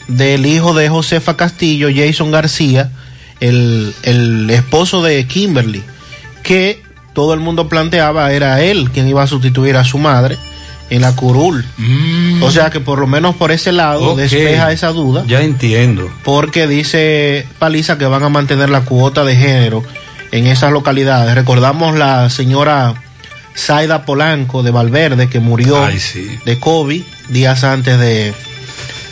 del 0.07 0.45
hijo 0.45 0.73
de 0.73 0.90
Josefa 0.90 1.36
Castillo, 1.38 1.90
Jason 1.94 2.32
García, 2.32 2.91
el, 3.40 3.94
el 4.03 4.49
esposo 4.49 5.03
de 5.03 5.26
Kimberly, 5.27 5.84
que 6.44 6.82
todo 7.14 7.34
el 7.34 7.40
mundo 7.40 7.69
planteaba 7.69 8.32
era 8.32 8.61
él 8.61 8.91
quien 8.91 9.07
iba 9.07 9.23
a 9.23 9.27
sustituir 9.27 9.77
a 9.77 9.84
su 9.84 9.98
madre 9.98 10.38
en 10.90 11.02
la 11.02 11.15
curul. 11.15 11.65
O 12.41 12.52
sea 12.52 12.69
que 12.69 12.80
por 12.80 12.99
lo 12.99 13.07
menos 13.07 13.36
por 13.36 13.52
ese 13.52 13.72
lado 13.72 14.14
Mm. 14.14 14.18
Despeja 14.18 14.72
esa 14.72 14.90
duda. 14.90 15.23
Ya 15.27 15.41
entiendo. 15.41 16.10
Porque 16.23 16.68
dice 16.68 17.45
Paliza 17.57 17.98
que 17.98 18.06
van 18.06 18.23
a 18.23 18.30
mantener 18.30 18.69
la 18.69 18.82
cuota 18.82 19.23
de 19.23 19.36
género 19.36 19.84
en 20.32 20.48
esas 20.48 20.72
localidades. 20.72 21.34
Recordamos 21.34 21.98
la 21.98 22.30
señora 22.30 22.94
Zaida 23.57 24.06
Polanco 24.06 24.61
de 24.64 24.72
Valverde 24.72 25.30
que 25.30 25.40
murió 25.40 25.84
Ay, 25.84 25.99
sí. 25.99 26.38
de 26.45 26.60
COVID 26.60 27.02
días 27.30 27.64
antes 27.64 27.98
de, 27.99 28.34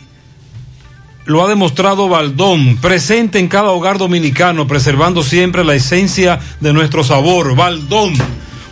lo 1.28 1.44
ha 1.44 1.48
demostrado 1.48 2.08
Baldón, 2.08 2.78
presente 2.78 3.38
en 3.38 3.48
cada 3.48 3.68
hogar 3.68 3.98
dominicano, 3.98 4.66
preservando 4.66 5.22
siempre 5.22 5.62
la 5.62 5.74
esencia 5.74 6.40
de 6.58 6.72
nuestro 6.72 7.04
sabor. 7.04 7.54
Baldón, 7.54 8.14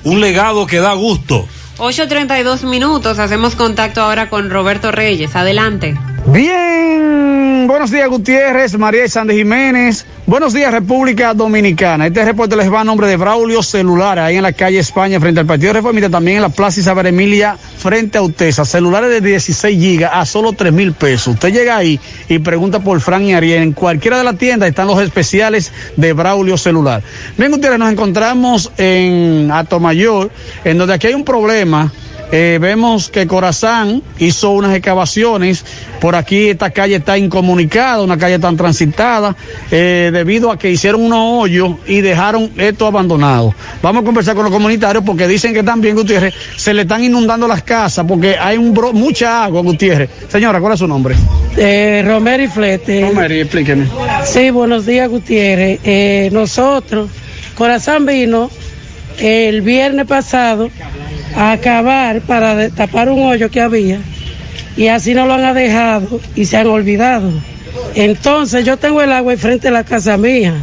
un 0.05 0.21
legado 0.23 0.67
que 0.67 0.79
da 0.81 0.95
gusto. 0.95 1.47
8.32 1.77 2.65
minutos, 2.65 3.19
hacemos 3.19 3.55
contacto 3.57 4.01
ahora 4.01 4.31
con 4.31 4.49
Roberto 4.49 4.91
Reyes. 4.91 5.37
Adelante. 5.37 5.99
Bien, 6.29 6.86
buenos 7.67 7.91
días 7.91 8.09
Gutiérrez, 8.09 8.79
María 8.79 9.05
y 9.05 9.09
Sandy 9.09 9.35
Jiménez. 9.35 10.07
Buenos 10.27 10.53
días 10.53 10.73
República 10.73 11.35
Dominicana. 11.35 12.07
Este 12.07 12.25
reporte 12.25 12.57
les 12.57 12.73
va 12.73 12.81
a 12.81 12.85
nombre 12.85 13.07
de 13.07 13.17
Braulio 13.17 13.63
Celular, 13.63 14.19
ahí 14.19 14.37
en 14.37 14.43
la 14.43 14.53
calle 14.53 14.79
España, 14.79 15.19
frente 15.21 15.41
al 15.41 15.47
Partido 15.47 15.73
Reformista, 15.73 16.09
también 16.09 16.37
en 16.37 16.43
la 16.43 16.49
Plaza 16.49 16.81
Isabel 16.81 17.07
Emilia, 17.07 17.57
frente 17.79 18.19
a 18.19 18.23
Utesa. 18.23 18.65
Celulares 18.65 19.11
de 19.11 19.21
16 19.21 19.79
gigas 19.79 20.11
a 20.15 20.25
solo 20.27 20.53
3 20.53 20.73
mil 20.73 20.93
pesos. 20.93 21.35
Usted 21.35 21.53
llega 21.53 21.77
ahí 21.77 21.99
y 22.29 22.39
pregunta 22.39 22.81
por 22.81 23.01
Fran 23.01 23.25
y 23.25 23.35
Ariel. 23.35 23.63
En 23.63 23.73
cualquiera 23.73 24.19
de 24.19 24.25
las 24.25 24.39
tiendas 24.39 24.69
están 24.69 24.87
los 24.87 25.01
especiales 25.01 25.73
de 25.97 26.13
Braulio 26.13 26.57
Celular. 26.59 27.03
Bien, 27.37 27.51
Gutiérrez, 27.51 27.79
nos 27.79 27.93
encontramos 27.93 28.71
en 28.79 29.51
Atomayor, 29.53 30.31
en 30.65 30.79
donde 30.79 30.95
aquí 30.95 31.09
hay 31.09 31.15
un 31.15 31.25
problema. 31.25 31.93
Eh, 32.33 32.59
vemos 32.61 33.09
que 33.09 33.27
Corazán 33.27 34.03
hizo 34.19 34.51
unas 34.51 34.75
excavaciones. 34.75 35.65
Por 36.01 36.17
aquí 36.17 36.49
esta 36.49 36.71
calle 36.71 36.97
está 36.97 37.17
incomunicada, 37.17 38.03
una 38.03 38.19
calle 38.19 38.39
tan 38.39 38.57
transitada, 38.57 39.37
eh, 39.71 40.11
debido 40.13 40.51
a 40.51 40.59
que 40.59 40.71
hicieron 40.71 41.03
unos 41.03 41.21
hoyos 41.43 41.77
y 41.87 42.01
dejaron 42.01 42.51
esto 42.57 42.87
abandonado. 42.87 43.55
Vamos 43.83 44.03
a 44.03 44.05
conversar 44.05 44.35
con 44.35 44.45
los 44.45 44.53
comunitarios 44.53 45.05
porque 45.05 45.29
dicen 45.29 45.55
que 45.55 45.63
también, 45.63 45.95
Gutiérrez, 45.95 46.35
se 46.57 46.75
le 46.75 46.83
están 46.83 47.05
inundando 47.05 47.47
las 47.47 47.63
casas 47.63 48.05
porque 48.07 48.37
hay 48.39 48.57
un 48.59 48.75
bro- 48.75 48.93
mucha 48.93 49.45
agua, 49.45 49.63
Gutiérrez. 49.63 50.11
Señora, 50.29 50.61
¿cuál 50.61 50.73
es 50.75 50.79
su 50.81 50.87
nombre? 50.89 51.15
Eh, 51.57 52.03
Romero 52.05 52.43
y 52.43 52.49
Flete. 52.49 53.03
Romero, 53.09 53.35
explíqueme. 53.35 53.87
Sí, 54.25 54.51
buenos 54.51 54.85
días, 54.85 55.09
Gutiérrez. 55.09 55.79
Eh, 55.85 56.29
nosotros, 56.33 57.09
Corazón 57.55 58.05
vino 58.05 58.51
el 59.19 59.63
viernes 59.63 60.07
pasado 60.07 60.69
a 61.37 61.53
acabar 61.53 62.21
para 62.23 62.69
tapar 62.71 63.09
un 63.11 63.23
hoyo 63.23 63.51
que 63.51 63.61
había 63.61 63.99
y 64.77 64.89
así 64.89 65.15
no 65.15 65.27
lo 65.27 65.35
han 65.35 65.55
dejado 65.55 66.21
y 66.35 66.45
se 66.47 66.57
han 66.57 66.67
olvidado. 66.67 67.31
Entonces 67.95 68.65
yo 68.65 68.77
tengo 68.77 69.03
el 69.03 69.13
agua 69.13 69.33
enfrente 69.33 69.69
de 69.69 69.73
la 69.73 69.85
casa 69.85 70.17
mía 70.17 70.55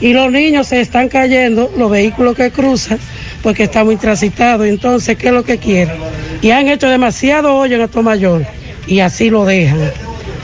y 0.00 0.12
los 0.12 0.30
niños 0.32 0.68
se 0.68 0.80
están 0.80 1.08
cayendo, 1.08 1.70
los 1.76 1.90
vehículos 1.90 2.34
que 2.34 2.50
cruzan, 2.50 2.98
porque 3.42 3.64
está 3.64 3.84
muy 3.84 3.96
transitado. 3.96 4.64
Entonces, 4.64 5.16
¿qué 5.18 5.26
es 5.28 5.32
lo 5.34 5.44
que 5.44 5.58
quieren? 5.58 5.94
Y 6.40 6.50
han 6.52 6.68
hecho 6.68 6.88
demasiado 6.88 7.54
hoyo 7.56 7.76
en 7.76 7.82
esto 7.82 8.02
mayor 8.02 8.46
y 8.86 9.00
así 9.00 9.28
lo 9.28 9.44
dejan. 9.44 9.78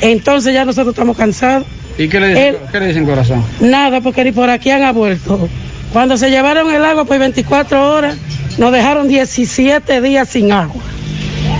Entonces 0.03 0.53
ya 0.53 0.65
nosotros 0.65 0.93
estamos 0.93 1.17
cansados. 1.17 1.67
¿Y 1.97 2.09
qué 2.09 2.21
le 2.21 2.29
dicen, 2.29 2.45
El- 2.45 2.57
qué 2.71 2.81
le 2.81 2.87
dicen 2.89 3.07
Corazón? 3.07 3.43
Nada, 3.61 4.01
porque 4.03 4.25
ni 4.25 4.33
por 4.33 4.51
aquí 4.51 4.71
han 4.71 4.95
vuelto. 4.95 5.49
Cuando 5.93 6.19
se 6.19 6.29
llevaron 6.31 6.71
el 6.75 6.85
agua 6.85 7.07
por 7.07 7.19
24 7.19 7.95
horas, 7.95 8.17
nos 8.59 8.73
dejaron 8.73 9.09
17 9.09 10.01
días 10.01 10.29
sin 10.29 10.53
agua. 10.53 10.83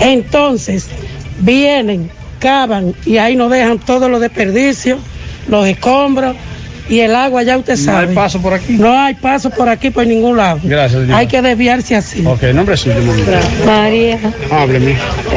Entonces, 0.01 0.89
vienen, 1.41 2.11
cavan 2.39 2.95
y 3.05 3.19
ahí 3.19 3.37
nos 3.37 3.51
dejan 3.51 3.79
todos 3.79 4.11
los 4.11 4.21
desperdicios, 4.21 4.99
los 5.49 5.67
escombros 5.67 6.37
y 6.89 7.01
el 7.01 7.15
agua, 7.17 7.43
ya 7.43 7.57
usted 7.59 7.77
¿No 7.77 7.85
sabe. 7.85 8.09
hay 8.09 8.15
paso 8.15 8.41
por 8.41 8.55
aquí? 8.55 8.75
No 8.75 8.97
hay 8.97 9.15
paso 9.15 9.51
por 9.51 9.69
aquí 9.69 9.91
por 9.91 10.07
ningún 10.07 10.37
lado. 10.37 10.61
Gracias, 10.63 11.01
señora. 11.03 11.19
Hay 11.19 11.27
que 11.27 11.43
desviarse 11.43 11.97
así. 11.97 12.25
Ok, 12.25 12.43
nombre 12.55 12.77
suyo. 12.77 12.95
María, 13.65 14.19
Hábleme. 14.51 14.97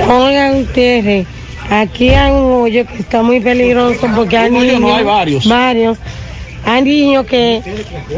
oigan 0.09 0.57
ustedes, 0.57 1.25
aquí 1.71 2.09
hay 2.09 2.31
un 2.31 2.51
hoyo 2.63 2.85
que 2.85 2.97
está 2.99 3.23
muy 3.23 3.39
peligroso 3.39 4.07
porque 4.15 4.37
hay 4.37 4.49
Un 4.51 4.57
hoyo 4.57 4.65
niños, 4.73 4.81
no, 4.81 4.95
hay 4.95 5.03
varios. 5.03 5.47
varios, 5.47 5.97
hay 6.65 6.81
niños 6.83 7.25
que, 7.25 7.61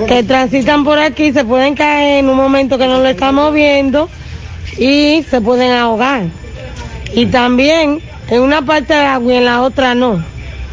que 0.07 0.23
transitan 0.23 0.83
por 0.83 0.99
aquí, 0.99 1.31
se 1.31 1.45
pueden 1.45 1.75
caer 1.75 2.19
en 2.19 2.29
un 2.29 2.37
momento 2.37 2.77
que 2.77 2.87
no 2.87 2.99
lo 2.99 3.07
estamos 3.07 3.53
viendo 3.53 4.09
y 4.77 5.23
se 5.29 5.41
pueden 5.41 5.71
ahogar. 5.71 6.23
Y 7.13 7.27
también 7.27 8.01
en 8.29 8.41
una 8.41 8.61
parte 8.61 8.93
de 8.93 9.01
agua 9.01 9.33
y 9.33 9.37
en 9.37 9.45
la 9.45 9.61
otra 9.61 9.93
no. 9.93 10.23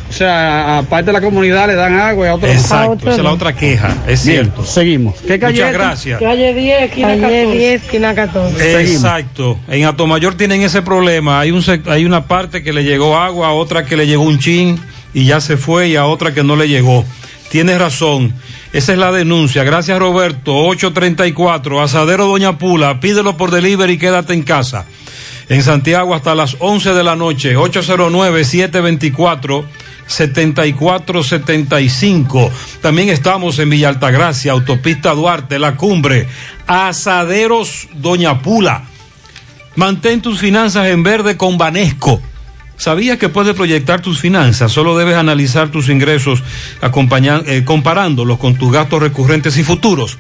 O 0.09 0.13
sea, 0.13 0.79
aparte 0.79 1.07
de 1.07 1.13
la 1.13 1.21
comunidad 1.21 1.67
le 1.67 1.75
dan 1.75 1.95
agua 1.95 2.27
y 2.27 2.29
a 2.31 2.35
otros. 2.35 2.51
Exacto, 2.51 3.11
esa 3.11 3.19
es 3.19 3.23
la 3.23 3.33
otra 3.33 3.55
queja, 3.55 3.89
es 4.07 4.25
Bien, 4.25 4.45
cierto. 4.45 4.65
Seguimos. 4.65 5.21
¿Qué 5.21 5.39
calle 5.39 5.59
Muchas 5.59 5.73
gracias. 5.73 6.21
Calle 6.21 6.55
10, 6.55 6.83
esquina 6.85 7.09
Calle 7.09 7.21
14. 7.21 7.59
10, 7.59 7.83
esquina 7.83 8.15
14. 8.15 8.81
Exacto. 8.81 9.59
En 9.69 9.85
Atomayor 9.85 10.35
tienen 10.35 10.63
ese 10.63 10.81
problema. 10.81 11.41
Hay 11.41 11.51
un 11.51 11.63
hay 11.87 12.07
una 12.07 12.27
parte 12.27 12.63
que 12.63 12.73
le 12.73 12.85
llegó 12.85 13.19
agua, 13.19 13.49
a 13.49 13.53
otra 13.53 13.85
que 13.85 13.97
le 13.97 14.07
llegó 14.07 14.23
un 14.23 14.39
chin 14.39 14.81
y 15.13 15.27
ya 15.27 15.41
se 15.43 15.59
fue 15.59 15.89
y 15.89 15.97
a 15.97 16.07
otra 16.07 16.33
que 16.33 16.43
no 16.43 16.57
le 16.57 16.69
llegó. 16.69 17.05
Tienes 17.51 17.79
razón. 17.79 18.35
Esa 18.73 18.93
es 18.93 18.99
la 18.99 19.13
denuncia. 19.13 19.65
Gracias 19.65 19.99
Roberto. 19.99 20.55
834 20.55 21.81
Asadero 21.81 22.27
Doña 22.27 22.59
Pula. 22.59 23.01
Pídelo 23.01 23.37
por 23.37 23.51
delivery 23.51 23.95
y 23.95 23.99
quédate 23.99 24.35
en 24.35 24.43
casa. 24.43 24.85
En 25.49 25.63
Santiago 25.63 26.15
hasta 26.15 26.35
las 26.35 26.57
11 26.59 26.93
de 26.93 27.05
la 27.05 27.17
noche. 27.17 27.57
809 27.57 28.45
724 28.45 29.65
7475. 30.09 32.51
También 32.81 33.11
estamos 33.11 33.59
en 33.59 33.69
Villa 33.71 33.91
Altagracia, 33.91 34.53
Autopista 34.53 35.15
Duarte, 35.15 35.59
La 35.59 35.77
Cumbre, 35.77 36.27
Asaderos 36.67 37.89
Doña 37.95 38.43
Pula. 38.43 38.85
Mantén 39.77 40.21
tus 40.21 40.41
finanzas 40.41 40.89
en 40.89 41.03
verde 41.03 41.37
con 41.37 41.57
Banesco. 41.57 42.21
¿Sabías 42.79 43.19
que 43.19 43.29
puedes 43.29 43.57
proyectar 43.57 44.01
tus 44.01 44.21
finanzas? 44.21 44.71
Solo 44.71 44.97
debes 44.97 45.17
analizar 45.17 45.69
tus 45.69 45.89
ingresos 45.89 46.45
eh, 46.81 47.63
comparándolos 47.65 48.39
con 48.39 48.55
tus 48.55 48.73
gastos 48.73 49.03
recurrentes 49.03 49.57
y 49.59 49.65
futuros. 49.65 50.17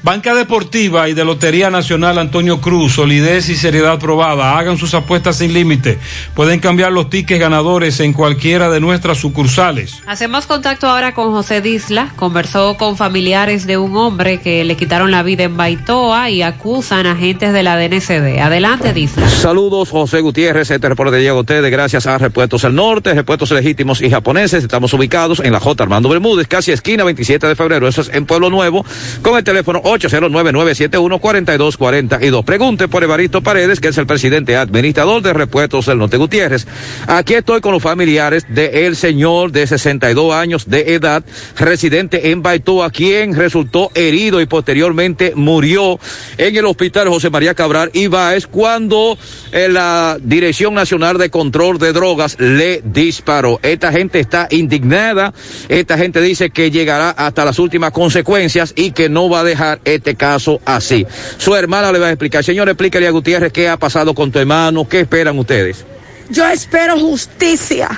Banca 0.02 0.32
Deportiva 0.32 1.08
y 1.08 1.14
de 1.14 1.24
Lotería 1.24 1.70
Nacional 1.70 2.18
Antonio 2.18 2.60
Cruz, 2.60 2.92
solidez 2.92 3.48
y 3.48 3.56
seriedad 3.56 3.98
probada. 3.98 4.56
Hagan 4.56 4.78
sus 4.78 4.94
apuestas 4.94 5.38
sin 5.38 5.52
límite. 5.52 5.98
Pueden 6.34 6.60
cambiar 6.60 6.92
los 6.92 7.10
tickets 7.10 7.40
ganadores 7.40 7.98
en 7.98 8.12
cualquiera 8.12 8.70
de 8.70 8.78
nuestras 8.78 9.18
sucursales. 9.18 10.00
Hacemos 10.06 10.46
contacto 10.46 10.86
ahora 10.86 11.14
con 11.14 11.32
José 11.32 11.60
Disla. 11.60 12.12
Conversó 12.14 12.76
con 12.76 12.96
familiares 12.96 13.66
de 13.66 13.76
un 13.76 13.96
hombre 13.96 14.40
que 14.40 14.64
le 14.64 14.76
quitaron 14.76 15.10
la 15.10 15.24
vida 15.24 15.42
en 15.42 15.56
Baitoa 15.56 16.30
y 16.30 16.42
acusan 16.42 17.06
a 17.06 17.12
agentes 17.12 17.52
de 17.52 17.62
la 17.64 17.76
DNCD. 17.76 18.38
Adelante, 18.40 18.92
Disla. 18.92 19.28
Saludos, 19.28 19.90
José 19.90 20.20
Gutiérrez, 20.20 20.70
este 20.70 20.88
reporte 20.88 21.18
llega 21.18 21.32
a 21.32 21.40
ustedes 21.40 21.70
gracias 21.72 22.06
a 22.06 22.18
Repuestos 22.18 22.62
del 22.62 22.76
Norte, 22.76 23.14
Repuestos 23.14 23.50
Legítimos 23.50 24.00
y 24.00 24.10
Japoneses. 24.10 24.62
Estamos 24.62 24.92
ubicados 24.92 25.40
en 25.40 25.52
la 25.52 25.58
J. 25.58 25.82
Armando 25.82 26.08
Bermúdez, 26.08 26.46
casi 26.46 26.70
esquina 26.70 27.02
27 27.02 27.48
de 27.48 27.56
febrero. 27.56 27.88
Eso 27.88 28.02
es 28.02 28.10
en 28.10 28.26
Pueblo 28.26 28.48
Nuevo, 28.48 28.84
con 29.22 29.36
el 29.36 29.42
teléfono 29.42 29.80
809-971-4242. 29.88 32.44
Pregunte 32.44 32.86
por 32.88 33.02
Evaristo 33.02 33.40
Paredes, 33.42 33.80
que 33.80 33.88
es 33.88 33.98
el 33.98 34.06
presidente 34.06 34.56
administrador 34.56 35.22
de 35.22 35.32
Repuestos 35.32 35.86
del 35.86 35.98
Norte 35.98 36.18
Gutiérrez. 36.18 36.66
Aquí 37.06 37.34
estoy 37.34 37.60
con 37.60 37.72
los 37.72 37.82
familiares 37.82 38.46
del 38.48 38.94
señor 38.96 39.52
de 39.52 39.66
62 39.66 40.34
años 40.34 40.68
de 40.68 40.94
edad, 40.94 41.24
residente 41.56 42.30
en 42.30 42.42
Baitoa, 42.42 42.90
quien 42.90 43.34
resultó 43.34 43.90
herido 43.94 44.40
y 44.40 44.46
posteriormente 44.46 45.32
murió 45.34 45.98
en 46.36 46.56
el 46.56 46.66
hospital 46.66 47.08
José 47.08 47.30
María 47.30 47.54
Cabral 47.54 47.90
Ibáez 47.94 48.46
cuando 48.46 49.16
eh, 49.52 49.68
la 49.68 50.18
Dirección 50.20 50.74
Nacional 50.74 51.18
de 51.18 51.30
Control 51.30 51.78
de 51.78 51.92
Drogas 51.92 52.36
le 52.38 52.82
disparó. 52.84 53.58
Esta 53.62 53.92
gente 53.92 54.20
está 54.20 54.48
indignada, 54.50 55.32
esta 55.68 55.96
gente 55.96 56.20
dice 56.20 56.50
que 56.50 56.70
llegará 56.70 57.10
hasta 57.10 57.44
las 57.44 57.58
últimas 57.58 57.92
consecuencias 57.92 58.72
y 58.76 58.92
que 58.92 59.08
no 59.08 59.28
va 59.28 59.40
a 59.40 59.44
dejar 59.44 59.77
este 59.84 60.14
caso 60.14 60.60
así. 60.64 61.06
Su 61.38 61.54
hermana 61.54 61.92
le 61.92 61.98
va 61.98 62.06
a 62.06 62.10
explicar. 62.10 62.44
Señor, 62.44 62.68
explíquele 62.68 63.06
a 63.06 63.10
Gutiérrez 63.10 63.52
qué 63.52 63.68
ha 63.68 63.76
pasado 63.76 64.14
con 64.14 64.30
tu 64.32 64.38
hermano, 64.38 64.88
qué 64.88 65.00
esperan 65.00 65.38
ustedes. 65.38 65.84
Yo 66.30 66.46
espero 66.48 66.98
justicia. 66.98 67.88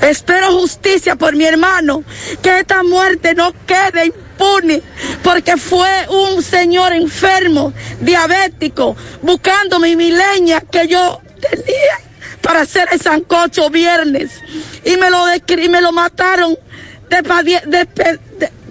Espero 0.00 0.52
justicia 0.58 1.14
por 1.16 1.36
mi 1.36 1.44
hermano. 1.44 2.02
Que 2.42 2.60
esta 2.60 2.82
muerte 2.82 3.34
no 3.34 3.52
quede 3.66 4.06
impune. 4.06 4.82
Porque 5.22 5.56
fue 5.56 5.88
un 6.08 6.42
señor 6.42 6.92
enfermo, 6.92 7.72
diabético, 8.00 8.96
buscando 9.22 9.78
mi 9.78 9.94
mileña 9.96 10.60
que 10.60 10.88
yo 10.88 11.20
tenía 11.40 11.98
para 12.40 12.62
hacer 12.62 12.88
el 12.90 13.00
sancocho 13.00 13.70
viernes. 13.70 14.30
Y 14.84 14.96
me 14.96 15.10
lo, 15.10 15.24
y 15.34 15.68
me 15.68 15.80
lo 15.80 15.92
mataron 15.92 16.56
despadi- 17.08 17.62
despe- 17.64 18.18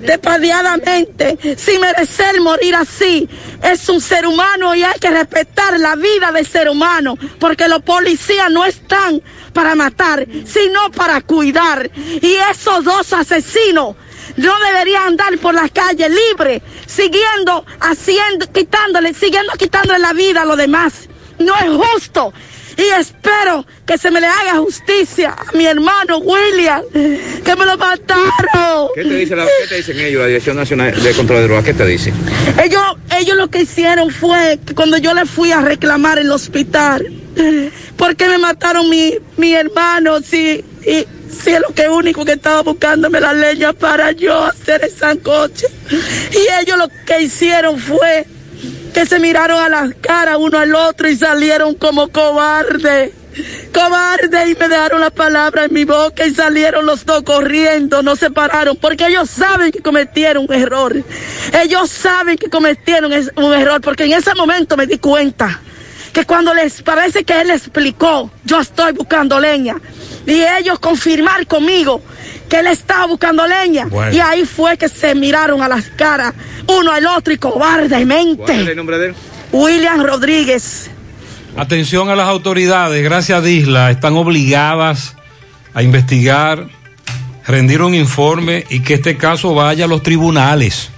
de- 0.02 0.08
despadiadamente, 0.08 1.38
sin 1.58 1.82
merecer 1.82 2.40
morir 2.42 2.76
así. 2.76 3.28
Es 3.64 3.88
un 3.90 4.02
ser 4.02 4.26
humano 4.28 4.74
y 4.76 4.84
hay 4.84 5.00
que 5.00 5.10
respetar 5.10 5.80
la 5.80 5.96
vida 5.96 6.32
del 6.32 6.46
ser 6.46 6.70
humano, 6.70 7.18
porque 7.40 7.68
los 7.68 7.82
policías 7.84 8.50
no 8.52 8.66
están 8.66 9.22
para 9.54 9.76
matar, 9.76 10.26
sino 10.46 10.92
para 10.92 11.22
cuidar. 11.22 11.90
Y 11.96 12.36
esos 12.52 12.84
dos 12.84 13.14
asesinos 13.14 13.96
no 14.38 14.54
deberían 14.60 15.04
andar 15.04 15.38
por 15.40 15.54
la 15.54 15.68
calle 15.70 16.08
libre, 16.10 16.62
siguiendo, 16.88 17.66
haciendo, 17.82 18.52
quitándole, 18.52 19.14
siguiendo 19.14 19.52
quitándole 19.54 20.00
la 20.00 20.14
vida 20.14 20.42
a 20.42 20.46
los 20.46 20.58
demás. 20.58 21.08
No 21.40 21.54
es 21.56 21.70
justo. 21.94 22.34
Y 22.78 22.84
espero 23.00 23.66
que 23.86 23.98
se 23.98 24.10
me 24.12 24.22
le 24.22 24.28
haga 24.28 24.58
justicia 24.58 25.36
a 25.38 25.56
mi 25.58 25.66
hermano 25.66 26.18
William, 26.20 26.82
que 26.94 27.56
me 27.56 27.66
lo 27.66 27.78
mataron. 27.78 28.88
¿Qué 28.96 29.04
te, 29.04 29.14
dice 29.16 29.36
la- 29.36 29.46
qué 29.46 29.68
te 29.68 29.76
dicen 29.78 30.00
ellos, 30.00 30.22
la 30.22 30.28
Dirección 30.28 30.56
Nacional 30.56 31.04
de 31.04 31.14
Control 31.14 31.40
de 31.40 31.44
Drogas? 31.46 31.66
¿Qué 31.66 31.74
te 31.74 31.86
dice? 31.86 32.14
Ellos, 32.64 32.82
ellos 33.20 33.36
lo 33.38 33.50
que 33.50 33.62
hicieron 33.62 34.10
fue 34.12 34.60
que 34.66 34.74
cuando 34.74 34.98
yo 34.98 35.14
le 35.14 35.26
fui 35.26 35.52
a 35.52 35.62
reclamar 35.62 36.18
el 36.20 36.32
hospital, 36.32 37.06
¿por 37.98 38.16
qué 38.16 38.28
me 38.28 38.38
mataron 38.38 38.90
mi, 38.90 39.16
mi 39.38 39.54
hermano 39.54 40.20
si, 40.22 40.64
y, 40.86 41.06
si 41.44 41.50
es 41.52 41.62
lo 41.62 41.74
que 41.76 41.90
único 41.90 42.24
que 42.26 42.34
estaba 42.34 42.62
buscándome 42.62 43.20
la 43.20 43.34
leña 43.34 43.74
para 43.74 44.12
yo 44.12 44.44
hacer 44.46 44.82
el 44.84 44.92
sancoche? 44.92 45.68
Y 46.32 46.62
ellos 46.64 46.78
lo 46.78 46.88
que 47.06 47.22
hicieron 47.22 47.78
fue 47.80 48.26
que 48.94 49.06
se 49.06 49.20
miraron 49.20 49.60
a 49.60 49.70
las 49.70 49.94
caras 50.02 50.38
uno 50.40 50.58
al 50.58 50.74
otro 50.76 51.10
y 51.10 51.16
salieron 51.16 51.76
como 51.76 52.10
cobardes. 52.10 53.12
Cobarde 53.74 54.50
y 54.50 54.56
me 54.56 54.68
dejaron 54.68 55.00
la 55.00 55.10
palabra 55.10 55.64
en 55.64 55.74
mi 55.74 55.86
boca 55.86 56.26
y 56.26 56.34
salieron 56.34 56.86
los 56.86 57.06
dos 57.06 57.24
corriendo, 57.24 58.04
no 58.04 58.18
se 58.18 58.30
pararon, 58.30 58.76
porque 58.76 59.08
ellos 59.08 59.30
saben 59.30 59.72
que 59.72 59.82
cometieron 59.82 60.46
un 60.50 60.54
error. 60.54 60.94
Ellos 61.54 61.90
saben 61.90 62.38
que 62.38 62.50
cometieron 62.50 63.12
un 63.36 63.54
error, 63.54 63.80
porque 63.80 64.04
en 64.04 64.14
ese 64.14 64.36
momento 64.36 64.76
me 64.76 64.86
di 64.86 64.98
cuenta 64.98 65.62
que 66.14 66.26
cuando 66.26 66.54
les 66.54 66.82
parece 66.82 67.24
que 67.24 67.40
él 67.42 67.50
explicó, 67.52 68.30
yo 68.44 68.60
estoy 68.60 68.92
buscando 68.94 69.40
leña, 69.40 69.76
y 70.28 70.42
ellos 70.60 70.80
confirmar 70.80 71.48
conmigo 71.48 72.02
que 72.50 72.60
él 72.60 72.68
estaba 72.68 73.06
buscando 73.08 73.48
leña, 73.48 73.86
Bueno. 73.86 74.14
y 74.14 74.20
ahí 74.20 74.46
fue 74.46 74.78
que 74.78 74.90
se 74.90 75.16
miraron 75.16 75.62
a 75.62 75.68
las 75.70 75.86
caras 75.92 76.34
uno 76.68 76.92
al 76.92 77.06
otro 77.08 77.34
y 77.34 77.38
cobardemente. 77.38 78.44
¿Cuál 78.44 78.60
es 78.62 78.68
el 78.68 78.76
nombre 78.76 78.98
de 78.98 79.08
él? 79.08 79.16
William 79.52 80.04
Rodríguez. 80.04 80.90
Atención 81.58 82.10
a 82.10 82.16
las 82.16 82.28
autoridades, 82.28 83.04
gracias 83.04 83.40
a 83.40 83.42
Disla, 83.42 83.92
están 83.92 84.16
obligadas 84.16 85.16
a 85.74 85.82
investigar, 85.84 86.68
rendir 87.46 87.82
un 87.82 87.96
informe 87.96 88.66
y 88.70 88.82
que 88.82 88.96
este 88.96 89.18
caso 89.18 89.54
vaya 89.56 89.86
a 89.86 89.88
los 89.88 90.04
tribunales. 90.04 90.90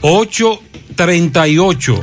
838. 0.00 2.02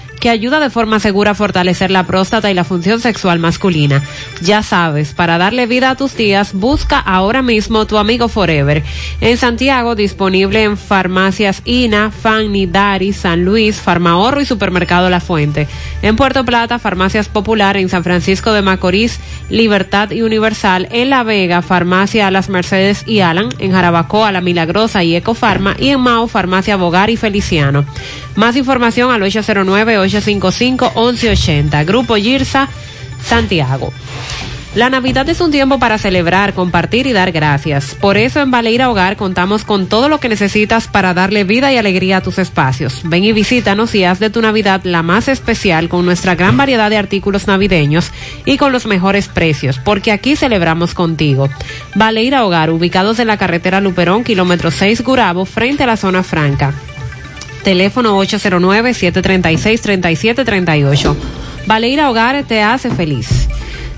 que 0.21 0.29
ayuda 0.29 0.59
de 0.59 0.69
forma 0.69 0.99
segura 0.99 1.31
a 1.31 1.35
fortalecer 1.35 1.89
la 1.89 2.05
próstata 2.05 2.51
y 2.51 2.53
la 2.53 2.63
función 2.63 3.01
sexual 3.01 3.39
masculina. 3.39 4.03
Ya 4.41 4.61
sabes, 4.61 5.13
para 5.13 5.39
darle 5.39 5.65
vida 5.65 5.89
a 5.89 5.95
tus 5.95 6.15
días, 6.15 6.53
busca 6.53 6.99
ahora 6.99 7.41
mismo 7.41 7.87
tu 7.87 7.97
amigo 7.97 8.29
Forever. 8.29 8.83
En 9.19 9.37
Santiago, 9.37 9.95
disponible 9.95 10.63
en 10.63 10.77
farmacias 10.77 11.63
INA, 11.65 12.11
Fanny, 12.11 12.67
Dari, 12.67 13.13
San 13.13 13.43
Luis, 13.43 13.81
Farmahorro 13.81 14.39
y 14.39 14.45
Supermercado 14.45 15.09
La 15.09 15.19
Fuente. 15.19 15.67
En 16.03 16.15
Puerto 16.15 16.45
Plata, 16.45 16.77
Farmacias 16.77 17.27
Popular, 17.27 17.75
en 17.75 17.89
San 17.89 18.03
Francisco 18.03 18.53
de 18.53 18.61
Macorís, 18.61 19.19
Libertad 19.49 20.11
y 20.11 20.21
Universal, 20.21 20.87
en 20.91 21.09
La 21.09 21.23
Vega, 21.23 21.63
Farmacia 21.63 22.29
Las 22.29 22.47
Mercedes 22.47 23.03
y 23.07 23.21
Alan, 23.21 23.49
en 23.57 23.71
Jarabacoa, 23.71 24.31
La 24.31 24.41
Milagrosa 24.41 25.03
y 25.03 25.15
Ecofarma, 25.15 25.75
y 25.79 25.89
en 25.89 25.99
Mao, 25.99 26.27
Farmacia 26.27 26.75
Bogar 26.75 27.09
y 27.09 27.17
Feliciano. 27.17 27.85
Más 28.35 28.55
información 28.55 29.11
al 29.11 29.21
809-855-1180. 29.21 31.85
Grupo 31.85 32.15
Girsa, 32.15 32.67
Santiago. 33.23 33.93
La 34.73 34.89
Navidad 34.89 35.27
es 35.27 35.41
un 35.41 35.51
tiempo 35.51 35.79
para 35.79 35.97
celebrar, 35.97 36.53
compartir 36.53 37.05
y 37.05 37.11
dar 37.11 37.33
gracias. 37.33 37.93
Por 37.93 38.15
eso 38.15 38.39
en 38.39 38.51
Baleira 38.51 38.89
Hogar 38.89 39.17
contamos 39.17 39.65
con 39.65 39.87
todo 39.87 40.07
lo 40.07 40.21
que 40.21 40.29
necesitas 40.29 40.87
para 40.87 41.13
darle 41.13 41.43
vida 41.43 41.73
y 41.73 41.77
alegría 41.77 42.17
a 42.17 42.21
tus 42.21 42.39
espacios. 42.39 43.01
Ven 43.03 43.25
y 43.25 43.33
visítanos 43.33 43.93
y 43.95 44.05
haz 44.05 44.19
de 44.19 44.29
tu 44.29 44.41
Navidad 44.41 44.79
la 44.85 45.03
más 45.03 45.27
especial 45.27 45.89
con 45.89 46.05
nuestra 46.05 46.35
gran 46.35 46.55
variedad 46.55 46.89
de 46.89 46.95
artículos 46.95 47.47
navideños 47.47 48.11
y 48.45 48.55
con 48.55 48.71
los 48.71 48.85
mejores 48.85 49.27
precios, 49.27 49.77
porque 49.77 50.13
aquí 50.13 50.37
celebramos 50.37 50.93
contigo. 50.93 51.49
Baleira 51.95 52.45
Hogar, 52.45 52.69
ubicados 52.69 53.19
en 53.19 53.27
la 53.27 53.35
carretera 53.35 53.81
Luperón, 53.81 54.23
kilómetro 54.23 54.71
6 54.71 55.03
Gurabo, 55.03 55.43
frente 55.43 55.83
a 55.83 55.87
la 55.87 55.97
zona 55.97 56.23
franca. 56.23 56.73
Teléfono 57.63 58.21
809-736-3738. 58.23 61.15
Baleira 61.67 62.09
Hogar 62.09 62.43
te 62.43 62.61
hace 62.61 62.89
feliz. 62.89 63.47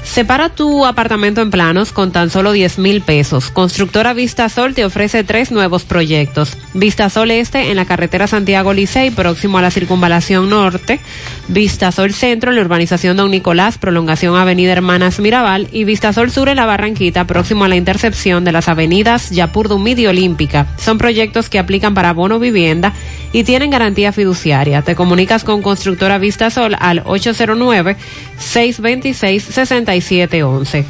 Separa 0.03 0.49
tu 0.49 0.85
apartamento 0.85 1.41
en 1.41 1.49
planos 1.49 1.91
con 1.91 2.11
tan 2.11 2.29
solo 2.29 2.51
10 2.51 2.77
mil 2.77 3.01
pesos. 3.01 3.49
Constructora 3.49 4.13
Vistasol 4.13 4.75
te 4.75 4.85
ofrece 4.85 5.23
tres 5.23 5.49
nuevos 5.49 5.85
proyectos. 5.85 6.57
Vistasol 6.73 7.31
Este 7.31 7.71
en 7.71 7.77
la 7.77 7.85
carretera 7.85 8.27
Santiago 8.27 8.73
Licey, 8.73 9.11
próximo 9.11 9.57
a 9.57 9.61
la 9.61 9.71
circunvalación 9.71 10.49
norte. 10.49 10.99
Vistasol 11.47 12.13
Centro 12.13 12.51
en 12.51 12.57
la 12.57 12.61
urbanización 12.61 13.17
Don 13.17 13.31
Nicolás, 13.31 13.77
prolongación 13.77 14.35
Avenida 14.35 14.73
Hermanas 14.73 15.19
Mirabal. 15.19 15.67
Y 15.71 15.85
Vistasol 15.85 16.29
Sur 16.29 16.49
en 16.49 16.57
la 16.57 16.65
Barranquita, 16.65 17.25
próximo 17.25 17.63
a 17.63 17.69
la 17.69 17.77
intercepción 17.77 18.43
de 18.43 18.51
las 18.51 18.67
avenidas 18.67 19.31
Yapur 19.31 19.69
Dumid 19.69 20.07
Olímpica. 20.07 20.67
Son 20.77 20.97
proyectos 20.97 21.49
que 21.49 21.59
aplican 21.59 21.95
para 21.95 22.13
bono 22.13 22.39
vivienda 22.39 22.93
y 23.33 23.43
tienen 23.43 23.71
garantía 23.71 24.13
fiduciaria. 24.13 24.83
Te 24.83 24.95
comunicas 24.95 25.43
con 25.43 25.61
Constructora 25.61 26.19
Vistasol 26.19 26.77
al 26.79 27.01
809 27.03 27.97
626 28.37 29.43
6711. 29.43 30.85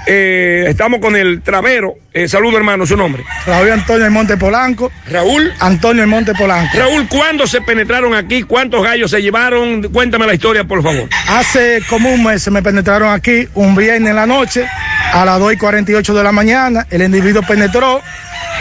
Eh, 0.08 0.66
estamos 0.68 1.00
con 1.00 1.16
el 1.16 1.42
travero. 1.42 1.94
Eh, 2.14 2.28
saludo, 2.28 2.58
hermano, 2.58 2.86
su 2.86 2.98
nombre. 2.98 3.24
Raúl 3.46 3.72
Antonio 3.72 4.06
El 4.06 4.12
Monte 4.12 4.38
Polanco. 4.38 4.92
Raúl. 5.10 5.54
Antonio 5.60 6.04
El 6.04 6.10
Monte 6.10 6.34
Polanco. 6.34 6.78
Raúl, 6.78 7.08
¿cuándo 7.08 7.46
se 7.46 7.62
penetraron 7.62 8.14
aquí? 8.16 8.44
¿Cuántos 8.44 8.84
gallos 8.84 9.12
se 9.12 9.22
llevaron? 9.22 9.84
Cuéntame 9.92 10.26
la 10.26 10.34
historia, 10.34 10.64
por 10.64 10.82
favor. 10.82 11.08
Hace 11.28 11.82
como 11.88 12.12
un 12.12 12.24
mes 12.24 12.42
se 12.42 12.52
me 12.52 12.64
penetraron 12.64 13.14
aquí 13.14 13.48
un 13.54 13.76
viernes 13.76 14.10
en 14.10 14.16
la 14.16 14.26
noche 14.26 14.66
a 15.14 15.24
las 15.24 15.40
2 15.40 15.54
y 15.54 15.58
48 15.58 16.14
de 16.14 16.24
la 16.24 16.32
mañana. 16.32 16.88
El 16.90 17.04
individuo 17.04 17.44
penetró, 17.44 18.02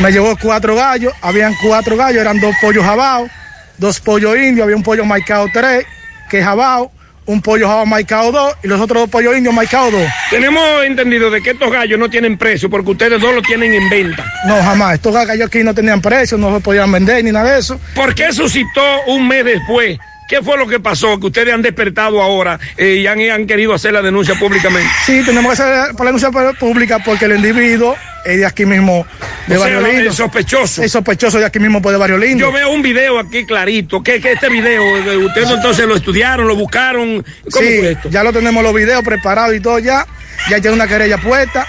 me 0.01 0.13
llevó 0.13 0.37
cuatro 0.37 0.77
gallos. 0.77 1.13
Habían 1.23 1.55
cuatro 1.63 1.97
gallos, 1.97 2.21
eran 2.21 2.39
dos 2.41 2.55
pollos 2.61 2.85
jabaos, 2.85 3.31
dos 3.79 3.99
pollos 4.01 4.37
indios, 4.37 4.65
había 4.65 4.77
un 4.77 4.83
pollo 4.83 5.05
maicao 5.05 5.47
3, 5.53 5.85
que 6.29 6.39
es 6.41 6.45
jabao, 6.45 6.93
un 7.27 7.41
pollo 7.41 7.69
jabao 7.69 7.87
maicao 7.87 8.33
2 8.33 8.57
y 8.65 8.69
los 8.69 8.81
otros 8.81 9.03
dos 9.03 9.11
pollos 9.11 9.37
indios 9.37 9.55
maicao 9.55 9.91
2. 9.91 10.03
Tenemos 10.31 10.85
entendido 10.85 11.31
de 11.31 11.43
que 11.43 11.51
estos 11.51 11.71
gallos 11.71 11.99
no 11.99 12.09
tienen 12.09 12.37
precio 12.37 12.69
porque 12.69 12.91
ustedes 12.91 13.21
dos 13.21 13.35
los 13.35 13.43
tienen 13.45 13.73
en 13.73 13.89
venta. 13.89 14.25
No, 14.47 14.57
jamás. 14.63 14.95
Estos 14.95 15.15
gallos 15.15 15.47
aquí 15.47 15.63
no 15.63 15.75
tenían 15.75 16.01
precio, 16.01 16.39
no 16.39 16.55
se 16.55 16.61
podían 16.61 16.91
vender 16.91 17.23
ni 17.25 17.33
nada 17.33 17.53
de 17.53 17.61
eso. 17.61 17.81
¿Por 17.95 18.15
qué 18.15 18.33
suscitó 18.33 18.83
un 19.07 19.29
mes 19.29 19.45
después? 19.45 19.99
¿Qué 20.31 20.41
fue 20.43 20.57
lo 20.57 20.69
que 20.69 20.79
pasó? 20.79 21.19
Que 21.19 21.27
ustedes 21.27 21.53
han 21.53 21.61
despertado 21.61 22.23
ahora 22.23 22.59
eh, 22.77 23.01
y 23.03 23.07
han, 23.09 23.21
han 23.21 23.47
querido 23.49 23.75
hacer 23.75 23.93
la 23.93 24.01
denuncia 24.01 24.37
públicamente. 24.37 24.89
Sí, 25.05 25.23
tenemos 25.27 25.47
que 25.57 25.61
hacer 25.63 25.93
la 25.99 26.05
denuncia 26.05 26.31
pública 26.59 27.01
porque 27.05 27.25
el 27.25 27.33
individuo 27.33 27.97
es 28.25 28.39
de 28.39 28.47
aquí 28.47 28.65
mismo, 28.65 29.05
de 29.49 29.57
O 29.57 29.65
sea, 29.65 29.75
Barrio 29.75 29.93
Lindo. 29.93 30.11
el 30.11 30.15
sospechoso. 30.17 30.85
Es 30.85 30.93
sospechoso 30.93 31.39
de 31.41 31.47
aquí 31.47 31.59
mismo, 31.59 31.83
pues 31.83 31.95
de 31.95 31.99
Barrio 31.99 32.17
Lindo. 32.17 32.47
Yo 32.47 32.53
veo 32.53 32.71
un 32.71 32.81
video 32.81 33.19
aquí 33.19 33.45
clarito. 33.45 34.03
¿Qué, 34.05 34.21
qué 34.21 34.33
este 34.33 34.49
video? 34.49 34.83
Eh, 34.99 35.17
¿Ustedes 35.17 35.51
entonces 35.51 35.85
lo 35.87 35.97
estudiaron, 35.97 36.47
lo 36.47 36.55
buscaron? 36.55 37.25
¿Cómo 37.51 37.67
sí, 37.67 37.79
fue 37.81 37.91
esto? 37.93 38.09
ya 38.09 38.23
lo 38.23 38.33
tenemos 38.33 38.63
los 38.63 38.73
videos 38.73 39.03
preparados 39.03 39.57
y 39.57 39.61
todo 39.61 39.81
ya. 39.81 40.07
Ya 40.49 40.61
tiene 40.61 40.77
una 40.77 40.87
querella 40.87 41.19
puesta 41.19 41.67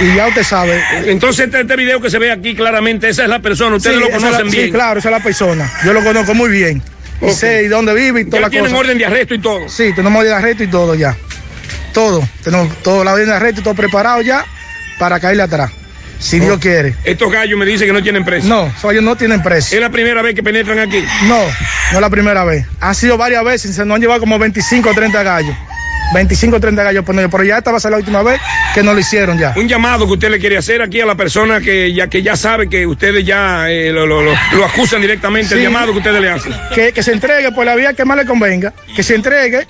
y 0.00 0.14
ya 0.16 0.26
usted 0.26 0.42
sabe. 0.42 0.82
Entonces 1.04 1.44
este, 1.46 1.60
este 1.60 1.76
video 1.76 2.00
que 2.00 2.08
se 2.08 2.18
ve 2.18 2.32
aquí 2.32 2.54
claramente, 2.56 3.08
esa 3.10 3.24
es 3.24 3.28
la 3.28 3.40
persona, 3.40 3.76
ustedes 3.76 3.96
Sí, 3.98 4.02
lo 4.02 4.10
conocen 4.10 4.32
la- 4.46 4.50
bien. 4.50 4.66
Sí, 4.66 4.72
claro, 4.72 4.98
esa 5.00 5.10
es 5.10 5.12
la 5.12 5.22
persona. 5.22 5.70
Yo 5.84 5.92
lo 5.92 6.02
conozco 6.02 6.34
muy 6.34 6.48
bien. 6.50 6.82
Y 7.20 7.26
Ok. 7.26 7.30
sé 7.32 7.68
dónde 7.68 7.92
vive 7.94 8.22
y 8.22 8.24
toda 8.24 8.38
Ya 8.38 8.46
la 8.46 8.50
tienen 8.50 8.70
cosa. 8.70 8.80
orden 8.80 8.98
de 8.98 9.04
arresto 9.06 9.34
y 9.34 9.38
todo. 9.40 9.68
Sí, 9.68 9.92
tenemos 9.94 10.18
orden 10.20 10.32
de 10.32 10.36
arresto 10.38 10.62
y 10.64 10.66
todo 10.68 10.94
ya. 10.94 11.16
Todo. 11.92 12.26
Tenemos 12.42 12.74
todo 12.82 13.04
la 13.04 13.12
orden 13.12 13.26
de 13.26 13.34
arresto 13.34 13.60
y 13.60 13.64
todo 13.64 13.74
preparado 13.74 14.22
ya 14.22 14.44
para 14.98 15.18
caerle 15.20 15.42
atrás. 15.42 15.70
si 16.18 16.38
Dios 16.38 16.58
quiere. 16.58 16.94
Estos 17.04 17.32
gallos 17.32 17.58
me 17.58 17.64
dicen 17.64 17.86
que 17.86 17.94
no 17.94 18.02
tienen 18.02 18.26
precio. 18.26 18.46
No, 18.46 18.66
esos 18.66 18.82
gallos 18.84 19.02
no 19.02 19.16
tienen 19.16 19.42
precio. 19.42 19.74
¿Es 19.78 19.80
la 19.82 19.88
primera 19.88 20.20
vez 20.20 20.34
que 20.34 20.42
penetran 20.42 20.78
aquí? 20.78 21.02
No, 21.22 21.38
no 21.38 21.94
es 21.94 22.00
la 22.00 22.10
primera 22.10 22.44
vez. 22.44 22.66
Han 22.78 22.94
sido 22.94 23.16
varias 23.16 23.42
veces, 23.42 23.74
se 23.74 23.86
nos 23.86 23.94
han 23.94 24.02
llevado 24.02 24.20
como 24.20 24.38
25 24.38 24.90
o 24.90 24.94
30 24.94 25.22
gallos. 25.22 25.56
25 26.12 26.56
o 26.56 26.60
30 26.60 26.82
gallos 26.82 27.04
por 27.04 27.14
noche, 27.14 27.28
pero 27.30 27.44
ya 27.44 27.58
esta 27.58 27.70
va 27.70 27.76
a 27.76 27.80
ser 27.80 27.90
la 27.92 27.98
última 27.98 28.22
vez 28.22 28.40
que 28.74 28.82
nos 28.82 28.94
lo 28.94 29.00
hicieron 29.00 29.38
ya. 29.38 29.54
Un 29.56 29.68
llamado 29.68 30.06
que 30.06 30.12
usted 30.14 30.30
le 30.30 30.38
quiere 30.38 30.56
hacer 30.58 30.82
aquí 30.82 31.00
a 31.00 31.06
la 31.06 31.14
persona 31.14 31.60
que 31.60 31.92
ya, 31.92 32.08
que 32.08 32.22
ya 32.22 32.36
sabe 32.36 32.68
que 32.68 32.86
ustedes 32.86 33.24
ya 33.24 33.70
eh, 33.70 33.92
lo, 33.92 34.06
lo- 34.06 34.22
lo- 34.22 34.34
lo 34.52 34.64
acusan 34.64 35.00
directamente, 35.00 35.54
el 35.54 35.60
Sí. 35.60 35.64
llamado 35.64 35.92
que 35.92 35.98
ustedes 35.98 36.20
le 36.20 36.30
hacen. 36.30 36.52
Que, 36.74 36.92
que 36.92 37.02
se 37.02 37.12
entregue 37.12 37.52
por 37.52 37.64
la 37.64 37.74
vía 37.76 37.92
que 37.94 38.04
más 38.04 38.16
le 38.16 38.24
convenga, 38.26 38.72
que 38.94 39.02
se 39.02 39.14
entregue 39.14 39.66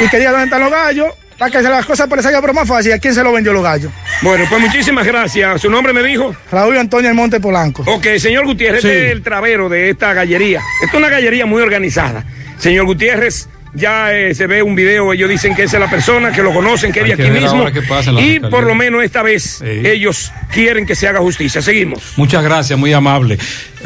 y 0.00 0.08
que 0.08 0.18
diga 0.18 0.30
dónde 0.30 0.46
están 0.46 0.60
los 0.60 0.70
gallos, 0.70 1.08
para 1.36 1.50
que 1.52 1.62
las 1.62 1.86
cosas 1.86 2.08
parezcan 2.08 2.40
pero 2.40 2.52
más 2.54 2.66
fácil. 2.66 2.92
¿A 2.92 2.98
quién 2.98 3.14
se 3.14 3.22
lo 3.22 3.30
vendió 3.32 3.52
los 3.52 3.62
gallos? 3.62 3.92
Bueno, 4.22 4.44
pues 4.48 4.60
muchísimas 4.60 5.06
gracias. 5.06 5.60
¿Su 5.60 5.70
nombre 5.70 5.92
me 5.92 6.02
dijo? 6.02 6.34
Raúl 6.50 6.76
Antonio 6.78 7.14
Monte 7.14 7.38
Polanco. 7.40 7.84
Ok, 7.86 8.06
señor 8.18 8.44
Gutiérrez, 8.46 8.82
Sí. 8.82 8.88
este 8.88 9.06
es 9.06 9.12
el 9.12 9.22
travero 9.22 9.68
de 9.68 9.90
esta 9.90 10.14
gallería. 10.14 10.60
Esta 10.82 10.96
es 10.96 10.98
una 10.98 11.08
gallería 11.10 11.46
muy 11.46 11.62
organizada. 11.62 12.24
Señor 12.58 12.86
Gutiérrez, 12.86 13.48
ya 13.74 14.12
eh, 14.14 14.34
se 14.34 14.46
ve 14.46 14.62
un 14.62 14.74
video, 14.74 15.12
ellos 15.12 15.28
dicen 15.28 15.54
que 15.54 15.64
esa 15.64 15.76
es 15.76 15.80
la 15.80 15.90
persona, 15.90 16.32
que 16.32 16.42
lo 16.42 16.52
conocen, 16.52 16.92
que 16.92 17.00
es 17.00 17.06
de 17.06 17.12
aquí 17.14 17.30
mismo. 17.30 17.68
Y 17.68 17.72
fiscalía. 17.72 18.50
por 18.50 18.64
lo 18.64 18.74
menos 18.74 19.02
esta 19.02 19.22
vez 19.22 19.60
ellos 19.62 20.32
quieren 20.52 20.86
que 20.86 20.94
se 20.94 21.08
haga 21.08 21.20
justicia. 21.20 21.62
Seguimos. 21.62 22.14
Muchas 22.16 22.42
gracias, 22.42 22.78
muy 22.78 22.92
amable. 22.92 23.38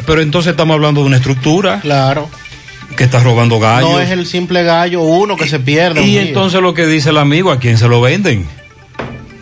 Pero 0.05 0.21
entonces 0.21 0.51
estamos 0.51 0.73
hablando 0.75 1.01
de 1.01 1.07
una 1.07 1.17
estructura. 1.17 1.79
Claro. 1.81 2.29
Que 2.95 3.05
está 3.05 3.19
robando 3.19 3.59
gallos. 3.59 3.91
No 3.91 3.99
es 3.99 4.11
el 4.11 4.25
simple 4.25 4.63
gallo 4.63 5.01
uno 5.01 5.35
que 5.35 5.47
se 5.47 5.59
pierde. 5.59 6.03
Y 6.03 6.17
entonces 6.17 6.61
lo 6.61 6.73
que 6.73 6.85
dice 6.85 7.09
el 7.09 7.17
amigo, 7.17 7.51
¿a 7.51 7.59
quién 7.59 7.77
se 7.77 7.87
lo 7.87 8.01
venden? 8.01 8.47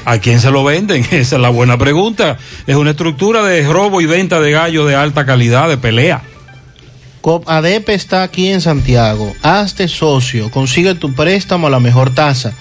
¿A 0.06 0.18
quién 0.20 0.40
se 0.40 0.52
lo 0.52 0.64
venden? 0.64 1.06
Esa 1.12 1.36
es 1.36 1.42
la 1.42 1.50
buena 1.50 1.78
pregunta. 1.78 2.38
Es 2.66 2.76
una 2.76 2.92
estructura 2.92 3.44
de 3.44 3.68
robo 3.68 4.02
y 4.02 4.06
venta 4.06 4.40
de 4.40 4.52
gallos 4.52 4.88
de 4.88 4.96
alta 4.96 5.26
calidad, 5.26 5.70
de 5.70 5.78
pelea. 5.78 6.22
Cop 7.22 7.48
ADP 7.48 7.90
está 7.90 8.24
aquí 8.24 8.48
en 8.48 8.62
Santiago. 8.62 9.36
Hazte 9.44 9.88
socio, 9.88 10.50
consigue 10.50 10.96
tu 10.96 11.14
préstamo 11.14 11.68
a 11.68 11.70
la 11.70 11.80
mejor 11.80 12.10
tasa. 12.16 12.54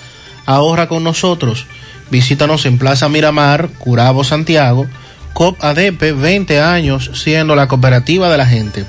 Ahorra 0.44 0.86
con 0.86 1.02
nosotros. 1.02 1.66
Visítanos 2.10 2.66
en 2.66 2.76
Plaza 2.76 3.08
Miramar, 3.08 3.70
Curabo, 3.78 4.22
Santiago. 4.22 4.86
Cop 5.32 5.56
ADP, 5.64 6.12
20 6.14 6.60
años 6.60 7.10
siendo 7.14 7.56
la 7.56 7.68
cooperativa 7.68 8.28
de 8.28 8.36
la 8.36 8.46
gente. 8.46 8.84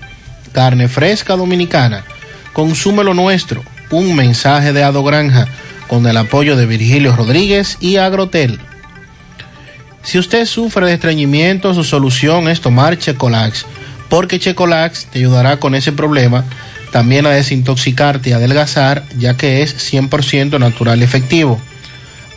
carne 0.53 0.88
fresca 0.88 1.35
dominicana. 1.35 2.03
Consume 2.53 3.03
lo 3.03 3.13
nuestro. 3.13 3.63
Un 3.91 4.15
mensaje 4.15 4.73
de 4.73 4.84
Ado 4.84 5.03
Granja 5.03 5.47
con 5.88 6.07
el 6.07 6.18
apoyo 6.18 6.56
de 6.56 6.66
Virgilio 6.66 7.16
Rodríguez 7.16 7.78
y 7.80 7.98
Agrotel. 7.98 8.60
Si 10.03 10.20
usted 10.20 10.45
sufre 10.45 10.86
de 10.86 10.94
estreñimiento, 10.94 11.74
su 11.74 11.84
solución 11.84 12.48
es 12.48 12.62
tomar 12.62 12.98
Checolax, 12.98 13.66
porque 14.10 14.40
Checolax 14.40 15.07
te 15.07 15.20
ayudará 15.20 15.57
con 15.57 15.74
ese 15.74 15.91
problema, 15.91 16.45
también 16.91 17.26
a 17.26 17.32
desintoxicarte 17.32 18.30
y 18.30 18.34
adelgazar, 18.34 19.03
ya 19.18 19.36
que 19.36 19.64
es 19.64 19.91
100% 19.91 20.60
natural 20.60 21.02
y 21.02 21.03
efectivo. 21.03 21.60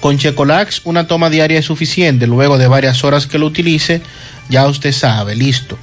Con 0.01 0.17
Checolax 0.17 0.83
una 0.85 1.07
toma 1.07 1.29
diaria 1.29 1.59
es 1.59 1.67
suficiente, 1.67 2.27
luego 2.27 2.57
de 2.57 2.69
varias 2.69 3.05
horas 3.05 3.27
que 3.27 3.39
lo 3.39 3.47
utilice, 3.47 4.01
ya 4.49 4.67
usted 4.67 4.93
sabe, 4.93 5.35
listo. 5.37 5.77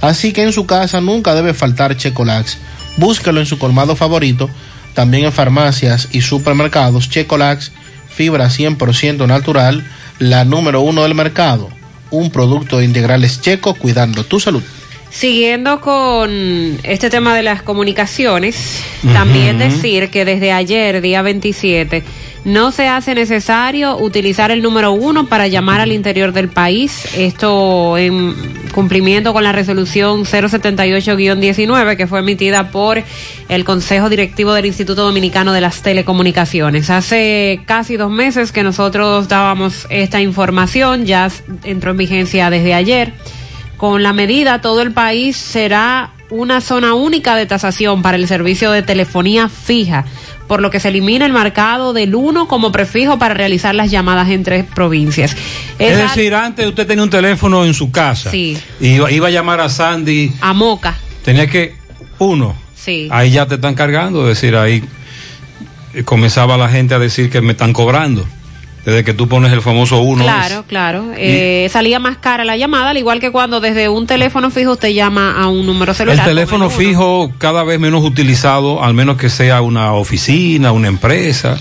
Así 0.00 0.32
que 0.32 0.42
en 0.42 0.52
su 0.52 0.66
casa 0.66 1.00
nunca 1.00 1.34
debe 1.34 1.54
faltar 1.54 1.96
Checolax. 1.96 2.58
Búsquelo 2.98 3.40
en 3.40 3.46
su 3.46 3.58
colmado 3.58 3.96
favorito, 3.96 4.50
también 4.94 5.24
en 5.24 5.32
farmacias 5.32 6.08
y 6.12 6.20
supermercados. 6.22 7.08
Checolax, 7.08 7.72
fibra 8.08 8.46
100% 8.46 9.26
natural, 9.26 9.84
la 10.18 10.44
número 10.44 10.80
uno 10.80 11.02
del 11.02 11.14
mercado. 11.14 11.68
Un 12.10 12.30
producto 12.30 12.78
de 12.78 12.84
integrales 12.84 13.40
checo 13.40 13.74
cuidando 13.74 14.24
tu 14.24 14.38
salud. 14.38 14.62
Siguiendo 15.10 15.80
con 15.82 16.30
este 16.84 17.10
tema 17.10 17.36
de 17.36 17.42
las 17.42 17.62
comunicaciones, 17.62 18.82
también 19.12 19.58
decir 19.58 20.08
que 20.08 20.24
desde 20.24 20.52
ayer, 20.52 21.02
día 21.02 21.20
27, 21.20 22.02
no 22.44 22.72
se 22.72 22.88
hace 22.88 23.14
necesario 23.14 23.96
utilizar 23.96 24.50
el 24.50 24.62
número 24.62 24.92
uno 24.92 25.26
para 25.26 25.46
llamar 25.46 25.80
al 25.80 25.92
interior 25.92 26.32
del 26.32 26.48
país. 26.48 27.06
Esto 27.16 27.96
en 27.96 28.34
cumplimiento 28.72 29.32
con 29.32 29.44
la 29.44 29.52
resolución 29.52 30.24
078-19 30.24 31.96
que 31.96 32.06
fue 32.06 32.20
emitida 32.20 32.70
por 32.70 33.02
el 33.48 33.64
Consejo 33.64 34.08
Directivo 34.08 34.54
del 34.54 34.66
Instituto 34.66 35.02
Dominicano 35.02 35.52
de 35.52 35.60
las 35.60 35.82
Telecomunicaciones. 35.82 36.90
Hace 36.90 37.60
casi 37.66 37.96
dos 37.96 38.10
meses 38.10 38.50
que 38.50 38.62
nosotros 38.62 39.28
dábamos 39.28 39.86
esta 39.90 40.20
información, 40.20 41.06
ya 41.06 41.30
entró 41.64 41.92
en 41.92 41.96
vigencia 41.96 42.50
desde 42.50 42.74
ayer. 42.74 43.12
Con 43.76 44.02
la 44.02 44.12
medida, 44.12 44.60
todo 44.60 44.80
el 44.82 44.92
país 44.92 45.36
será 45.36 46.12
una 46.32 46.62
zona 46.62 46.94
única 46.94 47.36
de 47.36 47.44
tasación 47.44 48.00
para 48.00 48.16
el 48.16 48.26
servicio 48.26 48.70
de 48.72 48.82
telefonía 48.82 49.50
fija, 49.50 50.06
por 50.48 50.62
lo 50.62 50.70
que 50.70 50.80
se 50.80 50.88
elimina 50.88 51.26
el 51.26 51.32
marcado 51.32 51.92
del 51.92 52.14
1 52.14 52.48
como 52.48 52.72
prefijo 52.72 53.18
para 53.18 53.34
realizar 53.34 53.74
las 53.74 53.90
llamadas 53.90 54.30
entre 54.30 54.64
provincias. 54.64 55.36
Es, 55.78 55.98
decir, 55.98 56.34
antes 56.34 56.66
usted 56.66 56.86
tenía 56.86 57.04
un 57.04 57.10
teléfono 57.10 57.66
en 57.66 57.74
su 57.74 57.90
casa. 57.90 58.30
Sí. 58.30 58.56
Y 58.80 58.94
iba, 58.94 59.10
iba 59.12 59.28
a 59.28 59.30
llamar 59.30 59.60
a 59.60 59.68
Sandy. 59.68 60.32
a 60.40 60.54
Moca, 60.54 60.96
Tenía 61.22 61.46
que. 61.46 61.76
Uno. 62.18 62.56
sí. 62.74 63.08
Ahí 63.10 63.32
ya 63.32 63.46
te 63.46 63.56
están 63.56 63.74
cargando. 63.74 64.22
Es 64.22 64.40
decir, 64.40 64.56
ahí 64.56 64.82
eh, 65.92 66.02
comenzaba 66.02 66.56
la 66.56 66.70
gente 66.70 66.94
a 66.94 66.98
decir 66.98 67.28
que 67.28 67.42
me 67.42 67.52
están 67.52 67.74
cobrando. 67.74 68.26
Desde 68.84 69.04
que 69.04 69.14
tú 69.14 69.28
pones 69.28 69.52
el 69.52 69.62
famoso 69.62 70.00
uno. 70.00 70.24
Claro, 70.24 70.64
claro. 70.66 71.12
Eh, 71.16 71.68
salía 71.70 72.00
más 72.00 72.16
cara 72.16 72.44
la 72.44 72.56
llamada, 72.56 72.90
al 72.90 72.98
igual 72.98 73.20
que 73.20 73.30
cuando 73.30 73.60
desde 73.60 73.88
un 73.88 74.08
teléfono 74.08 74.50
fijo 74.50 74.72
usted 74.72 74.88
llama 74.88 75.40
a 75.40 75.46
un 75.46 75.64
número 75.66 75.92
El 75.92 75.96
celular. 75.96 76.24
teléfono 76.26 76.68
fijo 76.68 77.30
cada 77.38 77.62
vez 77.62 77.78
menos 77.78 78.02
utilizado, 78.04 78.82
al 78.82 78.92
menos 78.94 79.16
que 79.18 79.30
sea 79.30 79.62
una 79.62 79.92
oficina, 79.94 80.72
una 80.72 80.88
empresa. 80.88 81.58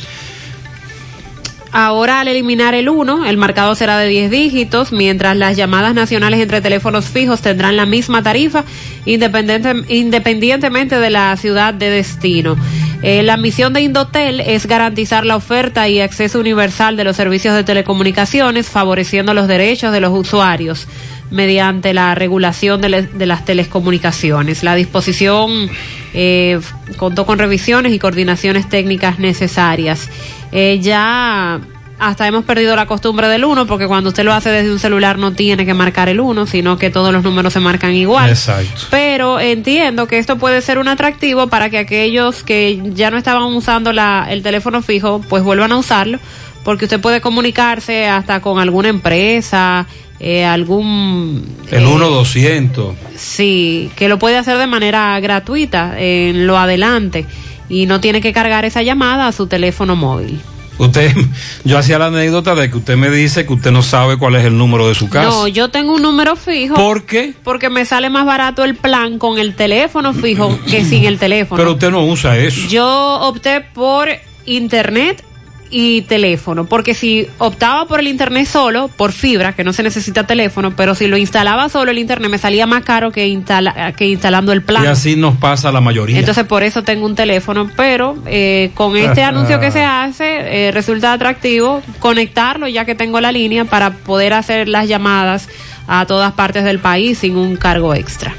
Ahora 1.73 2.19
al 2.19 2.27
eliminar 2.27 2.73
el 2.73 2.89
1, 2.89 3.25
el 3.27 3.37
marcado 3.37 3.75
será 3.75 3.97
de 3.97 4.09
10 4.09 4.29
dígitos, 4.29 4.91
mientras 4.91 5.37
las 5.37 5.55
llamadas 5.55 5.93
nacionales 5.93 6.41
entre 6.41 6.59
teléfonos 6.59 7.05
fijos 7.05 7.39
tendrán 7.41 7.77
la 7.77 7.85
misma 7.85 8.21
tarifa 8.21 8.65
independiente- 9.05 9.85
independientemente 9.87 10.99
de 10.99 11.09
la 11.09 11.37
ciudad 11.37 11.73
de 11.73 11.89
destino. 11.89 12.57
Eh, 13.03 13.23
la 13.23 13.37
misión 13.37 13.73
de 13.73 13.81
Indotel 13.81 14.39
es 14.39 14.67
garantizar 14.67 15.25
la 15.25 15.35
oferta 15.35 15.89
y 15.89 16.01
acceso 16.01 16.39
universal 16.39 16.97
de 16.97 17.03
los 17.03 17.15
servicios 17.15 17.55
de 17.55 17.63
telecomunicaciones, 17.63 18.69
favoreciendo 18.69 19.33
los 19.33 19.47
derechos 19.47 19.91
de 19.91 20.01
los 20.01 20.11
usuarios 20.17 20.87
mediante 21.31 21.93
la 21.93 22.13
regulación 22.13 22.81
de, 22.81 23.25
las 23.25 23.45
telecomunicaciones. 23.45 24.63
La 24.63 24.75
disposición 24.75 25.69
eh, 26.13 26.59
contó 26.97 27.25
con 27.25 27.39
revisiones 27.39 27.93
y 27.93 27.99
coordinaciones 27.99 28.67
técnicas 28.69 29.17
necesarias. 29.17 30.09
Eh, 30.51 30.79
ya 30.81 31.61
hasta 32.01 32.25
hemos 32.25 32.43
perdido 32.45 32.75
la 32.75 32.87
costumbre 32.87 33.27
del 33.27 33.45
1 33.45 33.67
porque 33.67 33.85
cuando 33.85 34.09
usted 34.09 34.23
lo 34.23 34.33
hace 34.33 34.49
desde 34.49 34.71
un 34.71 34.79
celular 34.79 35.19
no 35.19 35.33
tiene 35.33 35.67
que 35.67 35.75
marcar 35.75 36.09
el 36.09 36.19
1, 36.19 36.47
sino 36.47 36.79
que 36.79 36.89
todos 36.89 37.13
los 37.13 37.23
números 37.23 37.53
se 37.53 37.59
marcan 37.59 37.93
igual. 37.93 38.31
Exacto. 38.31 38.87
Pero 38.89 39.39
entiendo 39.39 40.07
que 40.07 40.17
esto 40.17 40.39
puede 40.39 40.63
ser 40.63 40.79
un 40.79 40.87
atractivo 40.87 41.45
para 41.45 41.69
que 41.69 41.77
aquellos 41.77 42.41
que 42.41 42.81
ya 42.95 43.11
no 43.11 43.17
estaban 43.17 43.43
usando 43.53 43.93
la, 43.93 44.25
el 44.31 44.41
teléfono 44.41 44.81
fijo, 44.81 45.21
pues 45.29 45.43
vuelvan 45.43 45.73
a 45.73 45.77
usarlo, 45.77 46.17
porque 46.63 46.85
usted 46.85 46.99
puede 46.99 47.21
comunicarse 47.21 48.07
hasta 48.07 48.41
con 48.41 48.57
alguna 48.57 48.89
empresa, 48.89 49.85
eh, 50.19 50.43
algún... 50.43 51.45
El 51.69 51.83
eh, 51.83 51.87
1-200. 51.87 52.95
Sí, 53.15 53.91
que 53.95 54.09
lo 54.09 54.17
puede 54.17 54.37
hacer 54.37 54.57
de 54.57 54.65
manera 54.65 55.19
gratuita 55.19 55.93
en 55.99 56.47
lo 56.47 56.57
adelante 56.57 57.27
y 57.69 57.85
no 57.85 58.01
tiene 58.01 58.21
que 58.21 58.33
cargar 58.33 58.65
esa 58.65 58.81
llamada 58.81 59.27
a 59.27 59.31
su 59.31 59.45
teléfono 59.45 59.95
móvil. 59.95 60.41
Usted, 60.77 61.11
yo 61.63 61.77
hacía 61.77 61.99
la 61.99 62.07
anécdota 62.07 62.55
de 62.55 62.69
que 62.69 62.77
usted 62.77 62.97
me 62.97 63.09
dice 63.09 63.45
que 63.45 63.53
usted 63.53 63.71
no 63.71 63.81
sabe 63.81 64.17
cuál 64.17 64.35
es 64.35 64.45
el 64.45 64.57
número 64.57 64.87
de 64.87 64.95
su 64.95 65.09
casa. 65.09 65.29
No, 65.29 65.47
yo 65.47 65.69
tengo 65.69 65.93
un 65.93 66.01
número 66.01 66.35
fijo. 66.35 66.75
¿Por 66.75 67.05
qué? 67.05 67.33
Porque 67.43 67.69
me 67.69 67.85
sale 67.85 68.09
más 68.09 68.25
barato 68.25 68.63
el 68.63 68.75
plan 68.75 69.19
con 69.19 69.37
el 69.37 69.55
teléfono 69.55 70.13
fijo 70.13 70.57
que 70.69 70.83
sin 70.85 71.05
el 71.05 71.19
teléfono. 71.19 71.57
Pero 71.57 71.73
usted 71.73 71.91
no 71.91 72.03
usa 72.05 72.37
eso. 72.37 72.67
Yo 72.67 73.19
opté 73.21 73.61
por 73.61 74.09
internet 74.45 75.23
y 75.71 76.01
teléfono, 76.01 76.65
porque 76.65 76.93
si 76.93 77.27
optaba 77.37 77.85
por 77.85 78.01
el 78.01 78.07
internet 78.07 78.45
solo, 78.45 78.89
por 78.89 79.13
fibra, 79.13 79.53
que 79.53 79.63
no 79.63 79.71
se 79.71 79.83
necesita 79.83 80.27
teléfono, 80.27 80.75
pero 80.75 80.93
si 80.93 81.07
lo 81.07 81.15
instalaba 81.17 81.69
solo 81.69 81.91
el 81.91 81.97
internet 81.97 82.29
me 82.29 82.37
salía 82.37 82.67
más 82.67 82.83
caro 82.83 83.11
que, 83.11 83.27
instala, 83.27 83.93
que 83.93 84.05
instalando 84.05 84.51
el 84.51 84.61
plan. 84.61 84.83
Y 84.83 84.87
así 84.87 85.15
nos 85.15 85.37
pasa 85.37 85.69
a 85.69 85.71
la 85.71 85.79
mayoría. 85.79 86.19
Entonces 86.19 86.43
por 86.43 86.63
eso 86.63 86.83
tengo 86.83 87.05
un 87.05 87.15
teléfono, 87.15 87.71
pero 87.75 88.17
eh, 88.25 88.71
con 88.75 88.97
este 88.97 89.23
anuncio 89.31 89.59
que 89.59 89.71
se 89.71 89.83
hace 89.83 90.67
eh, 90.67 90.71
resulta 90.71 91.13
atractivo 91.13 91.81
conectarlo 91.99 92.67
ya 92.67 92.85
que 92.85 92.93
tengo 92.93 93.21
la 93.21 93.31
línea 93.31 93.65
para 93.65 93.91
poder 93.91 94.33
hacer 94.33 94.67
las 94.67 94.87
llamadas 94.87 95.47
a 95.87 96.05
todas 96.05 96.33
partes 96.33 96.65
del 96.65 96.79
país 96.79 97.19
sin 97.19 97.37
un 97.37 97.55
cargo 97.55 97.95
extra 97.95 98.35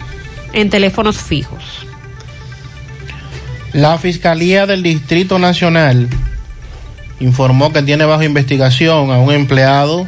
en 0.53 0.69
teléfonos 0.69 1.17
fijos. 1.17 1.87
La 3.73 3.97
Fiscalía 3.97 4.67
del 4.67 4.83
Distrito 4.83 5.39
Nacional 5.39 6.09
informó 7.23 7.73
que 7.73 7.83
tiene 7.83 8.05
bajo 8.05 8.23
investigación 8.23 9.11
a 9.11 9.19
un 9.19 9.33
empleado 9.33 10.07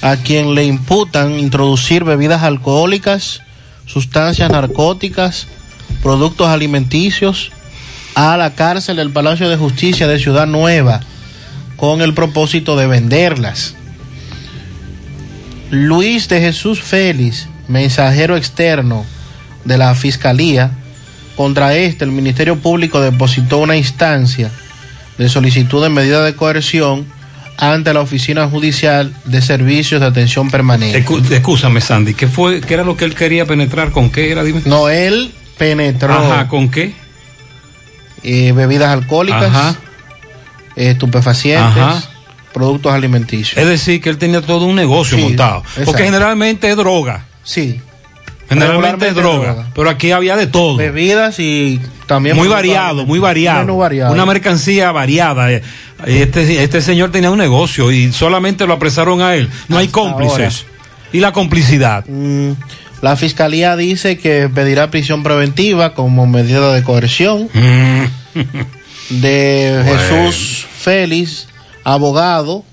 a 0.00 0.16
quien 0.16 0.54
le 0.54 0.64
imputan 0.64 1.38
introducir 1.38 2.04
bebidas 2.04 2.42
alcohólicas, 2.42 3.42
sustancias 3.86 4.50
narcóticas, 4.50 5.46
productos 6.02 6.48
alimenticios 6.48 7.52
a 8.14 8.36
la 8.36 8.54
cárcel 8.54 8.96
del 8.96 9.10
Palacio 9.10 9.48
de 9.48 9.56
Justicia 9.56 10.08
de 10.08 10.18
Ciudad 10.18 10.46
Nueva 10.46 11.00
con 11.76 12.00
el 12.00 12.14
propósito 12.14 12.76
de 12.76 12.86
venderlas. 12.86 13.74
Luis 15.70 16.28
de 16.28 16.40
Jesús 16.40 16.82
Félix, 16.82 17.48
mensajero 17.68 18.36
externo 18.36 19.04
de 19.64 19.78
la 19.78 19.94
Fiscalía, 19.94 20.70
contra 21.36 21.74
este 21.74 22.04
el 22.04 22.12
Ministerio 22.12 22.58
Público 22.58 23.00
depositó 23.00 23.58
una 23.58 23.76
instancia 23.76 24.50
de 25.18 25.28
solicitud 25.28 25.82
de 25.82 25.88
medida 25.90 26.24
de 26.24 26.34
coerción 26.34 27.06
ante 27.58 27.92
la 27.94 28.00
Oficina 28.00 28.48
Judicial 28.48 29.14
de 29.24 29.42
Servicios 29.42 30.00
de 30.00 30.06
Atención 30.06 30.50
Permanente. 30.50 30.98
Escú- 31.04 31.22
Excúsame, 31.30 31.80
Sandy, 31.80 32.14
¿qué, 32.14 32.26
fue, 32.26 32.60
¿qué 32.60 32.74
era 32.74 32.82
lo 32.82 32.96
que 32.96 33.04
él 33.04 33.14
quería 33.14 33.44
penetrar? 33.46 33.90
¿Con 33.90 34.10
qué 34.10 34.32
era? 34.32 34.42
Dime. 34.42 34.62
No, 34.64 34.88
él 34.88 35.32
penetró 35.58 36.14
Ajá, 36.14 36.48
¿con 36.48 36.70
qué? 36.70 36.94
eh, 38.22 38.52
bebidas 38.52 38.88
alcohólicas, 38.90 39.44
Ajá. 39.44 39.76
eh, 40.76 40.90
estupefacientes, 40.90 41.76
Ajá. 41.82 42.02
productos 42.52 42.92
alimenticios. 42.92 43.56
Es 43.58 43.66
decir, 43.68 44.00
que 44.00 44.08
él 44.10 44.18
tenía 44.18 44.40
todo 44.40 44.64
un 44.66 44.76
negocio 44.76 45.16
Sí, 45.18 45.22
montado. 45.24 45.58
exacto. 45.60 45.84
Porque 45.84 46.04
generalmente 46.04 46.70
es 46.70 46.76
droga. 46.76 47.26
Sí. 47.44 47.80
Generalmente 48.54 49.08
es 49.08 49.14
droga, 49.14 49.68
Pero 49.74 49.90
aquí 49.90 50.10
había 50.12 50.36
de 50.36 50.46
todo. 50.46 50.76
Bebidas 50.76 51.38
y 51.38 51.80
también... 52.06 52.36
muy 52.36 52.48
variado, 52.48 53.06
muy 53.06 53.18
variado. 53.18 53.76
Variado. 53.76 54.12
Una 54.12 54.26
mercancía 54.26 54.92
variada. 54.92 55.50
Eh, 55.52 55.62
Este, 56.06 56.62
este 56.62 56.82
señor 56.82 57.10
tenía 57.12 57.30
un 57.30 57.38
negocio 57.38 57.92
y 57.92 58.12
solamente 58.12 58.66
lo 58.66 58.74
apresaron 58.74 59.22
a 59.22 59.34
él. 59.36 59.48
No 59.68 59.78
hay 59.78 59.88
cómplices. 59.88 60.66
Y 61.12 61.20
la 61.20 61.32
complicidad. 61.32 62.04
Mm, 62.08 62.52
La 63.02 63.16
fiscalía 63.16 63.76
dice 63.76 64.16
que 64.16 64.48
pedirá 64.48 64.90
prisión 64.90 65.22
preventiva 65.22 65.92
como 65.94 66.26
medida 66.26 66.72
de 66.72 66.82
coerción 66.82 67.48
de 69.10 69.82
Jesús 69.84 70.66
Félix, 70.78 71.48
abogado 71.84 72.64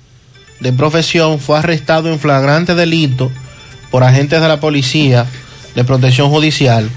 de 0.60 0.74
profesión, 0.74 1.40
fue 1.40 1.58
arrestado 1.58 2.12
en 2.12 2.20
flagrante 2.20 2.76
delito 2.76 3.32
por 3.92 4.04
agentes 4.04 4.42
de 4.42 4.48
la 4.48 4.60
policía 4.60 5.26
de 5.76 5.84
protección 5.84 6.30
judicial, 6.30 6.90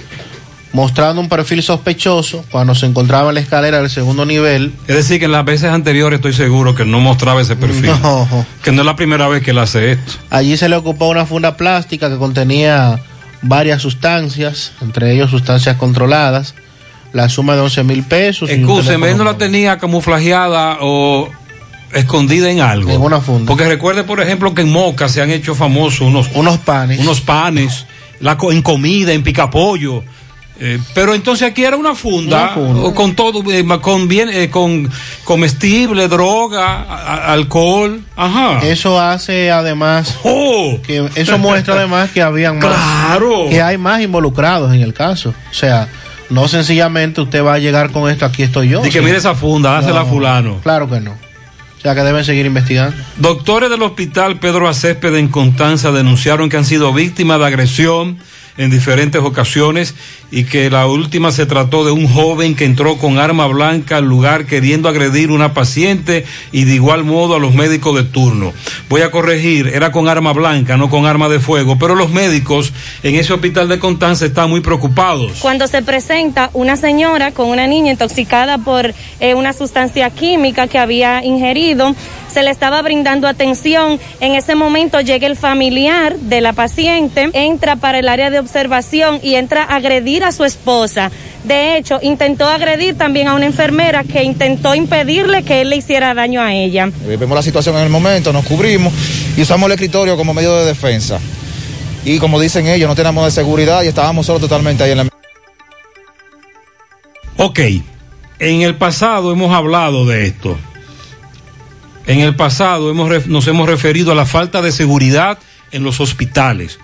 mostrando 0.73 1.21
un 1.21 1.29
perfil 1.29 1.63
sospechoso 1.63 2.45
cuando 2.51 2.75
se 2.75 2.87
encontraba 2.87 3.29
en 3.29 3.35
la 3.35 3.41
escalera 3.41 3.81
del 3.81 3.91
segundo 3.91 4.25
nivel. 4.25 4.73
Es 4.89 4.97
decir, 4.97 5.19
que 5.19 5.27
en 5.27 5.33
las 5.33 5.45
veces 5.45 5.71
anteriores 5.71 6.19
estoy 6.19 6.33
seguro 6.33 6.75
que 6.75 6.85
no 6.85 7.01
mostraba 7.01 7.41
ese 7.41 7.57
perfil. 7.57 7.93
No. 8.03 8.47
Que 8.63 8.73
no 8.73 8.83
es 8.83 8.87
la 8.87 8.97
primera 8.97 9.29
vez 9.29 9.43
que 9.43 9.51
él 9.51 9.59
hace 9.59 9.93
esto. 9.93 10.13
Allí 10.31 10.57
se 10.57 10.69
le 10.69 10.77
ocupó 10.77 11.09
una 11.09 11.27
funda 11.27 11.57
plástica 11.57 12.09
que 12.09 12.17
contenía 12.17 13.01
varias 13.43 13.83
sustancias, 13.83 14.73
entre 14.81 15.13
ellos 15.13 15.31
sustancias 15.31 15.77
controladas, 15.77 16.55
la 17.13 17.29
suma 17.29 17.55
de 17.55 17.61
11 17.61 17.85
mil 17.85 18.03
pesos. 18.05 18.49
Escúcheme, 18.49 19.11
él 19.11 19.19
no 19.19 19.25
la 19.25 19.37
tenía 19.37 19.79
camuflajeada 19.79 20.79
o 20.81 21.29
escondida 21.93 22.51
en 22.51 22.61
algo. 22.61 22.91
En 22.91 23.01
una 23.01 23.21
funda. 23.21 23.47
Porque 23.47 23.67
recuerde, 23.67 24.05
por 24.05 24.21
ejemplo, 24.21 24.55
que 24.55 24.63
en 24.63 24.73
Moca 24.73 25.09
se 25.09 25.21
han 25.21 25.31
hecho 25.31 25.55
famosos 25.55 26.01
unos, 26.01 26.31
unos 26.35 26.59
panes. 26.59 27.01
Unos 27.01 27.21
panes, 27.21 27.87
la, 28.23 28.39
co- 28.39 28.51
en 28.53 28.63
comida, 28.63 29.13
en 29.13 29.23
picapollo. 29.23 30.03
Eh, 30.61 30.79
pero 30.95 31.13
entonces 31.15 31.49
aquí 31.49 31.65
era 31.65 31.77
una 31.77 31.95
funda, 31.95 32.53
Una 32.57 32.73
funda. 32.75 32.95
con 32.95 33.15
todo, 33.17 33.43
eh, 33.51 33.65
con 33.81 34.07
bien, 34.07 34.29
eh, 34.31 34.49
con 34.49 34.89
comestible, 35.25 36.07
droga, 36.09 36.83
a- 36.83 37.33
alcohol, 37.33 38.01
ajá. 38.17 38.61
Eso 38.63 39.01
hace 39.01 39.51
además 39.51 40.19
que 40.87 41.09
eso 41.17 41.39
muestra 41.39 41.75
además 41.75 42.11
que 42.11 42.23
habían 42.23 42.59
más 42.59 42.67
Claro. 43.09 43.49
que 43.49 43.61
hay 43.63 43.77
más 43.79 44.03
involucrados 44.03 44.73
en 44.75 44.83
el 44.83 44.93
caso. 44.95 45.31
O 45.51 45.55
sea, 45.55 45.89
no 46.31 46.47
sencillamente 46.49 47.21
usted 47.23 47.43
va 47.45 47.55
a 47.55 47.59
llegar 47.59 47.91
con 47.91 48.09
esto, 48.11 48.25
aquí 48.27 48.43
estoy 48.43 48.69
yo. 48.69 48.83
Di 48.83 48.91
que 48.91 49.01
mire 49.03 49.17
esa 49.17 49.35
funda, 49.35 49.73
dásela 49.73 50.03
a 50.03 50.05
fulano. 50.05 50.61
Claro 50.63 50.89
que 50.89 51.01
no. 51.01 51.17
O 51.83 51.85
sea, 51.85 51.97
que 51.97 52.03
deben 52.03 52.25
seguir 52.25 52.47
investigando. 52.47 52.97
Doctores 53.17 53.69
del 53.69 53.83
hospital 53.83 54.39
Pedro 54.39 54.69
Acésped 54.69 55.17
en 55.17 55.27
Constanza 55.27 55.91
denunciaron 55.91 56.49
que 56.49 56.57
han 56.57 56.65
sido 56.65 56.95
víctimas 56.95 57.41
de 57.41 57.47
agresión 57.47 58.19
en 58.57 58.71
diferentes 58.71 59.21
ocasiones 59.21 59.97
y 60.33 60.45
que 60.45 60.71
la 60.71 60.87
última 60.87 61.31
se 61.31 61.45
trató 61.45 61.85
de 61.85 61.93
un 61.93 62.09
joven 62.09 62.57
que 62.57 62.65
entró 62.65 62.97
con 62.97 63.19
arma 63.19 63.47
blanca 63.47 63.99
al 63.99 64.07
lugar 64.07 64.47
queriendo 64.47 64.89
agredir 64.89 65.31
una 65.31 65.53
paciente 65.53 66.25
y 66.51 66.65
de 66.65 66.75
igual 66.75 67.05
modo 67.05 67.37
a 67.37 67.39
los 67.39 67.55
médicos 67.55 67.95
de 67.95 68.05
turno. 68.05 68.55
Voy 68.89 69.03
a 69.03 69.11
corregir, 69.11 69.69
era 69.69 69.93
con 69.93 70.09
arma 70.09 70.33
blanca, 70.33 70.79
no 70.79 70.89
con 70.89 71.05
arma 71.05 71.29
de 71.29 71.39
fuego, 71.39 71.79
pero 71.79 71.95
los 71.95 72.11
médicos 72.11 72.73
en 73.03 73.17
ese 73.17 73.35
hospital 73.35 73.69
de 73.69 73.79
Constanza 73.79 74.25
están 74.25 74.49
muy 74.49 74.63
preocupados. 74.63 75.33
Cuando 75.41 75.67
se 75.69 75.83
presenta 75.83 76.49
una 76.55 76.77
señora 76.77 77.33
con 77.33 77.49
una 77.51 77.67
niña 77.67 77.93
intoxicada 77.93 78.57
por 78.57 78.95
eh, 79.21 79.35
una 79.35 79.53
sustancia 79.53 80.09
química 80.09 80.67
que 80.67 80.79
había 80.79 81.23
ingerido, 81.23 81.95
se 82.33 82.43
le 82.43 82.51
estaba 82.51 82.81
brindando 82.81 83.29
atención. 83.29 84.01
En 84.21 84.33
ese 84.33 84.55
momento 84.55 85.01
llega 85.03 85.27
el 85.27 85.37
familiar 85.37 86.17
de 86.17 86.41
la 86.41 86.55
paciente, 86.55 87.29
entra 87.35 87.77
para 87.77 87.99
el 87.99 88.09
área 88.09 88.31
de 88.31 88.39
observación 88.39 89.21
y 89.23 89.35
entra 89.35 89.65
a 89.65 89.77
agredir 89.77 90.22
a 90.25 90.33
su 90.33 90.45
esposa. 90.45 91.11
De 91.45 91.77
hecho, 91.77 91.99
intentó 92.03 92.49
agredir 92.49 92.97
también 92.97 93.29
a 93.29 93.35
una 93.35 93.47
enfermera 93.47 94.05
que 94.05 94.23
intentó 94.23 94.75
impedirle 94.75 95.43
que 95.43 95.61
él 95.61 95.71
le 95.71 95.77
hiciera 95.77 96.15
daño 96.15 96.41
a 96.41 96.55
ella. 96.55 96.91
Eh, 97.07 97.17
Vemos 97.19 97.35
la 97.35 97.43
situación 97.43 97.77
en 97.77 97.83
el 97.83 97.89
momento, 97.89 98.33
nos 98.33 98.45
cubrimos 98.45 98.93
y 99.37 99.43
usamos 99.43 99.67
el 99.67 99.73
escritorio 99.73 100.17
como 100.17 100.35
medio 100.35 100.57
de 100.57 100.67
defensa. 100.67 101.19
Y 102.05 102.19
como 102.19 102.41
dicen 102.41 102.67
ellos, 102.67 102.89
no 102.89 102.95
tenemos 102.95 103.25
de 103.25 103.31
seguridad 103.31 103.83
y 103.83 103.89
estábamos 103.89 104.27
solos 104.27 104.43
totalmente 104.43 104.83
ahí 104.83 104.93
en 104.93 104.99
la... 104.99 105.09
Ok, 107.37 107.61
en 108.39 108.63
el 108.63 108.77
pasado 108.77 109.33
hemos 109.33 109.53
hablado 109.53 110.07
de 110.07 110.27
esto. 110.27 110.59
En 112.07 112.21
el 112.21 112.35
pasado 112.35 112.91
hemos, 112.91 113.27
nos 113.29 113.47
hemos 113.47 113.69
referido 113.69 114.13
a 114.13 114.15
la 114.15 114.27
falta 114.27 114.63
de 114.63 114.73
seguridad 114.73 115.39
en 115.71 115.85
los 115.85 116.01
hospitales 116.01 116.79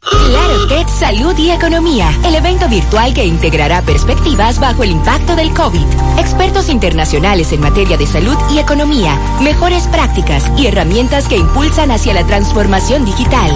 Claro 0.00 0.66
Tech 0.68 0.88
Salud 0.88 1.36
y 1.38 1.50
Economía, 1.50 2.10
el 2.24 2.34
evento 2.34 2.68
virtual 2.68 3.14
que 3.14 3.24
integrará 3.24 3.82
perspectivas 3.82 4.58
bajo 4.58 4.82
el 4.82 4.90
impacto 4.90 5.36
del 5.36 5.54
COVID. 5.54 5.86
Expertos 6.18 6.68
internacionales 6.68 7.52
en 7.52 7.60
materia 7.60 7.96
de 7.96 8.06
salud 8.06 8.36
y 8.50 8.58
economía, 8.58 9.16
mejores 9.40 9.86
prácticas 9.88 10.50
y 10.58 10.66
herramientas 10.66 11.28
que 11.28 11.36
impulsan 11.36 11.90
hacia 11.90 12.14
la 12.14 12.26
transformación 12.26 13.04
digital. 13.04 13.50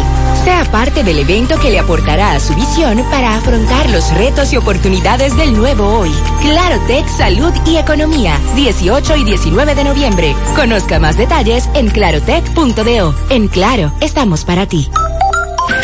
Sea 0.45 0.65
parte 0.71 1.03
del 1.03 1.19
evento 1.19 1.59
que 1.59 1.71
le 1.71 1.79
aportará 1.79 2.33
a 2.33 2.41
su 2.41 2.55
visión 2.55 3.03
para 3.11 3.37
afrontar 3.37 3.91
los 3.91 4.13
retos 4.15 4.53
y 4.53 4.57
oportunidades 4.57 5.37
del 5.37 5.55
nuevo 5.55 5.99
hoy. 5.99 6.11
Claro 6.43 6.81
Tech 6.87 7.07
Salud 7.09 7.53
y 7.67 7.77
Economía, 7.77 8.39
18 8.55 9.17
y 9.17 9.25
19 9.25 9.75
de 9.75 9.85
noviembre. 9.85 10.35
Conozca 10.55 10.99
más 10.99 11.17
detalles 11.17 11.69
en 11.75 11.89
clarotech.do. 11.89 13.15
En 13.31 13.49
Claro, 13.49 13.93
estamos 14.01 14.45
para 14.45 14.67
ti. 14.67 14.91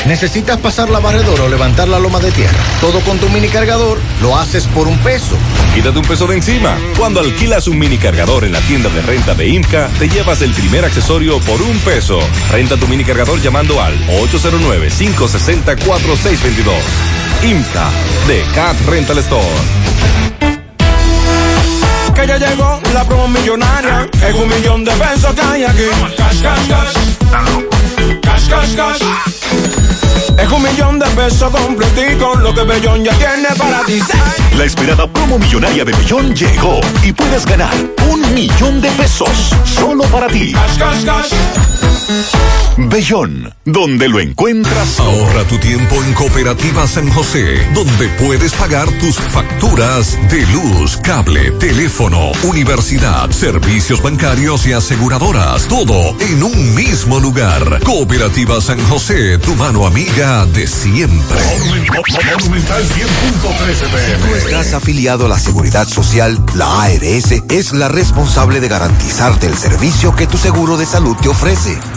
¿Necesitas 0.07 0.59
pasar 0.59 0.91
la 0.91 0.99
barredora 0.99 1.45
o 1.45 1.49
levantar 1.49 1.89
la 1.89 1.99
loma 1.99 2.19
de 2.19 2.31
tierra? 2.33 2.59
Todo 2.81 3.01
con 3.01 3.19
tu 3.19 3.29
mini 3.29 3.49
cargador 3.49 3.99
lo 4.21 4.37
haces 4.37 4.67
por 4.67 4.89
un 4.89 4.99
peso. 4.99 5.37
Quítate 5.75 5.99
un 5.99 6.05
peso 6.05 6.27
de 6.27 6.35
encima. 6.37 6.77
Cuando 6.99 7.21
alquilas 7.21 7.69
un 7.69 7.79
mini 7.79 7.99
cargador 7.99 8.45
en 8.45 8.53
la 8.53 8.61
tienda 8.61 8.89
de 8.91 9.01
renta 9.03 9.35
de 9.35 9.49
IMCA, 9.49 9.89
te 9.99 10.09
llevas 10.09 10.43
el 10.43 10.53
primer 10.53 10.85
accesorio 10.85 11.39
por 11.41 11.63
un 11.63 11.77
peso. 11.79 12.19
Renta 12.51 12.77
tu 12.77 12.87
mini 12.89 13.05
cargador 13.05 13.41
llamando 13.41 13.81
al 13.81 13.97
809-560-4622. 14.09 16.73
IMCA 17.45 17.91
de 18.27 18.43
Cat 18.55 18.77
Rental 18.87 19.19
Store. 19.19 19.47
que 22.15 22.27
ya 22.27 22.37
llegó 22.39 22.81
la 22.93 23.05
promo 23.05 23.29
millonaria. 23.29 24.09
Es 24.27 24.35
un 24.35 24.49
millón 24.49 24.85
de 24.85 24.91
pesos 24.93 25.33
que 25.35 25.41
hay 25.41 25.65
aquí. 25.65 25.85
Cash, 26.17 26.43
cash, 26.43 26.69
cash. 26.69 26.93
Cash, 28.23 28.49
cash, 28.49 28.75
cash. 28.77 29.03
Es 30.43 30.51
un 30.51 30.61
millón 30.61 30.99
de 30.99 31.07
pesos 31.11 31.53
completico, 31.53 32.35
lo 32.35 32.53
que 32.53 32.65
Bellón 32.65 33.05
ya 33.05 33.13
tiene 33.13 33.49
para 33.57 33.85
ti. 33.85 34.01
La 34.57 34.65
esperada 34.65 35.07
promo 35.07 35.39
millonaria 35.39 35.85
de 35.85 35.93
Bellón 35.93 36.35
llegó 36.35 36.81
y 37.05 37.13
puedes 37.13 37.47
ganar 37.47 37.73
un 38.11 38.35
millón 38.35 38.81
de 38.81 38.91
pesos 38.91 39.55
solo 39.65 40.03
para 40.07 40.27
ti. 40.27 40.53
Cash, 40.53 40.79
cash, 40.79 41.05
cash. 41.05 41.82
Bellón, 42.77 43.55
donde 43.65 44.09
lo 44.09 44.21
encuentras. 44.21 44.99
Ahorra 44.99 45.45
tu 45.45 45.59
tiempo 45.59 45.95
en 46.03 46.15
Cooperativa 46.15 46.87
San 46.87 47.11
José, 47.11 47.67
donde 47.75 48.09
puedes 48.19 48.53
pagar 48.55 48.91
tus 48.99 49.17
facturas 49.17 50.19
de 50.31 50.47
luz, 50.47 50.97
cable, 50.99 51.51
teléfono, 51.53 52.33
universidad, 52.45 53.31
servicios 53.31 54.03
bancarios 54.03 54.67
y 54.67 54.73
aseguradoras. 54.73 55.69
Todo 55.69 56.17
en 56.21 56.43
un 56.43 56.75
mismo 56.75 57.21
lugar. 57.21 57.81
Cooperativa 57.85 58.61
San 58.61 58.81
José, 58.89 59.39
tu 59.39 59.55
mano 59.55 59.87
amiga 59.87 60.47
de 60.47 60.67
siempre. 60.67 61.39
Monumental 62.33 62.83
100.13 62.85 63.75
Si 63.75 64.29
tú 64.29 64.35
estás 64.35 64.73
afiliado 64.75 65.27
a 65.27 65.29
la 65.29 65.39
Seguridad 65.39 65.87
Social, 65.87 66.43
la 66.55 66.85
ARS 66.85 67.33
es 67.51 67.73
la 67.73 67.89
responsable 67.89 68.61
de 68.61 68.69
garantizarte 68.69 69.47
el 69.47 69.57
servicio 69.57 70.15
que 70.17 70.27
tu 70.27 70.39
seguro 70.39 70.77
de 70.77 70.87
salud 70.87 71.17
te 71.17 71.29
ofrece. 71.29 71.79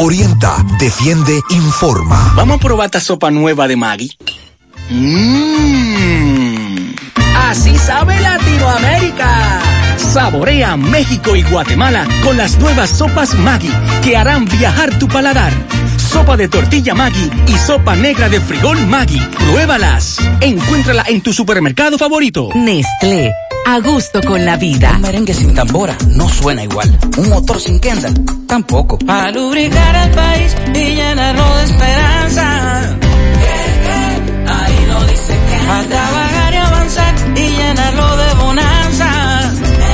Orienta, 0.00 0.64
defiende, 0.78 1.40
informa. 1.50 2.32
Vamos 2.36 2.58
a 2.58 2.60
probar 2.60 2.86
esta 2.86 3.00
sopa 3.00 3.32
nueva 3.32 3.66
de 3.66 3.74
Maggi. 3.74 4.16
Mmm. 4.90 6.27
Así 7.48 7.76
sabe 7.78 8.18
Latinoamérica. 8.20 9.60
Saborea 9.96 10.76
México 10.76 11.36
y 11.36 11.42
Guatemala 11.42 12.06
con 12.24 12.36
las 12.36 12.58
nuevas 12.58 12.90
sopas 12.90 13.34
Maggi 13.34 13.70
que 14.02 14.16
harán 14.16 14.44
viajar 14.46 14.98
tu 14.98 15.08
paladar. 15.08 15.52
Sopa 15.96 16.36
de 16.36 16.48
tortilla 16.48 16.94
Maggi 16.94 17.30
y 17.46 17.52
sopa 17.58 17.94
negra 17.94 18.28
de 18.28 18.40
frijol 18.40 18.78
Maggi. 18.86 19.20
Pruébalas. 19.38 20.18
Encuéntrala 20.40 21.04
en 21.08 21.20
tu 21.20 21.32
supermercado 21.32 21.98
favorito. 21.98 22.48
Nestlé, 22.54 23.32
a 23.66 23.80
gusto 23.80 24.22
con 24.22 24.44
la 24.44 24.56
vida. 24.56 24.92
Un 24.96 25.02
merengue 25.02 25.34
sin 25.34 25.54
tambora 25.54 25.96
no 26.08 26.28
suena 26.28 26.64
igual. 26.64 26.98
Un 27.16 27.28
motor 27.28 27.60
sin 27.60 27.78
Kendall 27.78 28.14
tampoco. 28.46 28.98
Para 28.98 29.30
lubricar 29.30 29.96
al 29.96 30.10
país 30.12 30.56
y 30.74 30.94
llenarlo 30.94 31.56
de 31.56 31.64
esperanza. 31.64 32.96
Ahí 34.50 34.86
lo 34.86 35.04
dice 35.04 35.36
Para 35.66 35.84
trabajar 35.84 36.17
y 37.38 37.48
llenarlo 37.56 38.16
de 38.16 38.34
bonanza. 38.34 39.10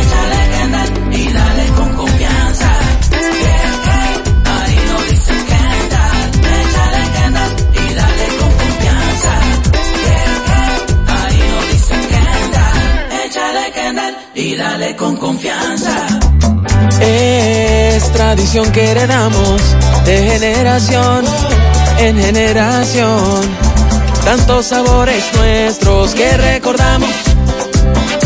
Échale 0.00 0.40
Kendall 0.54 0.90
y 1.12 1.32
dale 1.32 1.66
con 1.76 1.94
confianza. 1.94 2.70
Ahí 4.54 4.78
lo 4.90 4.98
dice 5.10 5.34
Kendall. 5.50 6.20
Échale 6.60 7.02
Kendall 7.16 7.52
y 7.72 7.94
dale 8.00 8.26
con 8.40 8.52
confianza. 8.62 9.32
Ahí 11.16 11.40
lo 11.52 11.60
dice 11.72 11.96
Kendall. 12.12 12.78
Échale 13.26 13.72
Kendall 13.72 14.14
y 14.34 14.56
dale 14.56 14.96
con 14.96 15.16
confianza. 15.16 15.96
Es 17.00 18.12
tradición 18.12 18.70
que 18.72 18.90
heredamos 18.90 19.60
de 20.06 20.16
generación 20.30 21.24
en 21.98 22.16
generación. 22.16 23.40
Tantos 24.24 24.66
sabores 24.66 25.22
nuestros 25.36 26.14
que 26.14 26.36
recordamos. 26.36 27.23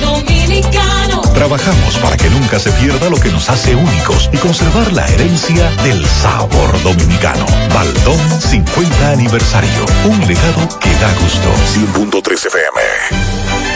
dominicano. 0.00 1.22
Trabajamos 1.34 1.96
para 1.98 2.16
que 2.16 2.30
nunca 2.30 2.58
se 2.58 2.70
pierda 2.72 3.10
lo 3.10 3.18
que 3.18 3.30
nos 3.30 3.48
hace 3.50 3.74
únicos 3.74 4.30
y 4.32 4.36
conservar 4.38 4.92
la 4.92 5.06
herencia 5.06 5.70
del 5.82 6.04
sabor 6.06 6.82
dominicano. 6.82 7.46
Baldón 7.74 8.20
50 8.40 9.10
aniversario. 9.10 9.86
Un 10.04 10.18
legado 10.26 10.68
que 10.80 10.92
da 10.94 11.12
gusto. 11.20 11.48
100.3 11.74 12.46
FM. 12.46 13.75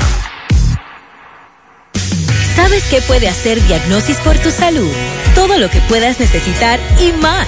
¿Sabes 2.56 2.86
qué 2.90 3.02
puede 3.02 3.28
hacer 3.28 3.62
Diagnosis 3.68 4.18
por 4.18 4.36
tu 4.38 4.50
salud? 4.50 4.90
Todo 5.36 5.60
lo 5.60 5.70
que 5.70 5.80
puedas 5.82 6.20
necesitar 6.20 6.80
y 7.00 7.12
más. 7.22 7.48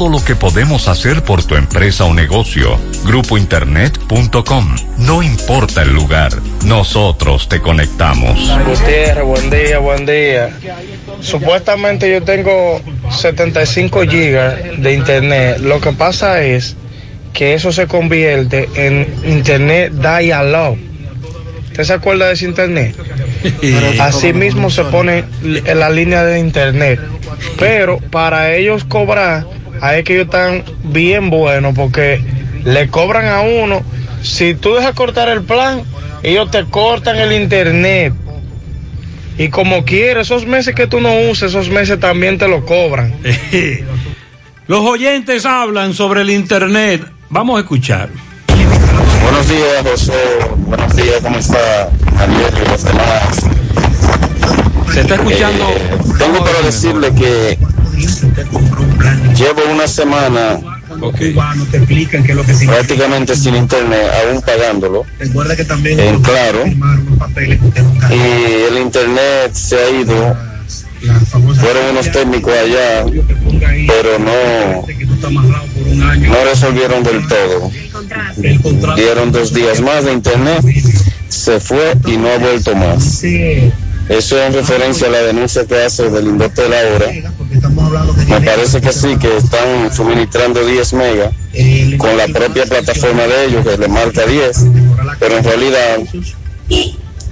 lo 0.09 0.23
que 0.23 0.35
podemos 0.35 0.87
hacer 0.87 1.23
por 1.23 1.43
tu 1.43 1.55
empresa 1.55 2.05
o 2.05 2.13
negocio. 2.13 2.79
Grupointernet.com. 3.05 4.75
No 4.97 5.21
importa 5.21 5.81
el 5.81 5.93
lugar, 5.93 6.31
nosotros 6.65 7.47
te 7.47 7.61
conectamos. 7.61 8.51
Gutiérrez, 8.65 9.23
buen 9.23 9.49
día, 9.49 9.79
buen 9.79 10.05
día. 10.05 10.49
Supuestamente 11.21 12.11
yo 12.11 12.23
tengo 12.23 12.81
75 13.09 14.01
gigas 14.03 14.55
de 14.77 14.93
internet. 14.93 15.59
Lo 15.59 15.79
que 15.79 15.91
pasa 15.91 16.41
es 16.41 16.75
que 17.33 17.53
eso 17.53 17.71
se 17.71 17.87
convierte 17.87 18.69
en 18.75 19.13
internet 19.25 19.93
dial-up. 19.93 20.77
¿Usted 21.67 21.83
se 21.83 21.93
acuerda 21.93 22.27
de 22.27 22.33
ese 22.33 22.45
internet? 22.45 22.95
Así 23.99 24.33
mismo 24.33 24.69
se 24.69 24.83
pone 24.85 25.23
en 25.43 25.79
la 25.79 25.89
línea 25.89 26.23
de 26.23 26.39
internet. 26.39 26.99
Pero 27.57 27.97
para 28.11 28.53
ellos 28.53 28.83
cobrar, 28.83 29.45
ahí 29.81 29.99
es 29.99 30.05
que 30.05 30.13
ellos 30.13 30.25
están 30.25 30.63
bien 30.83 31.29
buenos 31.29 31.73
porque 31.75 32.23
le 32.63 32.87
cobran 32.87 33.25
a 33.27 33.41
uno. 33.41 33.81
Si 34.21 34.53
tú 34.53 34.75
dejas 34.75 34.93
cortar 34.93 35.27
el 35.27 35.41
plan, 35.41 35.83
ellos 36.23 36.49
te 36.51 36.63
cortan 36.65 37.17
el 37.17 37.33
internet. 37.33 38.13
Y 39.37 39.49
como 39.49 39.83
quieres, 39.83 40.27
esos 40.27 40.45
meses 40.45 40.75
que 40.75 40.87
tú 40.87 41.01
no 41.01 41.13
uses, 41.29 41.49
esos 41.49 41.69
meses 41.69 41.99
también 41.99 42.37
te 42.37 42.47
lo 42.47 42.65
cobran. 42.65 43.13
Los 44.67 44.85
oyentes 44.85 45.45
hablan 45.45 45.93
sobre 45.93 46.21
el 46.21 46.29
Internet. 46.29 47.05
Vamos 47.29 47.57
a 47.57 47.59
escuchar. 47.59 48.09
Buenos 49.21 49.49
días, 49.49 49.83
José. 49.83 50.13
Buenos 50.59 50.95
días, 50.95 51.17
¿cómo 51.21 51.37
está 51.37 51.89
Daniel 52.17 52.53
y 52.55 52.69
los 52.69 52.83
demás? 52.83 53.45
Se 54.93 55.01
está 55.01 55.15
escuchando. 55.15 55.65
Eh, 55.67 55.97
tengo 56.17 56.39
para 56.39 56.61
decirle 56.61 57.13
que 57.13 57.57
llevo 59.35 59.61
una 59.71 59.87
semana 59.87 60.59
prácticamente 62.65 63.35
sin 63.35 63.55
internet, 63.55 64.11
aún 64.25 64.41
pagándolo. 64.41 65.05
En 65.19 66.21
claro. 66.21 66.65
Y 68.09 68.69
el 68.69 68.77
internet 68.77 69.53
se 69.53 69.77
ha 69.77 69.89
ido. 69.89 70.37
Fueron 71.59 71.85
unos 71.91 72.11
técnicos 72.11 72.53
allá, 72.53 73.05
pero 73.87 74.19
no, 74.19 74.85
no 76.29 76.45
resolvieron 76.45 77.03
del 77.03 77.27
todo. 77.27 77.71
Dieron 78.95 79.31
dos 79.31 79.51
días 79.51 79.81
más 79.81 80.05
de 80.05 80.13
internet, 80.13 80.63
se 81.27 81.59
fue 81.59 81.95
y 82.05 82.17
no 82.17 82.29
ha 82.29 82.37
vuelto 82.37 82.75
más. 82.75 83.23
Eso 84.09 84.37
es 84.37 84.47
en 84.47 84.53
referencia 84.53 85.07
a 85.07 85.09
la 85.11 85.19
denuncia 85.19 85.65
que 85.65 85.81
hace 85.83 86.09
del 86.09 86.27
Indotel 86.27 86.73
ahora. 86.73 87.07
Me 88.27 88.41
parece 88.45 88.81
que 88.81 88.91
sí, 88.93 89.17
que 89.17 89.37
están 89.37 89.93
suministrando 89.93 90.65
10 90.65 90.93
megas 90.93 91.31
con 91.97 92.15
la 92.17 92.27
propia 92.27 92.65
plataforma 92.65 93.23
de 93.23 93.45
ellos 93.45 93.65
que 93.67 93.77
le 93.77 93.87
marca 93.87 94.25
10, 94.25 94.57
pero 95.19 95.37
en 95.37 95.43
realidad 95.43 95.97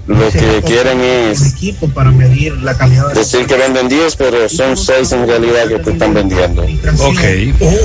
lo 0.08 0.30
que 0.32 0.62
quieren 0.66 1.02
es 1.02 1.54
decir 3.14 3.46
que 3.46 3.56
venden 3.56 3.88
10, 3.88 4.16
pero 4.16 4.50
son 4.50 4.76
6 4.76 5.12
en 5.12 5.28
realidad 5.28 5.68
que 5.68 5.80
te 5.80 5.92
están 5.92 6.14
vendiendo. 6.16 6.64
Ok. 6.64 7.20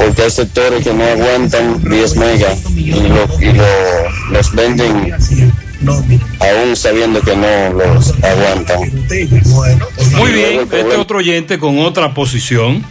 Porque 0.06 0.22
hay 0.22 0.30
sectores 0.30 0.82
que 0.82 0.94
no 0.94 1.04
aguantan 1.04 1.82
10 1.84 2.16
megas 2.16 2.58
y, 2.74 2.90
lo, 2.92 3.28
y 3.40 3.52
lo- 3.52 4.30
los 4.32 4.52
venden 4.54 5.12
aún 5.92 6.76
sabiendo 6.76 7.20
que 7.20 7.36
no 7.36 7.72
los 7.78 8.14
aguantan. 8.22 8.80
Muy 10.16 10.32
bien, 10.32 10.60
este 10.60 10.96
otro 10.96 11.18
oyente 11.18 11.58
con 11.58 11.78
otra 11.78 12.14
posición. 12.14 12.84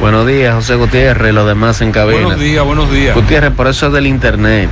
Buenos 0.00 0.26
días, 0.26 0.54
José 0.54 0.74
Gutiérrez, 0.74 1.32
y 1.32 1.34
los 1.34 1.46
demás 1.46 1.80
en 1.80 1.90
cabina. 1.90 2.20
Buenos 2.20 2.40
días, 2.40 2.64
buenos 2.64 2.90
días. 2.90 3.14
Gutiérrez, 3.14 3.52
por 3.52 3.66
eso 3.66 3.86
es 3.86 3.92
del 3.92 4.06
internet. 4.06 4.68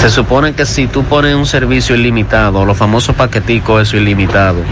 Se 0.00 0.10
supone 0.10 0.54
que 0.54 0.66
si 0.66 0.86
tú 0.86 1.04
pones 1.04 1.34
un 1.34 1.46
servicio 1.46 1.94
ilimitado, 1.94 2.64
los 2.64 2.76
famosos 2.76 3.14
paqueticos, 3.16 3.82
eso 3.82 3.96
ilimitado, 3.96 4.62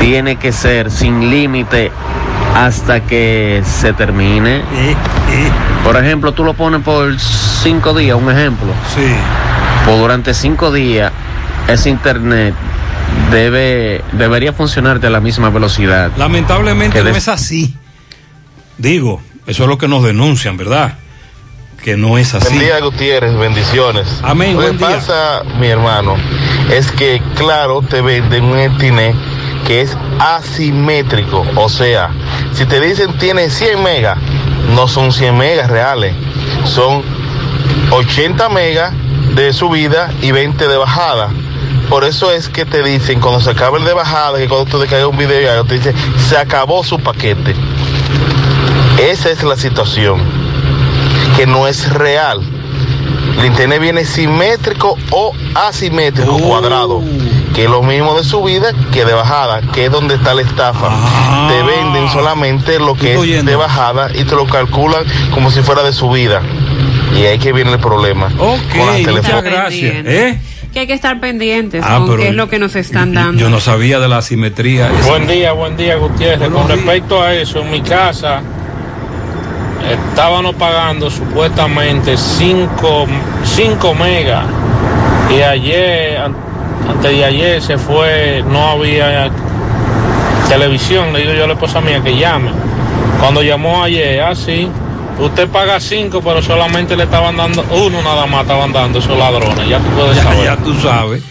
tiene 0.00 0.36
que 0.36 0.52
ser 0.52 0.90
sin 0.90 1.30
límite 1.30 1.90
hasta 2.54 3.00
que 3.06 3.62
se 3.64 3.92
termine. 3.92 4.62
Por 5.84 5.96
ejemplo, 5.96 6.32
tú 6.32 6.44
lo 6.44 6.54
pones 6.54 6.82
por 6.82 7.18
cinco 7.18 7.94
días, 7.94 8.16
un 8.16 8.30
ejemplo. 8.30 8.68
Sí. 8.94 9.06
Pues 9.84 9.98
durante 9.98 10.34
cinco 10.34 10.70
días, 10.72 11.12
ese 11.68 11.90
internet 11.90 12.54
debe 13.30 14.02
debería 14.12 14.52
funcionarte 14.52 15.06
a 15.06 15.10
la 15.10 15.20
misma 15.20 15.50
velocidad. 15.50 16.10
Lamentablemente 16.16 16.98
no 17.02 17.10
de- 17.10 17.18
es 17.18 17.28
así. 17.28 17.74
Digo, 18.78 19.20
eso 19.46 19.64
es 19.64 19.68
lo 19.68 19.78
que 19.78 19.88
nos 19.88 20.02
denuncian, 20.02 20.56
¿verdad? 20.56 20.94
Que 21.82 21.96
no 21.96 22.18
es 22.18 22.34
así. 22.34 22.46
Buen 22.48 22.60
día, 22.60 22.80
Gutiérrez, 22.80 23.34
bendiciones. 23.38 24.06
Amén, 24.22 24.54
Lo 24.54 24.60
que 24.60 24.72
pasa, 24.74 25.42
mi 25.58 25.66
hermano, 25.68 26.14
es 26.70 26.90
que, 26.92 27.22
claro, 27.36 27.80
te 27.82 28.00
venden 28.02 28.44
un 28.44 28.58
internet 28.58 29.14
que 29.66 29.82
es 29.82 29.96
asimétrico. 30.18 31.44
O 31.56 31.68
sea, 31.68 32.10
si 32.52 32.66
te 32.66 32.80
dicen 32.80 33.16
tiene 33.18 33.50
100 33.50 33.82
megas, 33.82 34.18
no 34.74 34.88
son 34.88 35.12
100 35.12 35.36
megas 35.36 35.70
reales. 35.70 36.14
Son 36.64 37.02
80 37.90 38.48
megas 38.48 38.92
de 39.34 39.52
subida 39.52 40.12
y 40.22 40.32
20 40.32 40.68
de 40.68 40.76
bajada. 40.76 41.30
Por 41.88 42.04
eso 42.04 42.30
es 42.30 42.48
que 42.48 42.64
te 42.64 42.82
dicen 42.82 43.20
cuando 43.20 43.40
se 43.40 43.50
acaba 43.50 43.78
el 43.78 43.84
de 43.84 43.92
bajada, 43.92 44.38
que 44.38 44.48
cuando 44.48 44.70
tú 44.70 44.78
descargas 44.78 45.08
un 45.08 45.16
video 45.16 45.40
y 45.40 45.46
algo, 45.46 45.64
te 45.64 45.74
dice, 45.74 45.94
se 46.28 46.36
acabó 46.36 46.84
su 46.84 47.00
paquete. 47.00 47.54
Esa 48.98 49.30
es 49.30 49.42
la 49.42 49.56
situación 49.56 50.20
que 51.36 51.46
no 51.46 51.66
es 51.66 51.92
real. 51.92 52.40
El 53.38 53.46
internet 53.46 53.80
viene 53.80 54.04
simétrico 54.04 54.96
o 55.10 55.32
asimétrico, 55.54 56.38
cuadrado, 56.38 57.02
que 57.54 57.64
es 57.64 57.70
lo 57.70 57.82
mismo 57.82 58.16
de 58.16 58.24
subida 58.24 58.72
que 58.92 59.04
de 59.04 59.12
bajada, 59.12 59.60
que 59.72 59.86
es 59.86 59.90
donde 59.92 60.14
está 60.14 60.34
la 60.34 60.42
estafa. 60.42 60.90
Te 61.48 61.62
venden 61.62 62.08
solamente 62.10 62.78
lo 62.78 62.94
que 62.94 63.14
es 63.14 63.44
de 63.44 63.56
bajada 63.56 64.10
y 64.14 64.24
te 64.24 64.34
lo 64.34 64.46
calculan 64.46 65.04
como 65.32 65.50
si 65.50 65.62
fuera 65.62 65.82
de 65.82 65.92
subida. 65.92 66.42
Y 67.16 67.24
ahí 67.24 67.38
que 67.38 67.52
viene 67.52 67.72
el 67.72 67.80
problema. 67.80 68.28
con 68.36 68.86
las 68.86 69.00
muchas 69.00 69.42
gracias. 69.42 69.94
¿Eh? 70.06 70.40
Que 70.72 70.80
hay 70.80 70.86
que 70.86 70.92
estar 70.92 71.18
pendientes 71.18 71.82
Ah, 71.84 72.00
con 72.06 72.16
qué 72.16 72.28
es 72.28 72.34
lo 72.34 72.48
que 72.48 72.60
nos 72.60 72.76
están 72.76 73.12
dando. 73.12 73.40
Yo 73.40 73.50
no 73.50 73.58
sabía 73.58 73.98
de 73.98 74.06
la 74.06 74.18
asimetría. 74.18 74.88
Buen 75.06 75.26
día, 75.26 75.52
buen 75.52 75.76
día, 75.76 75.96
Gutiérrez. 75.96 76.48
Con 76.50 76.68
respecto 76.68 77.20
a 77.20 77.34
eso, 77.34 77.60
en 77.62 77.72
mi 77.72 77.80
casa, 77.80 78.40
estábamos 80.10 80.54
pagando 80.54 81.10
supuestamente 81.10 82.16
5 82.16 83.06
megas 83.98 84.44
y 85.30 85.42
ayer, 85.42 86.20
antes 86.90 87.10
de 87.10 87.24
ayer 87.24 87.62
se 87.62 87.78
fue, 87.78 88.42
no 88.48 88.70
había 88.70 89.30
televisión, 90.48 91.12
le 91.12 91.20
digo 91.20 91.32
yo 91.34 91.44
a 91.44 91.46
la 91.46 91.52
esposa 91.54 91.80
mía 91.80 92.00
que 92.02 92.16
llame. 92.16 92.50
Cuando 93.20 93.42
llamó 93.42 93.82
ayer, 93.84 94.20
así, 94.22 94.68
usted 95.18 95.48
paga 95.48 95.78
5, 95.78 96.20
pero 96.22 96.42
solamente 96.42 96.96
le 96.96 97.04
estaban 97.04 97.36
dando, 97.36 97.64
uno 97.70 98.02
nada 98.02 98.26
más 98.26 98.42
estaban 98.42 98.72
dando 98.72 98.98
esos 98.98 99.16
ladrones, 99.16 99.68
ya 99.68 99.78
tú 99.78 99.90
puedes 99.96 100.16
saber. 100.22 100.44
Ya 100.44 100.56
tú 100.56 100.74
sabes. 100.80 101.22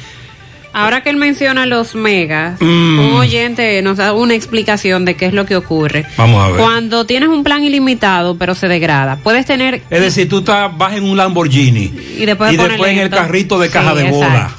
Ahora 0.72 1.02
que 1.02 1.10
él 1.10 1.18
menciona 1.18 1.66
los 1.66 1.96
megas, 1.96 2.62
Mm. 2.62 3.00
un 3.00 3.14
oyente 3.16 3.82
nos 3.82 3.98
da 3.98 4.14
una 4.14 4.36
explicación 4.36 5.04
de 5.04 5.16
qué 5.16 5.26
es 5.26 5.34
lo 5.34 5.48
que 5.48 5.56
ocurre. 5.56 6.06
Vamos 6.16 6.44
a 6.46 6.50
ver. 6.52 6.62
Cuando 6.62 7.06
tienes 7.06 7.28
un 7.30 7.44
plan 7.44 7.64
ilimitado, 7.64 8.38
pero 8.38 8.54
se 8.54 8.68
degrada, 8.68 9.18
puedes 9.24 9.48
tener 9.48 9.82
Es 9.90 10.00
decir, 10.02 10.30
tú 10.30 10.40
estás, 10.40 10.70
vas 10.78 10.94
en 10.94 11.04
un 11.06 11.18
Lamborghini 11.18 11.92
y 12.20 12.26
después, 12.26 12.54
y 12.54 12.58
después 12.58 12.92
en 12.92 13.00
el 13.00 13.10
carrito 13.10 13.58
de 13.58 13.70
caja 13.72 13.94
Sí, 13.94 14.04
de 14.04 14.12
bola. 14.12 14.28
exacto. 14.28 14.59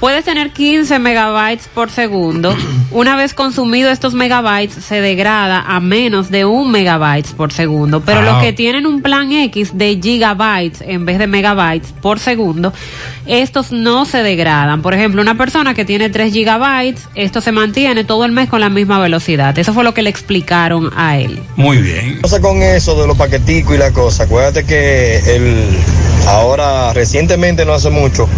Puedes 0.00 0.24
tener 0.26 0.50
15 0.52 0.98
megabytes 0.98 1.68
por 1.68 1.90
segundo. 1.90 2.54
Una 2.90 3.16
vez 3.16 3.32
consumido 3.34 3.90
estos 3.90 4.12
megabytes, 4.14 4.74
se 4.84 5.00
degrada 5.00 5.64
a 5.66 5.80
menos 5.80 6.30
de 6.30 6.44
un 6.44 6.70
megabytes 6.70 7.32
por 7.32 7.52
segundo. 7.52 8.00
Pero 8.02 8.20
Ah. 8.20 8.24
los 8.24 8.42
que 8.42 8.52
tienen 8.52 8.86
un 8.86 9.00
plan 9.02 9.32
X 9.32 9.70
de 9.76 9.98
gigabytes 10.00 10.82
en 10.82 11.04
vez 11.06 11.18
de 11.18 11.26
megabytes 11.26 11.92
por 12.00 12.18
segundo, 12.18 12.72
estos 13.26 13.72
no 13.72 14.04
se 14.04 14.22
degradan. 14.22 14.82
Por 14.82 14.94
ejemplo, 14.94 15.20
una 15.22 15.36
persona 15.36 15.74
que 15.74 15.84
tiene 15.84 16.10
3 16.10 16.32
gigabytes, 16.32 17.08
esto 17.14 17.40
se 17.40 17.50
mantiene 17.52 18.04
todo 18.04 18.24
el 18.24 18.32
mes 18.32 18.48
con 18.48 18.60
la 18.60 18.68
misma 18.68 18.98
velocidad. 19.00 19.58
Eso 19.58 19.72
fue 19.72 19.82
lo 19.82 19.94
que 19.94 20.02
le 20.02 20.10
explicaron 20.10 20.90
a 20.96 21.16
él. 21.18 21.40
Muy 21.56 21.78
bien. 21.78 22.20
cosa 22.20 22.40
con 22.40 22.62
eso 22.62 23.00
de 23.00 23.06
los 23.06 23.16
paqueticos 23.16 23.74
y 23.74 23.78
la 23.78 23.92
cosa? 23.92 24.24
Acuérdate 24.24 24.64
que 24.64 25.18
el 25.36 25.68
ahora 26.26 26.92
recientemente 26.92 27.64
no 27.64 27.74
hace 27.74 27.90
mucho 27.90 28.28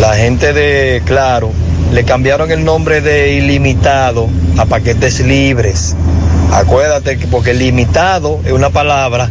la 0.00 0.14
gente 0.14 0.52
de 0.52 1.02
Claro 1.04 1.50
le 1.92 2.04
cambiaron 2.04 2.50
el 2.50 2.64
nombre 2.64 3.00
de 3.00 3.32
ilimitado 3.32 4.28
a 4.58 4.66
paquetes 4.66 5.20
libres. 5.20 5.96
Acuérdate 6.52 7.18
que 7.18 7.26
porque 7.26 7.54
limitado 7.54 8.40
es 8.44 8.52
una 8.52 8.70
palabra 8.70 9.30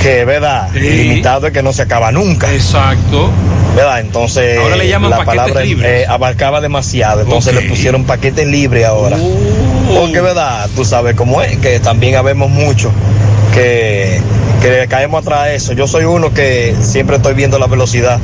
que, 0.00 0.24
¿verdad? 0.24 0.70
Limitado 0.74 1.48
es 1.48 1.52
que 1.52 1.62
no 1.62 1.72
se 1.72 1.82
acaba 1.82 2.12
nunca. 2.12 2.52
Exacto. 2.52 3.30
¿Verdad? 3.74 4.00
Entonces 4.00 4.58
Ahora 4.58 4.76
le 4.76 4.88
llaman 4.88 5.10
la 5.10 5.18
paquetes 5.18 5.36
palabra 5.36 5.64
libres. 5.64 6.02
eh, 6.02 6.06
abarcaba 6.08 6.60
demasiado. 6.60 7.22
Entonces 7.22 7.54
le 7.54 7.62
pusieron 7.62 8.04
paquetes 8.04 8.46
libres 8.46 8.84
ahora. 8.86 9.16
Porque, 9.94 10.20
¿verdad? 10.20 10.68
Tú 10.76 10.84
sabes 10.84 11.14
cómo 11.14 11.42
es, 11.42 11.58
que 11.58 11.80
también 11.80 12.16
habemos 12.16 12.50
mucho 12.50 12.90
que, 13.54 14.20
que 14.60 14.70
le 14.70 14.88
caemos 14.88 15.22
atrás 15.22 15.46
de 15.46 15.54
eso. 15.56 15.72
Yo 15.72 15.86
soy 15.86 16.04
uno 16.04 16.32
que 16.32 16.74
siempre 16.82 17.16
estoy 17.16 17.34
viendo 17.34 17.58
la 17.58 17.66
velocidad. 17.66 18.18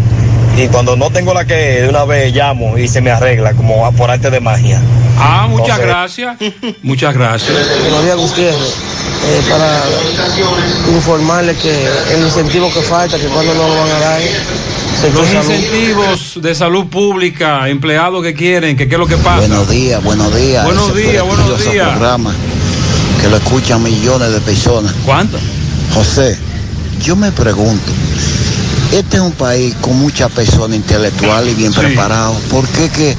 Y 0.56 0.68
cuando 0.68 0.94
no 0.96 1.10
tengo 1.10 1.34
la 1.34 1.44
que 1.44 1.54
de 1.82 1.88
una 1.88 2.04
vez 2.04 2.32
llamo 2.32 2.78
y 2.78 2.86
se 2.86 3.00
me 3.00 3.10
arregla, 3.10 3.54
como 3.54 3.90
por 3.92 4.10
arte 4.10 4.30
de 4.30 4.38
magia. 4.40 4.80
Ah, 5.18 5.46
muchas 5.48 5.78
Entonces- 5.80 5.86
gracias. 5.86 6.36
Muchas 6.82 7.14
gracias. 7.14 7.52
Buenos 7.82 8.04
días, 8.04 8.16
Gutiérrez. 8.16 8.74
Eh, 9.26 9.42
para 9.50 9.80
informarle 10.94 11.54
que 11.56 11.86
el 12.14 12.22
incentivo 12.24 12.70
que 12.72 12.80
falta, 12.82 13.16
que 13.18 13.26
cuando 13.26 13.54
no 13.54 13.68
lo 13.68 13.74
van 13.74 13.90
a 13.90 13.98
dar, 14.00 14.20
Los 15.14 15.26
salud. 15.26 15.42
incentivos 15.50 16.38
de 16.42 16.54
salud 16.54 16.86
pública, 16.86 17.68
empleados 17.68 18.22
que 18.22 18.34
quieren, 18.34 18.76
que 18.76 18.86
qué 18.88 18.94
es 18.94 18.98
lo 18.98 19.06
que 19.06 19.16
pasa. 19.16 19.38
Buenos 19.38 19.68
días, 19.70 20.02
buenos 20.04 20.34
días. 20.34 20.64
Buenos 20.64 20.94
días, 20.94 21.24
buenos 21.24 21.64
días. 21.64 21.88
programa 21.90 22.34
que 23.22 23.28
lo 23.28 23.36
escuchan 23.38 23.82
millones 23.82 24.30
de 24.32 24.40
personas. 24.40 24.94
¿Cuántos? 25.04 25.40
José, 25.92 26.36
yo 27.02 27.16
me 27.16 27.30
pregunto, 27.32 27.90
este 28.92 29.16
es 29.16 29.22
un 29.22 29.32
país 29.32 29.74
con 29.80 29.98
muchas 29.98 30.30
personas 30.32 30.76
intelectuales 30.76 31.52
y 31.52 31.56
bien 31.56 31.72
Sí. 31.72 31.80
preparados. 31.80 32.36
¿Por 32.50 32.66
qué, 32.68 32.88
que, 32.88 33.16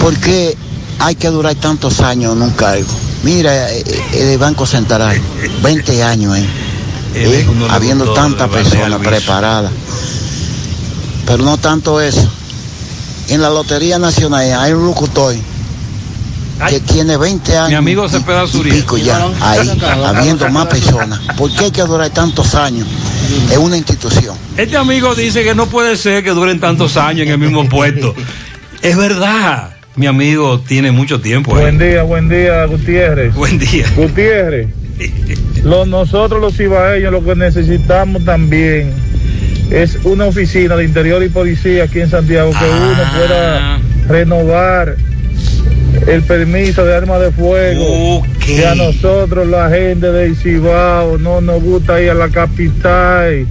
¿Por 0.00 0.16
qué 0.16 0.56
hay 0.98 1.14
que 1.14 1.28
durar 1.28 1.54
tantos 1.56 2.00
años 2.00 2.34
en 2.34 2.42
un 2.42 2.50
cargo? 2.50 2.86
Mira, 3.22 3.70
eh, 3.72 3.82
eh, 3.86 4.32
el 4.32 4.38
Banco 4.38 4.66
Central, 4.66 5.20
20 5.62 6.02
años, 6.02 6.36
¿eh? 6.38 6.46
¿Eh? 7.14 7.46
habiendo 7.70 8.12
tantas 8.12 8.48
personas 8.48 9.00
preparadas. 9.00 9.72
Pero 11.26 11.42
no 11.44 11.56
tanto 11.58 12.00
eso. 12.00 12.28
En 13.28 13.42
la 13.42 13.50
Lotería 13.50 13.98
Nacional 13.98 14.52
hay 14.58 14.72
un 14.72 14.86
locutor 14.86 15.34
que 16.68 16.80
tiene 16.80 17.16
20 17.16 17.56
años. 17.56 17.68
Mi 17.70 17.74
amigo 17.76 18.08
Cepeda 18.08 18.44
y 18.44 18.48
Zuriel. 18.48 18.76
pico 18.76 18.96
ya, 18.98 19.24
ahí, 19.40 19.70
habiendo 20.06 20.48
más 20.50 20.66
personas. 20.66 21.20
¿Por 21.36 21.50
qué 21.54 21.66
hay 21.66 21.70
que 21.70 21.82
durar 21.82 22.10
tantos 22.10 22.54
años 22.54 22.86
en 23.52 23.60
una 23.60 23.76
institución? 23.76 24.36
Este 24.56 24.76
amigo 24.76 25.14
dice 25.14 25.44
que 25.44 25.54
no 25.54 25.66
puede 25.66 25.96
ser 25.96 26.24
que 26.24 26.30
duren 26.30 26.58
tantos 26.60 26.96
años 26.96 27.26
en 27.26 27.32
el 27.32 27.38
mismo 27.38 27.68
puesto. 27.68 28.14
es 28.82 28.96
verdad. 28.96 29.70
Mi 29.96 30.06
amigo 30.06 30.60
tiene 30.60 30.92
mucho 30.92 31.20
tiempo. 31.20 31.54
ahí. 31.56 31.62
Buen 31.62 31.78
día, 31.78 32.02
buen 32.04 32.28
día, 32.28 32.64
Gutiérrez. 32.66 33.34
Buen 33.34 33.58
día. 33.58 33.84
Gutiérrez, 33.96 34.68
lo- 35.64 35.86
nosotros 35.86 36.40
los 36.40 36.56
cibaeños 36.56 37.10
lo 37.10 37.24
que 37.24 37.34
necesitamos 37.34 38.24
también 38.24 38.92
es 39.70 39.98
una 40.04 40.26
oficina 40.26 40.76
de 40.76 40.84
interior 40.84 41.20
y 41.24 41.28
policía 41.28 41.84
aquí 41.84 42.00
en 42.00 42.10
Santiago 42.10 42.50
que 42.50 42.56
Ah. 42.58 42.92
uno 42.92 43.18
pueda 43.18 43.78
renovar 44.08 44.96
el 46.08 46.22
permiso 46.22 46.84
de 46.84 46.96
armas 46.96 47.20
de 47.20 47.30
fuego. 47.32 48.22
Que 48.44 48.66
a 48.66 48.74
nosotros, 48.74 49.46
la 49.46 49.68
gente 49.68 50.10
del 50.10 50.36
Cibao, 50.36 51.18
no 51.18 51.40
nos 51.40 51.62
gusta 51.62 52.00
ir 52.00 52.10
a 52.10 52.14
la 52.14 52.28
capital. 52.28 53.46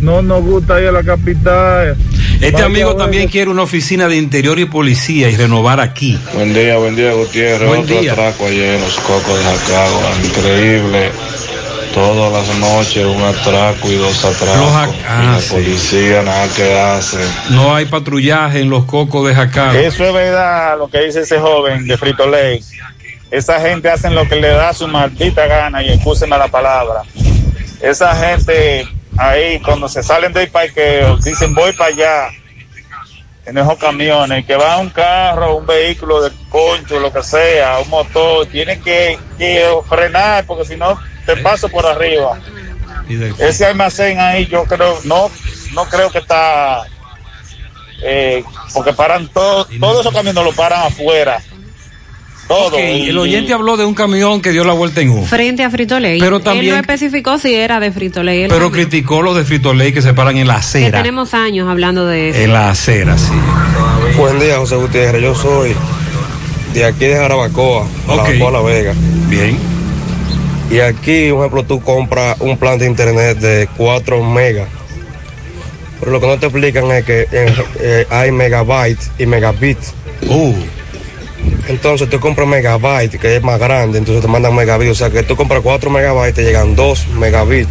No 0.00 0.22
nos 0.22 0.44
gusta 0.44 0.80
ir 0.80 0.88
a 0.88 0.92
la 0.92 1.02
capital. 1.02 1.96
Este 2.34 2.52
Vaya 2.52 2.66
amigo 2.66 2.94
también 2.94 3.28
quiere 3.28 3.50
una 3.50 3.62
oficina 3.62 4.06
de 4.06 4.16
interior 4.16 4.60
y 4.60 4.64
policía 4.66 5.28
y 5.28 5.36
renovar 5.36 5.80
aquí. 5.80 6.16
Buen 6.34 6.54
día, 6.54 6.76
buen 6.76 6.94
día, 6.94 7.12
Gutiérrez. 7.12 7.66
Buen 7.66 7.80
Otro 7.82 8.00
día. 8.00 8.12
atraco 8.12 8.46
ayer 8.46 8.76
en 8.76 8.80
los 8.80 8.94
cocos 9.00 9.36
de 9.36 9.44
Jacagua. 9.44 10.12
Increíble. 10.24 11.10
Todas 11.98 12.32
las 12.32 12.58
noches 12.58 13.04
un 13.04 13.20
atraco 13.20 13.90
y 13.90 13.96
dos 13.96 14.24
atracos. 14.24 14.56
Los 14.56 14.94
y 14.94 15.00
ah, 15.04 15.32
la 15.34 15.40
sí. 15.40 15.52
policía 15.52 16.22
nada 16.22 16.46
que 16.54 16.78
hace. 16.78 17.18
No 17.50 17.74
hay 17.74 17.86
patrullaje 17.86 18.60
en 18.60 18.70
los 18.70 18.84
cocos 18.84 19.26
de 19.26 19.34
Jacao. 19.34 19.72
Eso 19.72 20.04
es 20.04 20.14
verdad 20.14 20.78
lo 20.78 20.88
que 20.88 21.00
dice 21.00 21.22
ese 21.22 21.40
joven 21.40 21.88
de 21.88 21.98
Frito 21.98 22.28
Lay. 22.28 22.62
Esa 23.32 23.60
gente 23.60 23.90
hacen 23.90 24.14
lo 24.14 24.28
que 24.28 24.36
le 24.36 24.46
da 24.46 24.72
su 24.74 24.86
maldita 24.86 25.48
gana 25.48 25.82
y 25.82 25.88
escúsenme 25.88 26.38
la 26.38 26.46
palabra. 26.46 27.02
Esa 27.80 28.14
gente 28.14 28.86
ahí 29.16 29.58
cuando 29.58 29.88
se 29.88 30.00
salen 30.04 30.32
del 30.32 30.48
parqueo 30.50 31.16
dicen 31.16 31.52
voy 31.52 31.72
para 31.72 31.92
allá 31.92 32.28
en 33.44 33.58
esos 33.58 33.76
camiones, 33.76 34.46
que 34.46 34.54
va 34.54 34.78
un 34.78 34.90
carro, 34.90 35.56
un 35.56 35.66
vehículo 35.66 36.22
de 36.22 36.30
concho, 36.48 37.00
lo 37.00 37.12
que 37.12 37.24
sea, 37.24 37.80
un 37.80 37.90
motor, 37.90 38.46
tienen 38.46 38.80
que, 38.82 39.18
que 39.36 39.66
frenar 39.88 40.44
porque 40.46 40.64
si 40.64 40.76
no 40.76 40.96
te 41.34 41.36
paso 41.42 41.68
por 41.68 41.84
arriba. 41.86 42.38
Ese 43.38 43.66
almacén 43.66 44.18
ahí 44.18 44.46
yo 44.46 44.64
creo, 44.64 44.98
no, 45.04 45.30
no 45.74 45.84
creo 45.86 46.10
que 46.10 46.18
está 46.18 46.82
eh, 48.02 48.42
porque 48.74 48.92
paran 48.92 49.28
todos, 49.28 49.68
todos 49.80 50.00
esos 50.00 50.12
camiones 50.14 50.42
lo 50.44 50.52
paran 50.52 50.86
afuera. 50.86 51.40
Todo. 52.46 52.78
Y- 52.78 53.10
el 53.10 53.18
oyente 53.18 53.52
habló 53.52 53.76
de 53.76 53.84
un 53.84 53.92
camión 53.94 54.40
que 54.40 54.52
dio 54.52 54.64
la 54.64 54.72
vuelta 54.72 55.02
en 55.02 55.10
U. 55.10 55.26
Frente 55.26 55.64
a 55.64 55.70
Frito 55.70 56.00
Lay. 56.00 56.18
Pero 56.18 56.36
Él 56.38 56.42
también- 56.42 56.74
no 56.74 56.80
especificó 56.80 57.38
si 57.38 57.54
era 57.54 57.78
de 57.78 57.92
Frito 57.92 58.22
Lay. 58.22 58.44
Él 58.44 58.48
Pero 58.50 58.70
criticó 58.70 59.20
los 59.20 59.36
de 59.36 59.44
Frito 59.44 59.74
Lay 59.74 59.92
que 59.92 60.00
se 60.00 60.14
paran 60.14 60.38
en 60.38 60.46
la 60.48 60.54
que 60.54 60.60
acera. 60.60 60.98
tenemos 61.02 61.34
años 61.34 61.68
hablando 61.68 62.06
de 62.06 62.30
eso. 62.30 62.38
En 62.38 62.52
la 62.54 62.70
acera, 62.70 63.18
sí. 63.18 63.32
Buen 64.16 64.38
día, 64.40 64.56
José 64.56 64.76
Gutiérrez. 64.76 65.22
Yo 65.22 65.34
soy 65.34 65.74
de 66.72 66.84
aquí 66.86 67.04
de 67.04 67.16
Jarabacoa, 67.16 67.86
Jarabacoa 68.06 68.50
La 68.50 68.60
Vega. 68.62 68.94
Bien. 69.28 69.58
Y 70.70 70.80
aquí, 70.80 71.30
por 71.30 71.40
ejemplo, 71.40 71.64
tú 71.64 71.80
compras 71.80 72.36
un 72.40 72.58
plan 72.58 72.78
de 72.78 72.86
internet 72.86 73.38
de 73.38 73.68
4 73.76 74.22
megas. 74.22 74.68
Pero 75.98 76.12
lo 76.12 76.20
que 76.20 76.26
no 76.26 76.38
te 76.38 76.46
explican 76.46 76.90
es 76.92 77.04
que 77.04 77.26
eh, 77.32 77.54
eh, 77.80 78.06
hay 78.10 78.30
megabytes 78.30 79.10
y 79.18 79.26
megabits. 79.26 79.94
Uh. 80.28 80.54
Entonces 81.68 82.08
tú 82.08 82.20
compras 82.20 82.46
megabytes, 82.48 83.20
que 83.20 83.36
es 83.36 83.42
más 83.42 83.58
grande, 83.58 83.98
entonces 83.98 84.22
te 84.22 84.28
mandan 84.28 84.54
megabits. 84.54 84.92
O 84.92 84.94
sea 84.94 85.10
que 85.10 85.22
tú 85.22 85.36
compras 85.36 85.60
4 85.62 85.90
megabytes, 85.90 86.34
te 86.34 86.44
llegan 86.44 86.76
2 86.76 87.08
megabits. 87.18 87.70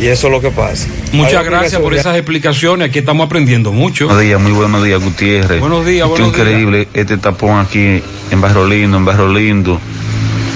Y 0.00 0.06
eso 0.06 0.26
es 0.26 0.32
lo 0.32 0.40
que 0.40 0.50
pasa. 0.50 0.88
Muchas 1.12 1.44
gracias 1.44 1.80
por 1.80 1.94
esas 1.94 2.16
explicaciones. 2.16 2.88
Aquí 2.88 2.98
estamos 2.98 3.26
aprendiendo 3.26 3.70
mucho. 3.70 4.06
Buenos 4.06 4.24
días, 4.24 4.40
muy 4.40 4.50
buenos 4.50 4.82
días, 4.82 5.00
Gutiérrez. 5.00 5.60
Buenos 5.60 5.86
días, 5.86 6.08
Esto 6.08 6.22
buenos 6.22 6.28
increíble 6.36 6.88
este 6.92 7.18
tapón 7.18 7.60
aquí 7.60 8.02
en 8.30 8.40
Barrio 8.40 8.66
Lindo, 8.66 8.96
en 8.96 9.04
Barrio 9.04 9.28
Lindo, 9.28 9.80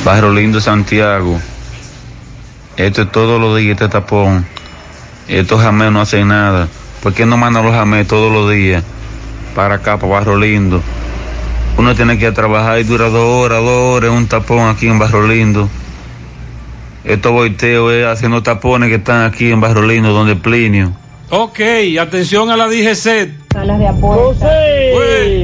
Barrio 0.07 0.33
Lindo, 0.33 0.61
Santiago. 0.61 1.37
Esto 2.77 3.03
es 3.03 3.11
todos 3.11 3.41
los 3.41 3.59
días, 3.59 3.73
este 3.73 3.89
tapón. 3.89 4.47
Estos 5.27 5.61
jamés 5.61 5.91
no 5.91 6.01
hacen 6.01 6.29
nada. 6.29 6.69
¿Por 7.03 7.13
qué 7.13 7.27
no 7.27 7.37
mandan 7.37 7.65
los 7.65 7.75
jamés 7.75 8.07
todos 8.07 8.33
los 8.33 8.49
días 8.49 8.85
para 9.57 9.75
acá, 9.75 9.99
para 9.99 10.13
Barrio 10.13 10.37
Lindo? 10.37 10.81
Uno 11.77 11.93
tiene 11.97 12.17
que 12.19 12.27
ir 12.27 12.31
a 12.31 12.35
trabajar 12.35 12.79
y 12.79 12.85
dura 12.85 13.09
dos 13.09 13.29
horas, 13.29 13.59
dos 13.59 13.97
horas, 13.97 14.11
un 14.13 14.29
tapón 14.29 14.69
aquí 14.69 14.87
en 14.87 15.01
Barrio 15.01 15.27
Lindo. 15.27 15.69
Estos 17.03 17.33
boiteos 17.33 17.93
es 17.93 18.07
haciendo 18.07 18.45
tapones 18.45 18.91
que 18.91 18.95
están 18.95 19.25
aquí 19.25 19.51
en 19.51 19.61
Barrio 19.61 19.83
Lindo, 19.83 20.13
donde 20.13 20.37
Plinio. 20.37 20.93
Ok, 21.31 21.59
atención 22.01 22.49
a 22.53 22.57
la 22.57 22.69
DGC. 22.69 23.49
Salas 23.53 23.79
de 23.81 23.89
apuestas. 23.89 24.49
José. 24.49 25.36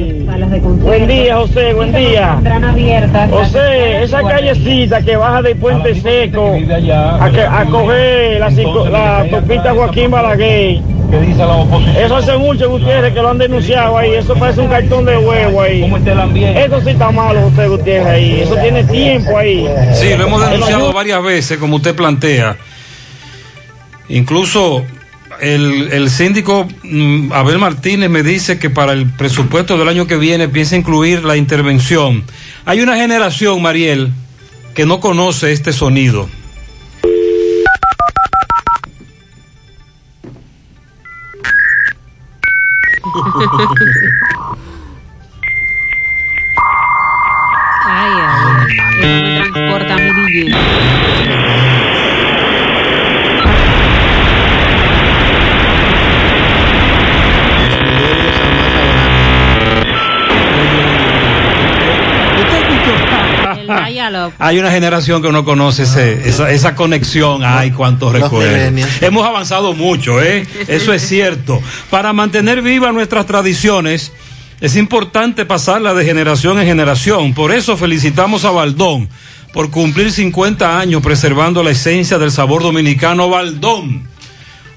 Buen 0.61 1.07
día, 1.07 1.35
José, 1.37 1.73
buen 1.73 1.91
día. 1.93 2.39
Abiertas. 2.69 3.29
José, 3.31 4.03
esa 4.03 4.21
callecita 4.21 5.01
que 5.01 5.15
baja 5.15 5.41
del 5.41 5.55
Puente 5.57 5.95
Seco 5.99 6.53
a, 7.19 7.29
que- 7.31 7.41
a 7.41 7.65
coger 7.65 8.39
la, 8.39 9.23
la 9.63 9.73
Joaquín 9.73 10.11
Balaguer. 10.11 10.79
Eso 11.97 12.15
hace 12.17 12.37
mucho, 12.37 12.69
Gutiérrez, 12.69 13.13
que 13.13 13.21
lo 13.21 13.29
han 13.29 13.37
denunciado 13.37 13.97
ahí. 13.97 14.11
Eso 14.13 14.35
parece 14.35 14.61
un 14.61 14.67
cartón 14.67 15.05
de 15.05 15.17
huevo 15.17 15.61
ahí. 15.61 15.83
Eso 16.55 16.81
sí 16.81 16.89
está 16.89 17.11
malo, 17.11 17.47
usted, 17.47 17.69
Gutiérrez, 17.69 18.07
ahí. 18.07 18.41
Eso 18.41 18.55
tiene 18.55 18.83
tiempo 18.83 19.37
ahí. 19.37 19.67
Sí, 19.93 20.15
lo 20.15 20.25
hemos 20.25 20.49
denunciado 20.49 20.91
varias 20.93 21.23
veces, 21.23 21.57
como 21.57 21.77
usted 21.77 21.95
plantea. 21.95 22.57
Incluso 24.09 24.83
el, 25.39 26.09
síndico 26.09 26.67
mm, 26.83 27.31
Abel 27.31 27.57
Martínez 27.57 28.09
me 28.09 28.23
dice 28.23 28.59
que 28.59 28.69
para 28.69 28.93
el 28.93 29.09
presupuesto 29.09 29.77
del 29.77 29.87
año 29.87 30.07
que 30.07 30.17
viene 30.17 30.47
piensa 30.47 30.75
incluir 30.75 31.23
la 31.23 31.37
intervención. 31.37 32.23
Hay 32.65 32.81
una 32.81 32.95
generación, 32.95 33.61
Mariel, 33.61 34.11
que 34.73 34.85
no 34.85 34.99
conoce 34.99 35.51
este 35.51 35.73
sonido. 35.73 36.29
Ay, 47.85 48.11
ay, 49.01 49.51
transporta 49.51 49.97
mi 49.97 50.11
niñez. 50.11 51.92
Hay 64.39 64.59
una 64.59 64.71
generación 64.71 65.21
que 65.21 65.31
no 65.31 65.43
conoce 65.45 65.83
ese- 65.83 66.27
esa, 66.27 66.51
esa 66.51 66.75
conexión. 66.75 67.41
Ay, 67.43 67.71
cuántos 67.71 68.11
recuerdos. 68.11 68.55
Hemos 69.01 69.25
avanzado 69.25 69.73
mucho, 69.73 70.21
¿eh? 70.21 70.45
Eso 70.67 70.93
es 70.93 71.07
cierto. 71.07 71.61
Para 71.89 72.13
mantener 72.13 72.61
vivas 72.61 72.93
nuestras 72.93 73.25
tradiciones, 73.25 74.11
es 74.61 74.75
importante 74.75 75.45
pasarla 75.45 75.93
de 75.93 76.05
generación 76.05 76.59
en 76.59 76.65
generación. 76.65 77.33
Por 77.33 77.51
eso 77.51 77.75
felicitamos 77.77 78.45
a 78.45 78.51
Baldón 78.51 79.09
por 79.53 79.69
cumplir 79.69 80.11
50 80.11 80.79
años 80.79 81.01
preservando 81.03 81.61
la 81.63 81.71
esencia 81.71 82.17
del 82.17 82.31
sabor 82.31 82.63
dominicano 82.63 83.29
Baldón. 83.29 84.07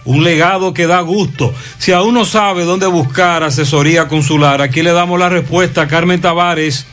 Un 0.04 0.22
legado 0.22 0.72
que 0.72 0.86
da 0.86 1.00
gusto. 1.00 1.52
Si 1.78 1.90
aún 1.92 2.14
no 2.14 2.24
sabe 2.24 2.64
dónde 2.64 2.86
buscar 2.86 3.42
asesoría 3.42 4.06
consular, 4.06 4.62
aquí 4.62 4.82
le 4.82 4.92
damos 4.92 5.18
la 5.18 5.28
respuesta 5.28 5.82
a 5.82 5.88
Carmen 5.88 6.20
Tavares, 6.20 6.86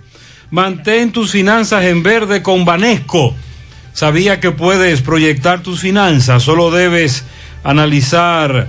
Mantén 0.50 1.12
tus 1.12 1.30
finanzas 1.32 1.84
en 1.84 2.02
verde 2.02 2.42
con 2.42 2.64
Banesco. 2.64 3.34
Sabía 3.92 4.40
que 4.40 4.52
puedes 4.52 5.02
proyectar 5.02 5.62
tus 5.62 5.80
finanzas, 5.80 6.42
solo 6.42 6.70
debes 6.70 7.24
analizar 7.64 8.68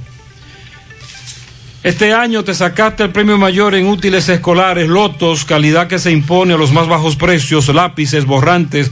Este 1.84 2.14
año 2.14 2.44
te 2.44 2.54
sacaste 2.54 3.04
el 3.04 3.12
premio 3.12 3.38
mayor 3.38 3.74
en 3.76 3.88
útiles 3.88 4.28
escolares, 4.28 4.90
lotos, 4.90 5.46
calidad 5.46 5.88
que 5.88 6.00
se 6.00 6.12
impone 6.12 6.56
a 6.56 6.58
los 6.58 6.74
más 6.74 6.88
bajos 6.88 7.16
precios, 7.16 7.70
lápices, 7.70 8.26
borrantes, 8.26 8.92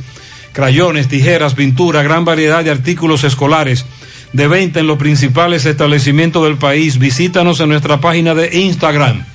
crayones, 0.53 1.09
tijeras, 1.09 1.55
pintura, 1.55 2.03
gran 2.03 2.23
variedad 2.23 2.63
de 2.63 2.71
artículos 2.71 3.25
escolares 3.25 3.85
de 4.31 4.47
venta 4.47 4.79
en 4.79 4.87
los 4.87 4.97
principales 4.97 5.65
establecimientos 5.65 6.41
del 6.43 6.57
país. 6.57 6.97
Visítanos 6.97 7.59
en 7.59 7.67
nuestra 7.69 7.99
página 7.99 8.33
de 8.33 8.59
Instagram, 8.59 9.25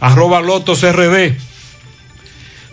arroba 0.00 0.40
lotosrd. 0.40 1.34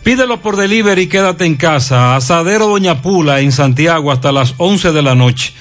Pídelo 0.06 0.40
por 0.40 0.56
delivery 0.56 1.02
y 1.02 1.08
quédate 1.08 1.46
en 1.46 1.56
casa. 1.56 2.16
Asadero 2.16 2.68
Doña 2.68 3.02
Pula 3.02 3.40
en 3.40 3.52
Santiago 3.52 4.12
hasta 4.12 4.32
las 4.32 4.54
11 4.60 4.92
de 4.92 5.02
la 5.02 5.16
noche. 5.16 5.52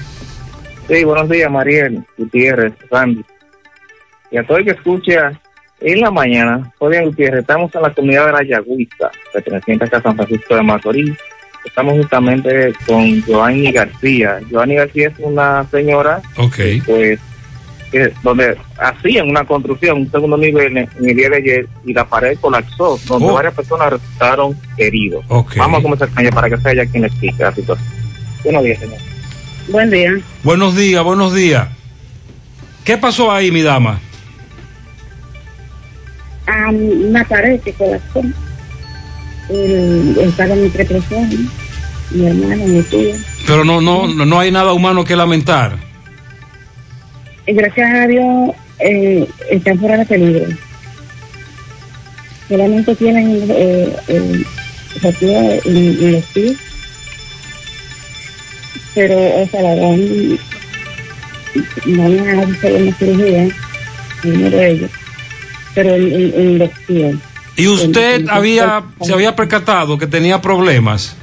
Sí, 0.88 1.02
buenos 1.04 1.28
días, 1.28 1.50
Mariel, 1.50 2.04
Gutiérrez, 2.16 2.72
Randy. 2.90 3.24
Y 4.30 4.36
a 4.36 4.46
todo 4.46 4.58
el 4.58 4.64
que 4.64 4.70
escucha 4.72 5.32
en 5.80 6.00
la 6.00 6.10
mañana, 6.12 6.72
Fabián 6.78 7.06
Gutiérrez, 7.06 7.40
estamos 7.40 7.74
en 7.74 7.82
la 7.82 7.92
comunidad 7.92 8.26
de 8.26 8.32
la 8.32 8.44
Yagüita, 8.44 9.10
perteneciente 9.32 9.84
acá 9.86 9.96
a 9.98 10.02
San 10.02 10.14
Francisco 10.16 10.54
de 10.54 10.62
Macorís. 10.62 11.12
Estamos 11.64 11.94
justamente 11.98 12.72
con 12.86 13.22
Joanny 13.22 13.72
García. 13.72 14.38
Joanny 14.50 14.76
García 14.76 15.08
es 15.08 15.14
una 15.18 15.64
señora, 15.70 16.20
Ok. 16.36 16.56
pues, 16.86 17.18
que, 17.92 18.12
donde 18.24 18.56
hacían 18.78 19.28
una 19.28 19.44
construcción, 19.44 19.98
un 19.98 20.10
segundo 20.10 20.36
nivel 20.36 20.76
en, 20.76 20.88
en 20.98 21.08
el 21.10 21.14
día 21.16 21.28
de 21.30 21.36
ayer, 21.36 21.68
y 21.84 21.92
la 21.92 22.04
pared 22.08 22.36
colapsó, 22.40 22.98
donde 23.06 23.28
Oh. 23.28 23.34
varias 23.34 23.54
personas 23.54 23.90
resultaron 23.90 24.56
heridos. 24.78 25.24
Vamos 25.28 25.78
a 25.78 25.82
comenzar 25.82 26.08
con 26.08 26.20
ella 26.20 26.32
para 26.32 26.48
que 26.50 26.56
sea 26.58 26.72
ella 26.72 26.86
quien 26.86 27.04
explique 27.04 27.40
la 27.42 27.54
situación. 27.54 27.86
Buenos 28.42 28.64
días, 28.64 28.78
señor. 28.80 28.98
Buen 29.68 29.90
día. 29.90 30.10
Buenos 30.42 30.74
días, 30.74 31.04
buenos 31.04 31.32
días. 31.34 31.68
¿Qué 32.84 32.96
pasó 32.98 33.30
ahí, 33.30 33.52
mi 33.52 33.62
dama? 33.62 34.00
a 36.46 36.70
una 36.70 37.24
pared 37.24 37.60
que 37.60 37.72
colapsó. 37.72 38.20
El, 39.48 40.16
estaba 40.18 40.54
mi 40.54 40.68
tres 40.70 40.88
personas, 40.88 41.34
mi 42.10 42.26
hermano, 42.26 42.66
mi 42.66 42.82
tía. 42.82 43.14
Pero 43.46 43.64
no, 43.64 43.80
no, 43.80 44.08
no 44.08 44.24
no 44.26 44.40
hay 44.40 44.50
nada 44.50 44.72
humano 44.72 45.04
que 45.04 45.14
lamentar. 45.16 45.76
Y 47.46 47.52
gracias 47.54 47.90
a 47.94 48.06
Dios 48.06 48.50
eh, 48.78 49.26
están 49.50 49.78
fuera 49.78 49.96
de 49.98 50.06
peligro. 50.06 50.46
Solamente 52.48 52.94
tienen 52.96 53.44
eh, 53.48 53.96
eh, 54.08 54.44
en 55.64 56.12
los 56.12 56.24
pies. 56.26 56.56
Pero, 58.94 59.16
o 59.42 59.48
sea, 59.48 59.62
la 59.62 59.74
van, 59.74 60.38
van 61.86 62.28
a 62.28 62.42
hacer 62.42 62.82
una 62.82 62.94
cirugía, 62.96 63.48
uno 64.24 64.50
de 64.50 64.70
ellos, 64.70 64.90
pero 65.74 65.94
en, 65.94 66.02
en, 66.12 66.34
en 66.36 66.58
los 66.58 66.70
pies. 66.86 67.16
¿Y 67.56 67.68
usted 67.68 68.20
en- 68.20 68.30
había, 68.30 68.82
se 69.00 69.12
había 69.14 69.34
percatado 69.34 69.96
que 69.96 70.06
tenía 70.06 70.42
problemas? 70.42 71.16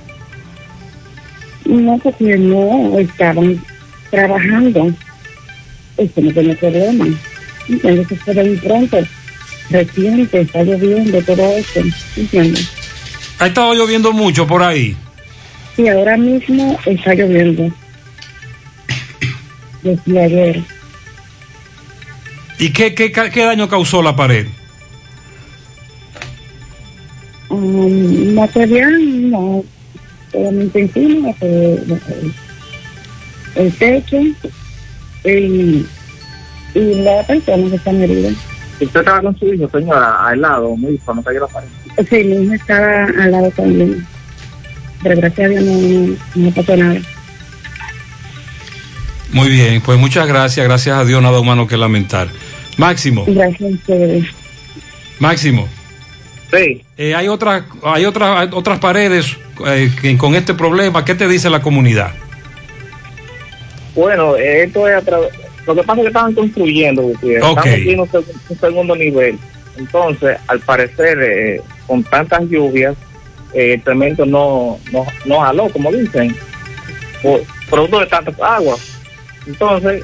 No, 1.65 1.99
porque 1.99 2.35
no 2.37 2.97
estaban 2.97 3.63
trabajando. 4.09 4.91
Eso 5.99 6.21
no 6.21 6.31
tiene 6.31 6.55
problema. 6.55 7.05
¿Entiendes? 7.67 8.11
Eso 8.11 8.23
se 8.26 8.34
ve 8.34 8.59
pronto, 8.63 8.97
reciente, 9.69 10.41
está 10.41 10.63
lloviendo, 10.63 11.21
todo 11.21 11.57
eso. 11.57 11.81
¿Entiendes? 12.15 12.69
¿Ha 13.39 13.47
estado 13.47 13.73
lloviendo 13.73 14.11
mucho 14.11 14.47
por 14.47 14.63
ahí? 14.63 14.95
Sí, 15.76 15.88
ahora 15.88 16.17
mismo 16.17 16.77
está 16.85 17.13
lloviendo. 17.13 17.71
Desde 19.84 20.23
ayer. 20.23 20.63
¿Y 22.57 22.69
qué, 22.71 22.93
qué, 22.93 23.11
qué 23.11 23.43
daño 23.43 23.69
causó 23.69 24.01
la 24.01 24.15
pared? 24.15 24.47
Um, 27.49 28.34
material, 28.34 29.30
no. 29.31 29.63
Solamente 30.31 30.81
encima, 30.81 31.34
el 33.55 33.73
techo 33.80 34.17
y, 35.23 35.85
y 36.75 36.93
la 37.01 37.25
persona 37.25 37.69
que 37.69 37.75
está 37.75 37.91
herida. 37.91 38.29
¿Usted 38.79 38.99
estaba 38.99 39.21
con 39.21 39.37
su 39.37 39.53
hijo, 39.53 39.69
señora, 39.69 40.27
al 40.27 40.41
lado, 40.41 40.75
muy 40.77 40.97
cuando 40.99 41.21
cayó 41.21 41.41
la 41.41 41.47
pared? 41.47 41.67
Sí, 42.09 42.23
mi 42.23 42.45
hija 42.45 42.55
estaba 42.55 43.03
al 43.05 43.31
lado 43.31 43.51
también. 43.51 44.07
Pero 45.03 45.17
gracias 45.17 45.45
a 45.45 45.49
Dios 45.49 45.63
no, 45.63 46.17
no 46.35 46.51
pasó 46.51 46.77
nada. 46.77 46.99
Muy 49.31 49.49
bien, 49.49 49.81
pues 49.81 49.99
muchas 49.99 50.27
gracias. 50.27 50.65
Gracias 50.65 50.97
a 50.97 51.05
Dios, 51.05 51.21
nada 51.21 51.39
humano 51.39 51.67
que 51.67 51.77
lamentar. 51.77 52.29
Máximo. 52.77 53.25
Gracias 53.27 53.61
a 53.61 53.73
ustedes. 53.73 54.25
Máximo. 55.19 55.67
Sí. 56.51 56.81
Eh, 56.97 57.13
hay 57.13 57.27
otras, 57.27 57.63
hay 57.83 58.05
otras, 58.05 58.39
hay 58.39 58.49
otras 58.51 58.79
paredes 58.79 59.37
eh, 59.67 60.17
con 60.17 60.35
este 60.35 60.53
problema. 60.53 61.05
¿Qué 61.05 61.15
te 61.15 61.27
dice 61.27 61.49
la 61.49 61.61
comunidad? 61.61 62.13
Bueno, 63.99 64.35
esto 64.38 64.88
es 64.88 64.95
a 64.95 65.01
través... 65.01 65.30
Lo 65.67 65.76
que 65.76 65.84
pasa 65.84 65.99
es 65.99 66.03
que 66.03 66.07
estaban 66.07 66.34
construyendo, 66.34 67.01
Gutiérrez. 67.03 67.43
Ok. 67.43 67.57
Estamos 67.57 67.80
aquí 67.80 67.89
en 67.91 67.99
un, 67.99 68.07
seg- 68.07 68.34
un 68.49 68.59
segundo 68.59 68.95
nivel. 68.95 69.38
Entonces, 69.78 70.37
al 70.47 70.60
parecer, 70.61 71.19
eh, 71.21 71.61
con 71.86 72.03
tantas 72.03 72.41
lluvias, 72.49 72.95
eh, 73.53 73.73
el 73.73 73.84
cemento 73.84 74.26
no, 74.26 74.79
no, 74.91 75.05
no 75.26 75.39
jaló, 75.41 75.69
como 75.69 75.91
dicen, 75.91 76.36
por, 77.21 77.41
producto 77.69 77.99
de 77.99 78.05
tantas 78.07 78.36
aguas. 78.41 78.79
Entonces, 79.45 80.03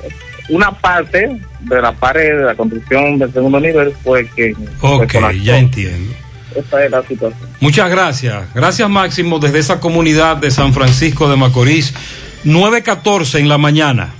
una 0.50 0.72
parte 0.72 1.40
de 1.62 1.82
la 1.82 1.92
pared 1.94 2.38
de 2.38 2.44
la 2.44 2.56
construcción 2.56 3.18
del 3.18 3.32
segundo 3.34 3.60
nivel 3.60 3.94
fue 4.04 4.28
que... 4.36 4.54
Ok, 4.82 5.12
fue 5.12 5.40
ya 5.42 5.58
entiendo. 5.58 6.14
Esa 6.56 6.86
es 6.86 6.92
la 6.92 7.02
situación. 7.04 7.50
Muchas 7.60 7.90
gracias. 7.90 8.54
Gracias, 8.54 8.90
Máximo, 8.90 9.40
desde 9.40 9.60
esa 9.60 9.80
comunidad 9.80 10.38
de 10.38 10.52
San 10.52 10.74
Francisco 10.74 11.30
de 11.30 11.36
Macorís. 11.38 11.94
9.14 12.46 13.40
en 13.40 13.50
la 13.50 13.58
mañana. 13.58 14.14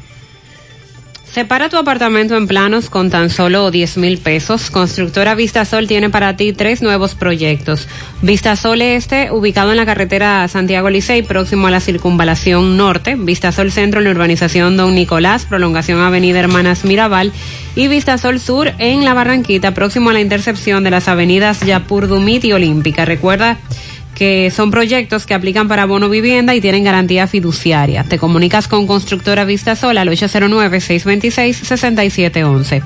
Separa 1.36 1.68
tu 1.68 1.76
apartamento 1.76 2.38
en 2.38 2.48
planos 2.48 2.90
con 2.90 3.10
tan 3.10 3.30
solo 3.30 3.70
10 3.70 3.98
mil 3.98 4.20
pesos. 4.20 4.72
Constructora 4.72 5.36
Vistasol 5.36 5.86
tiene 5.86 6.10
para 6.10 6.38
ti 6.38 6.54
tres 6.54 6.82
nuevos 6.82 7.14
proyectos. 7.14 7.90
Vistasol 8.22 8.82
Este, 8.82 9.32
ubicado 9.32 9.72
en 9.72 9.76
la 9.76 9.86
carretera 9.86 10.48
Santiago 10.48 10.90
Licey, 10.90 11.24
próximo 11.24 11.68
a 11.68 11.72
la 11.72 11.82
circunvalación 11.82 12.78
norte. 12.78 13.18
Vistasol 13.18 13.74
Centro 13.74 14.00
en 14.00 14.06
la 14.06 14.12
urbanización 14.12 14.78
Don 14.78 14.96
Nicolás, 14.96 15.46
prolongación 15.46 16.00
Avenida 16.00 16.40
Hermanas 16.40 16.86
Mirabal. 16.86 17.34
Y 17.76 17.90
Vistasol 17.90 18.40
Sur 18.40 18.72
en 18.80 19.04
la 19.04 19.14
Barranquita, 19.14 19.74
próximo 19.74 20.12
a 20.12 20.14
la 20.14 20.22
intercepción 20.22 20.86
de 20.86 20.92
las 20.92 21.10
avenidas 21.10 21.60
Yapur 21.60 22.08
Dumit 22.08 22.46
y 22.46 22.54
Olímpica. 22.54 23.04
Recuerda 23.04 23.58
que 24.16 24.50
son 24.50 24.72
proyectos 24.72 25.26
que 25.26 25.34
aplican 25.34 25.68
para 25.68 25.86
bono 25.86 26.08
vivienda 26.10 26.56
y 26.56 26.62
tienen 26.62 26.86
garantía 26.86 27.28
fiduciaria. 27.28 28.04
Te 28.04 28.18
comunicas 28.18 28.68
con 28.68 28.88
Constructora 28.88 29.46
Vista 29.46 29.76
Sol 29.76 29.98
al 29.98 30.10
809-626-6711. 30.10 32.82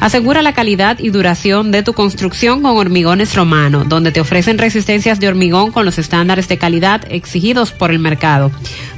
Asegura 0.00 0.42
la 0.42 0.52
calidad 0.52 0.98
y 0.98 1.08
duración 1.10 1.70
de 1.70 1.82
tu 1.82 1.92
construcción 1.94 2.60
con 2.62 2.76
Hormigones 2.76 3.34
Romano, 3.34 3.84
donde 3.84 4.12
te 4.12 4.20
ofrecen 4.20 4.58
resistencias 4.58 5.18
de 5.20 5.28
hormigón 5.28 5.70
con 5.70 5.86
los 5.86 5.98
estándares 5.98 6.48
de 6.48 6.58
calidad 6.58 7.00
exigidos 7.08 7.70
por 7.72 7.90
el 7.90 8.00
mercado. 8.00 8.50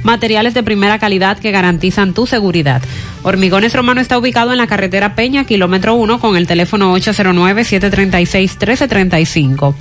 Materiales 0.03 0.53
de 0.53 0.63
primera 0.63 0.99
calidad 0.99 1.37
que 1.37 1.51
garantizan 1.51 2.13
tu 2.13 2.25
seguridad. 2.25 2.81
Hormigones 3.23 3.73
Romano 3.73 4.01
está 4.01 4.17
ubicado 4.17 4.51
en 4.51 4.57
la 4.57 4.67
carretera 4.67 5.15
Peña, 5.15 5.45
kilómetro 5.45 5.95
1, 5.95 6.19
con 6.19 6.35
el 6.35 6.47
teléfono 6.47 6.93
809-736-1335. 6.97 9.75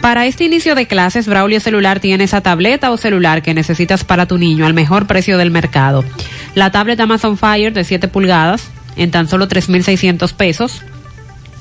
Para 0.00 0.26
este 0.26 0.44
inicio 0.44 0.74
de 0.74 0.86
clases, 0.86 1.26
Braulio 1.26 1.60
Celular 1.60 2.00
tiene 2.00 2.24
esa 2.24 2.40
tableta 2.40 2.90
o 2.90 2.96
celular 2.96 3.42
que 3.42 3.54
necesitas 3.54 4.04
para 4.04 4.26
tu 4.26 4.38
niño 4.38 4.66
al 4.66 4.74
mejor 4.74 5.06
precio 5.06 5.38
del 5.38 5.50
mercado. 5.50 6.04
La 6.54 6.70
tablet 6.70 7.00
Amazon 7.00 7.36
Fire 7.36 7.72
de 7.72 7.84
7 7.84 8.08
pulgadas 8.08 8.70
en 8.96 9.10
tan 9.10 9.28
solo 9.28 9.48
3.600 9.48 10.32
pesos. 10.34 10.82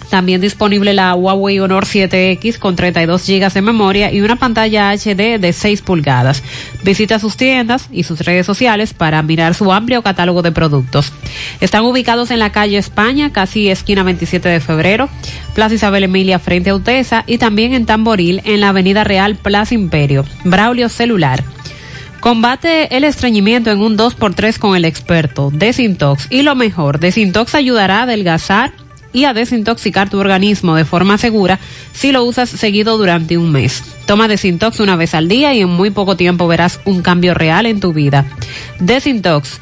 También 0.09 0.41
disponible 0.41 0.93
la 0.93 1.15
Huawei 1.15 1.59
Honor 1.59 1.85
7X 1.85 2.59
con 2.59 2.75
32 2.75 3.25
GB 3.27 3.53
de 3.53 3.61
memoria 3.61 4.11
y 4.11 4.21
una 4.21 4.35
pantalla 4.35 4.91
HD 4.93 5.39
de 5.39 5.53
6 5.53 5.81
pulgadas. 5.81 6.43
Visita 6.83 7.19
sus 7.19 7.37
tiendas 7.37 7.87
y 7.91 8.03
sus 8.03 8.21
redes 8.21 8.45
sociales 8.45 8.93
para 8.93 9.21
mirar 9.21 9.55
su 9.55 9.71
amplio 9.73 10.01
catálogo 10.01 10.41
de 10.41 10.51
productos. 10.51 11.11
Están 11.59 11.83
ubicados 11.85 12.31
en 12.31 12.39
la 12.39 12.51
calle 12.51 12.77
España, 12.77 13.31
casi 13.31 13.69
esquina 13.69 14.03
27 14.03 14.47
de 14.47 14.59
febrero, 14.59 15.09
Plaza 15.53 15.75
Isabel 15.75 16.03
Emilia 16.03 16.39
frente 16.39 16.69
a 16.69 16.75
Utesa 16.75 17.23
y 17.27 17.37
también 17.37 17.73
en 17.73 17.85
Tamboril 17.85 18.41
en 18.45 18.61
la 18.61 18.69
Avenida 18.69 19.03
Real 19.03 19.35
Plaza 19.35 19.73
Imperio. 19.73 20.25
Braulio 20.43 20.89
Celular. 20.89 21.43
Combate 22.19 22.97
el 22.97 23.03
estreñimiento 23.03 23.69
en 23.69 23.81
un 23.81 23.97
2x3 23.97 24.57
con 24.57 24.75
el 24.75 24.85
experto 24.85 25.51
Desintox. 25.53 26.27
Y 26.31 26.41
lo 26.41 26.55
mejor, 26.55 26.99
Desintox 26.99 27.53
ayudará 27.53 27.99
a 27.99 28.03
adelgazar 28.03 28.71
y 29.15 29.23
a 29.23 29.33
desintoxicar 29.33 30.09
tu 30.09 30.19
organismo 30.19 30.75
de 30.75 30.83
forma 30.83 31.17
segura 31.17 31.57
si 31.93 32.11
lo 32.11 32.25
usas 32.25 32.49
seguido 32.49 32.97
durante 32.97 33.37
un 33.37 33.49
mes. 33.49 33.81
Toma 34.05 34.27
Desintox 34.27 34.81
una 34.81 34.97
vez 34.97 35.15
al 35.15 35.29
día 35.29 35.53
y 35.53 35.61
en 35.61 35.69
muy 35.69 35.89
poco 35.89 36.17
tiempo 36.17 36.47
verás 36.47 36.81
un 36.83 37.01
cambio 37.01 37.33
real 37.33 37.65
en 37.65 37.79
tu 37.79 37.93
vida. 37.93 38.25
Desintox. 38.79 39.61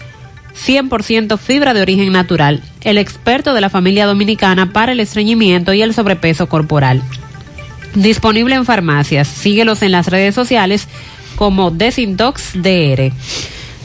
100% 0.68 1.38
fibra 1.38 1.74
de 1.74 1.82
origen 1.82 2.12
natural, 2.12 2.62
el 2.82 2.98
experto 2.98 3.54
de 3.54 3.62
la 3.62 3.70
familia 3.70 4.06
dominicana 4.06 4.72
para 4.72 4.92
el 4.92 5.00
estreñimiento 5.00 5.74
y 5.74 5.82
el 5.82 5.94
sobrepeso 5.94 6.48
corporal. 6.48 7.02
Disponible 7.96 8.56
en 8.56 8.66
farmacias. 8.66 9.28
Síguelos 9.28 9.82
en 9.84 9.92
las 9.92 10.08
redes 10.08 10.34
sociales 10.34 10.88
como 11.36 11.70
Desintox 11.70 12.54
DR. 12.54 13.12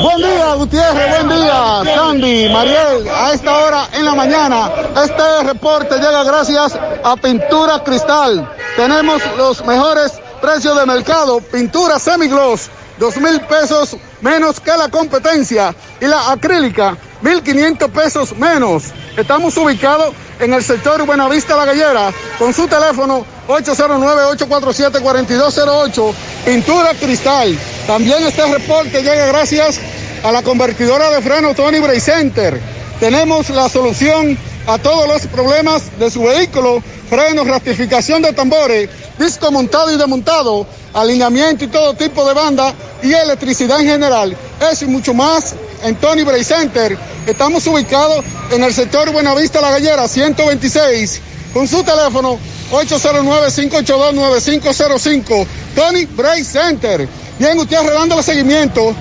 Buen 0.00 0.16
día, 0.16 0.54
Gutiérrez. 0.54 1.10
Buen 1.10 1.28
día, 1.28 1.82
Candy, 1.94 2.48
Mariel. 2.48 3.06
A 3.14 3.34
esta 3.34 3.58
hora 3.58 3.90
en 3.92 4.06
la 4.06 4.14
mañana, 4.14 4.70
este 5.04 5.42
reporte 5.44 5.96
llega 5.96 6.24
gracias 6.24 6.78
a 7.04 7.16
Pintura 7.16 7.84
Cristal. 7.84 8.48
Tenemos 8.76 9.20
los 9.36 9.62
mejores 9.66 10.21
precios 10.42 10.78
de 10.78 10.84
mercado. 10.84 11.40
Pintura 11.40 11.98
semigloss, 11.98 12.68
dos 12.98 13.16
mil 13.16 13.40
pesos 13.42 13.96
menos 14.20 14.60
que 14.60 14.76
la 14.76 14.90
competencia. 14.90 15.74
Y 16.00 16.06
la 16.06 16.32
acrílica, 16.32 16.98
mil 17.22 17.42
quinientos 17.42 17.90
pesos 17.90 18.36
menos. 18.36 18.92
Estamos 19.16 19.56
ubicados 19.56 20.12
en 20.40 20.52
el 20.52 20.62
sector 20.62 21.06
Buenavista 21.06 21.56
La 21.56 21.64
Gallera 21.64 22.12
con 22.38 22.52
su 22.52 22.66
teléfono 22.66 23.24
809-847-4208. 23.48 26.14
Pintura 26.44 26.92
Cristal. 26.94 27.58
También 27.86 28.26
este 28.26 28.44
reporte 28.44 29.02
llega 29.02 29.24
gracias 29.26 29.80
a 30.24 30.32
la 30.32 30.42
convertidora 30.42 31.10
de 31.10 31.22
freno 31.22 31.54
Tony 31.54 31.78
Bray 31.78 32.00
Center. 32.00 32.81
Tenemos 33.02 33.50
la 33.50 33.68
solución 33.68 34.38
a 34.64 34.78
todos 34.78 35.08
los 35.08 35.26
problemas 35.26 35.98
de 35.98 36.08
su 36.08 36.22
vehículo, 36.22 36.80
frenos, 37.10 37.48
rectificación 37.48 38.22
de 38.22 38.32
tambores, 38.32 38.88
disco 39.18 39.50
montado 39.50 39.92
y 39.92 39.96
desmontado, 39.96 40.64
alineamiento 40.94 41.64
y 41.64 41.66
todo 41.66 41.94
tipo 41.94 42.24
de 42.24 42.32
banda 42.32 42.72
y 43.02 43.12
electricidad 43.12 43.80
en 43.80 43.88
general. 43.88 44.36
Eso 44.70 44.84
y 44.84 44.88
mucho 44.88 45.14
más 45.14 45.52
en 45.82 45.96
Tony 45.96 46.22
Bray 46.22 46.44
Center, 46.44 46.96
Estamos 47.26 47.66
ubicados 47.66 48.24
en 48.52 48.62
el 48.62 48.72
sector 48.72 49.10
Buenavista 49.10 49.60
La 49.60 49.72
Gallera 49.72 50.06
126 50.06 51.20
con 51.52 51.66
su 51.66 51.82
teléfono 51.82 52.38
809-582-9505. 52.70 55.46
Tony 55.74 56.04
Bray 56.04 56.44
Center. 56.44 57.08
Bien, 57.36 57.58
usted 57.58 57.78
dándole 57.92 58.22
seguimiento 58.22 58.94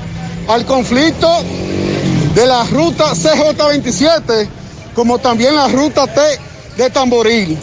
al 0.47 0.65
conflicto 0.65 1.43
de 2.33 2.45
la 2.45 2.63
ruta 2.65 3.11
CJ27, 3.13 4.47
como 4.95 5.19
también 5.19 5.55
la 5.55 5.67
ruta 5.67 6.07
T 6.07 6.21
de 6.77 6.89
Tamboril. 6.89 7.57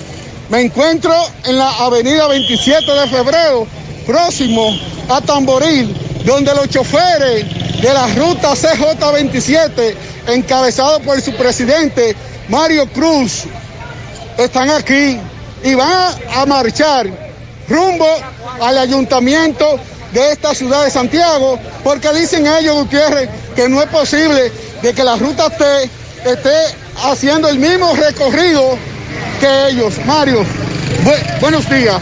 Me 0.50 0.60
encuentro 0.62 1.12
en 1.44 1.58
la 1.58 1.70
avenida 1.84 2.26
27 2.28 2.90
de 2.90 3.06
febrero, 3.08 3.66
próximo 4.06 4.76
a 5.08 5.20
Tamboril, 5.20 5.94
donde 6.24 6.54
los 6.54 6.68
choferes 6.68 7.46
de 7.80 7.92
la 7.94 8.06
ruta 8.08 8.52
CJ27, 8.52 9.94
encabezados 10.28 11.00
por 11.02 11.20
su 11.20 11.32
presidente 11.34 12.14
Mario 12.48 12.86
Cruz, 12.92 13.44
están 14.36 14.70
aquí 14.70 15.18
y 15.64 15.74
van 15.74 16.12
a 16.34 16.46
marchar 16.46 17.06
rumbo 17.68 18.06
al 18.60 18.78
ayuntamiento 18.78 19.78
de 20.12 20.32
esta 20.32 20.54
ciudad 20.54 20.84
de 20.84 20.90
Santiago, 20.90 21.58
porque 21.84 22.12
dicen 22.12 22.46
ellos, 22.46 22.76
Gutiérrez, 22.76 23.28
que 23.58 23.68
no 23.68 23.82
es 23.82 23.88
posible 23.88 24.52
de 24.82 24.94
que 24.94 25.02
la 25.02 25.16
ruta 25.16 25.50
T 25.50 25.64
esté 26.24 26.76
haciendo 27.02 27.48
el 27.48 27.58
mismo 27.58 27.92
recorrido 27.96 28.78
que 29.40 29.70
ellos. 29.70 29.94
Mario, 30.06 30.44
buenos 31.40 31.68
días. 31.68 32.00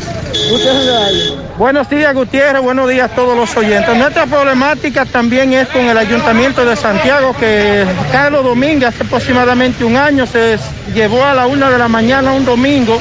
Buenos 1.56 1.88
días, 1.88 2.12
Gutiérrez. 2.12 2.60
Buenos 2.60 2.90
días 2.90 3.10
a 3.10 3.14
todos 3.14 3.34
los 3.34 3.56
oyentes. 3.56 3.96
Nuestra 3.96 4.26
problemática 4.26 5.06
también 5.06 5.54
es 5.54 5.66
con 5.68 5.86
el 5.86 5.96
Ayuntamiento 5.96 6.62
de 6.62 6.76
Santiago, 6.76 7.34
que 7.40 7.86
Carlos 8.12 8.44
Domínguez, 8.44 8.90
hace 8.90 9.04
aproximadamente 9.04 9.82
un 9.82 9.96
año, 9.96 10.26
se 10.26 10.58
llevó 10.92 11.24
a 11.24 11.32
la 11.32 11.46
una 11.46 11.70
de 11.70 11.78
la 11.78 11.88
mañana 11.88 12.32
un 12.32 12.44
domingo 12.44 12.98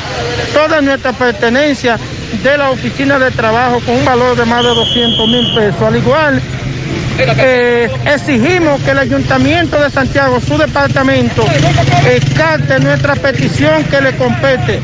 toda 0.54 0.80
nuestra 0.80 1.12
pertenencia 1.12 2.00
de 2.42 2.58
la 2.58 2.70
oficina 2.70 3.20
de 3.20 3.32
trabajo 3.32 3.82
con 3.86 3.96
un 3.96 4.06
valor 4.06 4.38
de 4.38 4.46
más 4.46 4.64
de 4.64 4.70
200 4.70 5.28
mil 5.28 5.54
pesos. 5.54 5.82
Al 5.82 5.98
igual, 5.98 6.42
eh, 7.18 7.90
exigimos 8.06 8.82
que 8.82 8.92
el 8.92 9.00
Ayuntamiento 9.00 9.82
de 9.82 9.90
Santiago, 9.90 10.40
su 10.40 10.58
departamento, 10.58 11.46
escarte 12.10 12.80
nuestra 12.80 13.16
petición 13.16 13.84
que 13.86 14.02
le 14.02 14.16
compete 14.16 14.80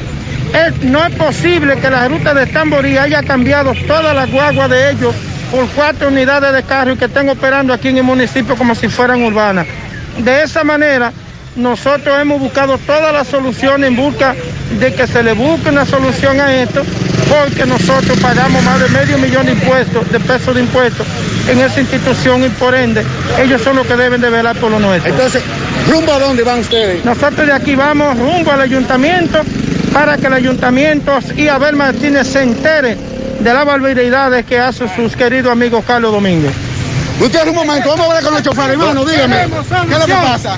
no 0.84 1.06
es 1.06 1.16
posible 1.16 1.78
que 1.78 1.90
la 1.90 2.08
ruta 2.08 2.34
de 2.34 2.46
Tamborí 2.46 2.98
haya 2.98 3.24
cambiado 3.24 3.74
todas 3.88 4.14
las 4.14 4.30
guaguas 4.30 4.70
de 4.70 4.92
ellos 4.92 5.16
por 5.50 5.68
cuatro 5.70 6.10
unidades 6.10 6.54
de 6.54 6.64
carro 6.64 6.98
que 6.98 7.06
estén 7.06 7.30
operando 7.30 7.74
aquí 7.74 7.90
en 7.90 7.98
el 7.98 8.04
municipio 8.04 8.56
como 8.56 8.76
si 8.76 8.88
fueran 8.88 9.24
urbanas. 9.24 9.66
De 10.18 10.44
esa 10.44 10.64
manera, 10.64 11.12
nosotros 11.56 12.20
hemos 12.20 12.40
buscado 12.40 12.78
todas 12.80 13.14
las 13.14 13.28
soluciones 13.28 13.90
en 13.90 13.96
busca 13.96 14.36
de 14.80 14.94
que 14.94 15.08
se 15.08 15.24
le 15.24 15.34
busque 15.34 15.70
una 15.70 15.86
solución 15.86 16.40
a 16.40 16.54
esto, 16.54 16.84
porque 17.30 17.66
nosotros 17.66 18.18
pagamos 18.20 18.64
más 18.64 18.80
de 18.80 18.90
medio 18.90 19.18
millón 19.18 19.46
de 19.46 19.54
impuestos, 19.54 20.12
de 20.12 20.20
pesos 20.20 20.56
de 20.56 20.62
impuestos 20.62 21.08
en 21.50 21.60
esa 21.60 21.80
institución 21.82 22.44
y 22.44 22.50
por 22.50 22.76
ende 22.76 23.04
ellos 23.40 23.62
son 23.62 23.76
los 23.76 23.88
que 23.88 23.96
deben 23.96 24.22
de 24.22 24.30
velar 24.30 24.56
por 24.58 24.72
lo 24.72 24.80
nuestro. 24.80 25.12
Entonces, 25.12 25.44
¿rumbo 25.90 26.14
a 26.14 26.20
dónde 26.20 26.44
van 26.44 26.60
ustedes? 26.60 27.04
Nosotros 27.06 27.48
de 27.48 27.54
aquí 27.54 27.76
vamos 27.76 28.18
rumbo 28.18 28.52
al 28.52 28.62
ayuntamiento 28.62 29.42
para 29.94 30.18
que 30.18 30.28
el 30.28 30.34
ayuntamiento 30.34 31.18
y 31.36 31.48
Abel 31.48 31.76
Martínez 31.76 32.28
se 32.28 32.44
entere 32.44 32.98
de 33.40 33.54
las 33.54 33.66
barbaridades 33.66 34.46
que 34.46 34.60
hace 34.60 34.88
sus 34.96 35.16
queridos 35.16 35.52
amigos 35.52 35.84
Carlos 35.86 36.12
Domínguez. 36.12 36.71
Usted 37.20 37.48
un 37.48 37.56
momento, 37.56 37.90
vamos 37.90 38.06
a 38.06 38.08
hablar 38.08 38.24
con 38.24 38.38
el 38.38 38.44
chofer, 38.44 38.72
hermano, 38.72 39.06
dígame. 39.06 39.36
¿Qué 39.88 39.94
es 39.94 40.00
lo 40.00 40.06
que 40.06 40.14
pasa? 40.14 40.58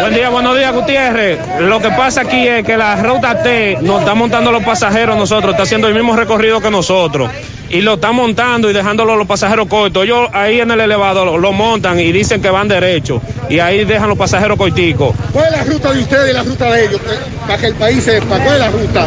Buen 0.00 0.14
día, 0.14 0.28
buenos 0.28 0.56
días, 0.56 0.72
Gutiérrez. 0.74 1.38
Lo 1.60 1.80
que 1.80 1.90
pasa 1.90 2.22
aquí 2.22 2.46
es 2.46 2.64
que 2.64 2.76
la 2.76 2.96
ruta 2.96 3.42
T 3.42 3.78
nos 3.80 4.00
está 4.00 4.14
montando 4.14 4.52
los 4.52 4.62
pasajeros 4.62 5.16
nosotros, 5.16 5.52
está 5.52 5.62
haciendo 5.62 5.88
el 5.88 5.94
mismo 5.94 6.14
recorrido 6.14 6.60
que 6.60 6.70
nosotros. 6.70 7.30
Y 7.70 7.80
lo 7.80 7.94
están 7.94 8.14
montando 8.14 8.70
y 8.70 8.74
dejándolo 8.74 9.16
los 9.16 9.26
pasajeros 9.26 9.68
cortos. 9.68 10.04
Ellos 10.04 10.28
ahí 10.32 10.60
en 10.60 10.70
el 10.70 10.80
elevador 10.80 11.40
lo, 11.40 11.52
montan 11.52 11.98
y 11.98 12.12
dicen 12.12 12.42
que 12.42 12.50
van 12.50 12.68
derecho. 12.68 13.22
Y 13.48 13.58
ahí 13.60 13.84
dejan 13.84 14.08
los 14.08 14.18
pasajeros 14.18 14.58
corticos. 14.58 15.14
¿Cuál 15.32 15.46
es 15.46 15.52
la 15.52 15.64
ruta 15.64 15.92
de 15.92 16.00
ustedes 16.00 16.30
y 16.30 16.32
la 16.34 16.42
ruta 16.42 16.70
de 16.70 16.84
ellos? 16.84 17.00
Para 17.46 17.58
que 17.58 17.66
el 17.66 17.74
país 17.74 18.04
sepa, 18.04 18.38
¿cuál 18.38 18.54
es 18.54 18.60
la 18.60 18.70
ruta? 18.70 19.06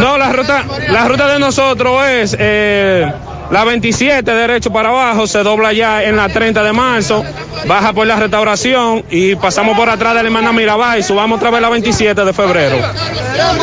No, 0.00 0.18
la 0.18 0.32
ruta, 0.32 0.64
la 0.88 1.06
ruta 1.06 1.28
de 1.32 1.38
nosotros 1.38 2.04
es... 2.06 2.36
Eh, 2.38 3.10
la 3.50 3.64
27 3.64 4.30
derecho 4.30 4.72
para 4.72 4.88
abajo, 4.88 5.26
se 5.26 5.42
dobla 5.42 5.72
ya 5.72 6.02
en 6.02 6.16
la 6.16 6.28
30 6.28 6.62
de 6.62 6.72
marzo, 6.72 7.24
baja 7.66 7.92
por 7.92 8.06
la 8.06 8.16
restauración 8.16 9.04
y 9.10 9.36
pasamos 9.36 9.76
por 9.76 9.88
atrás 9.88 10.14
de 10.14 10.22
la 10.22 10.28
hermana 10.28 10.52
Mirabal 10.52 10.98
y 10.98 11.02
subamos 11.02 11.38
otra 11.38 11.50
vez 11.50 11.60
la 11.60 11.68
27 11.68 12.24
de 12.24 12.32
febrero. 12.32 12.76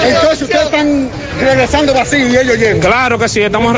Entonces 0.05 0.41
ustedes 0.41 0.65
están 0.65 1.09
regresando 1.39 1.93
vacío 1.93 2.27
y 2.27 2.37
ellos 2.37 2.57
llegan. 2.57 2.79
Claro 2.79 3.17
que 3.17 3.27
sí, 3.27 3.41
estamos 3.41 3.77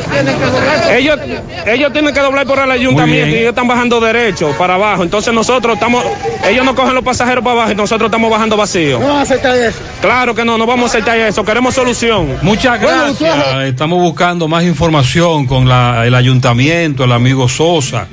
ellos 0.91 1.19
ellos 1.65 1.93
tienen 1.93 2.13
que 2.13 2.19
doblar 2.19 2.45
por 2.45 2.59
el 2.59 2.69
ayuntamiento 2.69 3.35
y 3.35 3.39
ellos 3.39 3.49
están 3.49 3.67
bajando 3.67 3.99
derecho 3.99 4.53
para 4.57 4.75
abajo. 4.75 5.03
Entonces 5.03 5.33
nosotros 5.33 5.75
estamos 5.75 6.03
ellos 6.47 6.65
no 6.65 6.75
cogen 6.75 6.93
los 6.93 7.03
pasajeros 7.03 7.43
para 7.43 7.53
abajo 7.53 7.71
y 7.71 7.75
nosotros 7.75 8.07
estamos 8.07 8.29
bajando 8.29 8.57
vacío. 8.57 8.99
No 8.99 9.07
vamos 9.07 9.19
a 9.19 9.21
aceptar 9.23 9.55
eso. 9.57 9.79
Claro 10.01 10.35
que 10.35 10.45
no, 10.45 10.57
no 10.57 10.65
vamos 10.65 10.85
a 10.85 10.97
aceptar 10.97 11.17
eso, 11.17 11.43
queremos 11.43 11.73
solución. 11.73 12.37
Muchas 12.41 12.79
gracias. 12.79 13.35
estamos 13.63 13.99
buscando 14.01 14.47
más 14.47 14.63
información 14.63 15.45
con 15.47 15.67
la 15.67 15.94
el 16.03 16.15
ayuntamiento, 16.15 17.03
el 17.03 17.11
amigo 17.11 17.47
Sosa, 17.47 18.07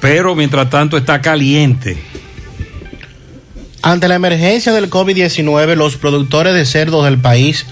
pero 0.00 0.34
mientras 0.34 0.68
tanto 0.70 0.96
está 0.96 1.20
caliente. 1.20 2.02
Ante 3.82 4.08
la 4.08 4.14
emergencia 4.14 4.72
del 4.72 4.90
COVID-19, 4.90 5.76
los 5.76 5.96
productores 5.96 6.54
de 6.54 6.64
cerdos 6.64 7.04
del 7.04 7.18
país 7.18 7.66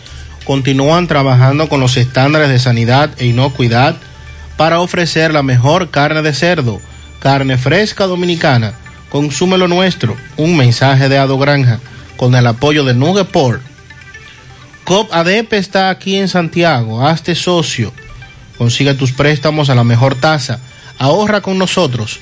continúan 0.44 1.06
trabajando 1.06 1.68
con 1.68 1.80
los 1.80 1.96
estándares 1.96 2.48
de 2.48 2.58
sanidad 2.58 3.10
e 3.18 3.26
inocuidad 3.26 3.96
para 4.56 4.80
ofrecer 4.80 5.32
la 5.32 5.42
mejor 5.42 5.90
carne 5.90 6.22
de 6.22 6.34
cerdo, 6.34 6.80
carne 7.20 7.56
fresca 7.58 8.06
dominicana. 8.06 8.74
Consúmelo 9.08 9.68
nuestro. 9.68 10.16
Un 10.36 10.56
mensaje 10.56 11.08
de 11.08 11.18
Ado 11.18 11.38
Granja 11.38 11.80
con 12.16 12.34
el 12.34 12.46
apoyo 12.46 12.84
de 12.84 12.94
Nugeport. 12.94 13.60
COP 14.84 15.12
ADP 15.12 15.52
está 15.54 15.90
aquí 15.90 16.16
en 16.16 16.28
Santiago. 16.28 17.06
Hazte 17.06 17.34
socio 17.34 17.92
Consigue 18.60 18.92
tus 18.92 19.12
préstamos 19.12 19.70
a 19.70 19.74
la 19.74 19.84
mejor 19.84 20.16
tasa. 20.16 20.60
Ahorra 20.98 21.40
con 21.40 21.56
nosotros. 21.56 22.20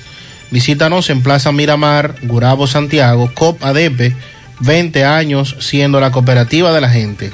Visítanos 0.51 1.09
en 1.09 1.21
Plaza 1.21 1.51
Miramar, 1.51 2.15
Gurabo, 2.21 2.65
Santiago, 2.65 3.29
COP 3.33 3.61
ADP, 3.61 4.15
20 4.61 5.03
años 5.03 5.57
siendo 5.59 5.99
la 5.99 6.13
cooperativa 6.13 6.71
de 6.71 6.79
la 6.79 6.89
gente. 6.89 7.33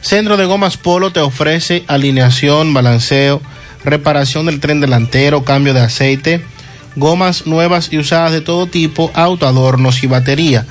Centro 0.00 0.36
de 0.36 0.44
Gomas 0.44 0.76
Polo 0.76 1.10
te 1.10 1.18
ofrece 1.18 1.82
alineación, 1.88 2.72
balanceo, 2.72 3.42
reparación 3.84 4.46
del 4.46 4.60
tren 4.60 4.80
delantero, 4.80 5.42
cambio 5.42 5.74
de 5.74 5.80
aceite, 5.80 6.44
gomas 6.94 7.48
nuevas 7.48 7.88
y 7.92 7.98
usadas 7.98 8.30
de 8.30 8.42
todo 8.42 8.68
tipo, 8.68 9.10
autoadornos 9.12 10.04
y 10.04 10.06
batería. 10.06 10.66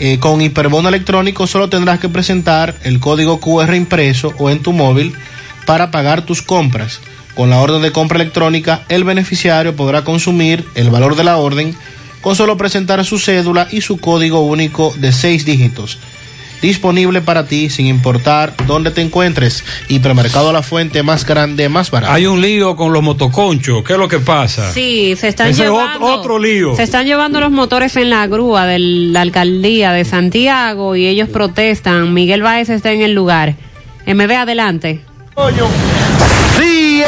eh, 0.00 0.18
con 0.18 0.40
Hiperbono 0.40 0.88
electrónico 0.88 1.46
solo 1.46 1.68
tendrás 1.68 2.00
que 2.00 2.08
presentar 2.08 2.74
el 2.82 2.98
código 2.98 3.38
QR 3.38 3.74
impreso 3.74 4.32
o 4.38 4.50
en 4.50 4.60
tu 4.60 4.72
móvil 4.72 5.14
para 5.66 5.90
pagar 5.90 6.22
tus 6.22 6.42
compras. 6.42 7.00
Con 7.36 7.50
la 7.50 7.60
orden 7.60 7.82
de 7.82 7.92
compra 7.92 8.20
electrónica, 8.20 8.82
el 8.88 9.04
beneficiario 9.04 9.74
podrá 9.76 10.02
consumir 10.02 10.64
el 10.74 10.90
valor 10.90 11.16
de 11.16 11.24
la 11.24 11.36
orden 11.36 11.76
con 12.20 12.34
solo 12.36 12.56
presentar 12.56 13.04
su 13.04 13.18
cédula 13.18 13.68
y 13.70 13.82
su 13.82 13.98
código 13.98 14.40
único 14.40 14.92
de 14.96 15.12
seis 15.12 15.44
dígitos 15.44 15.98
disponible 16.64 17.20
para 17.20 17.46
ti 17.46 17.68
sin 17.68 17.86
importar 17.86 18.54
dónde 18.66 18.90
te 18.90 19.02
encuentres. 19.02 19.64
Hipermercado 19.88 20.52
La 20.52 20.62
Fuente, 20.62 21.02
más 21.02 21.26
grande, 21.26 21.68
más 21.68 21.90
barato. 21.90 22.12
Hay 22.12 22.26
un 22.26 22.40
lío 22.40 22.74
con 22.74 22.92
los 22.92 23.02
motoconchos. 23.02 23.84
¿Qué 23.84 23.92
es 23.92 23.98
lo 23.98 24.08
que 24.08 24.18
pasa? 24.18 24.72
Sí, 24.72 25.14
se 25.16 25.28
están 25.28 25.52
llevando. 25.52 26.06
otro 26.06 26.38
lío. 26.38 26.74
Se 26.74 26.82
están 26.82 27.06
llevando 27.06 27.40
los 27.40 27.50
motores 27.50 27.96
en 27.96 28.10
la 28.10 28.26
grúa 28.26 28.66
de 28.66 28.78
la 28.78 29.20
alcaldía 29.20 29.92
de 29.92 30.04
Santiago 30.04 30.96
y 30.96 31.06
ellos 31.06 31.28
protestan. 31.28 32.14
Miguel 32.14 32.42
Báez 32.42 32.70
está 32.70 32.92
en 32.92 33.02
el 33.02 33.12
lugar. 33.12 33.56
MB, 34.06 34.30
adelante. 34.32 35.00
Sí, 35.36 35.93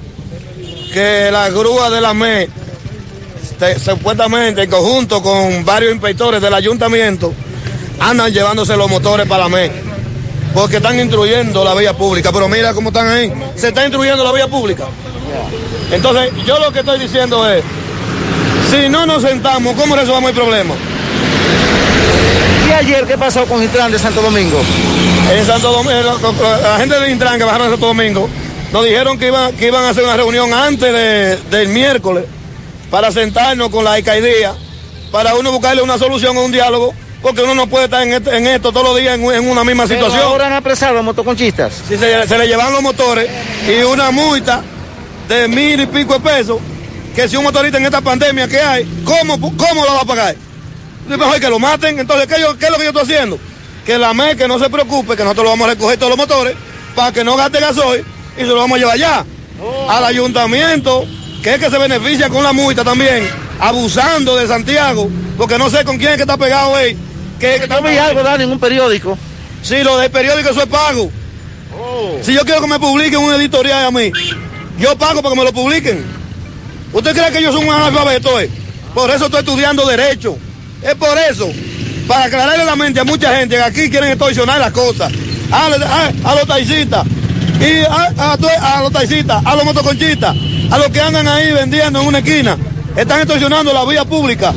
que 0.94 1.30
la 1.32 1.50
grúa 1.50 1.90
de 1.90 2.02
la 2.02 2.14
ME, 2.14 2.50
te- 3.60 3.80
supuestamente 3.80 4.64
en 4.64 4.70
conjunto 4.70 5.22
con 5.22 5.64
varios 5.66 5.92
inspectores 5.94 6.42
del 6.42 6.54
ayuntamiento, 6.54 7.34
andan 8.00 8.32
llevándose 8.32 8.76
los 8.78 8.90
motores 8.90 9.28
para 9.28 9.44
la 9.44 9.50
ME, 9.50 9.72
porque 10.54 10.78
están 10.78 11.00
instruyendo 11.00 11.64
la 11.64 11.74
vía 11.76 11.94
pública. 11.94 12.32
Pero 12.32 12.48
mira 12.48 12.74
cómo 12.74 12.90
están 12.90 13.08
ahí, 13.08 13.32
se 13.56 13.70
está 13.70 13.84
instruyendo 13.84 14.24
la 14.24 14.32
vía 14.32 14.48
pública. 14.48 14.86
Entonces, 15.92 16.32
yo 16.46 16.60
lo 16.60 16.72
que 16.72 16.80
estoy 16.80 17.00
diciendo 17.00 17.50
es, 17.50 17.64
si 18.72 18.90
no 18.90 19.06
nos 19.06 19.22
sentamos, 19.24 19.76
¿cómo 19.76 19.96
resolvamos 19.96 20.30
el 20.32 20.36
problema? 20.36 20.74
¿Y 22.68 22.72
ayer 22.72 23.06
qué 23.06 23.18
pasó 23.18 23.46
con 23.46 23.64
Intran 23.64 23.92
de 23.92 24.00
Santo 24.00 24.22
Domingo? 24.22 24.62
En 25.34 25.46
Santo 25.46 25.72
Domingo, 25.72 26.20
la, 26.42 26.58
la 26.72 26.78
gente 26.78 27.00
de 27.00 27.12
Intran 27.12 27.38
que 27.38 27.44
bajaron 27.44 27.68
a 27.68 27.70
Santo 27.72 27.88
Domingo, 27.88 28.30
nos 28.72 28.84
dijeron 28.86 29.18
que 29.18 29.28
iban, 29.28 29.54
que 29.54 29.68
iban 29.68 29.84
a 29.86 29.90
hacer 29.90 30.04
una 30.04 30.18
reunión 30.18 30.54
antes 30.54 30.92
de- 30.92 31.38
del 31.50 31.70
miércoles 31.70 32.26
para 32.92 33.12
sentarnos 33.12 33.70
con 33.70 33.84
la 33.84 33.94
alcaldía, 33.94 34.54
para 35.12 35.36
uno 35.36 35.52
buscarle 35.52 35.82
una 35.82 35.98
solución 35.98 36.36
o 36.38 36.44
un 36.44 36.52
diálogo, 36.52 36.94
porque 37.22 37.42
uno 37.44 37.56
no 37.56 37.68
puede 37.68 37.86
estar 37.86 38.04
en, 38.04 38.14
este- 38.14 38.36
en 38.38 38.48
esto 38.48 38.72
todos 38.72 38.88
los 38.88 38.98
días 38.98 39.16
en, 39.18 39.24
en 39.32 39.50
una 39.50 39.64
misma 39.64 39.86
Pero 39.88 40.02
situación. 40.02 40.24
ahora 40.30 40.48
han 40.48 40.54
apresado 40.54 40.92
a 40.92 40.96
los 40.96 41.06
motoconchistas. 41.06 41.74
Si 41.88 41.98
se, 41.98 42.28
se 42.28 42.38
le 42.38 42.48
llevan 42.48 42.72
los 42.74 42.82
motores 42.82 43.30
y 43.68 43.82
una 43.84 44.12
multa 44.12 44.62
de 45.30 45.48
mil 45.48 45.80
y 45.82 45.86
pico 45.88 46.14
de 46.16 46.20
pesos, 46.20 46.58
que 47.18 47.28
si 47.28 47.36
un 47.36 47.44
motorista 47.44 47.80
en 47.80 47.86
esta 47.86 48.00
pandemia 48.00 48.48
que 48.48 48.60
hay, 48.62 48.86
¿cómo, 49.04 49.40
cómo 49.58 49.84
lo 49.86 49.96
va 49.96 50.02
a 50.02 50.06
pagar? 50.06 50.36
Es 51.10 51.18
mejor 51.18 51.40
que 51.40 51.50
lo 51.50 51.58
maten. 51.58 51.98
Entonces, 51.98 52.28
¿qué, 52.28 52.40
yo- 52.40 52.56
qué 52.60 52.66
es 52.66 52.72
lo 52.72 52.78
que 52.78 52.84
yo 52.84 52.90
estoy 52.92 53.04
haciendo? 53.04 53.40
Que 53.88 53.98
la 53.98 54.14
MEC 54.14 54.38
que 54.38 54.48
no 54.48 54.60
se 54.60 54.70
preocupe, 54.70 55.16
que 55.18 55.24
nosotros 55.24 55.46
lo 55.46 55.50
vamos 55.50 55.68
a 55.68 55.72
recoger 55.72 55.98
todos 55.98 56.12
los 56.12 56.18
motores 56.18 56.54
para 56.96 57.12
que 57.12 57.24
no 57.24 57.36
gaste 57.36 57.60
gasoil 57.60 58.06
y 58.38 58.42
se 58.42 58.46
lo 58.46 58.58
vamos 58.58 58.76
a 58.76 58.80
llevar 58.80 58.94
allá. 58.94 59.26
Al 59.90 60.06
ayuntamiento, 60.06 61.06
que 61.42 61.56
es 61.56 61.60
que 61.60 61.72
se 61.72 61.78
beneficia 61.80 62.30
con 62.30 62.44
la 62.44 62.54
multa 62.54 62.84
también, 62.84 63.28
abusando 63.60 64.36
de 64.36 64.48
Santiago, 64.48 65.10
porque 65.40 65.58
no 65.58 65.72
sé 65.72 65.84
con 65.86 65.98
quién 65.98 66.12
es 66.12 66.18
que 66.18 66.22
está 66.24 66.38
pegado 66.38 66.76
ahí. 66.76 66.96
Que, 67.40 67.66
Yo 67.68 67.82
vi 67.82 67.98
algo, 67.98 68.22
Dani, 68.22 68.44
en 68.44 68.52
un 68.52 68.60
periódico. 68.60 69.18
Sí, 69.64 69.82
lo 69.82 69.98
del 69.98 70.12
periódico 70.12 70.50
eso 70.52 70.62
es 70.62 70.68
pago. 70.68 71.10
Si 72.22 72.34
yo 72.34 72.42
quiero 72.46 72.62
que 72.62 72.68
me 72.68 72.78
publiquen 72.80 73.20
un 73.20 73.34
editorial 73.34 73.86
a 73.88 73.92
mí, 73.92 74.12
yo 74.78 74.96
pago 74.98 75.24
para 75.24 75.34
que 75.34 75.40
me 75.40 75.46
lo 75.46 75.54
publiquen. 75.54 76.06
¿Usted 76.94 77.14
cree 77.16 77.32
que 77.32 77.42
yo 77.42 77.52
soy 77.52 77.64
un 77.66 77.74
analfabeto? 77.74 78.40
eh? 78.40 78.50
Por 78.94 79.10
eso 79.12 79.26
estoy 79.26 79.40
estudiando 79.42 79.86
Derecho. 79.86 80.38
Es 80.82 80.96
por 80.96 81.18
eso. 81.30 81.50
Para 82.08 82.26
aclararle 82.26 82.64
la 82.66 82.76
mente 82.76 83.00
a 83.00 83.04
mucha 83.04 83.36
gente 83.38 83.56
que 83.58 83.62
aquí 83.62 83.90
quieren 83.90 84.10
extorsionar 84.12 84.60
las 84.60 84.72
cosas. 84.72 85.12
A, 85.52 85.66
a- 85.68 86.32
a 86.32 86.36
los 86.36 86.48
taxistas. 86.48 87.06
Y 87.60 87.80
a, 87.84 88.32
a 88.34 88.38
to- 88.38 88.48
a 88.62 88.82
los 88.84 88.92
taxistas, 88.92 89.44
a 89.46 89.56
los 89.56 89.66
motoconchistas, 89.66 90.36
a 90.72 90.78
los 90.78 90.88
que 90.90 91.02
andan 91.02 91.28
ahí 91.28 91.52
vendiendo 91.52 92.02
en 92.02 92.08
una 92.08 92.20
esquina. 92.20 92.58
Están 92.96 93.20
extorsionando 93.20 93.74
la 93.74 93.84
vía 93.86 94.06
pública. 94.06 94.54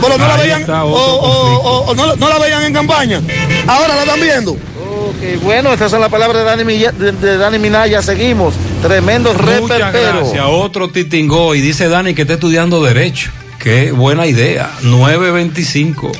Pero 0.00 0.18
no 0.18 0.28
la 0.28 0.36
veían, 0.36 0.62
o, 0.70 0.94
otro 0.94 1.14
o- 1.14 1.56
o- 1.56 1.90
o 1.90 1.94
no, 1.94 2.16
no 2.16 2.28
la 2.28 2.38
veían 2.38 2.64
en 2.64 2.72
campaña. 2.74 3.20
Ahora 3.66 3.94
la 3.96 4.02
están 4.02 4.20
viendo. 4.20 4.52
Ok, 4.52 5.42
bueno, 5.42 5.72
estas 5.72 5.90
son 5.90 6.00
las 6.00 6.10
palabras 6.10 6.38
de 6.38 6.44
Dani, 6.44 6.64
Milla- 6.64 6.92
de, 6.92 7.12
de 7.12 7.38
Dani 7.38 7.58
Minaya. 7.58 8.02
Seguimos. 8.02 8.54
Tremendo 8.82 9.34
Muchas 9.34 9.92
gracias. 9.92 10.44
Otro 10.46 10.88
titingó 10.88 11.54
y 11.54 11.60
dice 11.60 11.88
Dani 11.88 12.14
que 12.14 12.22
está 12.22 12.34
estudiando 12.34 12.82
Derecho. 12.82 13.30
Qué 13.58 13.92
buena 13.92 14.26
idea. 14.26 14.70
925. 14.82 16.12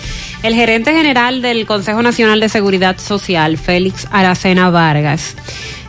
El 0.43 0.55
gerente 0.55 0.93
general 0.93 1.41
del 1.41 1.67
Consejo 1.67 2.03
Nacional 2.03 2.39
de 2.41 2.49
Seguridad 2.49 2.99
Social, 2.99 3.57
Félix 3.57 4.07
Aracena 4.11 4.69
Vargas, 4.71 5.37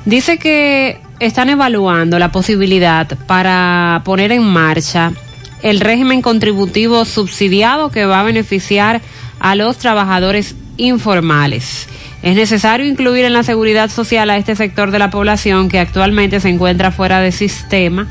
dice 0.06 0.38
que 0.38 1.00
están 1.20 1.50
evaluando 1.50 2.18
la 2.20 2.32
posibilidad 2.32 3.18
para 3.28 4.02
poner 4.06 4.32
en 4.32 4.44
marcha 4.44 5.12
el 5.62 5.80
régimen 5.82 6.22
contributivo 6.22 7.06
subsidiado 7.06 7.92
que 7.92 8.06
va 8.06 8.22
a 8.22 8.24
beneficiar 8.24 9.02
a 9.40 9.56
los 9.56 9.78
trabajadores 9.78 10.56
informales. 10.78 11.88
Es 12.24 12.36
necesario 12.36 12.86
incluir 12.86 13.26
en 13.26 13.34
la 13.34 13.44
seguridad 13.44 13.90
social 13.90 14.30
a 14.30 14.38
este 14.38 14.56
sector 14.56 14.92
de 14.92 15.00
la 15.00 15.10
población 15.10 15.70
que 15.70 15.80
actualmente 15.80 16.40
se 16.40 16.50
encuentra 16.50 16.92
fuera 16.92 17.20
sistema 17.32 18.08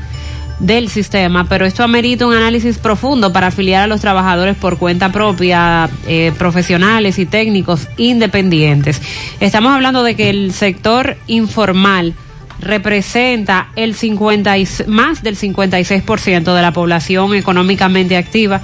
del 0.61 0.89
sistema, 0.89 1.45
pero 1.49 1.65
esto 1.65 1.83
amerita 1.83 2.27
un 2.27 2.33
análisis 2.33 2.77
profundo 2.77 3.33
para 3.33 3.47
afiliar 3.47 3.83
a 3.83 3.87
los 3.87 4.01
trabajadores 4.01 4.55
por 4.55 4.77
cuenta 4.77 5.11
propia, 5.11 5.89
eh, 6.07 6.31
profesionales 6.37 7.17
y 7.17 7.25
técnicos 7.25 7.87
independientes. 7.97 9.01
Estamos 9.39 9.73
hablando 9.73 10.03
de 10.03 10.15
que 10.15 10.29
el 10.29 10.53
sector 10.53 11.17
informal 11.27 12.13
representa 12.59 13.69
el 13.75 13.95
50 13.95 14.57
y, 14.59 14.67
más 14.85 15.23
del 15.23 15.35
56% 15.35 16.53
de 16.53 16.61
la 16.61 16.71
población 16.71 17.33
económicamente 17.33 18.15
activa, 18.15 18.61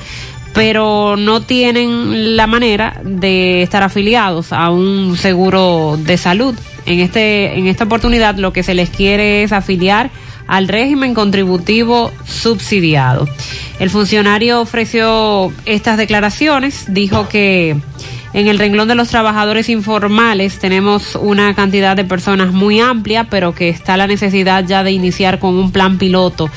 pero 0.58 1.16
no 1.18 1.42
tienen 1.42 2.36
la 2.36 2.48
manera 2.48 3.00
de 3.04 3.62
estar 3.62 3.84
afiliados 3.84 4.52
a 4.52 4.72
un 4.72 5.16
seguro 5.16 5.98
de 5.98 6.18
salud. 6.18 6.56
En 6.86 7.00
este 7.00 7.58
en 7.58 7.68
esta 7.68 7.84
oportunidad 7.84 8.36
lo 8.36 8.52
que 8.52 8.64
se 8.64 8.74
les 8.74 8.90
quiere 8.90 9.44
es 9.44 9.52
afiliar 9.52 10.10
al 10.48 10.68
régimen 10.68 11.14
contributivo 11.14 12.12
subsidiado. 12.26 13.28
El 13.80 13.90
funcionario 13.90 14.62
ofreció 14.62 15.52
estas 15.66 15.98
declaraciones, 15.98 16.86
dijo 16.88 17.30
que 17.30 17.76
en 18.34 18.48
el 18.48 18.60
renglón 18.60 18.88
de 18.88 18.96
los 18.96 19.10
trabajadores 19.10 19.70
informales 19.70 20.60
tenemos 20.60 21.16
una 21.16 21.54
cantidad 21.54 21.96
de 21.96 22.06
personas 22.06 22.52
muy 22.54 22.80
amplia, 22.80 23.26
pero 23.30 23.54
que 23.54 23.70
está 23.70 23.98
la 23.98 24.08
necesidad 24.08 24.66
ya 24.66 24.84
de 24.84 24.92
iniciar 24.92 25.40
con 25.40 25.56
un 25.56 25.72
plan 25.72 25.98
piloto 25.98 26.50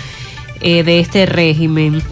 eh, 0.60 0.82
de 0.82 1.00
este 1.00 1.26
régimen. 1.26 2.02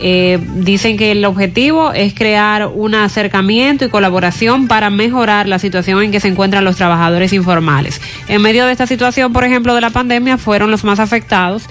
Eh, 0.00 0.38
dicen 0.56 0.96
que 0.96 1.12
el 1.12 1.24
objetivo 1.24 1.92
es 1.92 2.14
crear 2.14 2.66
un 2.66 2.94
acercamiento 2.94 3.84
y 3.84 3.88
colaboración 3.88 4.66
para 4.66 4.90
mejorar 4.90 5.48
la 5.48 5.58
situación 5.58 6.02
en 6.02 6.10
que 6.10 6.20
se 6.20 6.28
encuentran 6.28 6.64
los 6.64 6.76
trabajadores 6.76 7.32
informales. 7.32 8.00
En 8.28 8.42
medio 8.42 8.66
de 8.66 8.72
esta 8.72 8.86
situación, 8.86 9.32
por 9.32 9.44
ejemplo, 9.44 9.74
de 9.74 9.80
la 9.80 9.90
pandemia, 9.90 10.36
fueron 10.38 10.70
los 10.70 10.84
más 10.84 10.98
afectados 10.98 11.68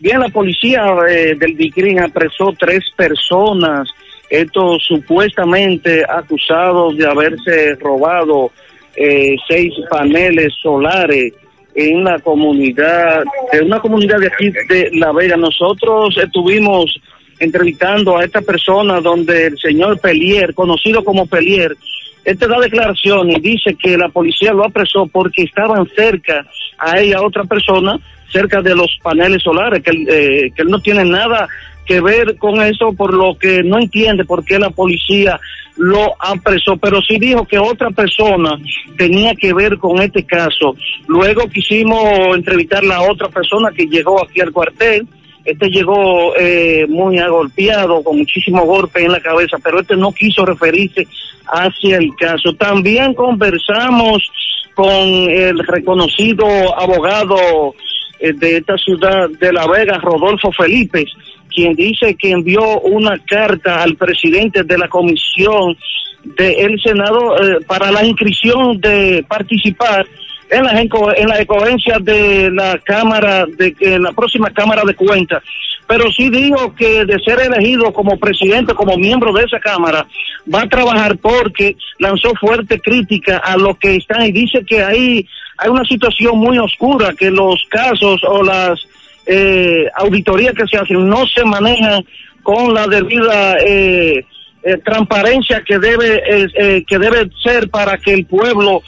Bien, 0.00 0.20
la 0.20 0.28
policía 0.28 0.84
eh, 1.08 1.34
del 1.36 1.56
DICRIN 1.56 2.00
apresó 2.00 2.54
tres 2.56 2.84
personas, 2.96 3.88
estos 4.30 4.84
supuestamente 4.84 6.04
acusados 6.08 6.96
de 6.96 7.06
haberse 7.06 7.74
robado 7.76 8.52
eh, 8.94 9.36
seis 9.48 9.72
paneles 9.90 10.54
solares 10.62 11.32
en 11.74 12.04
la 12.04 12.18
comunidad, 12.20 13.24
de 13.52 13.62
una 13.62 13.80
comunidad 13.80 14.18
de 14.18 14.28
aquí 14.28 14.50
de 14.50 14.90
La 14.94 15.12
Vega. 15.12 15.36
Nosotros 15.36 16.16
estuvimos 16.16 17.00
entrevistando 17.40 18.16
a 18.16 18.24
esta 18.24 18.40
persona 18.40 19.00
donde 19.00 19.46
el 19.46 19.58
señor 19.58 20.00
Pelier, 20.00 20.54
conocido 20.54 21.04
como 21.04 21.26
Pelier, 21.26 21.76
este 22.24 22.46
da 22.46 22.60
declaración 22.60 23.30
y 23.30 23.40
dice 23.40 23.74
que 23.74 23.96
la 23.96 24.08
policía 24.08 24.52
lo 24.52 24.64
apresó 24.64 25.06
porque 25.06 25.44
estaban 25.44 25.86
cerca 25.96 26.46
a 26.78 27.00
ella 27.00 27.22
otra 27.22 27.44
persona, 27.44 27.98
cerca 28.32 28.60
de 28.60 28.74
los 28.74 28.98
paneles 29.02 29.42
solares, 29.42 29.82
que, 29.82 29.90
eh, 29.90 30.50
que 30.54 30.62
él 30.62 30.68
no 30.68 30.80
tiene 30.80 31.04
nada 31.04 31.48
que 31.88 32.00
ver 32.02 32.36
con 32.36 32.60
eso, 32.62 32.92
por 32.92 33.14
lo 33.14 33.36
que 33.38 33.62
no 33.62 33.78
entiende 33.78 34.24
por 34.24 34.44
qué 34.44 34.58
la 34.58 34.70
policía 34.70 35.40
lo 35.78 36.14
apresó, 36.18 36.76
pero 36.76 37.00
sí 37.00 37.18
dijo 37.18 37.46
que 37.46 37.58
otra 37.58 37.90
persona 37.90 38.58
tenía 38.96 39.34
que 39.34 39.54
ver 39.54 39.78
con 39.78 40.02
este 40.02 40.24
caso. 40.24 40.76
Luego 41.06 41.48
quisimos 41.48 42.36
entrevistar 42.36 42.84
a 42.84 42.88
la 42.88 43.02
otra 43.02 43.28
persona 43.28 43.70
que 43.70 43.86
llegó 43.86 44.22
aquí 44.22 44.40
al 44.40 44.52
cuartel. 44.52 45.06
Este 45.44 45.70
llegó 45.70 46.34
eh, 46.36 46.84
muy 46.88 47.18
agolpeado, 47.18 48.02
con 48.02 48.18
muchísimos 48.18 48.66
golpes 48.66 49.04
en 49.04 49.12
la 49.12 49.20
cabeza, 49.20 49.56
pero 49.62 49.80
este 49.80 49.96
no 49.96 50.12
quiso 50.12 50.44
referirse 50.44 51.06
hacia 51.46 51.96
el 51.96 52.14
caso. 52.16 52.52
También 52.54 53.14
conversamos 53.14 54.28
con 54.74 54.90
el 54.90 55.58
reconocido 55.60 56.46
abogado 56.78 57.74
de 58.20 58.56
esta 58.56 58.76
ciudad 58.76 59.28
de 59.28 59.52
La 59.52 59.66
Vega, 59.66 59.98
Rodolfo 59.98 60.50
Felipe, 60.52 61.04
quien 61.54 61.74
dice 61.74 62.14
que 62.14 62.30
envió 62.30 62.80
una 62.80 63.18
carta 63.18 63.82
al 63.82 63.96
presidente 63.96 64.62
de 64.64 64.78
la 64.78 64.88
comisión 64.88 65.76
del 66.24 66.80
Senado 66.80 67.36
eh, 67.36 67.58
para 67.66 67.90
la 67.90 68.04
inscripción 68.04 68.80
de 68.80 69.24
participar 69.28 70.06
en 70.50 70.64
la, 70.64 70.80
en 70.80 71.28
la 71.28 71.38
escogencia 71.38 71.98
de 72.00 72.50
la 72.50 72.78
Cámara, 72.78 73.46
de 73.46 73.74
en 73.80 74.02
la 74.02 74.12
próxima 74.12 74.50
Cámara 74.50 74.82
de 74.84 74.94
Cuentas. 74.94 75.42
Pero 75.86 76.10
sí 76.12 76.28
dijo 76.28 76.74
que 76.74 77.04
de 77.06 77.18
ser 77.20 77.40
elegido 77.40 77.92
como 77.92 78.18
presidente, 78.18 78.74
como 78.74 78.96
miembro 78.96 79.32
de 79.32 79.44
esa 79.44 79.58
Cámara, 79.58 80.06
va 80.52 80.62
a 80.62 80.68
trabajar 80.68 81.16
porque 81.16 81.76
lanzó 81.98 82.34
fuerte 82.34 82.78
crítica 82.78 83.38
a 83.38 83.56
lo 83.56 83.74
que 83.78 83.96
están 83.96 84.26
y 84.26 84.32
dice 84.32 84.64
que 84.66 84.82
ahí 84.82 85.26
hay 85.58 85.68
una 85.68 85.84
situación 85.84 86.38
muy 86.38 86.56
oscura, 86.58 87.12
que 87.12 87.30
los 87.30 87.62
casos 87.68 88.22
o 88.24 88.42
las 88.42 88.80
eh, 89.26 89.86
auditorías 89.96 90.54
que 90.54 90.66
se 90.66 90.78
hacen 90.78 91.08
no 91.08 91.26
se 91.26 91.44
manejan 91.44 92.04
con 92.42 92.72
la 92.72 92.86
debida 92.86 93.56
eh, 93.58 94.24
eh, 94.62 94.76
transparencia 94.84 95.62
que 95.66 95.78
debe 95.78 96.22
eh, 96.26 96.84
que 96.86 96.98
debe 96.98 97.28
ser 97.42 97.68
para 97.68 97.98
que 97.98 98.14
el 98.14 98.24
pueblo 98.24 98.82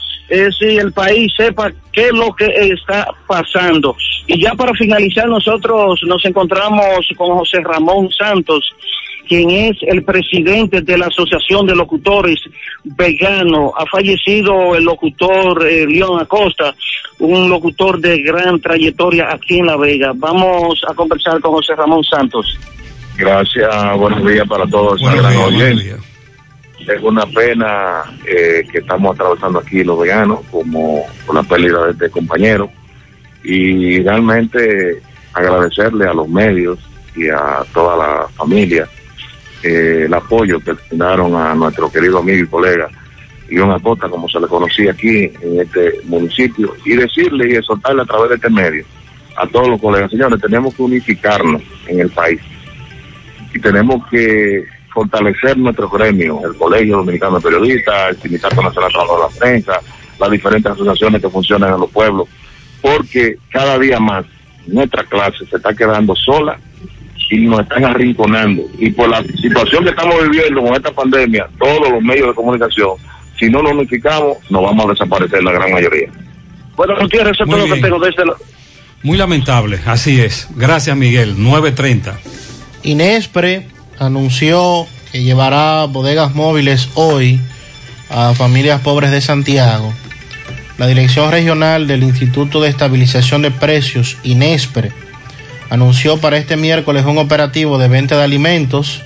si 0.57 0.77
el 0.77 0.93
país 0.93 1.29
sepa 1.35 1.73
qué 1.91 2.05
es 2.05 2.13
lo 2.13 2.33
que 2.33 2.45
está 2.45 3.05
pasando. 3.27 3.93
Y 4.27 4.41
ya 4.41 4.53
para 4.53 4.73
finalizar, 4.75 5.27
nosotros 5.27 6.01
nos 6.03 6.23
encontramos 6.23 7.05
con 7.17 7.37
José 7.37 7.59
Ramón 7.59 8.09
Santos, 8.17 8.73
quien 9.27 9.49
es 9.49 9.77
el 9.81 10.03
presidente 10.03 10.81
de 10.81 10.97
la 10.97 11.07
Asociación 11.07 11.65
de 11.65 11.75
Locutores 11.75 12.39
Veganos. 12.83 13.71
Ha 13.77 13.85
fallecido 13.85 14.75
el 14.75 14.83
locutor 14.83 15.63
León 15.63 16.19
Acosta, 16.21 16.75
un 17.19 17.49
locutor 17.49 17.99
de 17.99 18.21
gran 18.21 18.59
trayectoria 18.59 19.31
aquí 19.31 19.59
en 19.59 19.67
La 19.67 19.77
Vega. 19.77 20.11
Vamos 20.15 20.81
a 20.89 20.93
conversar 20.93 21.39
con 21.41 21.53
José 21.53 21.75
Ramón 21.75 22.03
Santos. 22.03 22.57
Gracias, 23.17 23.97
buenos 23.97 24.25
días 24.25 24.47
para 24.47 24.65
todos. 24.67 25.01
Es 26.87 27.01
una 27.03 27.25
pena 27.27 28.01
eh, 28.25 28.65
que 28.71 28.79
estamos 28.79 29.13
atravesando 29.13 29.59
aquí 29.59 29.83
los 29.83 29.99
veganos, 29.99 30.39
como 30.49 31.05
con 31.27 31.35
la 31.35 31.43
pérdida 31.43 31.85
de 31.85 31.91
este 31.91 32.09
compañero. 32.09 32.71
Y 33.43 34.01
realmente 34.01 35.01
agradecerle 35.33 36.05
a 36.05 36.13
los 36.13 36.27
medios 36.27 36.79
y 37.15 37.27
a 37.29 37.63
toda 37.73 37.97
la 37.97 38.27
familia 38.29 38.87
eh, 39.63 40.03
el 40.05 40.13
apoyo 40.13 40.59
que 40.59 40.73
brindaron 40.73 41.35
a 41.35 41.53
nuestro 41.55 41.91
querido 41.91 42.19
amigo 42.19 42.43
y 42.43 42.47
colega 42.47 42.89
León 43.49 43.71
Acosta, 43.71 44.07
como 44.07 44.29
se 44.29 44.39
le 44.39 44.47
conocía 44.47 44.91
aquí 44.91 45.29
en 45.41 45.59
este 45.59 45.99
municipio, 46.05 46.73
y 46.85 46.95
decirle 46.95 47.51
y 47.51 47.55
exhortarle 47.55 48.01
a 48.01 48.05
través 48.05 48.29
de 48.29 48.35
este 48.35 48.49
medio 48.49 48.85
a 49.35 49.47
todos 49.47 49.69
los 49.69 49.81
colegas, 49.81 50.11
señores, 50.11 50.41
tenemos 50.41 50.73
que 50.73 50.83
unificarnos 50.83 51.61
en 51.87 51.99
el 51.99 52.09
país 52.09 52.39
y 53.53 53.59
tenemos 53.59 54.05
que 54.07 54.65
fortalecer 54.93 55.57
nuestro 55.57 55.89
gremio, 55.89 56.41
el 56.45 56.55
Colegio 56.55 56.97
Dominicano 56.97 57.37
de 57.37 57.41
Periodistas, 57.41 58.09
el 58.09 58.21
Sindicato 58.21 58.61
Nacional 58.61 58.91
de 58.91 58.97
la 58.97 59.39
Prensa, 59.39 59.79
las 60.19 60.31
diferentes 60.31 60.71
asociaciones 60.71 61.21
que 61.21 61.29
funcionan 61.29 61.73
en 61.73 61.79
los 61.79 61.89
pueblos, 61.89 62.27
porque 62.81 63.37
cada 63.49 63.79
día 63.79 63.99
más 63.99 64.25
nuestra 64.67 65.03
clase 65.05 65.45
se 65.45 65.55
está 65.57 65.73
quedando 65.73 66.15
sola 66.15 66.59
y 67.31 67.37
nos 67.47 67.61
están 67.61 67.85
arrinconando. 67.85 68.63
Y 68.77 68.91
por 68.91 69.09
la 69.09 69.23
situación 69.23 69.85
que 69.85 69.91
estamos 69.91 70.15
viviendo 70.29 70.61
con 70.61 70.75
esta 70.75 70.91
pandemia, 70.91 71.47
todos 71.57 71.89
los 71.89 72.03
medios 72.03 72.27
de 72.27 72.33
comunicación, 72.33 72.89
si 73.39 73.49
no 73.49 73.63
nos 73.63 73.71
unificamos, 73.71 74.37
nos 74.49 74.61
vamos 74.61 74.85
a 74.85 74.89
desaparecer 74.89 75.41
la 75.41 75.53
gran 75.53 75.71
mayoría. 75.71 76.09
Bueno, 76.75 76.93
Gutiérrez, 76.99 77.33
eso 77.33 77.43
es 77.45 77.49
todo 77.49 77.67
lo 77.67 77.73
que 77.73 77.81
tengo 77.81 77.99
desde 77.99 78.25
la... 78.25 78.33
Muy 79.03 79.17
lamentable, 79.17 79.79
así 79.85 80.19
es. 80.19 80.49
Gracias, 80.55 80.95
Miguel. 80.95 81.41
930. 81.41 82.19
Inespre 82.83 83.67
anunció 83.97 84.85
que 85.11 85.23
llevará 85.23 85.85
bodegas 85.85 86.35
móviles 86.35 86.89
hoy 86.95 87.39
a 88.09 88.33
familias 88.33 88.81
pobres 88.81 89.09
de 89.11 89.21
Santiago. 89.21 89.93
La 90.77 90.87
Dirección 90.87 91.31
Regional 91.31 91.87
del 91.87 92.03
Instituto 92.03 92.61
de 92.61 92.69
Estabilización 92.69 93.41
de 93.41 93.51
Precios, 93.51 94.17
INESPRE, 94.23 94.91
anunció 95.71 96.17
para 96.17 96.37
este 96.37 96.57
miércoles 96.57 97.05
un 97.05 97.17
operativo 97.17 97.77
de 97.77 97.87
venta 97.87 98.17
de 98.17 98.23
alimentos 98.25 99.03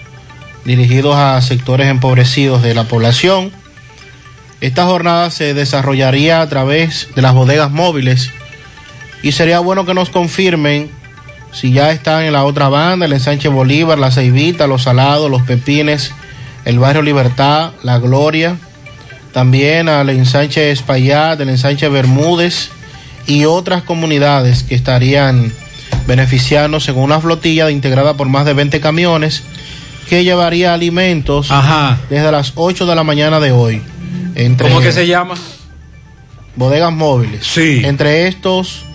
dirigidos 0.65 1.15
a 1.15 1.39
sectores 1.43 1.87
empobrecidos 1.87 2.63
de 2.63 2.73
la 2.73 2.85
población. 2.85 3.51
Esta 4.61 4.85
jornada 4.85 5.29
se 5.29 5.53
desarrollaría 5.53 6.41
a 6.41 6.49
través 6.49 7.09
de 7.15 7.21
las 7.21 7.35
bodegas 7.35 7.69
móviles 7.69 8.31
y 9.21 9.31
sería 9.31 9.59
bueno 9.59 9.85
que 9.85 9.93
nos 9.93 10.09
confirmen 10.09 10.89
si 11.53 11.71
ya 11.71 11.91
están 11.91 12.23
en 12.23 12.33
la 12.33 12.43
otra 12.43 12.67
banda, 12.67 13.05
el 13.05 13.13
ensanche 13.13 13.47
Bolívar, 13.47 13.99
la 13.99 14.09
Ceibita, 14.09 14.65
los 14.65 14.83
Salados, 14.83 15.29
los 15.29 15.43
Pepines, 15.43 16.13
el 16.65 16.79
barrio 16.79 17.03
Libertad, 17.03 17.73
la 17.83 17.99
Gloria, 17.99 18.57
también 19.33 19.87
al 19.87 20.09
ensanche 20.09 20.71
Espaillat, 20.71 21.39
el 21.39 21.49
ensanche 21.49 21.89
Bermúdez 21.89 22.71
y 23.27 23.45
otras 23.45 23.83
comunidades 23.83 24.63
que 24.63 24.73
estarían 24.73 25.53
beneficiando 26.07 26.79
según 26.79 27.03
una 27.03 27.19
flotilla 27.19 27.69
integrada 27.71 28.15
por 28.15 28.27
más 28.27 28.45
de 28.45 28.53
20 28.53 28.79
camiones 28.79 29.43
que 30.09 30.23
llevaría 30.23 30.73
alimentos 30.73 31.49
desde 32.09 32.31
las 32.31 32.53
8 32.55 32.85
de 32.85 32.95
la 32.95 33.03
mañana 33.03 33.39
de 33.39 33.51
hoy. 33.51 33.81
Entre 34.35 34.69
¿Cómo 34.69 34.81
que 34.81 34.91
se 34.91 35.07
llama? 35.07 35.35
Bodegas 36.55 36.93
móviles. 36.93 37.45
Sí. 37.45 37.81
Entre 37.83 38.27
estos 38.27 38.85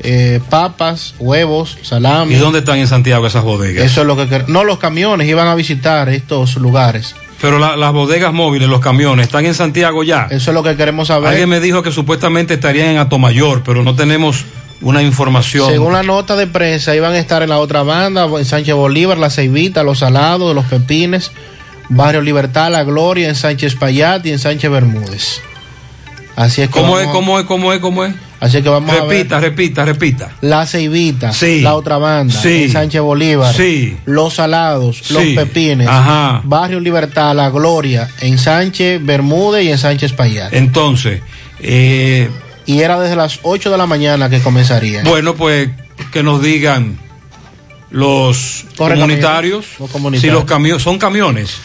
eh, 0.00 0.40
papas, 0.50 1.14
huevos, 1.18 1.78
salami. 1.82 2.34
¿Y 2.34 2.38
dónde 2.38 2.60
están 2.60 2.78
en 2.78 2.88
Santiago 2.88 3.26
esas 3.26 3.44
bodegas? 3.44 3.84
Eso 3.84 4.00
es 4.00 4.06
lo 4.06 4.16
que 4.16 4.44
no 4.48 4.64
los 4.64 4.78
camiones 4.78 5.28
iban 5.28 5.46
a 5.48 5.54
visitar 5.54 6.08
estos 6.08 6.56
lugares. 6.56 7.14
Pero 7.40 7.58
las 7.58 7.92
bodegas 7.92 8.32
móviles, 8.32 8.68
los 8.68 8.80
camiones, 8.80 9.26
¿están 9.26 9.44
en 9.46 9.54
Santiago 9.54 10.04
ya? 10.04 10.28
Eso 10.30 10.52
es 10.52 10.54
lo 10.54 10.62
que 10.62 10.76
queremos 10.76 11.08
saber. 11.08 11.28
Alguien 11.28 11.48
me 11.48 11.58
dijo 11.58 11.82
que 11.82 11.90
supuestamente 11.90 12.54
estarían 12.54 12.90
en 12.90 12.98
Atomayor, 12.98 13.62
pero 13.64 13.82
no 13.82 13.96
tenemos 13.96 14.44
una 14.82 15.02
información. 15.02 15.70
Según 15.70 15.92
la 15.92 16.02
nota 16.02 16.36
de 16.36 16.46
prensa, 16.46 16.94
iban 16.94 17.12
a 17.12 17.18
estar 17.18 17.42
en 17.42 17.48
la 17.48 17.58
otra 17.58 17.82
banda, 17.82 18.26
en 18.26 18.44
Sánchez 18.44 18.74
Bolívar, 18.74 19.18
La 19.18 19.30
Ceibita, 19.30 19.82
Los 19.82 20.00
Salados, 20.00 20.54
Los 20.54 20.66
Pepines, 20.66 21.32
Barrio 21.88 22.20
Libertad, 22.20 22.70
La 22.70 22.84
Gloria, 22.84 23.28
en 23.28 23.34
Sánchez 23.34 23.74
Payat 23.76 24.26
y 24.26 24.30
en 24.30 24.38
Sánchez 24.38 24.70
Bermúdez. 24.70 25.40
Así 26.36 26.62
es 26.62 26.68
que 26.68 26.72
¿Cómo 26.80 26.98
es, 26.98 27.08
cómo 27.08 27.38
es, 27.38 27.46
cómo 27.46 27.72
es, 27.72 27.80
cómo 27.80 28.04
es? 28.04 28.14
Así 28.40 28.60
que 28.60 28.68
vamos 28.68 28.90
repita, 28.92 29.36
a 29.36 29.40
ver. 29.40 29.50
repita, 29.50 29.84
repita. 29.84 30.32
La 30.40 30.66
Ceibita, 30.66 31.32
sí. 31.32 31.60
la 31.60 31.74
otra 31.76 31.98
banda, 31.98 32.34
sí. 32.34 32.68
Sánchez 32.68 33.00
Bolívar, 33.00 33.54
sí. 33.54 33.96
Los 34.04 34.34
Salados, 34.34 34.98
Sí. 35.04 35.14
Los 35.14 35.24
Pepines, 35.44 35.86
Ajá. 35.86 36.40
Barrio 36.42 36.80
Libertad, 36.80 37.36
La 37.36 37.50
Gloria, 37.50 38.10
en 38.20 38.38
Sánchez 38.38 39.00
Bermúdez 39.04 39.64
y 39.66 39.70
en 39.70 39.78
Sánchez 39.78 40.12
Payat. 40.14 40.52
Entonces, 40.54 41.20
eh, 41.60 42.30
Y 42.66 42.80
era 42.80 42.98
desde 43.00 43.16
las 43.16 43.40
8 43.42 43.70
de 43.70 43.76
la 43.78 43.86
mañana 43.86 44.28
que 44.30 44.40
comenzaría. 44.40 45.02
bueno, 45.04 45.34
pues 45.34 45.70
que 46.12 46.22
nos 46.22 46.42
digan 46.42 46.98
los 47.90 48.64
comunitarios, 48.76 49.66
los 49.78 49.90
comunitarios. 49.90 50.20
si 50.22 50.30
los 50.30 50.44
camiones 50.44 50.82
son 50.82 50.98
camiones 50.98 51.56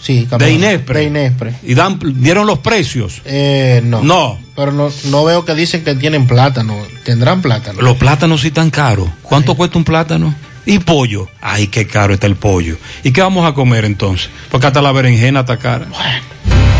Sí, 0.00 0.20
de 0.20 0.26
camiones. 0.26 0.54
Inespre. 0.56 0.98
De 1.00 1.04
Inespre. 1.06 1.54
y 1.64 1.74
dan 1.74 1.98
dieron 2.22 2.46
los 2.46 2.60
precios. 2.60 3.22
Eh, 3.24 3.80
no. 3.84 4.02
No. 4.02 4.38
Pero 4.54 4.70
no, 4.70 4.88
no 5.06 5.24
veo 5.24 5.44
que 5.44 5.54
dicen 5.56 5.82
que 5.82 5.96
tienen 5.96 6.28
plátano. 6.28 6.76
Tendrán 7.04 7.42
plátano. 7.42 7.80
Los 7.82 7.96
plátanos 7.96 8.42
sí 8.42 8.52
tan 8.52 8.70
caros. 8.70 9.08
¿Cuánto 9.22 9.56
cuesta 9.56 9.78
un 9.78 9.84
plátano? 9.84 10.32
Y 10.64 10.78
pollo. 10.78 11.28
Ay, 11.40 11.66
qué 11.68 11.88
caro 11.88 12.14
está 12.14 12.26
el 12.28 12.36
pollo. 12.36 12.76
¿Y 13.02 13.10
qué 13.10 13.20
vamos 13.20 13.48
a 13.50 13.54
comer 13.54 13.84
entonces? 13.84 14.28
Porque 14.50 14.68
hasta 14.68 14.80
la 14.80 14.92
berenjena 14.92 15.40
está 15.40 15.56
cara. 15.56 15.86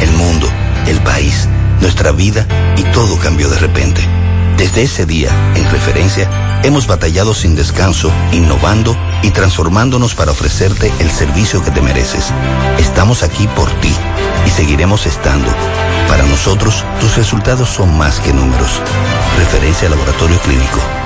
El 0.01 0.11
mundo, 0.13 0.49
el 0.87 0.99
país, 1.01 1.49
nuestra 1.81 2.13
vida 2.13 2.47
y 2.77 2.83
todo 2.93 3.19
cambió 3.19 3.49
de 3.49 3.59
repente. 3.59 4.01
Desde 4.57 4.83
ese 4.83 5.05
día, 5.05 5.31
en 5.55 5.71
referencia, 5.71 6.29
hemos 6.63 6.87
batallado 6.87 7.35
sin 7.35 7.55
descanso, 7.55 8.11
innovando 8.33 8.97
y 9.23 9.31
transformándonos 9.31 10.15
para 10.15 10.31
ofrecerte 10.31 10.91
el 10.99 11.11
servicio 11.11 11.63
que 11.63 11.71
te 11.71 11.83
mereces. 11.83 12.33
Estamos 12.79 13.23
aquí 13.23 13.47
por 13.49 13.71
ti 13.81 13.93
y 14.47 14.51
seguiremos 14.51 15.07
estando. 15.07 15.49
Para 16.09 16.25
nosotros, 16.25 16.85
tus 17.01 17.17
resultados 17.17 17.69
son 17.69 17.97
más 17.99 18.21
que 18.21 18.33
números. 18.33 18.81
Referencia 19.37 19.91
Laboratorio 19.91 20.39
Clínico. 20.41 21.06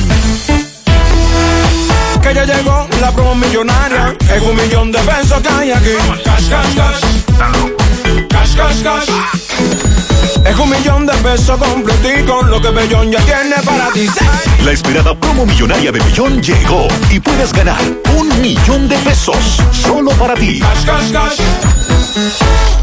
Que 2.20 2.34
ya 2.34 2.44
llegó 2.44 2.88
la 3.00 3.14
promo 3.14 3.36
millonaria. 3.36 4.16
Es 4.34 4.42
un 4.42 4.56
millón 4.56 4.90
de 4.90 4.98
pesos 4.98 5.40
que 5.40 5.48
hay 5.48 5.70
aquí. 5.70 5.92
Cash, 6.24 6.48
cash, 6.48 6.74
cash. 6.74 7.02
Cash, 8.28 8.56
cash, 8.56 8.82
cash. 8.82 9.08
Es 10.44 10.58
un 10.58 10.70
millón 10.70 11.06
de 11.06 11.12
pesos 11.14 11.58
completico, 11.58 12.42
lo 12.42 12.60
que 12.60 12.70
Bellón 12.70 13.10
ya 13.10 13.20
tiene 13.20 13.56
para 13.64 13.90
ti. 13.90 14.06
La 14.64 14.72
esperada 14.72 15.14
promo 15.18 15.44
millonaria 15.46 15.92
de 15.92 15.98
Bellón 15.98 16.42
llegó 16.42 16.88
y 17.10 17.20
puedes 17.20 17.52
ganar 17.52 17.80
un 18.18 18.40
millón 18.40 18.88
de 18.88 18.96
pesos 18.98 19.60
solo 19.72 20.10
para 20.12 20.34
ti. 20.34 20.60
Cash, 20.60 20.84
cash, 20.84 21.12
cash. 21.12 21.40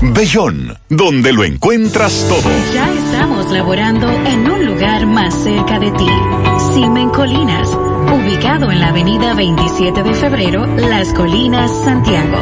Bellón, 0.02 0.78
donde 0.90 1.34
lo 1.34 1.44
encuentras 1.44 2.26
todo. 2.28 2.50
Ya 2.74 2.90
estamos 2.92 3.50
laborando 3.52 4.10
en 4.10 4.50
un 4.50 4.66
lugar 4.66 5.06
más 5.06 5.34
cerca 5.34 5.80
de 5.80 5.92
ti. 5.92 6.08
Simen 6.74 7.10
Colinas, 7.10 7.70
ubicado 8.16 8.72
en 8.72 8.80
la 8.80 8.90
avenida 8.90 9.34
27 9.34 10.04
de 10.04 10.14
febrero, 10.14 10.66
Las 10.66 11.14
Colinas, 11.14 11.72
Santiago. 11.84 12.38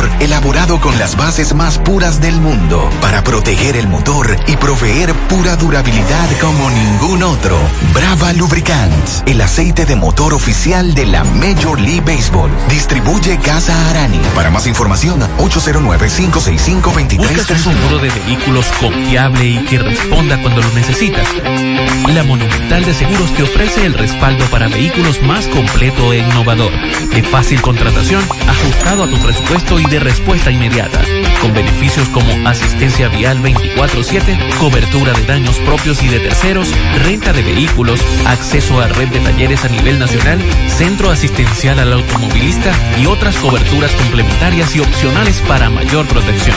elaborado 0.70 0.81
con 0.81 0.99
las 0.99 1.16
bases 1.16 1.55
más 1.55 1.78
puras 1.78 2.20
del 2.20 2.40
mundo 2.40 2.90
para 3.00 3.24
proteger 3.24 3.76
el 3.76 3.89
motor 3.89 4.36
y 4.47 4.57
proveer 4.57 5.12
pura 5.28 5.57
durabilidad 5.57 6.28
como 6.40 6.70
ningún 6.70 7.23
otro. 7.23 7.58
Brava 7.92 8.32
Lubricants, 8.32 9.23
el 9.26 9.40
aceite 9.40 9.86
de 9.86 9.97
motor 9.97 10.34
oficial 10.34 10.94
de 10.94 11.07
la 11.07 11.24
Major 11.24 11.81
League 11.81 12.02
Baseball. 12.02 12.50
Distribuye 12.68 13.39
Casa 13.39 13.90
Arani. 13.90 14.20
Para 14.34 14.50
más 14.50 14.66
información, 14.66 15.20
809-565-2331. 15.39 17.16
¿Buscas 17.16 17.50
un 17.66 17.74
seguro 17.74 17.99
de 17.99 18.10
vehículos 18.10 18.66
confiable 18.81 19.47
y 19.47 19.65
que 19.65 19.78
responda 19.78 20.40
cuando 20.40 20.62
lo 20.62 20.70
necesitas? 20.73 21.26
La 22.15 22.24
Monumental 22.24 22.84
de 22.84 22.94
Seguros 22.94 23.32
te 23.34 23.42
ofrece 23.42 23.86
el 23.86 23.94
respaldo 23.94 24.44
para 24.47 24.68
vehículos 24.68 25.23
más 25.23 25.47
completo 25.49 26.12
e 26.12 26.18
innovador 26.18 26.73
de 27.15 27.23
fácil 27.23 27.60
contratación, 27.60 28.23
ajustado 28.49 29.05
a 29.05 29.08
tu 29.08 29.16
presupuesto 29.18 29.78
y 29.78 29.84
de 29.84 30.00
respuesta 30.00 30.50
inmediata, 30.50 30.59
con 31.40 31.55
beneficios 31.55 32.06
como 32.10 32.47
asistencia 32.47 33.08
vial 33.08 33.40
24/7, 33.40 34.39
cobertura 34.58 35.14
de 35.14 35.24
daños 35.24 35.56
propios 35.60 36.02
y 36.02 36.08
de 36.08 36.20
terceros, 36.20 36.68
renta 37.02 37.32
de 37.32 37.42
vehículos, 37.42 37.98
acceso 38.26 38.78
a 38.78 38.86
red 38.89 39.08
de 39.08 39.20
talleres 39.20 39.64
a 39.64 39.68
nivel 39.68 39.98
nacional, 39.98 40.39
centro 40.68 41.10
asistencial 41.10 41.78
al 41.78 41.94
automovilista 41.94 42.72
y 43.00 43.06
otras 43.06 43.36
coberturas 43.36 43.90
complementarias 43.92 44.76
y 44.76 44.80
opcionales 44.80 45.42
para 45.48 45.70
mayor 45.70 46.06
protección. 46.06 46.56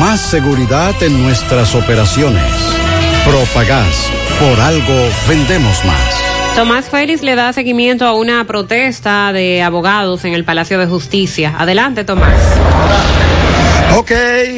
Más 0.00 0.20
seguridad 0.20 0.94
en 1.02 1.22
nuestras 1.22 1.74
operaciones. 1.74 2.44
Propagás. 3.24 4.10
Por 4.38 4.60
algo 4.60 4.94
vendemos 5.28 5.84
más. 5.84 6.54
Tomás 6.54 6.88
Félix 6.88 7.22
le 7.22 7.34
da 7.34 7.52
seguimiento 7.52 8.06
a 8.06 8.14
una 8.14 8.44
protesta 8.46 9.32
de 9.32 9.62
abogados 9.62 10.24
en 10.24 10.34
el 10.34 10.44
Palacio 10.44 10.78
de 10.78 10.86
Justicia. 10.86 11.54
Adelante, 11.58 12.04
Tomás. 12.04 12.38
Ok, 13.96 14.12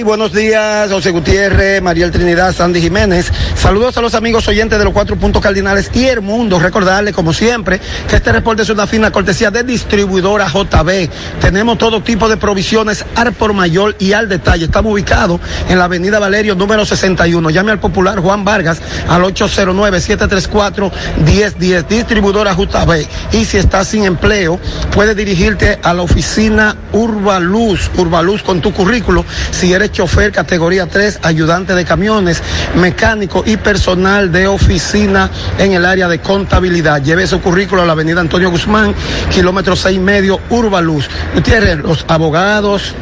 buenos 0.05 0.33
días, 0.33 0.91
José 0.91 1.13
Gutiérrez, 1.13 1.81
Mariel 1.81 2.11
Trinidad, 2.11 2.53
Sandy 2.55 2.81
Jiménez. 2.81 3.33
Saludos 3.55 3.97
a 3.97 4.03
los 4.03 4.15
amigos 4.15 4.47
oyentes 4.49 4.79
de 4.79 4.85
los 4.85 4.93
cuatro 4.93 5.17
puntos 5.17 5.41
cardinales 5.41 5.91
y 5.95 6.07
el 6.07 6.21
mundo. 6.21 6.59
Recordarles, 6.59 7.15
como 7.15 7.33
siempre, 7.33 7.81
que 8.09 8.17
este 8.17 8.33
reporte 8.33 8.63
es 8.63 8.71
una 8.71 8.87
fina 8.87 9.11
cortesía 9.13 9.51
de 9.51 9.63
distribuidora 9.63 10.49
JB. 10.49 11.09
Tenemos 11.41 11.79
todo 11.79 12.03
tipo 12.03 12.29
de 12.29 12.37
provisiones 12.37 13.05
al 13.15 13.33
por 13.33 13.55
mayor 13.55 13.97
y 13.99 14.13
al 14.13 14.29
detalle. 14.29 14.67
Estamos 14.67 14.93
ubicados 14.93 15.41
en 15.69 15.79
la 15.79 15.85
avenida 15.85 16.19
Valerio, 16.19 16.55
número 16.55 16.85
61. 16.85 17.49
Llame 17.51 17.71
al 17.71 17.81
popular 17.81 18.19
Juan 18.19 18.45
Vargas 18.45 18.83
al 19.09 19.23
809-734-1010. 19.23 21.87
Distribuidora 21.87 22.55
JB. 22.55 23.07
Y 23.33 23.45
si 23.45 23.57
estás 23.57 23.89
sin 23.89 24.05
empleo, 24.05 24.61
puedes 24.93 25.17
dirigirte 25.17 25.79
a 25.83 25.95
la 25.95 26.03
oficina 26.03 26.77
Urbaluz. 26.93 27.91
Urbaluz 27.97 28.43
con 28.43 28.61
tu 28.61 28.75
currículo 28.75 29.25
si 29.51 29.73
eres 29.73 29.93
chofer 29.93 30.33
categoría 30.33 30.87
3, 30.87 31.21
ayudante 31.23 31.75
de 31.75 31.85
camiones, 31.85 32.43
mecánico 32.75 33.43
y 33.47 33.57
personal 33.57 34.33
de 34.33 34.47
oficina 34.47 35.31
en 35.59 35.73
el 35.73 35.85
área 35.85 36.09
de 36.09 36.21
contabilidad. 36.21 37.03
Lleve 37.03 37.27
su 37.27 37.41
currículo 37.41 37.83
a 37.83 37.87
la 37.87 37.93
avenida 37.93 38.21
Antonio 38.21 38.51
Guzmán, 38.51 38.95
kilómetro 39.31 39.77
seis 39.77 39.97
y 39.97 40.01
medio, 40.01 40.41
Urbaluz. 40.51 41.09
Gutiérrez, 41.35 41.79
los 41.79 42.05
abogados 42.09 42.95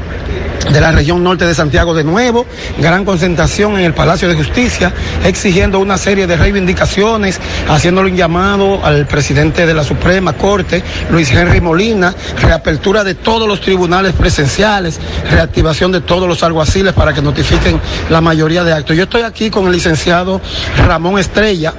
de 0.73 0.81
la 0.81 0.93
región 0.93 1.23
norte 1.23 1.47
de 1.47 1.55
Santiago 1.55 1.95
de 1.95 2.05
nuevo, 2.05 2.47
gran 2.79 3.05
concentración 3.05 3.79
en 3.79 3.85
el 3.85 3.95
Palacio 3.95 4.29
de 4.29 4.35
Justicia, 4.35 4.93
exigiendo 5.25 5.79
una 5.79 5.97
serie 5.99 6.27
de 6.27 6.37
reivindicaciones, 6.37 7.41
haciéndole 7.69 8.11
un 8.11 8.17
llamado 8.17 8.85
al 8.85 9.07
presidente 9.07 9.67
de 9.67 9.75
la 9.75 9.85
Suprema 9.85 10.35
Corte, 10.35 10.83
Luis 11.11 11.31
Henry 11.31 11.61
Molina, 11.61 12.15
reapertura 12.41 13.05
de 13.05 13.15
todos 13.15 13.49
los 13.49 13.61
tribunales 13.61 14.13
presenciales, 14.13 15.01
reactivación 15.31 15.93
de 15.93 16.01
todos 16.01 16.29
los 16.29 16.43
alguaciles 16.43 16.93
para 16.93 17.13
que 17.13 17.23
notifiquen 17.23 17.81
la 18.11 18.21
mayoría 18.21 18.65
de 18.65 18.73
actos. 18.73 18.97
Yo 18.97 19.05
estoy 19.05 19.23
aquí 19.23 19.51
con 19.51 19.67
el 19.67 19.73
licenciado 19.73 20.41
Ramón 20.87 21.19
Estrella, 21.19 21.73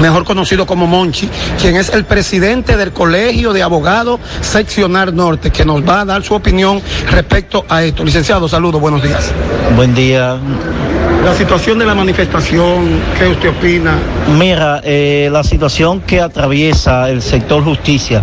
mejor 0.00 0.24
conocido 0.24 0.66
como 0.66 0.86
Monchi, 0.86 1.28
quien 1.60 1.76
es 1.76 1.90
el 1.90 2.04
presidente 2.04 2.76
del 2.76 2.92
Colegio 2.92 3.52
de 3.52 3.62
Abogados 3.62 4.20
Seccional 4.40 5.14
Norte, 5.14 5.50
que 5.50 5.64
nos 5.64 5.86
va 5.86 6.00
a 6.00 6.04
dar 6.04 6.22
su 6.22 6.34
opinión 6.34 6.80
respecto 7.10 7.64
a 7.68 7.82
esto. 7.82 8.04
Licenciado, 8.04 8.48
saludos, 8.48 8.80
buenos 8.80 9.02
días. 9.02 9.32
Buen 9.76 9.94
día. 9.94 10.38
La 11.24 11.34
situación 11.34 11.78
de 11.78 11.84
la 11.84 11.94
manifestación, 11.94 13.00
¿qué 13.18 13.26
usted 13.26 13.50
opina? 13.50 13.98
Mira, 14.38 14.80
eh, 14.84 15.28
la 15.32 15.42
situación 15.42 16.00
que 16.00 16.20
atraviesa 16.20 17.10
el 17.10 17.20
sector 17.22 17.64
justicia 17.64 18.22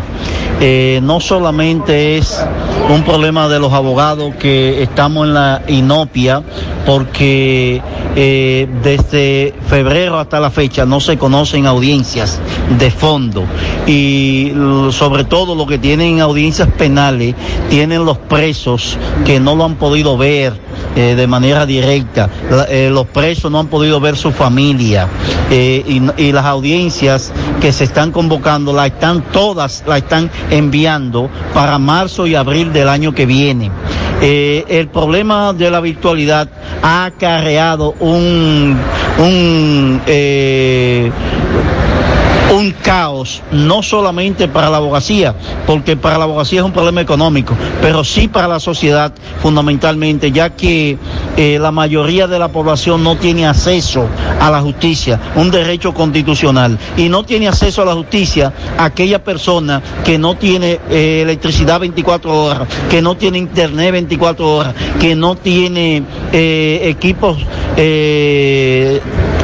eh, 0.61 0.99
no 1.03 1.19
solamente 1.19 2.17
es 2.17 2.41
un 2.89 3.03
problema 3.03 3.49
de 3.49 3.59
los 3.59 3.73
abogados 3.73 4.35
que 4.35 4.81
estamos 4.83 5.27
en 5.27 5.33
la 5.33 5.61
inopia, 5.67 6.43
porque 6.85 7.81
eh, 8.15 8.67
desde 8.83 9.53
febrero 9.67 10.19
hasta 10.19 10.39
la 10.39 10.51
fecha 10.51 10.85
no 10.85 10.99
se 10.99 11.17
conocen 11.17 11.65
audiencias 11.65 12.39
de 12.77 12.91
fondo 12.91 13.43
y 13.87 14.53
sobre 14.91 15.23
todo 15.23 15.55
lo 15.55 15.65
que 15.65 15.77
tienen 15.77 16.21
audiencias 16.21 16.69
penales 16.77 17.35
tienen 17.69 18.05
los 18.05 18.17
presos 18.17 18.97
que 19.25 19.39
no 19.39 19.55
lo 19.55 19.65
han 19.65 19.75
podido 19.75 20.15
ver 20.17 20.53
eh, 20.95 21.15
de 21.15 21.27
manera 21.27 21.65
directa. 21.65 22.29
Los 22.89 23.07
presos 23.07 23.51
no 23.51 23.59
han 23.59 23.67
podido 23.67 23.99
ver 23.99 24.15
su 24.15 24.31
familia 24.31 25.07
y, 25.51 26.01
y 26.17 26.31
las 26.31 26.45
audiencias 26.45 27.33
que 27.59 27.73
se 27.73 27.83
están 27.83 28.11
convocando, 28.11 28.73
la 28.73 28.85
están 28.87 29.23
todas, 29.31 29.83
la 29.87 29.97
están 29.97 30.29
enviando 30.49 31.29
para 31.53 31.77
marzo 31.79 32.27
y 32.27 32.35
abril 32.35 32.73
del 32.73 32.89
año 32.89 33.13
que 33.13 33.25
viene. 33.25 33.71
Eh, 34.21 34.63
el 34.69 34.87
problema 34.87 35.53
de 35.53 35.69
la 35.69 35.81
virtualidad 35.81 36.47
ha 36.81 37.05
acarreado 37.05 37.93
un, 37.99 38.77
un, 39.19 40.01
eh, 40.05 41.11
un 42.53 42.71
caos, 42.71 43.41
no 43.51 43.81
solamente 43.81 44.47
para 44.47 44.69
la 44.69 44.77
abogacía, 44.77 45.35
porque 45.65 45.95
para 45.97 46.17
la 46.17 46.25
abogacía 46.25 46.59
es 46.59 46.65
un 46.65 46.71
problema 46.71 47.01
económico, 47.01 47.55
pero 47.81 48.03
sí 48.03 48.27
para 48.27 48.47
la 48.47 48.59
sociedad 48.59 49.13
fundamentalmente, 49.41 50.31
ya 50.31 50.51
que 50.51 50.97
eh, 51.37 51.57
la 51.59 51.71
mayoría 51.71 52.27
de 52.27 52.39
la 52.39 52.49
población 52.49 53.03
no 53.03 53.17
tiene 53.17 53.47
acceso 53.47 54.07
a 54.39 54.49
la 54.51 54.61
justicia, 54.61 55.19
un 55.35 55.51
derecho 55.51 55.93
constitucional, 55.93 56.77
y 56.97 57.09
no 57.09 57.23
tiene 57.23 57.47
acceso 57.47 57.81
a 57.81 57.85
la 57.85 57.93
justicia 57.93 58.53
aquella 58.77 59.23
persona 59.23 59.81
que 60.03 60.17
no 60.17 60.35
tiene 60.35 60.79
eh, 60.89 61.21
electricidad 61.23 61.79
24 61.79 62.43
horas, 62.43 62.67
que 62.89 63.01
no 63.01 63.15
tiene 63.17 63.37
internet 63.37 63.91
24 63.91 64.55
horas, 64.55 64.75
que 64.99 65.15
no 65.15 65.35
tiene 65.35 66.03
eh, 66.31 66.81
equipos 66.83 67.37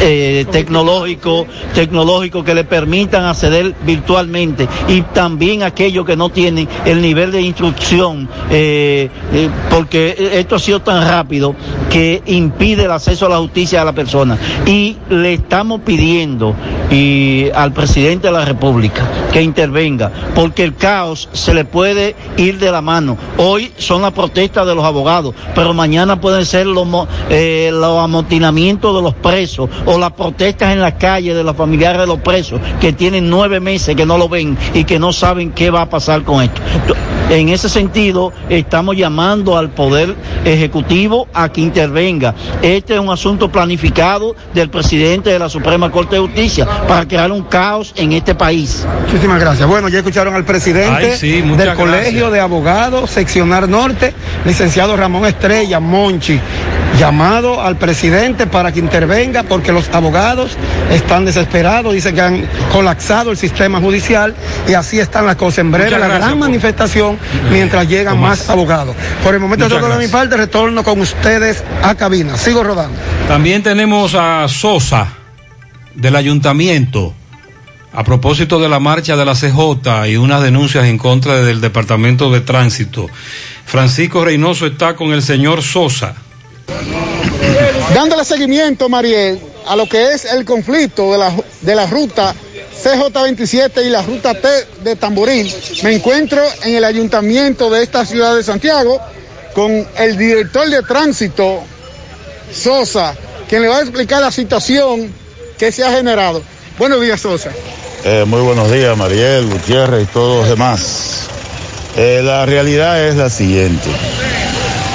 eh, 0.02 0.46
tecnológicos 0.52 1.48
tecnológicos 1.74 2.44
que 2.44 2.54
le 2.54 2.64
permitan 2.64 3.26
acceder 3.26 3.74
virtualmente 3.86 4.68
y 4.88 5.02
también 5.02 5.64
aquellos 5.64 6.06
que 6.06 6.16
no 6.16 6.30
tienen 6.30 6.68
el 6.86 7.02
nivel 7.02 7.32
de 7.32 7.42
instrucción 7.42 8.28
eh, 8.50 9.10
eh, 9.34 9.50
porque 9.70 10.32
esto 10.34 10.56
ha 10.56 10.60
sido 10.60 10.82
tan 10.82 11.08
rápido 11.08 11.56
que 11.90 12.22
impide 12.26 12.86
el 12.86 12.92
acceso 12.92 13.26
a 13.26 13.30
la 13.30 13.38
justicia 13.38 13.82
a 13.82 13.86
la 13.86 13.94
persona. 13.94 14.38
Y 14.66 14.98
le 15.10 15.34
estamos 15.34 15.82
pidiendo 15.82 16.56
y 16.90 17.50
al 17.54 17.74
presidente 17.74 18.28
de 18.28 18.34
la 18.34 18.46
república 18.46 19.10
que 19.32 19.42
intervenga 19.42 20.12
porque 20.36 20.64
el 20.64 20.76
caos 20.76 21.30
se 21.34 21.54
le 21.54 21.66
puede 21.66 22.16
ir 22.38 22.60
de 22.60 22.72
la 22.72 22.82
mano. 22.82 23.18
Hoy 23.38 23.72
son 23.78 24.02
las 24.02 24.12
protestas 24.12 24.66
de 24.66 24.76
los 24.76 24.84
abogados 24.84 25.34
pero 25.56 25.74
mañana 25.74 26.20
pueden 26.20 26.46
ser 26.46 26.66
los, 26.68 26.88
eh, 27.30 27.70
los 27.74 28.00
amotinamientos 28.00 28.96
de 28.96 29.02
los 29.02 29.14
presos 29.14 29.70
o 29.92 30.00
las 30.00 30.11
protestas 30.14 30.72
en 30.72 30.80
la 30.80 30.98
calle 30.98 31.34
de 31.34 31.44
los 31.44 31.56
familiares 31.56 32.00
de 32.00 32.08
los 32.08 32.20
presos 32.20 32.61
que 32.80 32.94
tienen 32.94 33.30
nueve 33.30 33.60
meses 33.60 33.95
que 33.95 34.06
no 34.06 34.18
lo 34.18 34.30
ven 34.30 34.58
y 34.74 34.86
que 34.86 35.00
no 35.00 35.11
saben 35.11 35.52
qué 35.52 35.70
va 35.70 35.82
a 35.82 35.90
pasar 35.90 36.24
con 36.24 36.42
esto. 36.42 36.61
En 37.30 37.50
ese 37.50 37.70
sentido, 37.70 38.34
estamos 38.50 38.98
llamando 38.98 39.58
al 39.58 39.70
Poder 39.70 40.16
Ejecutivo 40.44 41.28
a 41.34 41.50
que 41.50 41.61
intervenga. 41.61 42.36
Este 42.61 42.95
es 42.95 43.00
un 43.00 43.10
asunto 43.10 43.50
planificado 43.50 44.36
del 44.53 44.70
presidente 44.70 45.30
de 45.30 45.40
la 45.40 45.48
Suprema 45.48 45.90
Corte 45.92 46.16
de 46.16 46.22
Justicia 46.22 46.68
para 46.88 47.08
crear 47.08 47.32
un 47.32 47.44
caos 47.44 47.94
en 47.95 48.11
este 48.11 48.36
país. 48.36 48.86
Muchísimas 49.06 49.40
gracias. 49.40 49.68
Bueno, 49.68 49.88
ya 49.88 50.00
escucharon 50.00 50.36
al 50.36 50.44
presidente 50.44 51.11
Ay, 51.11 51.18
sí, 51.18 51.42
muchas 51.44 51.68
del 51.68 51.76
Colegio 51.76 52.32
de 52.32 52.40
Abogados 52.42 53.10
Seccional 53.10 53.70
Norte, 53.70 54.14
licenciado 54.45 54.98
Ramón 54.98 55.26
Estrella 55.26 55.80
Monchi. 55.80 56.40
Llamado 57.02 57.60
al 57.64 57.78
presidente 57.78 58.46
para 58.46 58.72
que 58.72 58.78
intervenga 58.78 59.42
porque 59.42 59.72
los 59.72 59.90
abogados 59.90 60.52
están 60.92 61.26
desesperados, 61.26 61.94
dicen 61.96 62.14
que 62.14 62.22
han 62.22 62.48
colapsado 62.72 63.32
el 63.32 63.38
sistema 63.38 63.80
judicial 63.80 64.36
y 64.68 64.74
así 64.76 65.00
están 65.00 65.26
las 65.26 65.36
cosas. 65.36 65.58
En 65.60 65.72
breve 65.72 65.86
Muchas 65.86 66.00
la 66.00 66.06
gracias 66.06 66.28
gran 66.28 66.38
por- 66.40 66.48
manifestación 66.48 67.18
mientras 67.50 67.88
llegan 67.88 68.14
Tomás. 68.18 68.38
más 68.42 68.50
abogados. 68.52 68.96
Por 69.24 69.34
el 69.34 69.40
momento 69.40 69.66
Muchas 69.66 69.80
todo 69.82 69.98
de 69.98 70.06
mi 70.06 70.12
parte, 70.12 70.38
retorno 70.38 70.84
con 70.84 71.02
ustedes 71.02 71.64
a 71.82 71.96
cabina. 71.96 72.38
Sigo 72.38 72.64
rodando. 72.64 72.96
También 73.28 73.64
tenemos 73.64 74.14
a 74.14 74.48
Sosa 74.48 75.08
del 75.96 76.16
ayuntamiento 76.16 77.16
a 77.94 78.04
propósito 78.04 78.60
de 78.60 78.70
la 78.70 78.80
marcha 78.80 79.16
de 79.16 79.26
la 79.26 79.34
CJ 79.34 80.08
y 80.08 80.18
unas 80.18 80.44
denuncias 80.44 80.86
en 80.86 81.00
contra 81.00 81.38
del 81.42 81.62
Departamento 81.62 82.30
de 82.32 82.42
Tránsito. 82.42 83.08
Francisco 83.66 84.24
Reynoso 84.24 84.68
está 84.68 84.96
con 84.96 85.14
el 85.14 85.24
señor 85.24 85.64
Sosa. 85.64 86.14
Dándole 87.93 88.25
seguimiento, 88.25 88.90
Mariel, 88.90 89.40
a 89.67 89.75
lo 89.75 89.88
que 89.88 90.14
es 90.14 90.25
el 90.25 90.45
conflicto 90.45 91.11
de 91.11 91.17
la, 91.17 91.33
de 91.61 91.75
la 91.75 91.85
ruta 91.88 92.33
CJ27 92.83 93.85
y 93.85 93.90
la 93.90 94.01
ruta 94.01 94.33
T 94.33 94.48
de 94.83 94.95
Tamboril, 94.95 95.53
me 95.83 95.93
encuentro 95.93 96.41
en 96.64 96.75
el 96.75 96.83
ayuntamiento 96.83 97.69
de 97.69 97.83
esta 97.83 98.06
ciudad 98.06 98.35
de 98.35 98.43
Santiago 98.43 99.00
con 99.53 99.88
el 99.98 100.17
director 100.17 100.67
de 100.69 100.82
tránsito, 100.82 101.61
Sosa, 102.51 103.16
quien 103.48 103.61
le 103.61 103.67
va 103.67 103.77
a 103.77 103.82
explicar 103.82 104.22
la 104.22 104.32
situación 104.32 105.14
que 105.58 105.72
se 105.72 105.83
ha 105.83 105.91
generado. 105.91 106.41
Buenos 106.80 107.01
días, 107.01 107.22
Sosa. 107.22 107.51
Eh, 108.03 108.24
muy 108.25 108.41
buenos 108.41 108.72
días, 108.72 108.98
Mariel, 108.98 109.48
Gutiérrez 109.48 110.03
y 110.03 110.06
todos 110.08 110.40
los 110.40 110.50
demás. 110.50 111.27
Eh, 111.95 112.22
la 112.24 112.45
realidad 112.45 113.08
es 113.08 113.16
la 113.16 113.30
siguiente. 113.30 113.90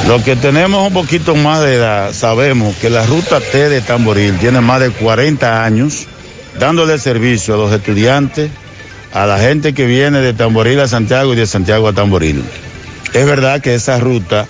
Los 0.09 0.23
que 0.23 0.37
tenemos 0.37 0.87
un 0.87 0.93
poquito 0.93 1.35
más 1.35 1.63
de 1.63 1.75
edad 1.75 2.13
sabemos 2.13 2.77
que 2.77 2.91
la 2.91 3.05
ruta 3.05 3.41
T 3.41 3.69
de 3.69 3.81
Tamboril 3.81 4.39
tiene 4.39 4.61
más 4.61 4.81
de 4.81 4.91
40 4.91 5.65
años 5.65 6.07
dándole 6.61 6.99
servicio 6.99 7.55
a 7.55 7.57
los 7.57 7.73
estudiantes, 7.73 8.51
a 9.13 9.27
la 9.27 9.39
gente 9.39 9.75
que 9.75 9.85
viene 9.85 10.21
de 10.21 10.33
Tamboril 10.33 10.79
a 10.79 10.87
Santiago 10.87 11.33
y 11.33 11.37
de 11.37 11.47
Santiago 11.47 11.89
a 11.89 11.93
Tamboril. 11.93 12.45
Es 13.13 13.27
verdad 13.27 13.61
que 13.61 13.75
esa 13.75 13.99
ruta 13.99 14.47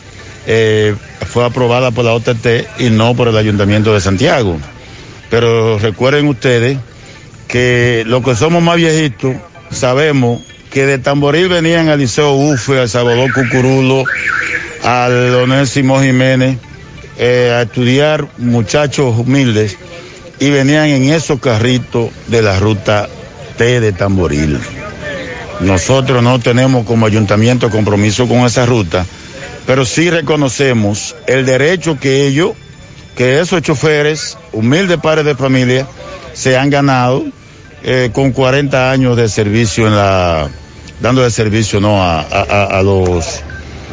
eh, 0.47 0.94
fue 1.26 1.44
aprobada 1.44 1.91
por 1.91 2.05
la 2.05 2.12
OTT 2.12 2.47
y 2.78 2.91
no 2.91 3.15
por 3.15 3.28
el 3.28 3.36
Ayuntamiento 3.36 3.94
de 3.94 4.01
Santiago. 4.02 4.59
Pero 5.31 5.78
recuerden 5.78 6.28
ustedes 6.28 6.78
que 7.49 8.05
los 8.07 8.23
que 8.23 8.35
somos 8.36 8.62
más 8.62 8.76
viejitos 8.76 9.35
sabemos 9.70 10.43
que 10.70 10.85
de 10.85 10.99
Tamboril 10.99 11.49
venían 11.49 11.89
al 11.89 11.99
Liceo 11.99 12.35
Ufe, 12.35 12.78
al 12.78 12.89
Salvador 12.89 13.33
Cucurulo, 13.33 14.05
al 14.86 15.34
Onésimo 15.34 16.00
Jiménez 16.00 16.58
eh, 17.18 17.52
a 17.52 17.62
estudiar 17.62 18.28
muchachos 18.39 19.15
humildes 19.18 19.76
y 20.39 20.50
venían 20.50 20.86
en 20.86 21.10
esos 21.12 21.40
carritos 21.40 22.10
de 22.28 22.40
la 22.42 22.58
ruta 22.60 23.08
T 23.58 23.81
de 23.81 23.92
Tamboril. 23.92 24.60
Nosotros 25.60 26.23
no 26.23 26.39
tenemos 26.39 26.86
como 26.86 27.06
ayuntamiento 27.06 27.68
compromiso 27.70 28.28
con 28.28 28.39
esa 28.47 28.65
ruta, 28.66 29.05
pero 29.66 29.84
sí 29.84 30.08
reconocemos 30.10 31.16
el 31.26 31.44
derecho 31.47 31.98
que 31.98 32.26
ellos, 32.26 32.50
que 33.16 33.40
esos 33.40 33.62
choferes, 33.62 34.39
humildes 34.52 34.98
padres 34.98 35.24
de 35.24 35.34
familia, 35.34 35.86
se 36.32 36.56
han 36.56 36.70
ganado 36.70 37.24
eh, 37.82 38.10
con 38.12 38.31
40 38.32 38.90
años 38.92 39.16
de 39.16 39.28
servicio 39.28 39.89
en 39.89 39.97
la, 39.97 40.48
dando 41.00 41.28
servicio 41.31 41.81
no 41.81 42.02
a- 42.02 42.20
a- 42.20 42.78
a 42.78 42.82
los 42.82 43.42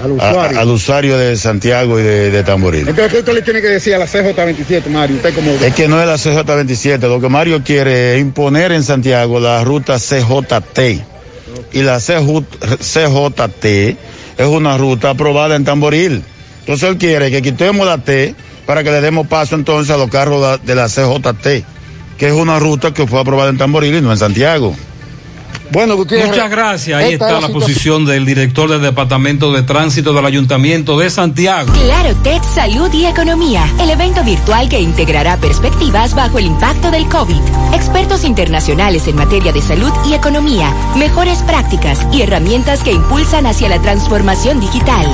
Al 0.03 0.11
usuario. 0.11 0.57
a- 0.57 0.61
al 0.61 0.69
usuario 0.69 1.17
de 1.17 1.37
Santiago 1.37 1.99
y 1.99 2.03
de, 2.03 2.29
de 2.31 2.43
Tamboril. 2.43 2.81
Entonces, 2.87 3.11
¿qué 3.11 3.19
usted 3.19 3.33
le 3.33 3.41
tiene 3.41 3.61
que 3.61 3.69
decir 3.69 3.93
a 3.95 3.97
la 3.99 4.05
CJ27, 4.07 4.87
Mario? 4.89 5.15
Usted 5.15 5.33
como... 5.33 5.51
Es 5.51 5.73
que 5.73 5.87
no 5.87 5.99
es 6.01 6.07
la 6.07 6.15
CJ27, 6.15 6.99
lo 7.07 7.21
que 7.21 7.29
Mario 7.29 7.61
quiere 7.63 8.15
es 8.15 8.21
imponer 8.21 8.71
en 8.73 8.83
Santiago 8.83 9.39
la 9.39 9.63
ruta 9.63 9.97
CJT. 9.97 10.79
Y 11.71 11.81
la 11.83 11.99
CJ 11.99 12.43
CJT 12.79 13.65
es 14.37 14.47
una 14.47 14.77
ruta 14.77 15.11
aprobada 15.11 15.55
en 15.55 15.63
Tamboril. 15.63 16.23
Entonces 16.61 16.89
él 16.89 16.97
quiere 16.97 17.29
que 17.31 17.41
quitemos 17.41 17.85
la 17.85 17.97
T 17.97 18.35
para 18.65 18.83
que 18.83 18.91
le 18.91 19.01
demos 19.01 19.27
paso 19.27 19.55
entonces 19.55 19.93
a 19.93 19.97
los 19.97 20.09
carros 20.09 20.59
de 20.63 20.75
la 20.75 20.87
CJT, 20.87 21.47
que 22.17 22.27
es 22.27 22.33
una 22.33 22.59
ruta 22.59 22.93
que 22.93 23.05
fue 23.07 23.19
aprobada 23.19 23.49
en 23.49 23.57
Tamboril 23.57 23.95
y 23.95 24.01
no 24.01 24.11
en 24.11 24.17
Santiago. 24.17 24.75
Bueno, 25.71 25.97
Muchas 25.97 26.49
gracias. 26.49 27.01
Ahí 27.01 27.13
está 27.13 27.27
es 27.27 27.33
la 27.33 27.47
la 27.47 27.49
posición 27.49 28.05
del 28.05 28.25
director 28.25 28.69
del 28.69 28.81
Departamento 28.81 29.51
de 29.51 29.63
Tránsito 29.63 30.13
del 30.13 30.25
Ayuntamiento 30.25 30.97
de 30.97 31.09
Santiago. 31.09 31.71
Claro 31.73 32.15
Tech 32.23 32.43
Salud 32.43 32.91
y 32.93 33.05
Economía, 33.05 33.65
el 33.79 33.89
evento 33.89 34.23
virtual 34.23 34.69
que 34.69 34.79
integrará 34.79 35.37
perspectivas 35.37 36.13
bajo 36.13 36.39
el 36.39 36.45
impacto 36.45 36.91
del 36.91 37.07
COVID. 37.07 37.41
Expertos 37.73 38.23
internacionales 38.23 39.07
en 39.07 39.15
materia 39.15 39.51
de 39.51 39.61
salud 39.61 39.91
y 40.07 40.13
economía, 40.13 40.73
mejores 40.95 41.39
prácticas 41.43 41.99
y 42.11 42.21
herramientas 42.21 42.81
que 42.83 42.91
impulsan 42.91 43.45
hacia 43.45 43.69
la 43.69 43.81
transformación 43.81 44.59
digital. 44.59 45.05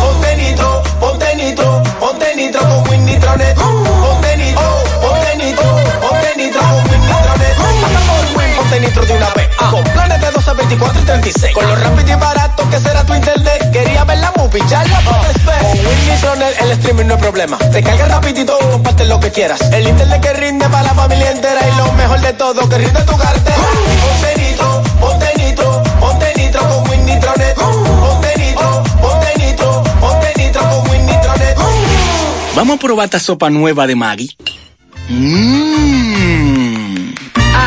Ponte 0.00 0.36
nitro, 0.36 0.82
ponte 1.00 1.36
nitro, 1.36 1.82
ponte 2.00 2.34
nitro 2.36 2.60
con 2.60 2.88
Win 2.88 3.04
Nitronet. 3.04 3.54
Ponte 3.56 4.36
nitro, 4.36 4.62
ponte 5.00 5.36
nitro, 5.36 5.76
ponte 6.00 6.32
nitro 6.36 6.60
con 6.60 6.90
Win 6.90 7.00
Nitronet. 7.00 7.54
Pasa 7.82 8.00
por 8.06 8.24
Win, 8.38 8.56
ponte 8.56 8.80
nitro 8.80 9.04
de 9.04 9.12
una 9.14 9.30
vez. 9.34 9.48
Con 9.70 9.84
planes 9.84 10.20
de 10.20 10.30
12, 10.30 10.52
24 10.54 11.00
y 11.00 11.04
36. 11.04 11.54
Con 11.54 11.66
lo 11.66 11.76
rápido 11.76 12.12
y 12.12 12.14
barato 12.20 12.70
que 12.70 12.78
será 12.80 13.04
tu 13.04 13.14
internet. 13.14 13.70
Quería 13.72 14.04
ver 14.04 14.18
la 14.18 14.32
movie, 14.36 14.62
ya 14.68 14.84
la 14.84 15.00
puedes 15.00 15.44
ver. 15.44 15.58
Con 15.60 15.70
Win 15.70 16.08
Nitronet 16.08 16.60
el 16.60 16.70
streaming 16.72 17.06
no 17.06 17.14
es 17.14 17.20
problema. 17.20 17.58
Te 17.58 17.82
carga 17.82 18.06
rapidito, 18.06 18.58
comparte 18.70 19.04
lo 19.06 19.18
que 19.20 19.30
quieras. 19.30 19.60
El 19.72 19.88
internet 19.88 20.20
que 20.20 20.32
rinde 20.34 20.68
para 20.68 20.84
la 20.84 20.94
familia 20.94 21.30
entera. 21.30 21.60
Y 21.66 21.76
lo 21.76 21.92
mejor 21.92 22.20
de 22.20 22.32
todo, 22.34 22.68
que 22.68 22.78
rinde 22.78 23.00
tu 23.02 23.16
cartera. 23.16 23.56
Ponte 23.56 24.40
nitro, 24.40 24.82
ponte 25.00 25.32
nitro, 25.36 25.82
ponte 26.00 26.32
nitro 26.36 26.60
con 26.68 26.90
Win 26.90 27.06
Nitronet. 27.06 27.54
Ponte 27.56 28.34
nitro, 28.38 28.83
Vamos 32.54 32.76
a 32.76 32.78
probar 32.78 33.06
esta 33.06 33.18
sopa 33.18 33.50
nueva 33.50 33.86
de 33.86 33.96
Maggi. 33.96 34.30
Mmm. 35.08 37.14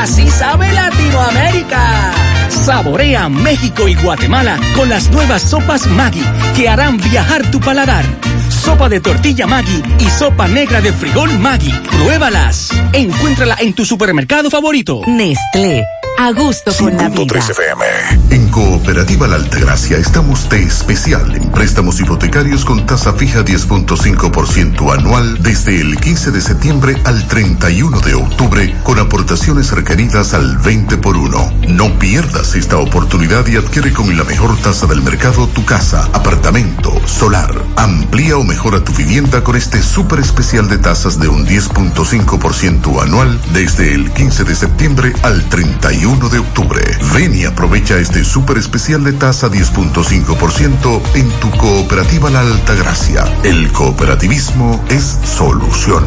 Así 0.02 0.30
sabe 0.30 0.72
Latinoamérica. 0.72 2.14
Saborea 2.50 3.28
México 3.28 3.88
y 3.88 3.96
Guatemala 3.96 4.58
con 4.76 4.88
las 4.88 5.10
nuevas 5.12 5.42
sopas 5.42 5.86
Maggi 5.88 6.24
que 6.56 6.70
harán 6.70 6.98
viajar 6.98 7.50
tu 7.52 7.60
paladar. 7.60 8.06
Sopa 8.50 8.88
de 8.88 9.02
tortilla 9.02 9.46
Maggi 9.46 9.84
y 10.00 10.10
sopa 10.10 10.48
negra 10.48 10.80
de 10.80 10.94
frijol 10.94 11.38
Maggi. 11.38 11.72
Pruébalas. 11.72 12.70
Encuéntrala 12.94 13.58
en 13.60 13.74
tu 13.74 13.84
supermercado 13.84 14.50
favorito. 14.50 15.02
Nestlé. 15.06 15.86
A 16.20 16.32
gusto 16.32 16.72
con 16.80 16.98
la 16.98 17.10
vida. 17.10 17.26
100.3 17.26 17.52
FM. 17.52 17.86
En 18.32 18.50
Cooperativa 18.50 19.28
La 19.28 19.36
Altagracia 19.36 19.98
estamos 19.98 20.50
de 20.50 20.64
especial 20.64 21.36
en 21.36 21.52
préstamos 21.52 22.00
hipotecarios 22.00 22.66
con 22.66 22.88
tasa 22.88 23.14
fija 23.14 23.46
10.5% 23.46 24.98
anual 24.98 25.44
desde 25.44 25.80
el 25.80 25.96
15 25.98 26.32
de 26.32 26.42
septiembre 26.42 27.00
al 27.04 27.28
31 27.28 28.00
de 28.00 28.16
octubre 28.16 28.76
con 28.82 28.98
aportaciones 28.98 29.72
requeridas 29.72 30.34
al 30.34 30.58
20 30.58 30.98
por 30.98 31.18
1. 31.18 31.54
No 31.68 32.00
pierdas 32.00 32.56
esta 32.56 32.78
oportunidad 32.78 33.46
y 33.46 33.58
adquiere 33.58 33.94
con 33.94 34.16
la 34.18 34.24
mejor 34.24 34.58
tasa 34.58 34.88
del 34.88 35.04
mercado 35.04 35.48
tu 35.48 35.66
casa, 35.66 36.10
apartamento, 36.14 37.00
solar. 37.06 37.54
Amplía 37.76 38.38
o 38.38 38.44
mejora 38.44 38.84
tu 38.84 38.92
vivienda 38.94 39.44
con 39.44 39.56
este 39.56 39.84
súper 39.84 40.20
especial 40.20 40.68
de 40.68 40.80
tasas 40.80 41.20
de 41.20 41.28
un 41.28 41.46
10.5% 41.46 43.04
anual 43.04 43.40
desde 43.54 43.94
el 43.94 44.12
15 44.12 44.44
de 44.46 44.56
septiembre 44.56 45.14
al 45.22 45.48
31 45.50 46.07
de 46.08 46.40
octubre. 46.40 46.82
Ven 47.14 47.36
y 47.36 47.44
aprovecha 47.44 47.98
este 47.98 48.24
súper 48.24 48.58
especial 48.58 49.03
de 49.03 49.11
tasa 49.11 49.50
10.5% 49.50 51.02
en 51.16 51.30
tu 51.42 51.52
cooperativa 51.52 52.30
La 52.30 52.40
Altagracia. 52.40 53.26
El 53.44 53.69
cooperativismo 53.74 54.82
es 54.90 55.03
solución. 55.26 56.06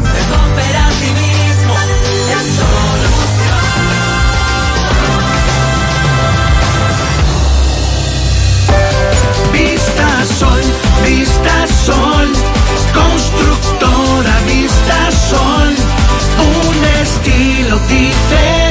Vista 9.53 10.25
Sol, 10.39 10.61
Vista 11.05 11.67
Sol, 11.85 12.27
constructora 12.91 14.39
Vista 14.47 15.11
Sol, 15.29 15.75
un 16.39 16.85
estilo 17.03 17.79
diferente, 17.87 18.70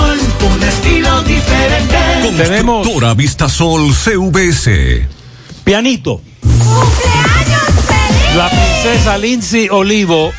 Constructora 2.21 3.13
Vista 3.15 3.49
Sol 3.49 3.93
CVS. 3.93 5.07
Pianito. 5.63 6.21
La 8.35 8.49
princesa 8.49 9.17
Lindsay 9.17 9.67
Olivo, 9.69 10.31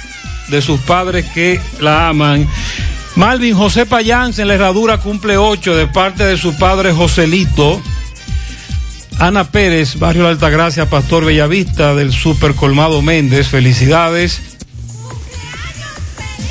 de 0.49 0.63
sus 0.63 0.81
padres 0.81 1.27
que 1.35 1.61
la 1.81 2.09
aman. 2.09 2.49
Malvin 3.17 3.57
José 3.57 3.85
Payán 3.85 4.33
en 4.39 4.49
la 4.49 4.55
herradura 4.55 4.99
cumple 4.99 5.37
8 5.37 5.77
de 5.77 5.87
parte 5.89 6.25
de 6.25 6.37
su 6.37 6.57
padre 6.57 6.93
Joselito. 6.93 7.83
Ana 9.19 9.51
Pérez, 9.51 9.99
Barrio 9.99 10.25
La 10.25 10.31
Altagracia, 10.31 10.89
Pastor 10.89 11.25
Bellavista, 11.25 11.95
del 11.95 12.13
Super 12.13 12.55
Colmado 12.55 13.03
Méndez, 13.03 13.49
felicidades. 13.49 14.41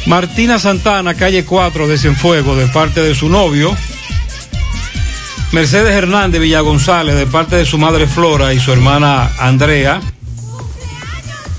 Martina 0.05 0.59
Santana, 0.59 1.13
calle 1.13 1.45
4 1.45 1.87
de 1.87 1.97
Cienfuego, 1.97 2.55
de 2.55 2.67
parte 2.67 3.01
de 3.01 3.15
su 3.15 3.29
novio. 3.29 3.75
Mercedes 5.51 5.93
Hernández 5.93 6.39
Villa 6.39 6.61
González, 6.61 7.15
de 7.15 7.27
parte 7.27 7.57
de 7.57 7.65
su 7.65 7.77
madre 7.77 8.07
Flora 8.07 8.53
y 8.53 8.59
su 8.59 8.71
hermana 8.71 9.29
Andrea. 9.37 9.99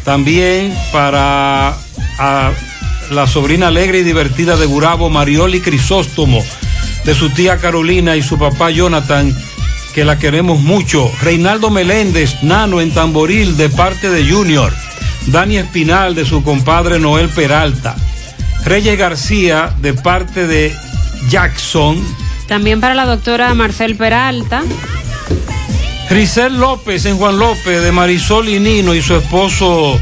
También 0.04 0.74
para 0.92 1.76
a 2.18 2.52
la 3.10 3.26
sobrina 3.26 3.68
alegre 3.68 3.98
y 3.98 4.02
divertida 4.02 4.56
de 4.56 4.64
Gurabo, 4.64 5.10
Marioli 5.10 5.60
Crisóstomo, 5.60 6.42
de 7.04 7.14
su 7.14 7.30
tía 7.30 7.58
Carolina 7.58 8.16
y 8.16 8.22
su 8.22 8.38
papá 8.38 8.70
Jonathan, 8.70 9.36
que 9.94 10.06
la 10.06 10.18
queremos 10.18 10.60
mucho. 10.60 11.10
Reinaldo 11.20 11.68
Meléndez, 11.68 12.42
Nano 12.42 12.80
en 12.80 12.92
Tamboril, 12.92 13.58
de 13.58 13.68
parte 13.68 14.08
de 14.08 14.30
Junior. 14.30 14.72
Dani 15.26 15.58
Espinal, 15.58 16.14
de 16.14 16.24
su 16.24 16.42
compadre 16.42 16.98
Noel 16.98 17.28
Peralta. 17.28 17.94
Reyes 18.64 18.98
García, 18.98 19.74
de 19.80 19.92
parte 19.92 20.46
de 20.46 20.74
Jackson. 21.28 22.02
También 22.52 22.82
para 22.82 22.92
la 22.92 23.06
doctora 23.06 23.54
Marcel 23.54 23.96
Peralta. 23.96 24.62
Grisel 26.10 26.58
López 26.58 27.06
en 27.06 27.16
Juan 27.16 27.38
López, 27.38 27.82
de 27.82 27.92
Marisol 27.92 28.46
y 28.50 28.60
Nino 28.60 28.94
y 28.94 29.00
su 29.00 29.16
esposo 29.16 29.98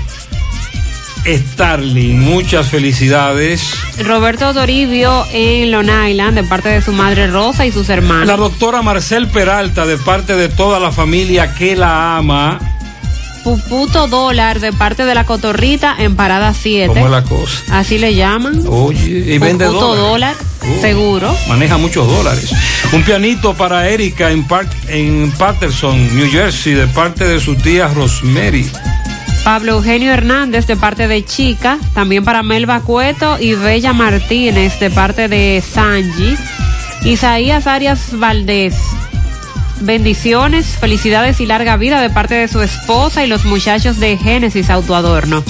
Starling. 1.24 2.18
Muchas 2.18 2.66
felicidades. 2.66 3.72
Roberto 4.04 4.52
Toribio 4.52 5.26
en 5.32 5.70
Long 5.70 5.88
Island, 6.08 6.34
de 6.34 6.42
parte 6.42 6.70
de 6.70 6.82
su 6.82 6.90
madre 6.90 7.28
Rosa 7.28 7.66
y 7.66 7.70
sus 7.70 7.88
hermanos. 7.88 8.26
La 8.26 8.36
doctora 8.36 8.82
Marcel 8.82 9.28
Peralta, 9.28 9.86
de 9.86 9.96
parte 9.98 10.34
de 10.34 10.48
toda 10.48 10.80
la 10.80 10.90
familia 10.90 11.54
que 11.54 11.76
la 11.76 12.16
ama. 12.16 12.58
Puputo 13.44 14.08
dólar, 14.08 14.58
de 14.58 14.72
parte 14.72 15.04
de 15.04 15.14
la 15.14 15.24
cotorrita 15.24 15.94
en 15.96 16.16
Parada 16.16 16.52
7. 16.52 16.88
¿Cómo 16.88 17.06
es 17.06 17.12
la 17.12 17.22
cosa? 17.22 17.78
Así 17.78 17.98
le 17.98 18.16
llaman. 18.16 18.64
Oye, 18.66 19.34
y 19.34 19.38
vende 19.38 19.66
Puputo 19.66 19.94
dólares. 19.94 20.49
Seguro. 20.80 21.36
Maneja 21.48 21.76
muchos 21.78 22.06
dólares. 22.06 22.50
Un 22.92 23.02
pianito 23.02 23.54
para 23.54 23.88
Erika 23.88 24.30
en, 24.30 24.44
Park, 24.44 24.70
en 24.88 25.32
Patterson, 25.38 26.16
New 26.16 26.30
Jersey, 26.30 26.74
de 26.74 26.86
parte 26.88 27.24
de 27.24 27.40
su 27.40 27.54
tía 27.54 27.88
Rosemary. 27.88 28.70
Pablo 29.44 29.72
Eugenio 29.72 30.12
Hernández 30.12 30.66
de 30.66 30.76
parte 30.76 31.08
de 31.08 31.24
Chica, 31.24 31.78
también 31.94 32.24
para 32.24 32.42
Melba 32.42 32.80
Cueto 32.80 33.38
y 33.40 33.54
Bella 33.54 33.92
Martínez 33.92 34.78
de 34.80 34.90
parte 34.90 35.28
de 35.28 35.62
Sanji. 35.66 36.36
Isaías 37.04 37.66
Arias 37.66 38.10
Valdés, 38.12 38.74
bendiciones, 39.80 40.66
felicidades 40.78 41.40
y 41.40 41.46
larga 41.46 41.76
vida 41.76 42.00
de 42.00 42.10
parte 42.10 42.34
de 42.34 42.48
su 42.48 42.60
esposa 42.62 43.24
y 43.24 43.28
los 43.28 43.44
muchachos 43.44 43.98
de 43.98 44.16
Génesis 44.16 44.70
Autoadorno. 44.70 45.42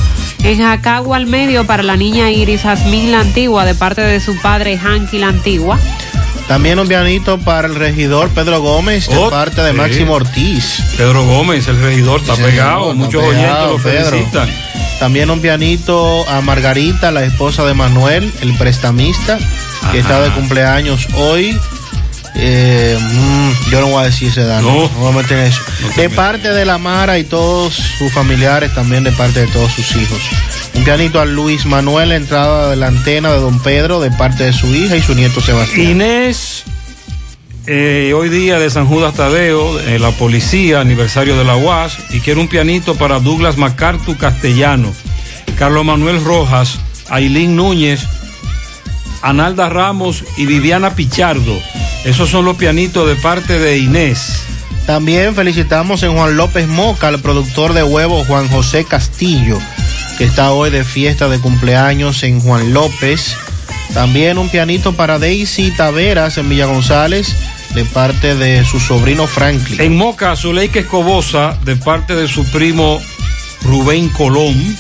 En 0.43 0.59
Jacagua 0.59 1.17
al 1.17 1.27
medio 1.27 1.67
para 1.67 1.83
la 1.83 1.97
niña 1.97 2.31
Iris 2.31 2.63
Jazmín 2.63 3.13
la 3.13 3.21
Antigua 3.21 3.65
de 3.65 3.75
parte 3.75 4.01
de 4.03 4.21
su 4.21 4.37
padre 4.41 4.79
Hanky 4.79 5.19
la 5.19 5.29
Antigua. 5.29 5.79
También 6.49 6.81
un 6.81 6.89
pianito 6.89 7.39
para 7.39 7.69
el 7.69 7.75
regidor 7.77 8.29
Pedro 8.31 8.61
Gómez 8.61 9.09
de 9.09 9.17
Oh, 9.17 9.31
parte 9.31 9.63
de 9.63 9.71
sí. 9.71 9.77
Máximo 9.77 10.15
Ortiz. 10.15 10.83
Pedro 10.97 11.25
Gómez, 11.25 11.69
el 11.69 11.81
regidor, 11.81 12.21
está 12.21 12.35
Sí, 12.37 12.43
pegado. 12.43 12.91
está 12.93 12.95
Muchos 13.05 13.23
pegado, 13.25 13.75
oyentes 13.75 13.85
lo 13.85 13.91
Pedro. 13.91 14.11
felicitan. 14.11 14.49
También 14.99 15.31
un 15.31 15.41
pianito 15.41 16.29
a 16.29 16.41
Margarita, 16.41 17.11
la 17.11 17.25
esposa 17.25 17.65
de 17.65 17.73
Manuel, 17.75 18.33
el 18.43 18.55
prestamista, 18.57 19.39
que 19.93 19.99
está 20.01 20.21
de 20.21 20.31
cumpleaños 20.31 21.07
hoy. 21.15 21.57
Eh, 22.37 22.97
mm, 23.01 23.71
yo 23.71 23.81
no 23.81 23.89
voy 23.89 24.03
a 24.03 24.07
decir 24.07 24.29
esa 24.29 24.43
edad, 24.43 24.63
no, 24.63 24.73
No. 24.73 24.89
voy 24.89 25.13
a 25.13 25.17
meter 25.17 25.39
en 25.39 25.45
eso. 25.47 25.61
de 25.97 26.09
parte 26.11 26.49
de 26.53 26.65
la 26.65 26.79
Mara 26.79 27.19
y 27.19 27.25
todos 27.25 27.75
sus 27.75 28.13
familiares, 28.13 28.73
también 28.75 29.05
de 29.05 29.13
parte 29.13 29.41
de 29.41 29.47
todos 29.49 29.73
sus 29.73 29.95
hijos. 29.97 30.19
Un 30.75 30.85
pianito 30.85 31.21
a 31.21 31.25
Luis 31.25 31.67
Manuel, 31.67 32.13
entrada 32.13 32.71
de 32.71 32.77
la 32.77 32.87
antena 32.87 33.33
de 33.33 33.39
Don 33.41 33.59
Pedro, 33.61 34.01
de 34.01 34.11
parte 34.13 34.45
de 34.45 34.53
su 34.53 34.75
hija 34.75 34.97
y 34.97 35.03
su 35.03 35.15
nieto 35.15 35.41
Sebastián. 35.41 35.91
Inés, 35.91 36.63
eh, 37.67 38.13
hoy 38.17 38.29
día 38.29 38.59
de 38.59 38.71
San 38.71 38.87
Judas 38.87 39.15
Tadeo, 39.15 39.79
eh, 39.81 39.99
la 39.99 40.13
policía, 40.13 40.81
aniversario 40.81 41.37
de 41.37 41.45
la 41.45 41.57
UAS, 41.57 41.99
y 42.11 42.21
quiero 42.21 42.41
un 42.41 42.49
pianito 42.49 42.95
para 42.95 43.19
Douglas 43.19 43.57
MacArthur 43.57 44.17
Castellano, 44.17 44.93
Carlos 45.59 45.85
Manuel 45.85 46.25
Rojas, 46.25 46.79
Ailín 47.11 47.57
Núñez, 47.57 48.01
Analda 49.23 49.69
Ramos 49.69 50.25
y 50.39 50.47
Viviana 50.47 50.95
Pichardo. 50.95 51.61
Esos 52.05 52.31
son 52.31 52.45
los 52.45 52.57
pianitos 52.57 53.07
de 53.07 53.15
parte 53.17 53.59
de 53.59 53.79
Inés. 53.79 54.43
También 54.87 55.35
felicitamos 55.35 56.03
en 56.03 56.15
Juan 56.17 56.37
López 56.37 56.67
Moca 56.67 57.09
al 57.09 57.21
productor 57.21 57.75
de 57.75 57.83
huevos 57.83 58.27
Juan 58.27 58.49
José 58.49 58.85
Castillo, 58.85 59.59
que 60.17 60.25
está 60.25 60.51
hoy 60.51 60.71
de 60.71 60.83
fiesta 60.83 61.29
de 61.29 61.39
cumpleaños 61.39 62.23
en 62.23 62.41
Juan 62.41 62.73
López. 62.73 63.37
También 63.93 64.39
un 64.39 64.49
pianito 64.49 64.95
para 64.95 65.19
Daisy 65.19 65.73
Taveras 65.73 66.39
en 66.39 66.49
Villa 66.49 66.67
González, 66.67 67.37
de 67.75 67.85
parte 67.85 68.35
de 68.35 68.65
su 68.65 68.81
sobrino 68.81 69.27
Franklin. 69.27 69.81
En 69.81 69.97
Moca, 69.97 70.35
Zuleika 70.37 70.81
Escobosa, 70.81 71.59
de 71.65 71.77
parte 71.77 72.17
de 72.17 72.27
su 72.27 72.45
primo 72.51 73.01
Rubén 73.63 74.09
Colón. 74.09 74.77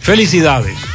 Felicidades. 0.00 0.93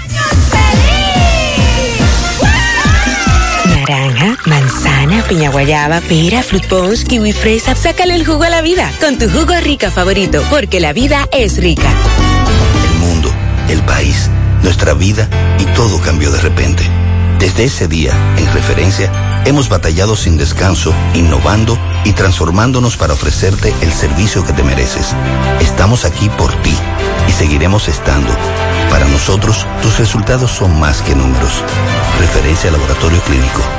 Piña 5.27 5.49
guayaba, 5.49 6.01
pera, 6.01 6.43
fruit 6.43 6.65
kiwi 7.07 7.33
fresa. 7.33 7.75
Sácale 7.75 8.15
el 8.15 8.25
jugo 8.25 8.43
a 8.43 8.49
la 8.49 8.61
vida 8.61 8.91
con 8.99 9.17
tu 9.17 9.29
jugo 9.29 9.53
rica 9.61 9.91
favorito, 9.91 10.43
porque 10.49 10.79
la 10.79 10.93
vida 10.93 11.27
es 11.31 11.57
rica. 11.57 11.89
El 12.83 12.99
mundo, 12.99 13.31
el 13.69 13.81
país, 13.83 14.29
nuestra 14.63 14.93
vida 14.93 15.27
y 15.59 15.65
todo 15.75 15.99
cambió 16.01 16.31
de 16.31 16.39
repente. 16.39 16.83
Desde 17.39 17.63
ese 17.63 17.87
día, 17.87 18.11
en 18.37 18.51
referencia, 18.53 19.11
hemos 19.45 19.69
batallado 19.69 20.15
sin 20.15 20.37
descanso, 20.37 20.93
innovando 21.13 21.77
y 22.03 22.11
transformándonos 22.11 22.97
para 22.97 23.13
ofrecerte 23.13 23.73
el 23.81 23.93
servicio 23.93 24.43
que 24.43 24.53
te 24.53 24.63
mereces. 24.63 25.15
Estamos 25.61 26.05
aquí 26.05 26.29
por 26.29 26.53
ti 26.61 26.75
y 27.27 27.31
seguiremos 27.31 27.87
estando. 27.87 28.35
Para 28.89 29.05
nosotros, 29.05 29.65
tus 29.81 29.97
resultados 29.97 30.51
son 30.51 30.79
más 30.79 31.01
que 31.01 31.15
números. 31.15 31.63
Referencia 32.19 32.71
Laboratorio 32.71 33.21
Clínico. 33.21 33.78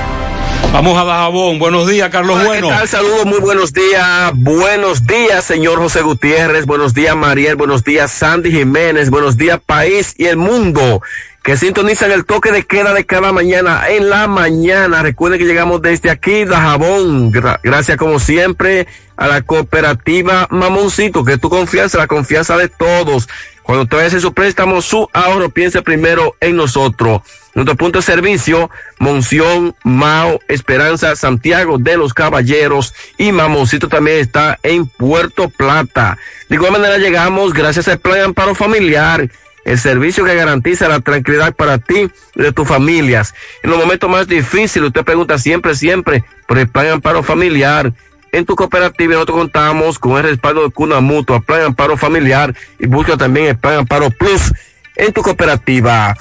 Vamos 0.73 0.97
a 0.99 1.05
Dajabón. 1.05 1.59
Buenos 1.59 1.89
días, 1.89 2.11
Carlos 2.11 2.37
Hola, 2.37 2.45
Bueno. 2.47 2.69
¿Qué 2.69 2.75
tal? 2.75 2.89
Saludos, 2.89 3.27
muy 3.27 3.41
buenos 3.41 3.73
días. 3.73 4.31
Buenos 4.35 5.05
días, 5.07 5.45
señor 5.45 5.79
José 5.79 6.03
Gutiérrez. 6.03 6.65
Buenos 6.65 6.95
días, 6.95 7.17
Mariel. 7.17 7.57
Buenos 7.57 7.83
días, 7.83 8.13
Sandy 8.13 8.53
Jiménez. 8.53 9.11
Buenos 9.11 9.37
días, 9.37 9.59
país 9.65 10.15
y 10.17 10.27
el 10.27 10.37
mundo 10.37 11.03
que 11.43 11.57
sintonizan 11.57 12.13
el 12.13 12.25
toque 12.25 12.53
de 12.53 12.65
queda 12.65 12.95
de 12.95 13.05
cada 13.05 13.33
mañana 13.33 13.83
en 13.89 14.11
la 14.11 14.29
mañana. 14.29 15.03
Recuerden 15.03 15.41
que 15.41 15.47
llegamos 15.47 15.83
desde 15.83 16.09
aquí, 16.11 16.45
Dajabón. 16.45 17.33
Gra- 17.33 17.59
gracias, 17.65 17.97
como 17.97 18.21
siempre, 18.21 18.87
a 19.17 19.27
la 19.27 19.43
cooperativa 19.43 20.47
Mamoncito, 20.51 21.25
que 21.25 21.33
es 21.33 21.41
tu 21.41 21.51
confianza, 21.51 21.99
la 21.99 22.07
confianza 22.07 22.57
de 22.57 22.69
todos. 22.69 23.29
Cuando 23.65 23.87
te 23.87 23.97
vayas 23.97 24.23
su 24.23 24.33
préstamo, 24.33 24.81
su 24.83 25.09
ahorro, 25.13 25.51
piense 25.51 25.83
primero 25.83 26.37
en 26.41 26.57
nosotros. 26.57 27.23
Nuestro 27.55 27.77
punto 27.77 27.99
de 27.99 28.05
servicio, 28.05 28.71
Monción, 28.99 29.75
Mao, 29.83 30.39
Esperanza, 30.47 31.17
Santiago 31.17 31.79
de 31.79 31.97
los 31.97 32.15
Caballeros 32.15 32.95
y 33.19 33.33
Mamoncito 33.33 33.89
también 33.89 34.19
está 34.19 34.59
en 34.63 34.87
Puerto 34.87 35.49
Plata. 35.49 36.17
De 36.49 36.57
igual 36.57 36.73
manera 36.73 36.99
llegamos 36.99 37.53
gracias 37.53 37.89
al 37.89 37.99
Plan 37.99 38.21
Amparo 38.21 38.55
Familiar, 38.55 39.29
el 39.65 39.79
servicio 39.79 40.25
que 40.25 40.35
garantiza 40.37 40.89
la 40.89 41.01
tranquilidad 41.01 41.55
para 41.55 41.79
ti 41.79 42.09
y 42.37 42.43
de 42.43 42.53
tus 42.53 42.69
familias. 42.69 43.35
En 43.65 43.71
los 43.71 43.81
momentos 43.81 44.09
más 44.09 44.29
difíciles, 44.29 44.87
usted 44.87 45.05
pregunta 45.05 45.37
siempre, 45.37 45.75
siempre 45.75 46.25
por 46.47 46.57
el 46.59 46.69
Plan 46.69 46.87
Amparo 46.89 47.25
Familiar. 47.25 47.93
En 48.33 48.47
tu 48.47 48.55
cooperativa 48.55 49.15
nosotros 49.15 49.39
contamos 49.39 49.99
con 49.99 50.17
el 50.17 50.23
respaldo 50.23 50.63
de 50.63 50.71
Cuna 50.71 51.01
Mutua, 51.01 51.41
Plan 51.41 51.63
Amparo 51.63 51.97
Familiar 51.97 52.55
y 52.79 52.87
busca 52.87 53.17
también 53.17 53.47
el 53.49 53.59
Plan 53.59 53.79
Amparo 53.79 54.09
Plus 54.11 54.53
en 54.95 55.13
tu 55.13 55.23
cooperativa. 55.23 56.17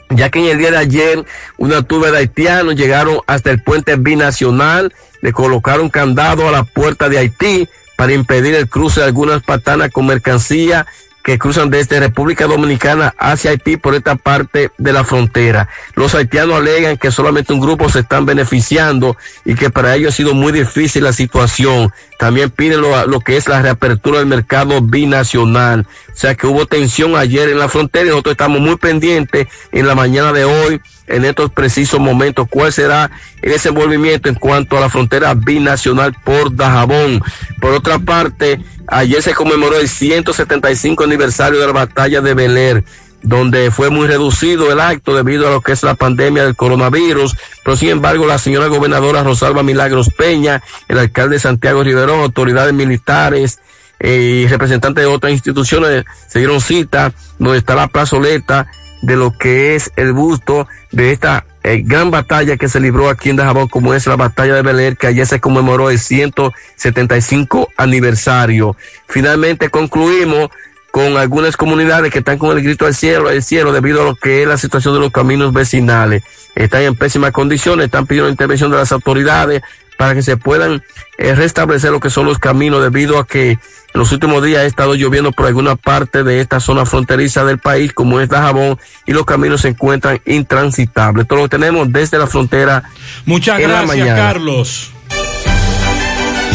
ya 0.10 0.30
que 0.30 0.40
en 0.40 0.46
el 0.46 0.58
día 0.58 0.72
de 0.72 0.78
ayer 0.78 1.26
una 1.58 1.84
tuve 1.84 2.12
de 2.12 2.20
haitianos 2.20 2.76
llegaron 2.76 3.20
hasta 3.28 3.52
el 3.52 3.62
puente 3.62 3.98
binacional, 3.98 4.96
le 5.22 5.34
colocaron 5.34 5.90
candado 5.90 6.48
a 6.48 6.52
la 6.52 6.64
puerta 6.64 7.10
de 7.10 7.18
Haití 7.18 7.68
para 7.98 8.14
impedir 8.14 8.56
el 8.56 8.70
cruce 8.70 9.02
de 9.02 9.08
algunas 9.08 9.44
patanas 9.44 9.92
con 9.92 10.06
mercancía 10.06 10.86
que 11.28 11.38
cruzan 11.38 11.70
desde 11.70 12.00
República 12.00 12.48
Dominicana 12.48 13.14
hacia 13.18 13.52
Haití 13.52 13.76
por 13.76 13.94
esta 13.96 14.16
parte 14.16 14.72
de 14.78 14.94
la 14.94 15.04
frontera. 15.04 15.68
Los 15.94 16.16
haitianos 16.16 16.56
alegan 16.56 16.96
que 16.96 17.12
solamente 17.12 17.52
un 17.52 17.60
grupo 17.60 17.90
se 17.90 18.00
están 18.00 18.26
beneficiando 18.26 19.18
y 19.44 19.56
que 19.56 19.70
para 19.70 19.94
ellos 19.94 20.14
ha 20.14 20.16
sido 20.16 20.34
muy 20.34 20.54
difícil 20.54 21.04
la 21.04 21.12
situación. 21.12 21.92
También 22.18 22.50
piden 22.50 22.80
lo, 22.80 23.06
lo 23.08 23.20
que 23.20 23.36
es 23.36 23.50
la 23.50 23.62
reapertura 23.62 24.20
del 24.20 24.28
mercado 24.28 24.80
binacional. 24.80 25.86
O 26.14 26.16
sea 26.16 26.34
que 26.36 26.48
hubo 26.48 26.66
tensión 26.66 27.18
ayer 27.18 27.50
en 27.50 27.60
la 27.60 27.68
frontera 27.68 28.06
y 28.06 28.10
nosotros 28.12 28.32
estamos 28.32 28.62
muy 28.62 28.78
pendientes 28.78 29.50
en 29.74 29.86
la 29.86 29.96
mañana 29.96 30.32
de 30.32 30.46
hoy 30.46 30.80
en 31.08 31.26
estos 31.26 31.52
precisos 31.52 32.00
momentos 32.00 32.48
cuál 32.50 32.72
será 32.72 33.12
el 33.42 33.52
desenvolvimiento 33.52 34.30
en 34.30 34.36
cuanto 34.36 34.78
a 34.78 34.82
la 34.82 34.90
frontera 34.90 35.34
binacional 35.34 36.14
por 36.24 36.56
Dajabón. 36.56 37.22
Por 37.60 37.74
otra 37.74 38.00
parte, 38.00 38.60
ayer 38.88 39.22
se 39.22 39.34
conmemoró 39.34 39.78
el 39.78 39.88
175 39.88 41.04
aniversario 41.04 41.60
de 41.60 41.68
la 41.68 41.74
batalla 41.74 42.22
de 42.22 42.34
Beler 42.34 42.84
donde 43.24 43.72
fue 43.72 43.90
muy 43.90 44.08
reducido 44.08 44.72
el 44.72 44.80
acto 44.80 45.16
debido 45.16 45.48
a 45.48 45.52
lo 45.52 45.62
que 45.62 45.72
es 45.72 45.84
la 45.84 45.96
pandemia 45.96 46.46
del 46.46 46.56
coronavirus, 46.56 47.36
pero 47.64 47.76
sin 47.76 47.90
embargo 47.90 48.26
la 48.26 48.38
señora 48.38 48.68
gobernadora 48.68 49.24
Rosalba 49.24 49.64
Milagros 49.64 50.12
Peña, 50.16 50.62
el 50.88 51.00
alcalde 51.00 51.40
Santiago 51.40 51.84
Riverón, 51.84 52.22
autoridades 52.22 52.74
militares, 52.74 53.60
eh, 54.00 54.44
y 54.44 54.48
representantes 54.48 55.04
de 55.04 55.10
otras 55.10 55.34
instituciones 55.34 56.06
se 56.28 56.40
dieron 56.40 56.62
cita 56.62 57.14
donde 57.40 57.58
está 57.58 57.76
la 57.76 57.88
plazoleta 57.88 58.68
de 59.02 59.16
lo 59.16 59.32
que 59.32 59.76
es 59.76 59.92
el 59.96 60.14
busto 60.14 60.68
de 60.92 61.12
esta 61.12 61.46
eh, 61.64 61.82
gran 61.84 62.12
batalla 62.12 62.58
que 62.58 62.70
se 62.70 62.80
libró 62.80 63.10
aquí 63.10 63.30
en 63.30 63.36
Dajabón, 63.36 63.68
como 63.68 63.94
es 63.94 64.08
la 64.08 64.16
batalla 64.16 64.56
de 64.56 64.62
Beler, 64.62 64.98
que 64.98 65.08
ayer 65.08 65.28
se 65.28 65.40
conmemoró 65.40 65.90
el 65.90 66.00
175 66.00 67.70
aniversario. 67.78 68.76
Finalmente 69.08 69.70
concluimos 69.70 70.50
con 70.92 71.18
algunas 71.18 71.58
comunidades 71.58 72.12
que 72.12 72.20
están 72.20 72.38
con 72.38 72.58
el 72.58 72.64
grito 72.64 72.86
al 72.86 72.96
cielo, 72.96 73.30
al 73.30 73.44
cielo, 73.44 73.72
debido 73.72 74.02
a 74.02 74.06
lo 74.06 74.16
que 74.16 74.42
es 74.42 74.48
la 74.48 74.58
situación 74.58 74.94
de 74.94 75.02
los 75.02 75.12
caminos 75.12 75.54
vecinales. 75.54 76.24
Están 76.56 76.84
en 76.84 76.96
pésimas 76.96 77.32
condiciones, 77.32 77.86
están 77.86 78.08
pidiendo 78.08 78.28
la 78.28 78.32
intervención 78.32 78.72
de 78.72 78.78
las 78.78 78.92
autoridades 78.92 79.62
para 79.98 80.14
que 80.14 80.22
se 80.22 80.38
puedan 80.38 80.84
eh, 81.18 81.36
restablecer 81.36 81.92
lo 81.92 82.00
que 82.00 82.10
son 82.10 82.26
los 82.26 82.40
caminos, 82.40 82.82
debido 82.82 83.20
a 83.20 83.28
que 83.28 83.52
en 83.52 83.60
los 83.94 84.12
últimos 84.12 84.44
días 84.44 84.62
ha 84.62 84.66
estado 84.66 84.96
lloviendo 84.96 85.32
por 85.32 85.48
alguna 85.48 85.76
parte 85.76 86.24
de 86.24 86.40
esta 86.40 86.60
zona 86.60 86.86
fronteriza 86.86 87.44
del 87.44 87.58
país, 87.58 87.94
como 87.94 88.20
es 88.20 88.30
Dajabón, 88.30 88.78
y 89.06 89.14
los 89.14 89.26
caminos 89.26 89.62
se 89.62 89.70
encuentran 89.70 90.22
intransitables. 90.26 91.24
Esto 91.24 91.36
lo 91.36 91.50
tenemos 91.50 91.92
desde 91.92 92.18
la 92.20 92.28
frontera. 92.28 92.84
Muchas 93.26 93.60
en 93.60 93.64
la 93.64 93.82
gracias, 93.82 93.98
mañana. 93.98 94.16
Carlos. 94.16 94.92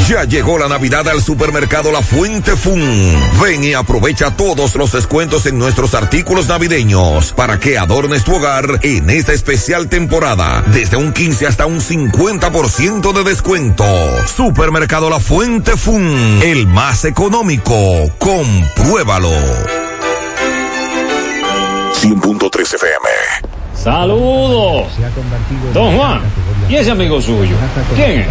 Ya 0.08 0.24
llegó 0.24 0.58
la 0.58 0.68
Navidad 0.68 1.08
al 1.08 1.22
supermercado 1.22 1.92
La 1.92 2.02
Fuente 2.02 2.56
Fun. 2.56 2.80
Ven 3.40 3.62
y 3.62 3.72
aprovecha 3.74 4.36
todos 4.36 4.74
los 4.74 4.92
descuentos 4.92 5.46
en 5.46 5.58
nuestros 5.58 5.94
artículos 5.94 6.48
navideños 6.48 7.32
para 7.32 7.58
que 7.58 7.78
adornes 7.78 8.24
tu 8.24 8.34
hogar 8.34 8.80
en 8.82 9.08
esta 9.10 9.32
especial 9.32 9.88
temporada. 9.88 10.64
Desde 10.68 10.96
un 10.96 11.12
15 11.12 11.46
hasta 11.46 11.66
un 11.66 11.80
50% 11.80 13.12
de 13.12 13.24
descuento. 13.24 13.84
Supermercado 14.26 15.08
La 15.08 15.20
Fuente 15.20 15.76
Fun, 15.76 16.40
el 16.42 16.66
más 16.66 17.04
económico. 17.04 17.74
Compruébalo. 18.18 19.30
100.3 21.94 22.74
FM. 22.74 23.51
Saludos. 23.82 24.86
Don 25.74 25.96
Juan, 25.96 26.20
¿y 26.68 26.76
ese 26.76 26.92
amigo 26.92 27.20
suyo? 27.20 27.56
¿Quién 27.96 28.20
es? 28.20 28.26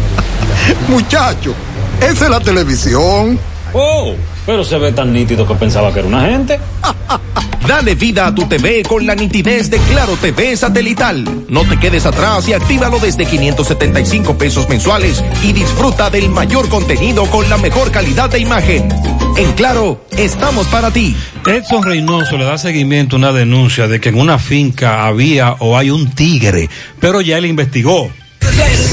Muchacho, 0.88 1.54
esa 2.00 2.24
es 2.24 2.30
la 2.30 2.40
televisión. 2.40 3.38
Oh, 3.72 4.14
pero 4.46 4.64
se 4.64 4.78
ve 4.78 4.92
tan 4.92 5.12
nítido 5.12 5.46
que 5.46 5.54
pensaba 5.56 5.92
que 5.92 5.98
era 5.98 6.08
una 6.08 6.22
gente. 6.22 6.58
Dale 7.66 7.96
vida 7.96 8.28
a 8.28 8.34
tu 8.34 8.46
TV 8.46 8.84
con 8.84 9.04
la 9.04 9.16
nitidez 9.16 9.68
de 9.70 9.78
Claro 9.78 10.16
TV 10.20 10.56
satelital. 10.56 11.46
No 11.48 11.62
te 11.68 11.76
quedes 11.80 12.06
atrás 12.06 12.48
y 12.48 12.52
actívalo 12.52 13.00
desde 13.00 13.26
575 13.26 14.38
pesos 14.38 14.68
mensuales 14.68 15.24
y 15.42 15.52
disfruta 15.52 16.08
del 16.08 16.30
mayor 16.30 16.68
contenido 16.68 17.26
con 17.26 17.50
la 17.50 17.58
mejor 17.58 17.90
calidad 17.90 18.30
de 18.30 18.38
imagen. 18.38 18.88
En 19.36 19.52
Claro, 19.54 20.06
estamos 20.16 20.68
para 20.68 20.92
ti. 20.92 21.16
Edson 21.44 21.82
Reynoso 21.82 22.38
le 22.38 22.44
da 22.44 22.56
seguimiento 22.56 23.16
a 23.16 23.18
una 23.18 23.32
denuncia 23.32 23.88
de 23.88 24.00
que 24.00 24.10
en 24.10 24.20
una 24.20 24.38
finca 24.38 25.04
había 25.04 25.54
o 25.58 25.76
hay 25.76 25.90
un 25.90 26.12
tigre, 26.12 26.70
pero 27.00 27.20
ya 27.20 27.36
él 27.36 27.46
investigó. 27.46 28.10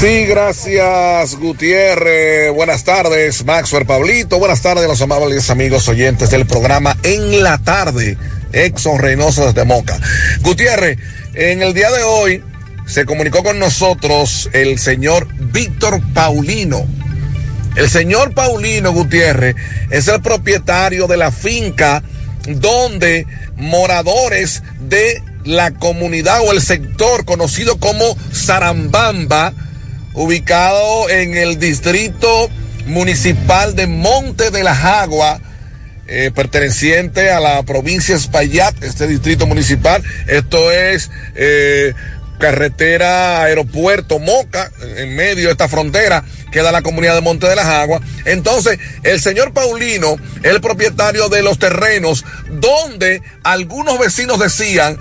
Sí, 0.00 0.24
gracias 0.26 1.34
Gutiérrez. 1.36 2.52
Buenas 2.52 2.84
tardes, 2.84 3.44
Maxwell 3.44 3.86
Pablito. 3.86 4.38
Buenas 4.38 4.60
tardes, 4.60 4.86
los 4.86 5.00
amables 5.00 5.48
amigos 5.50 5.88
oyentes 5.88 6.30
del 6.30 6.46
programa 6.46 6.96
En 7.02 7.42
la 7.42 7.58
Tarde. 7.58 8.18
Exxon 8.52 8.98
Reynoso 8.98 9.46
desde 9.46 9.64
Moca. 9.64 9.98
Gutiérrez, 10.42 10.98
en 11.34 11.62
el 11.62 11.74
día 11.74 11.90
de 11.90 12.02
hoy 12.02 12.42
se 12.86 13.06
comunicó 13.06 13.42
con 13.42 13.58
nosotros 13.58 14.50
el 14.52 14.78
señor 14.78 15.26
Víctor 15.52 16.00
Paulino. 16.12 16.86
El 17.76 17.88
señor 17.88 18.34
Paulino 18.34 18.92
Gutiérrez 18.92 19.56
es 19.90 20.06
el 20.08 20.20
propietario 20.22 21.06
de 21.06 21.16
la 21.16 21.32
finca 21.32 22.02
donde 22.46 23.26
moradores 23.56 24.62
de 24.80 25.22
la 25.44 25.72
comunidad 25.72 26.40
o 26.46 26.52
el 26.52 26.60
sector 26.60 27.24
conocido 27.24 27.78
como 27.78 28.16
Sarambamba, 28.32 29.52
ubicado 30.14 31.08
en 31.10 31.36
el 31.36 31.58
distrito 31.58 32.50
municipal 32.86 33.74
de 33.74 33.86
Monte 33.86 34.50
de 34.50 34.62
la 34.62 34.74
Jagua, 34.74 35.40
eh, 36.06 36.30
perteneciente 36.34 37.30
a 37.30 37.40
la 37.40 37.62
provincia 37.62 38.14
Espaillat, 38.14 38.82
este 38.82 39.06
distrito 39.06 39.46
municipal. 39.46 40.02
Esto 40.26 40.70
es 40.70 41.10
eh, 41.34 41.94
carretera 42.38 43.42
aeropuerto 43.42 44.18
Moca, 44.18 44.70
en 44.96 45.14
medio 45.16 45.46
de 45.46 45.52
esta 45.52 45.68
frontera, 45.68 46.24
queda 46.52 46.72
la 46.72 46.82
comunidad 46.82 47.14
de 47.14 47.20
Monte 47.22 47.48
de 47.48 47.56
las 47.56 47.66
Aguas. 47.66 48.02
Entonces, 48.26 48.78
el 49.02 49.20
señor 49.20 49.52
Paulino, 49.52 50.16
el 50.42 50.60
propietario 50.60 51.28
de 51.28 51.42
los 51.42 51.58
terrenos, 51.58 52.24
donde 52.50 53.22
algunos 53.42 53.98
vecinos 53.98 54.38
decían 54.38 54.98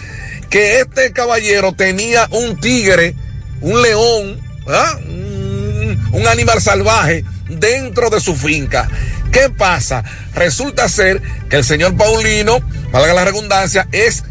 que 0.53 0.81
este 0.81 1.11
caballero 1.13 1.73
tenía 1.73 2.27
un 2.29 2.59
tigre, 2.59 3.15
un 3.61 3.81
león, 3.81 4.39
¿ah? 4.67 4.99
un, 5.03 6.27
animal 6.27 6.61
salvaje 6.61 7.25
dentro 7.49 8.11
de 8.11 8.19
su 8.19 8.35
finca. 8.35 8.87
¿Qué 9.31 9.49
pasa? 9.49 10.03
Resulta 10.35 10.87
ser 10.89 11.23
que 11.49 11.55
el 11.55 11.63
señor 11.63 11.97
Paulino, 11.97 12.59
valga 12.91 13.15
la 13.15 13.25
redundancia, 13.25 13.87
es 13.91 14.25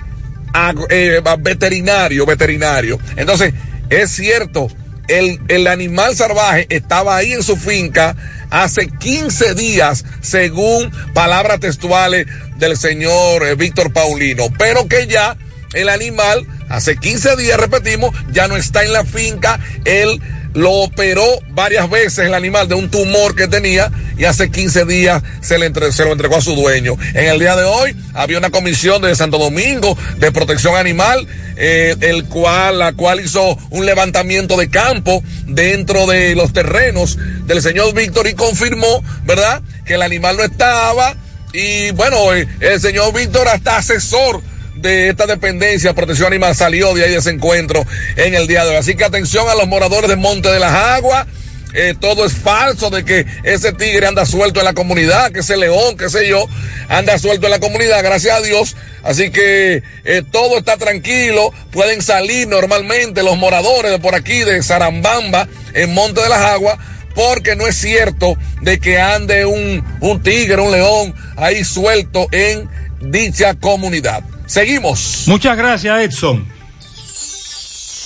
eh, 0.91 1.21
veterinario, 1.41 2.25
veterinario. 2.25 3.01
Entonces, 3.17 3.53
es 3.91 4.13
cierto, 4.13 4.69
el, 5.09 5.41
el 5.49 5.67
animal 5.67 6.15
salvaje 6.15 6.69
estaba 6.69 7.17
ahí 7.17 7.33
en 7.33 7.43
su 7.43 7.57
finca 7.57 8.15
hace 8.49 8.87
15 8.87 9.55
días, 9.55 10.05
según 10.21 10.93
palabras 11.15 11.59
textuales 11.59 12.29
del 12.59 12.77
señor 12.77 13.45
eh, 13.45 13.57
Víctor 13.57 13.93
Paulino, 13.93 14.45
pero 14.57 14.87
que 14.87 15.09
ya 15.09 15.37
el 15.75 15.89
animal, 15.89 16.47
hace 16.69 16.97
15 16.97 17.37
días, 17.37 17.59
repetimos, 17.59 18.15
ya 18.33 18.49
no 18.49 18.57
está 18.57 18.85
en 18.85 18.93
la 18.93 19.05
finca, 19.05 19.59
él 19.85 20.21
lo 20.55 20.71
operó 20.71 21.25
varias 21.51 21.89
veces 21.89 22.27
el 22.27 22.35
animal 22.35 22.69
de 22.69 22.75
un 22.75 22.91
tumor 22.91 23.35
que 23.35 23.49
tenía 23.49 23.91
y 24.19 24.25
hace 24.25 24.51
15 24.51 24.85
días 24.85 25.23
se, 25.41 25.59
le 25.59 25.71
lo 25.71 26.13
entregó 26.13 26.37
a 26.37 26.41
su 26.41 26.55
dueño. 26.55 26.97
En 27.15 27.29
el 27.29 27.39
día 27.39 27.57
de 27.57 27.65
hoy 27.65 27.97
había 28.15 28.39
una 28.39 28.51
comisión 28.51 29.01
de 29.03 29.15
Santo 29.15 29.39
Domingo 29.39 29.97
de 30.19 30.31
protección 30.31 30.77
animal, 30.77 31.27
eh, 31.57 31.97
el 32.01 32.25
cual, 32.25 32.79
la 32.79 32.93
cual 32.93 33.21
hizo 33.21 33.57
un 33.71 33.87
levantamiento 33.87 34.57
de 34.57 34.69
campo 34.69 35.23
dentro 35.47 36.07
de 36.07 36.35
los 36.35 36.53
terrenos 36.53 37.19
del 37.47 37.63
señor 37.63 37.95
Víctor 37.95 38.27
y 38.27 38.35
confirmó, 38.35 39.03
¿verdad?, 39.25 39.63
que 39.85 39.95
el 39.95 40.03
animal 40.03 40.37
no 40.37 40.45
estaba 40.45 41.17
y 41.53 41.91
bueno, 41.93 42.35
eh, 42.35 42.49
el 42.61 42.81
señor 42.81 43.13
Víctor 43.13 43.49
hasta 43.49 43.77
asesor 43.77 44.43
de 44.83 45.09
esta 45.09 45.27
dependencia 45.27 45.91
de 45.91 45.95
protección 45.95 46.27
animal 46.27 46.55
salió 46.55 46.93
de 46.93 47.05
ahí 47.05 47.11
de 47.11 47.19
ese 47.19 47.31
encuentro 47.31 47.87
en 48.17 48.35
el 48.35 48.47
día 48.47 48.65
de 48.65 48.71
hoy. 48.71 48.77
Así 48.77 48.97
que 48.97 49.05
atención 49.05 49.49
a 49.49 49.55
los 49.55 49.69
moradores 49.69 50.11
de 50.11 50.17
Monte 50.17 50.51
de 50.51 50.59
las 50.59 50.73
Aguas. 50.73 51.27
Eh, 51.75 51.95
todo 51.99 52.27
es 52.27 52.35
falso 52.35 52.91
de 52.91 53.03
que 53.03 53.25
ese 53.45 53.73
tigre 53.73 54.07
anda 54.07 54.27
suelto 54.27 54.61
en 54.61 54.67
la 54.67 54.75
comunidad, 54.75 55.33
que 55.33 55.41
ese 55.41 55.57
león, 55.57 55.97
qué 55.97 56.11
sé 56.11 56.29
yo, 56.29 56.47
anda 56.91 57.19
suelto 57.19 57.47
en 57.47 57.53
la 57.53 57.61
comunidad, 57.61 58.03
gracias 58.03 58.37
a 58.37 58.43
Dios. 58.43 58.77
Así 59.03 59.31
que 59.31 59.83
eh, 60.05 60.23
todo 60.31 60.59
está 60.59 60.77
tranquilo, 60.77 61.51
pueden 61.71 62.03
salir 62.03 62.47
normalmente 62.47 63.23
los 63.23 63.39
moradores 63.39 63.91
de 63.91 63.99
por 64.01 64.15
aquí, 64.15 64.41
de 64.41 64.63
Zarambamba, 64.63 65.49
en 65.73 65.95
Monte 65.95 66.21
de 66.21 66.29
las 66.29 66.41
Aguas, 66.41 66.77
porque 67.15 67.57
no 67.57 67.67
es 67.67 67.77
cierto 67.77 68.37
de 68.61 68.79
que 68.79 69.01
ande 69.01 69.47
un, 69.47 69.83
un 70.01 70.23
tigre, 70.23 70.61
un 70.61 70.73
león 70.73 71.15
ahí 71.37 71.65
suelto 71.65 72.27
en 72.33 72.69
dicha 73.01 73.55
comunidad. 73.55 74.23
Seguimos. 74.53 75.25
Muchas 75.29 75.57
gracias, 75.57 75.99
Edson. 75.99 76.45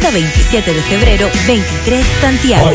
27 0.00 0.74
de 0.74 0.82
febrero, 0.82 1.30
23 1.46 2.06
Santiago. 2.20 2.70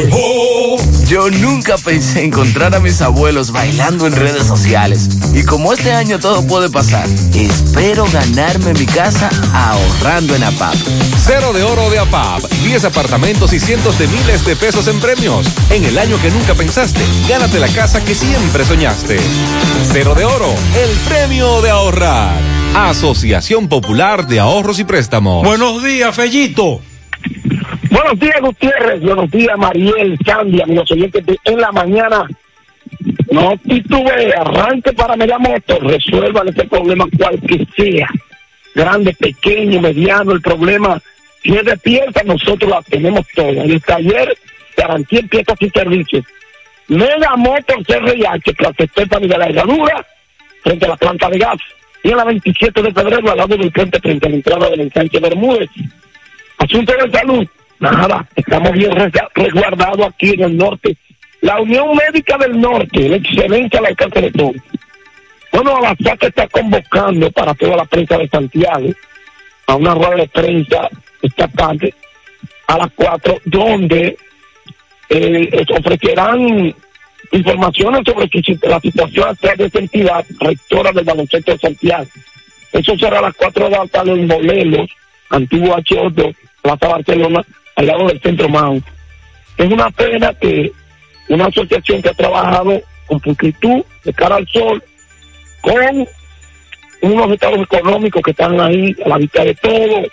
Yo 1.07 1.29
nunca 1.29 1.77
pensé 1.77 2.23
encontrar 2.23 2.73
a 2.73 2.79
mis 2.79 3.01
abuelos 3.01 3.51
bailando 3.51 4.07
en 4.07 4.15
redes 4.15 4.47
sociales. 4.47 5.09
Y 5.33 5.43
como 5.43 5.73
este 5.73 5.91
año 5.91 6.19
todo 6.19 6.45
puede 6.47 6.69
pasar, 6.69 7.07
espero 7.35 8.05
ganarme 8.11 8.73
mi 8.73 8.85
casa 8.85 9.29
ahorrando 9.53 10.35
en 10.35 10.43
APAP. 10.43 10.75
Cero 11.17 11.51
de 11.53 11.63
oro 11.63 11.89
de 11.89 11.99
APAP, 11.99 12.43
10 12.63 12.85
apartamentos 12.85 13.53
y 13.53 13.59
cientos 13.59 13.99
de 13.99 14.07
miles 14.07 14.45
de 14.45 14.55
pesos 14.55 14.87
en 14.87 14.99
premios. 14.99 15.45
En 15.69 15.83
el 15.83 15.97
año 15.97 16.19
que 16.21 16.31
nunca 16.31 16.55
pensaste, 16.55 17.01
gánate 17.27 17.59
la 17.59 17.67
casa 17.67 18.03
que 18.03 18.15
siempre 18.15 18.65
soñaste. 18.65 19.19
Cero 19.91 20.15
de 20.15 20.25
oro, 20.25 20.53
el 20.81 20.89
premio 21.07 21.61
de 21.61 21.69
ahorrar. 21.69 22.39
Asociación 22.75 23.67
Popular 23.67 24.27
de 24.27 24.39
Ahorros 24.39 24.79
y 24.79 24.83
Préstamos. 24.83 25.43
Buenos 25.43 25.83
días, 25.83 26.15
Fellito. 26.15 26.81
Buenos 27.89 28.19
días, 28.19 28.41
Gutiérrez. 28.41 29.01
Buenos 29.01 29.31
días, 29.31 29.57
Mariel, 29.57 30.17
Candy, 30.23 30.61
amigos 30.61 30.91
oyentes 30.91 31.25
de 31.25 31.39
En 31.43 31.59
la 31.59 31.71
Mañana. 31.71 32.27
No 33.31 33.57
titube, 33.57 34.33
arranque 34.35 34.93
para 34.93 35.15
Mega 35.15 35.37
Motor, 35.39 35.85
resuelvan 35.85 36.47
ese 36.47 36.65
problema 36.65 37.05
cual 37.17 37.39
que 37.41 37.65
sea. 37.75 38.07
Grande, 38.75 39.13
pequeño, 39.13 39.81
mediano, 39.81 40.31
el 40.31 40.41
problema. 40.41 41.01
Si 41.41 41.55
es 41.55 41.65
de 41.65 41.77
pieza, 41.77 42.23
nosotros 42.25 42.69
la 42.69 42.81
tenemos 42.83 43.25
toda. 43.35 43.63
En 43.63 43.71
el 43.71 43.81
taller, 43.81 44.37
garantía 44.77 45.19
en 45.19 45.29
piezas 45.29 45.57
y 45.59 45.69
servicios. 45.69 46.25
Mega 46.87 47.35
Motor 47.37 47.85
CRIH, 47.85 48.53
Plaza 48.53 48.83
Estefani 48.83 49.27
de 49.27 49.37
la 49.37 49.47
Herradura, 49.47 50.05
frente 50.63 50.85
a 50.85 50.89
la 50.89 50.97
planta 50.97 51.29
de 51.29 51.39
gas. 51.39 51.57
Y 52.03 52.11
en 52.11 52.17
la 52.17 52.25
27 52.25 52.81
de 52.81 52.93
febrero, 52.93 53.31
al 53.31 53.37
lado 53.37 53.57
del 53.57 53.71
puente, 53.71 53.99
frente 53.99 54.27
a 54.27 54.29
la 54.29 54.35
entrada 54.35 54.69
del 54.69 54.81
ensanche 54.81 55.19
Bermúdez. 55.19 55.69
Asunto 56.57 56.93
de 56.93 57.11
salud, 57.11 57.47
nada, 57.79 58.27
estamos 58.35 58.71
bien 58.73 58.91
res- 58.91 59.11
resguardados 59.35 60.07
aquí 60.07 60.31
en 60.31 60.43
el 60.43 60.57
norte. 60.57 60.95
La 61.41 61.59
Unión 61.61 61.95
Médica 61.95 62.37
del 62.37 62.59
Norte, 62.59 63.07
la 63.07 63.15
excelencia 63.15 63.79
al 63.79 63.85
alcance 63.87 64.21
de 64.21 64.31
todos. 64.31 64.55
Bueno, 65.51 65.79
la 65.81 65.95
SAC 66.03 66.23
está 66.23 66.47
convocando 66.47 67.31
para 67.31 67.53
toda 67.53 67.77
la 67.77 67.85
prensa 67.85 68.17
de 68.17 68.27
Santiago 68.27 68.89
a 69.67 69.75
una 69.75 69.93
rueda 69.95 70.15
de 70.17 70.27
prensa 70.27 70.89
esta 71.21 71.47
tarde 71.47 71.93
a 72.67 72.77
las 72.77 72.89
4, 72.95 73.37
donde 73.45 74.17
eh, 75.09 75.65
ofrecerán 75.77 76.73
informaciones 77.31 78.01
sobre 78.05 78.29
la 78.67 78.79
situación 78.79 79.27
actual 79.29 79.57
de 79.57 79.65
esta 79.65 79.79
entidad 79.79 80.25
rectora 80.39 80.91
del 80.91 81.05
baloncesto 81.05 81.51
de 81.53 81.57
Santiago. 81.57 82.05
Eso 82.71 82.97
será 82.97 83.19
a 83.19 83.23
las 83.23 83.35
4 83.35 83.65
de 83.65 83.71
la 83.71 83.87
tarde 83.87 84.11
en 84.11 84.27
Molelos, 84.27 84.89
antiguo 85.29 85.75
H2, 85.77 86.35
Plaza 86.61 86.87
Barcelona, 86.87 87.41
al 87.79 87.87
lado 87.87 88.07
del 88.07 88.19
Centro 88.19 88.49
Mount. 88.49 88.85
Es 89.57 89.71
una 89.71 89.89
pena 89.89 90.33
que 90.33 90.69
una 91.29 91.45
asociación 91.45 92.01
que 92.01 92.09
ha 92.09 92.13
trabajado 92.13 92.81
con 93.07 93.21
pulcritud 93.21 93.83
de 94.03 94.13
cara 94.13 94.35
al 94.35 94.47
sol, 94.49 94.83
con 95.61 96.07
unos 97.01 97.31
estados 97.31 97.59
económicos 97.61 98.21
que 98.21 98.31
están 98.31 98.59
ahí 98.59 98.93
a 99.05 99.07
la 99.07 99.17
vista 99.17 99.45
de 99.45 99.55
todo, 99.55 100.03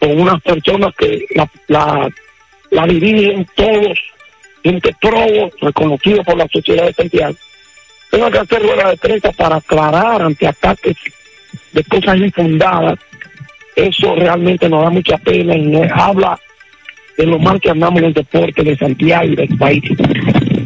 con 0.00 0.20
unas 0.20 0.42
personas 0.42 0.92
que 0.96 1.24
la, 1.68 2.86
dirigen 2.88 3.46
todos, 3.54 3.98
gente 4.64 4.90
pro, 5.00 5.50
reconocido 5.60 6.24
por 6.24 6.36
la 6.36 6.48
sociedad 6.48 6.86
de 6.86 6.94
Santiago. 6.94 7.36
Tengo 8.10 8.30
que 8.30 8.38
hacer 8.38 8.60
rueda 8.60 8.90
de 8.90 8.96
prensa 8.96 9.30
para 9.30 9.56
aclarar 9.56 10.20
ante 10.20 10.48
ataques 10.48 10.96
de 11.70 11.84
cosas 11.84 12.16
infundadas. 12.16 12.98
Eso 13.76 14.16
realmente 14.16 14.68
nos 14.68 14.82
da 14.82 14.90
mucha 14.90 15.18
pena 15.18 15.54
y 15.54 15.62
nos 15.62 15.88
habla 15.92 16.38
de 17.16 17.26
lo 17.26 17.38
mal 17.38 17.60
que 17.60 17.70
andamos 17.70 18.00
en 18.00 18.06
el 18.06 18.14
deporte 18.14 18.62
de 18.62 18.76
Santiago 18.76 19.26
y 19.26 19.36
del 19.36 19.56
país. 19.56 19.82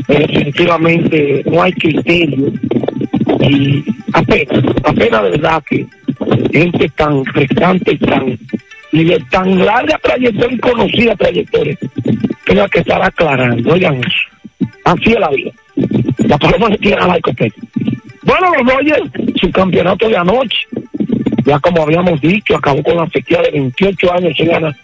Pero 0.06 0.26
definitivamente 0.26 1.42
no 1.46 1.62
hay 1.62 1.72
criterio 1.72 2.52
y 3.40 3.84
apenas, 4.12 4.64
apenas 4.84 5.22
de 5.22 5.30
verdad 5.30 5.62
que 5.68 5.86
gente 6.52 6.88
tan 6.96 7.22
prestante 7.24 7.92
y 7.92 7.98
tan 7.98 8.38
y 8.90 9.04
de 9.04 9.18
tan 9.30 9.58
larga 9.64 9.98
trayectoria 10.02 10.56
y 10.56 10.58
conocida 10.58 11.14
trayectoria 11.14 11.76
tenga 12.46 12.68
que 12.68 12.78
estar 12.80 13.02
aclarando, 13.02 13.72
oigan 13.72 13.96
eso. 13.96 14.68
Así 14.84 15.12
es 15.12 15.20
la 15.20 15.28
vida. 15.28 15.50
La 16.26 16.38
paloma 16.38 16.68
se 16.70 16.78
tira 16.78 17.04
a 17.04 17.08
la 17.08 17.16
escopeta. 17.16 17.54
Bueno, 18.22 18.52
los 18.56 18.66
Dodgers, 18.66 19.10
su 19.40 19.50
campeonato 19.50 20.08
de 20.08 20.16
anoche, 20.16 20.66
ya 21.44 21.58
como 21.60 21.82
habíamos 21.82 22.20
dicho, 22.20 22.56
acabó 22.56 22.82
con 22.82 22.96
la 22.96 23.08
sequía 23.10 23.42
de 23.42 23.50
28 23.50 24.12
años 24.12 24.32
sin 24.36 24.48
ganar. 24.48 24.74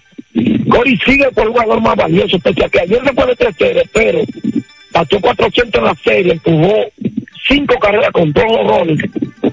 Cory 0.69 0.97
sigue 0.99 1.31
por 1.31 1.45
el 1.45 1.51
jugador 1.51 1.81
más 1.81 1.97
valioso, 1.97 2.39
pese 2.41 2.65
a 2.65 2.69
que 2.69 2.81
ayer 2.81 3.01
se 3.05 3.13
fue 3.13 3.27
de 3.27 3.37
tercero, 3.37 3.81
pero 3.93 4.19
batió 4.93 5.21
400 5.21 5.79
en 5.79 5.85
la 5.85 5.95
serie, 5.95 6.33
empujó 6.33 6.75
cinco 7.47 7.75
carreras 7.79 8.11
con 8.11 8.33
dos 8.33 8.45
horrores, 8.49 8.99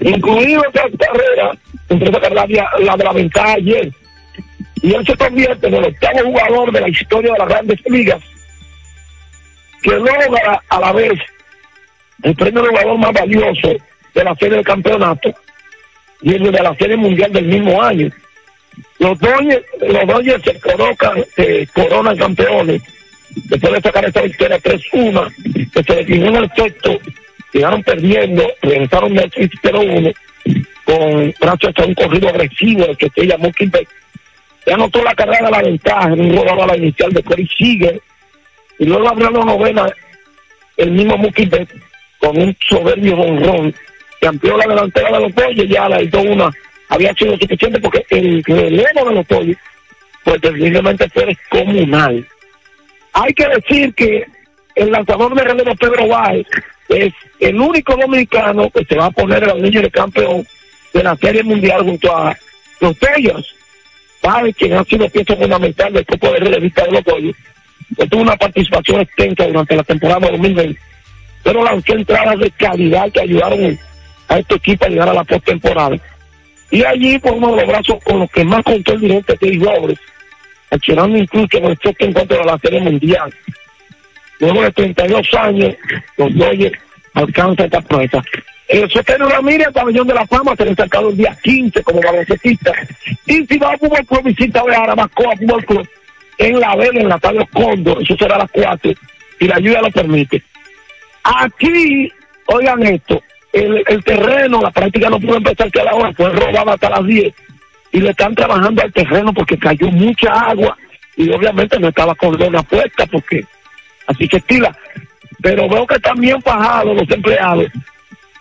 incluido 0.00 0.62
esa 0.64 0.82
carrera, 0.98 1.52
entre 1.88 2.08
esa 2.10 2.20
carrera 2.20 2.46
la, 2.46 2.84
la 2.84 2.96
de 2.96 3.04
la 3.04 3.12
ventaja 3.12 3.52
ayer. 3.52 3.92
Y 4.82 4.92
él 4.94 5.06
se 5.06 5.16
convierte 5.16 5.68
en 5.68 5.74
el 5.74 5.84
octavo 5.84 6.18
jugador 6.24 6.72
de 6.72 6.80
la 6.80 6.88
historia 6.88 7.32
de 7.32 7.38
las 7.38 7.48
grandes 7.48 7.80
ligas 7.86 8.20
que 9.82 9.90
logra 9.90 10.62
a 10.68 10.80
la 10.80 10.92
vez 10.92 11.18
el 12.22 12.34
premio 12.34 12.62
de 12.62 12.68
jugador 12.68 12.98
más 12.98 13.12
valioso 13.12 13.68
de 14.14 14.24
la 14.24 14.34
serie 14.36 14.56
del 14.56 14.64
campeonato 14.64 15.32
y 16.22 16.34
el 16.34 16.50
de 16.50 16.62
la 16.62 16.74
serie 16.76 16.96
mundial 16.96 17.32
del 17.32 17.46
mismo 17.46 17.82
año. 17.82 18.10
Los 18.98 19.18
Dodgers, 19.18 19.64
los 19.80 20.06
Dodgers 20.06 20.44
se 20.44 20.60
colocan, 20.60 21.24
se 21.34 21.66
coronan 21.74 22.16
campeones. 22.16 22.82
Después 23.34 23.72
de 23.72 23.80
sacar 23.80 24.04
esta 24.04 24.22
victoria 24.22 24.58
3-1, 24.58 25.70
que 25.72 25.82
se 25.82 25.94
definió 25.96 26.28
en 26.28 26.36
el 26.36 26.50
sexto, 26.54 26.98
quedaron 27.52 27.82
perdiendo, 27.82 28.46
regresaron 28.60 29.14
del 29.14 29.30
0-1 29.30 30.14
con 30.84 31.34
gracias 31.40 31.72
a 31.78 31.84
un 31.84 31.94
corrido 31.94 32.28
agresivo 32.28 32.84
el 32.84 32.96
que 32.96 33.10
se 33.14 33.26
llamó 33.26 33.50
Quimper. 33.52 33.86
Ya 34.66 34.74
anotó 34.74 35.02
la 35.02 35.14
carrera 35.14 35.46
de 35.46 35.50
la 35.50 35.62
ventaja 35.62 36.08
en 36.08 36.20
un 36.20 36.36
rodado 36.36 36.66
la 36.66 36.76
inicial 36.76 37.12
de 37.12 37.22
Corey 37.22 37.48
Seager 37.58 38.00
y 38.78 38.84
luego 38.84 39.08
abrió 39.08 39.30
la 39.30 39.44
novena 39.44 39.86
el 40.76 40.90
mismo 40.92 41.16
Mookie 41.16 41.46
Betts 41.46 41.74
con 42.18 42.36
un 42.40 42.56
soberbio 42.68 43.16
honrón 43.16 43.74
que 44.20 44.28
amplió 44.28 44.56
la 44.56 44.66
delantera 44.66 45.10
de 45.10 45.20
los 45.20 45.34
Dodgers 45.34 45.68
ya 45.68 45.88
la 45.88 46.02
hizo 46.02 46.20
una 46.20 46.50
había 46.92 47.14
sido 47.14 47.36
suficiente 47.38 47.80
porque 47.80 48.04
el 48.10 48.44
relevo 48.44 49.08
de 49.08 49.14
los 49.14 49.28
Dodgers 49.28 49.58
pues 50.24 50.40
terriblemente 50.40 51.08
fue 51.08 51.26
descomunal 51.26 52.26
hay 53.14 53.32
que 53.34 53.48
decir 53.48 53.94
que 53.94 54.26
el 54.74 54.90
lanzador 54.90 55.34
de 55.34 55.44
relevo 55.44 55.74
Pedro 55.76 56.06
Báez 56.08 56.46
es 56.88 57.12
el 57.40 57.58
único 57.58 57.96
dominicano 57.96 58.70
que 58.70 58.84
se 58.84 58.96
va 58.96 59.06
a 59.06 59.10
poner 59.10 59.46
la 59.46 59.54
línea 59.54 59.82
de 59.82 59.90
campeón 59.90 60.46
de 60.92 61.02
la 61.02 61.16
Serie 61.16 61.42
Mundial 61.42 61.82
junto 61.82 62.14
a 62.14 62.36
los 62.80 62.98
Dodgers 62.98 63.54
Báez 64.22 64.54
quien 64.56 64.74
ha 64.74 64.84
sido 64.84 65.08
pieza 65.08 65.36
fundamental 65.36 65.92
del 65.92 66.04
grupo 66.04 66.30
de 66.32 66.38
relevista 66.40 66.84
de 66.84 66.92
los 66.92 67.04
Dodgers 67.04 67.38
que 67.96 68.06
tuvo 68.06 68.22
una 68.22 68.36
participación 68.36 69.00
extensa 69.00 69.46
durante 69.46 69.76
la 69.76 69.82
temporada 69.82 70.28
2020, 70.30 70.80
pero 71.42 71.62
lanzó 71.62 71.94
entradas 71.94 72.38
de 72.38 72.50
calidad 72.52 73.10
que 73.12 73.20
ayudaron 73.20 73.78
a 74.28 74.38
este 74.38 74.54
equipo 74.54 74.84
a 74.84 74.88
llegar 74.88 75.08
a 75.10 75.14
la 75.14 75.24
postemporada. 75.24 75.96
Y 76.72 76.82
allí, 76.84 77.18
por 77.18 77.34
uno 77.34 77.50
de 77.50 77.56
los 77.56 77.66
brazos 77.66 78.02
con 78.02 78.20
los 78.20 78.30
que 78.30 78.44
más 78.44 78.64
contó 78.64 78.94
el 78.94 79.00
director 79.00 79.38
de 79.38 79.60
Robles, 79.62 79.98
accionando 80.70 81.18
incluso 81.18 81.58
en 81.58 81.64
el 81.66 81.78
sexto 81.78 82.06
encuentro 82.06 82.38
de 82.38 82.44
la 82.44 82.58
Serie 82.58 82.80
Mundial. 82.80 83.34
Luego 84.40 84.62
de 84.62 84.72
32 84.72 85.34
años, 85.34 85.74
los 86.16 86.34
Dodgers 86.34 86.78
alcanzan 87.12 87.66
esta 87.66 87.82
proeza. 87.82 88.24
El 88.68 88.90
Sotero 88.90 89.28
Ramírez, 89.28 89.68
pabellón 89.70 90.06
de 90.06 90.14
la 90.14 90.26
fama, 90.26 90.56
será 90.56 90.74
sacado 90.74 91.10
el 91.10 91.16
día 91.18 91.36
15 91.42 91.82
como 91.82 92.00
baloncetista. 92.00 92.72
Y 93.26 93.44
si 93.44 93.58
va 93.58 93.74
a 93.74 93.76
Fútbol 93.76 94.06
Club, 94.06 94.22
visita 94.24 94.60
a 94.60 94.82
Arabacoa 94.82 95.36
Fútbol 95.36 95.66
Club 95.66 95.88
en 96.38 96.58
la 96.58 96.74
vela, 96.74 97.00
en 97.02 97.08
la 97.10 97.18
tabla 97.18 97.46
Cóndor, 97.52 98.02
eso 98.02 98.16
será 98.16 98.36
a 98.36 98.38
las 98.38 98.50
4, 98.50 98.92
y 99.40 99.46
la 99.46 99.58
lluvia 99.58 99.82
lo 99.82 99.90
permite. 99.90 100.42
Aquí, 101.22 102.10
oigan 102.46 102.82
esto, 102.84 103.22
el, 103.52 103.84
el 103.86 104.04
terreno, 104.04 104.60
la 104.60 104.70
práctica 104.70 105.10
no 105.10 105.20
pudo 105.20 105.36
empezar 105.36 105.70
que 105.70 105.80
a 105.80 105.84
la 105.84 105.94
hora, 105.94 106.12
fue 106.12 106.30
robada 106.30 106.74
hasta 106.74 106.90
las 106.90 107.06
10, 107.06 107.34
y 107.92 108.00
le 108.00 108.10
están 108.10 108.34
trabajando 108.34 108.82
al 108.82 108.92
terreno 108.92 109.32
porque 109.32 109.58
cayó 109.58 109.88
mucha 109.88 110.30
agua, 110.32 110.76
y 111.16 111.30
obviamente 111.30 111.78
no 111.78 111.88
estaba 111.88 112.14
con 112.14 112.36
puesta, 112.68 113.06
porque 113.06 113.44
así 114.06 114.26
que 114.26 114.38
estila. 114.38 114.76
Pero 115.42 115.68
veo 115.68 115.86
que 115.86 115.96
están 115.96 116.18
bien 116.20 116.38
bajados 116.44 116.96
los 116.96 117.10
empleados, 117.10 117.66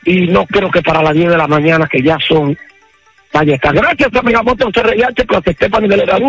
y 0.06 0.28
no 0.28 0.46
creo 0.46 0.72
que 0.72 0.82
para 0.82 1.04
las 1.04 1.14
10 1.14 1.30
de 1.30 1.38
la 1.38 1.48
mañana, 1.48 1.88
que 1.88 2.02
ya 2.02 2.18
son, 2.20 2.58
vaya 3.34 3.56
está. 3.56 3.72
Gracias 3.72 4.10
a 4.16 4.22
Megamoto 4.22 4.72
CRH, 4.72 5.26
Plaza 5.28 5.52
Estefani 5.52 5.88
de 5.88 5.98
la 5.98 6.20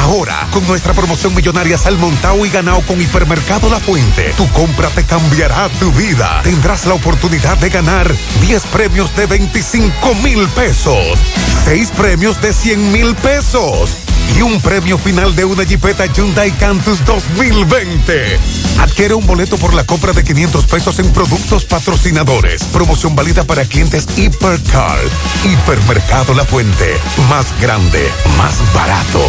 Ahora, 0.00 0.48
con 0.50 0.66
nuestra 0.66 0.94
promoción 0.94 1.34
millonaria 1.34 1.76
Salmontao 1.76 2.46
y 2.46 2.48
ganado 2.48 2.80
con 2.86 2.98
Hipermercado 2.98 3.68
La 3.68 3.78
Fuente, 3.78 4.32
tu 4.38 4.48
compra 4.52 4.88
te 4.88 5.04
cambiará 5.04 5.68
tu 5.78 5.92
vida. 5.92 6.40
Tendrás 6.42 6.86
la 6.86 6.94
oportunidad 6.94 7.58
de 7.58 7.68
ganar 7.68 8.10
10 8.40 8.62
premios 8.68 9.14
de 9.14 9.26
25 9.26 10.14
mil 10.24 10.48
pesos, 10.48 11.18
6 11.66 11.90
premios 11.90 12.40
de 12.40 12.54
100 12.54 12.92
mil 12.92 13.14
pesos 13.16 13.90
y 14.34 14.42
un 14.42 14.60
premio 14.60 14.98
final 14.98 15.34
de 15.36 15.44
una 15.44 15.64
Jeepeta 15.64 16.06
Hyundai 16.06 16.50
Cantus 16.52 17.04
2020. 17.04 18.38
Adquiere 18.80 19.14
un 19.14 19.26
boleto 19.26 19.56
por 19.56 19.74
la 19.74 19.84
compra 19.84 20.12
de 20.12 20.24
500 20.24 20.66
pesos 20.66 20.98
en 20.98 21.12
productos 21.12 21.64
patrocinadores. 21.64 22.64
Promoción 22.64 23.14
válida 23.14 23.44
para 23.44 23.64
clientes 23.64 24.06
Hipercar. 24.16 24.98
Hipermercado 25.44 26.34
La 26.34 26.44
Fuente. 26.44 26.96
Más 27.28 27.46
grande, 27.60 28.10
más 28.36 28.54
barato. 28.74 29.22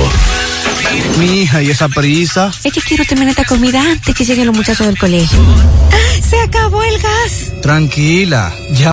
Mi 1.18 1.42
hija, 1.42 1.62
¿y 1.62 1.72
esa 1.72 1.90
prisa? 1.90 2.52
Es 2.64 2.74
que 2.74 2.82
quiero 2.82 3.04
terminar 3.06 3.32
esta 3.32 3.46
comida 3.46 3.82
antes 3.82 4.16
que 4.16 4.26
lleguen 4.26 4.48
los 4.48 4.56
muchachos 4.56 4.86
del 4.86 4.98
colegio. 4.98 5.40
¡Se 6.30 6.40
acabó 6.42 6.84
el 6.84 6.98
gas! 7.00 7.62
Tranquila, 7.62 8.54
ya 8.72 8.86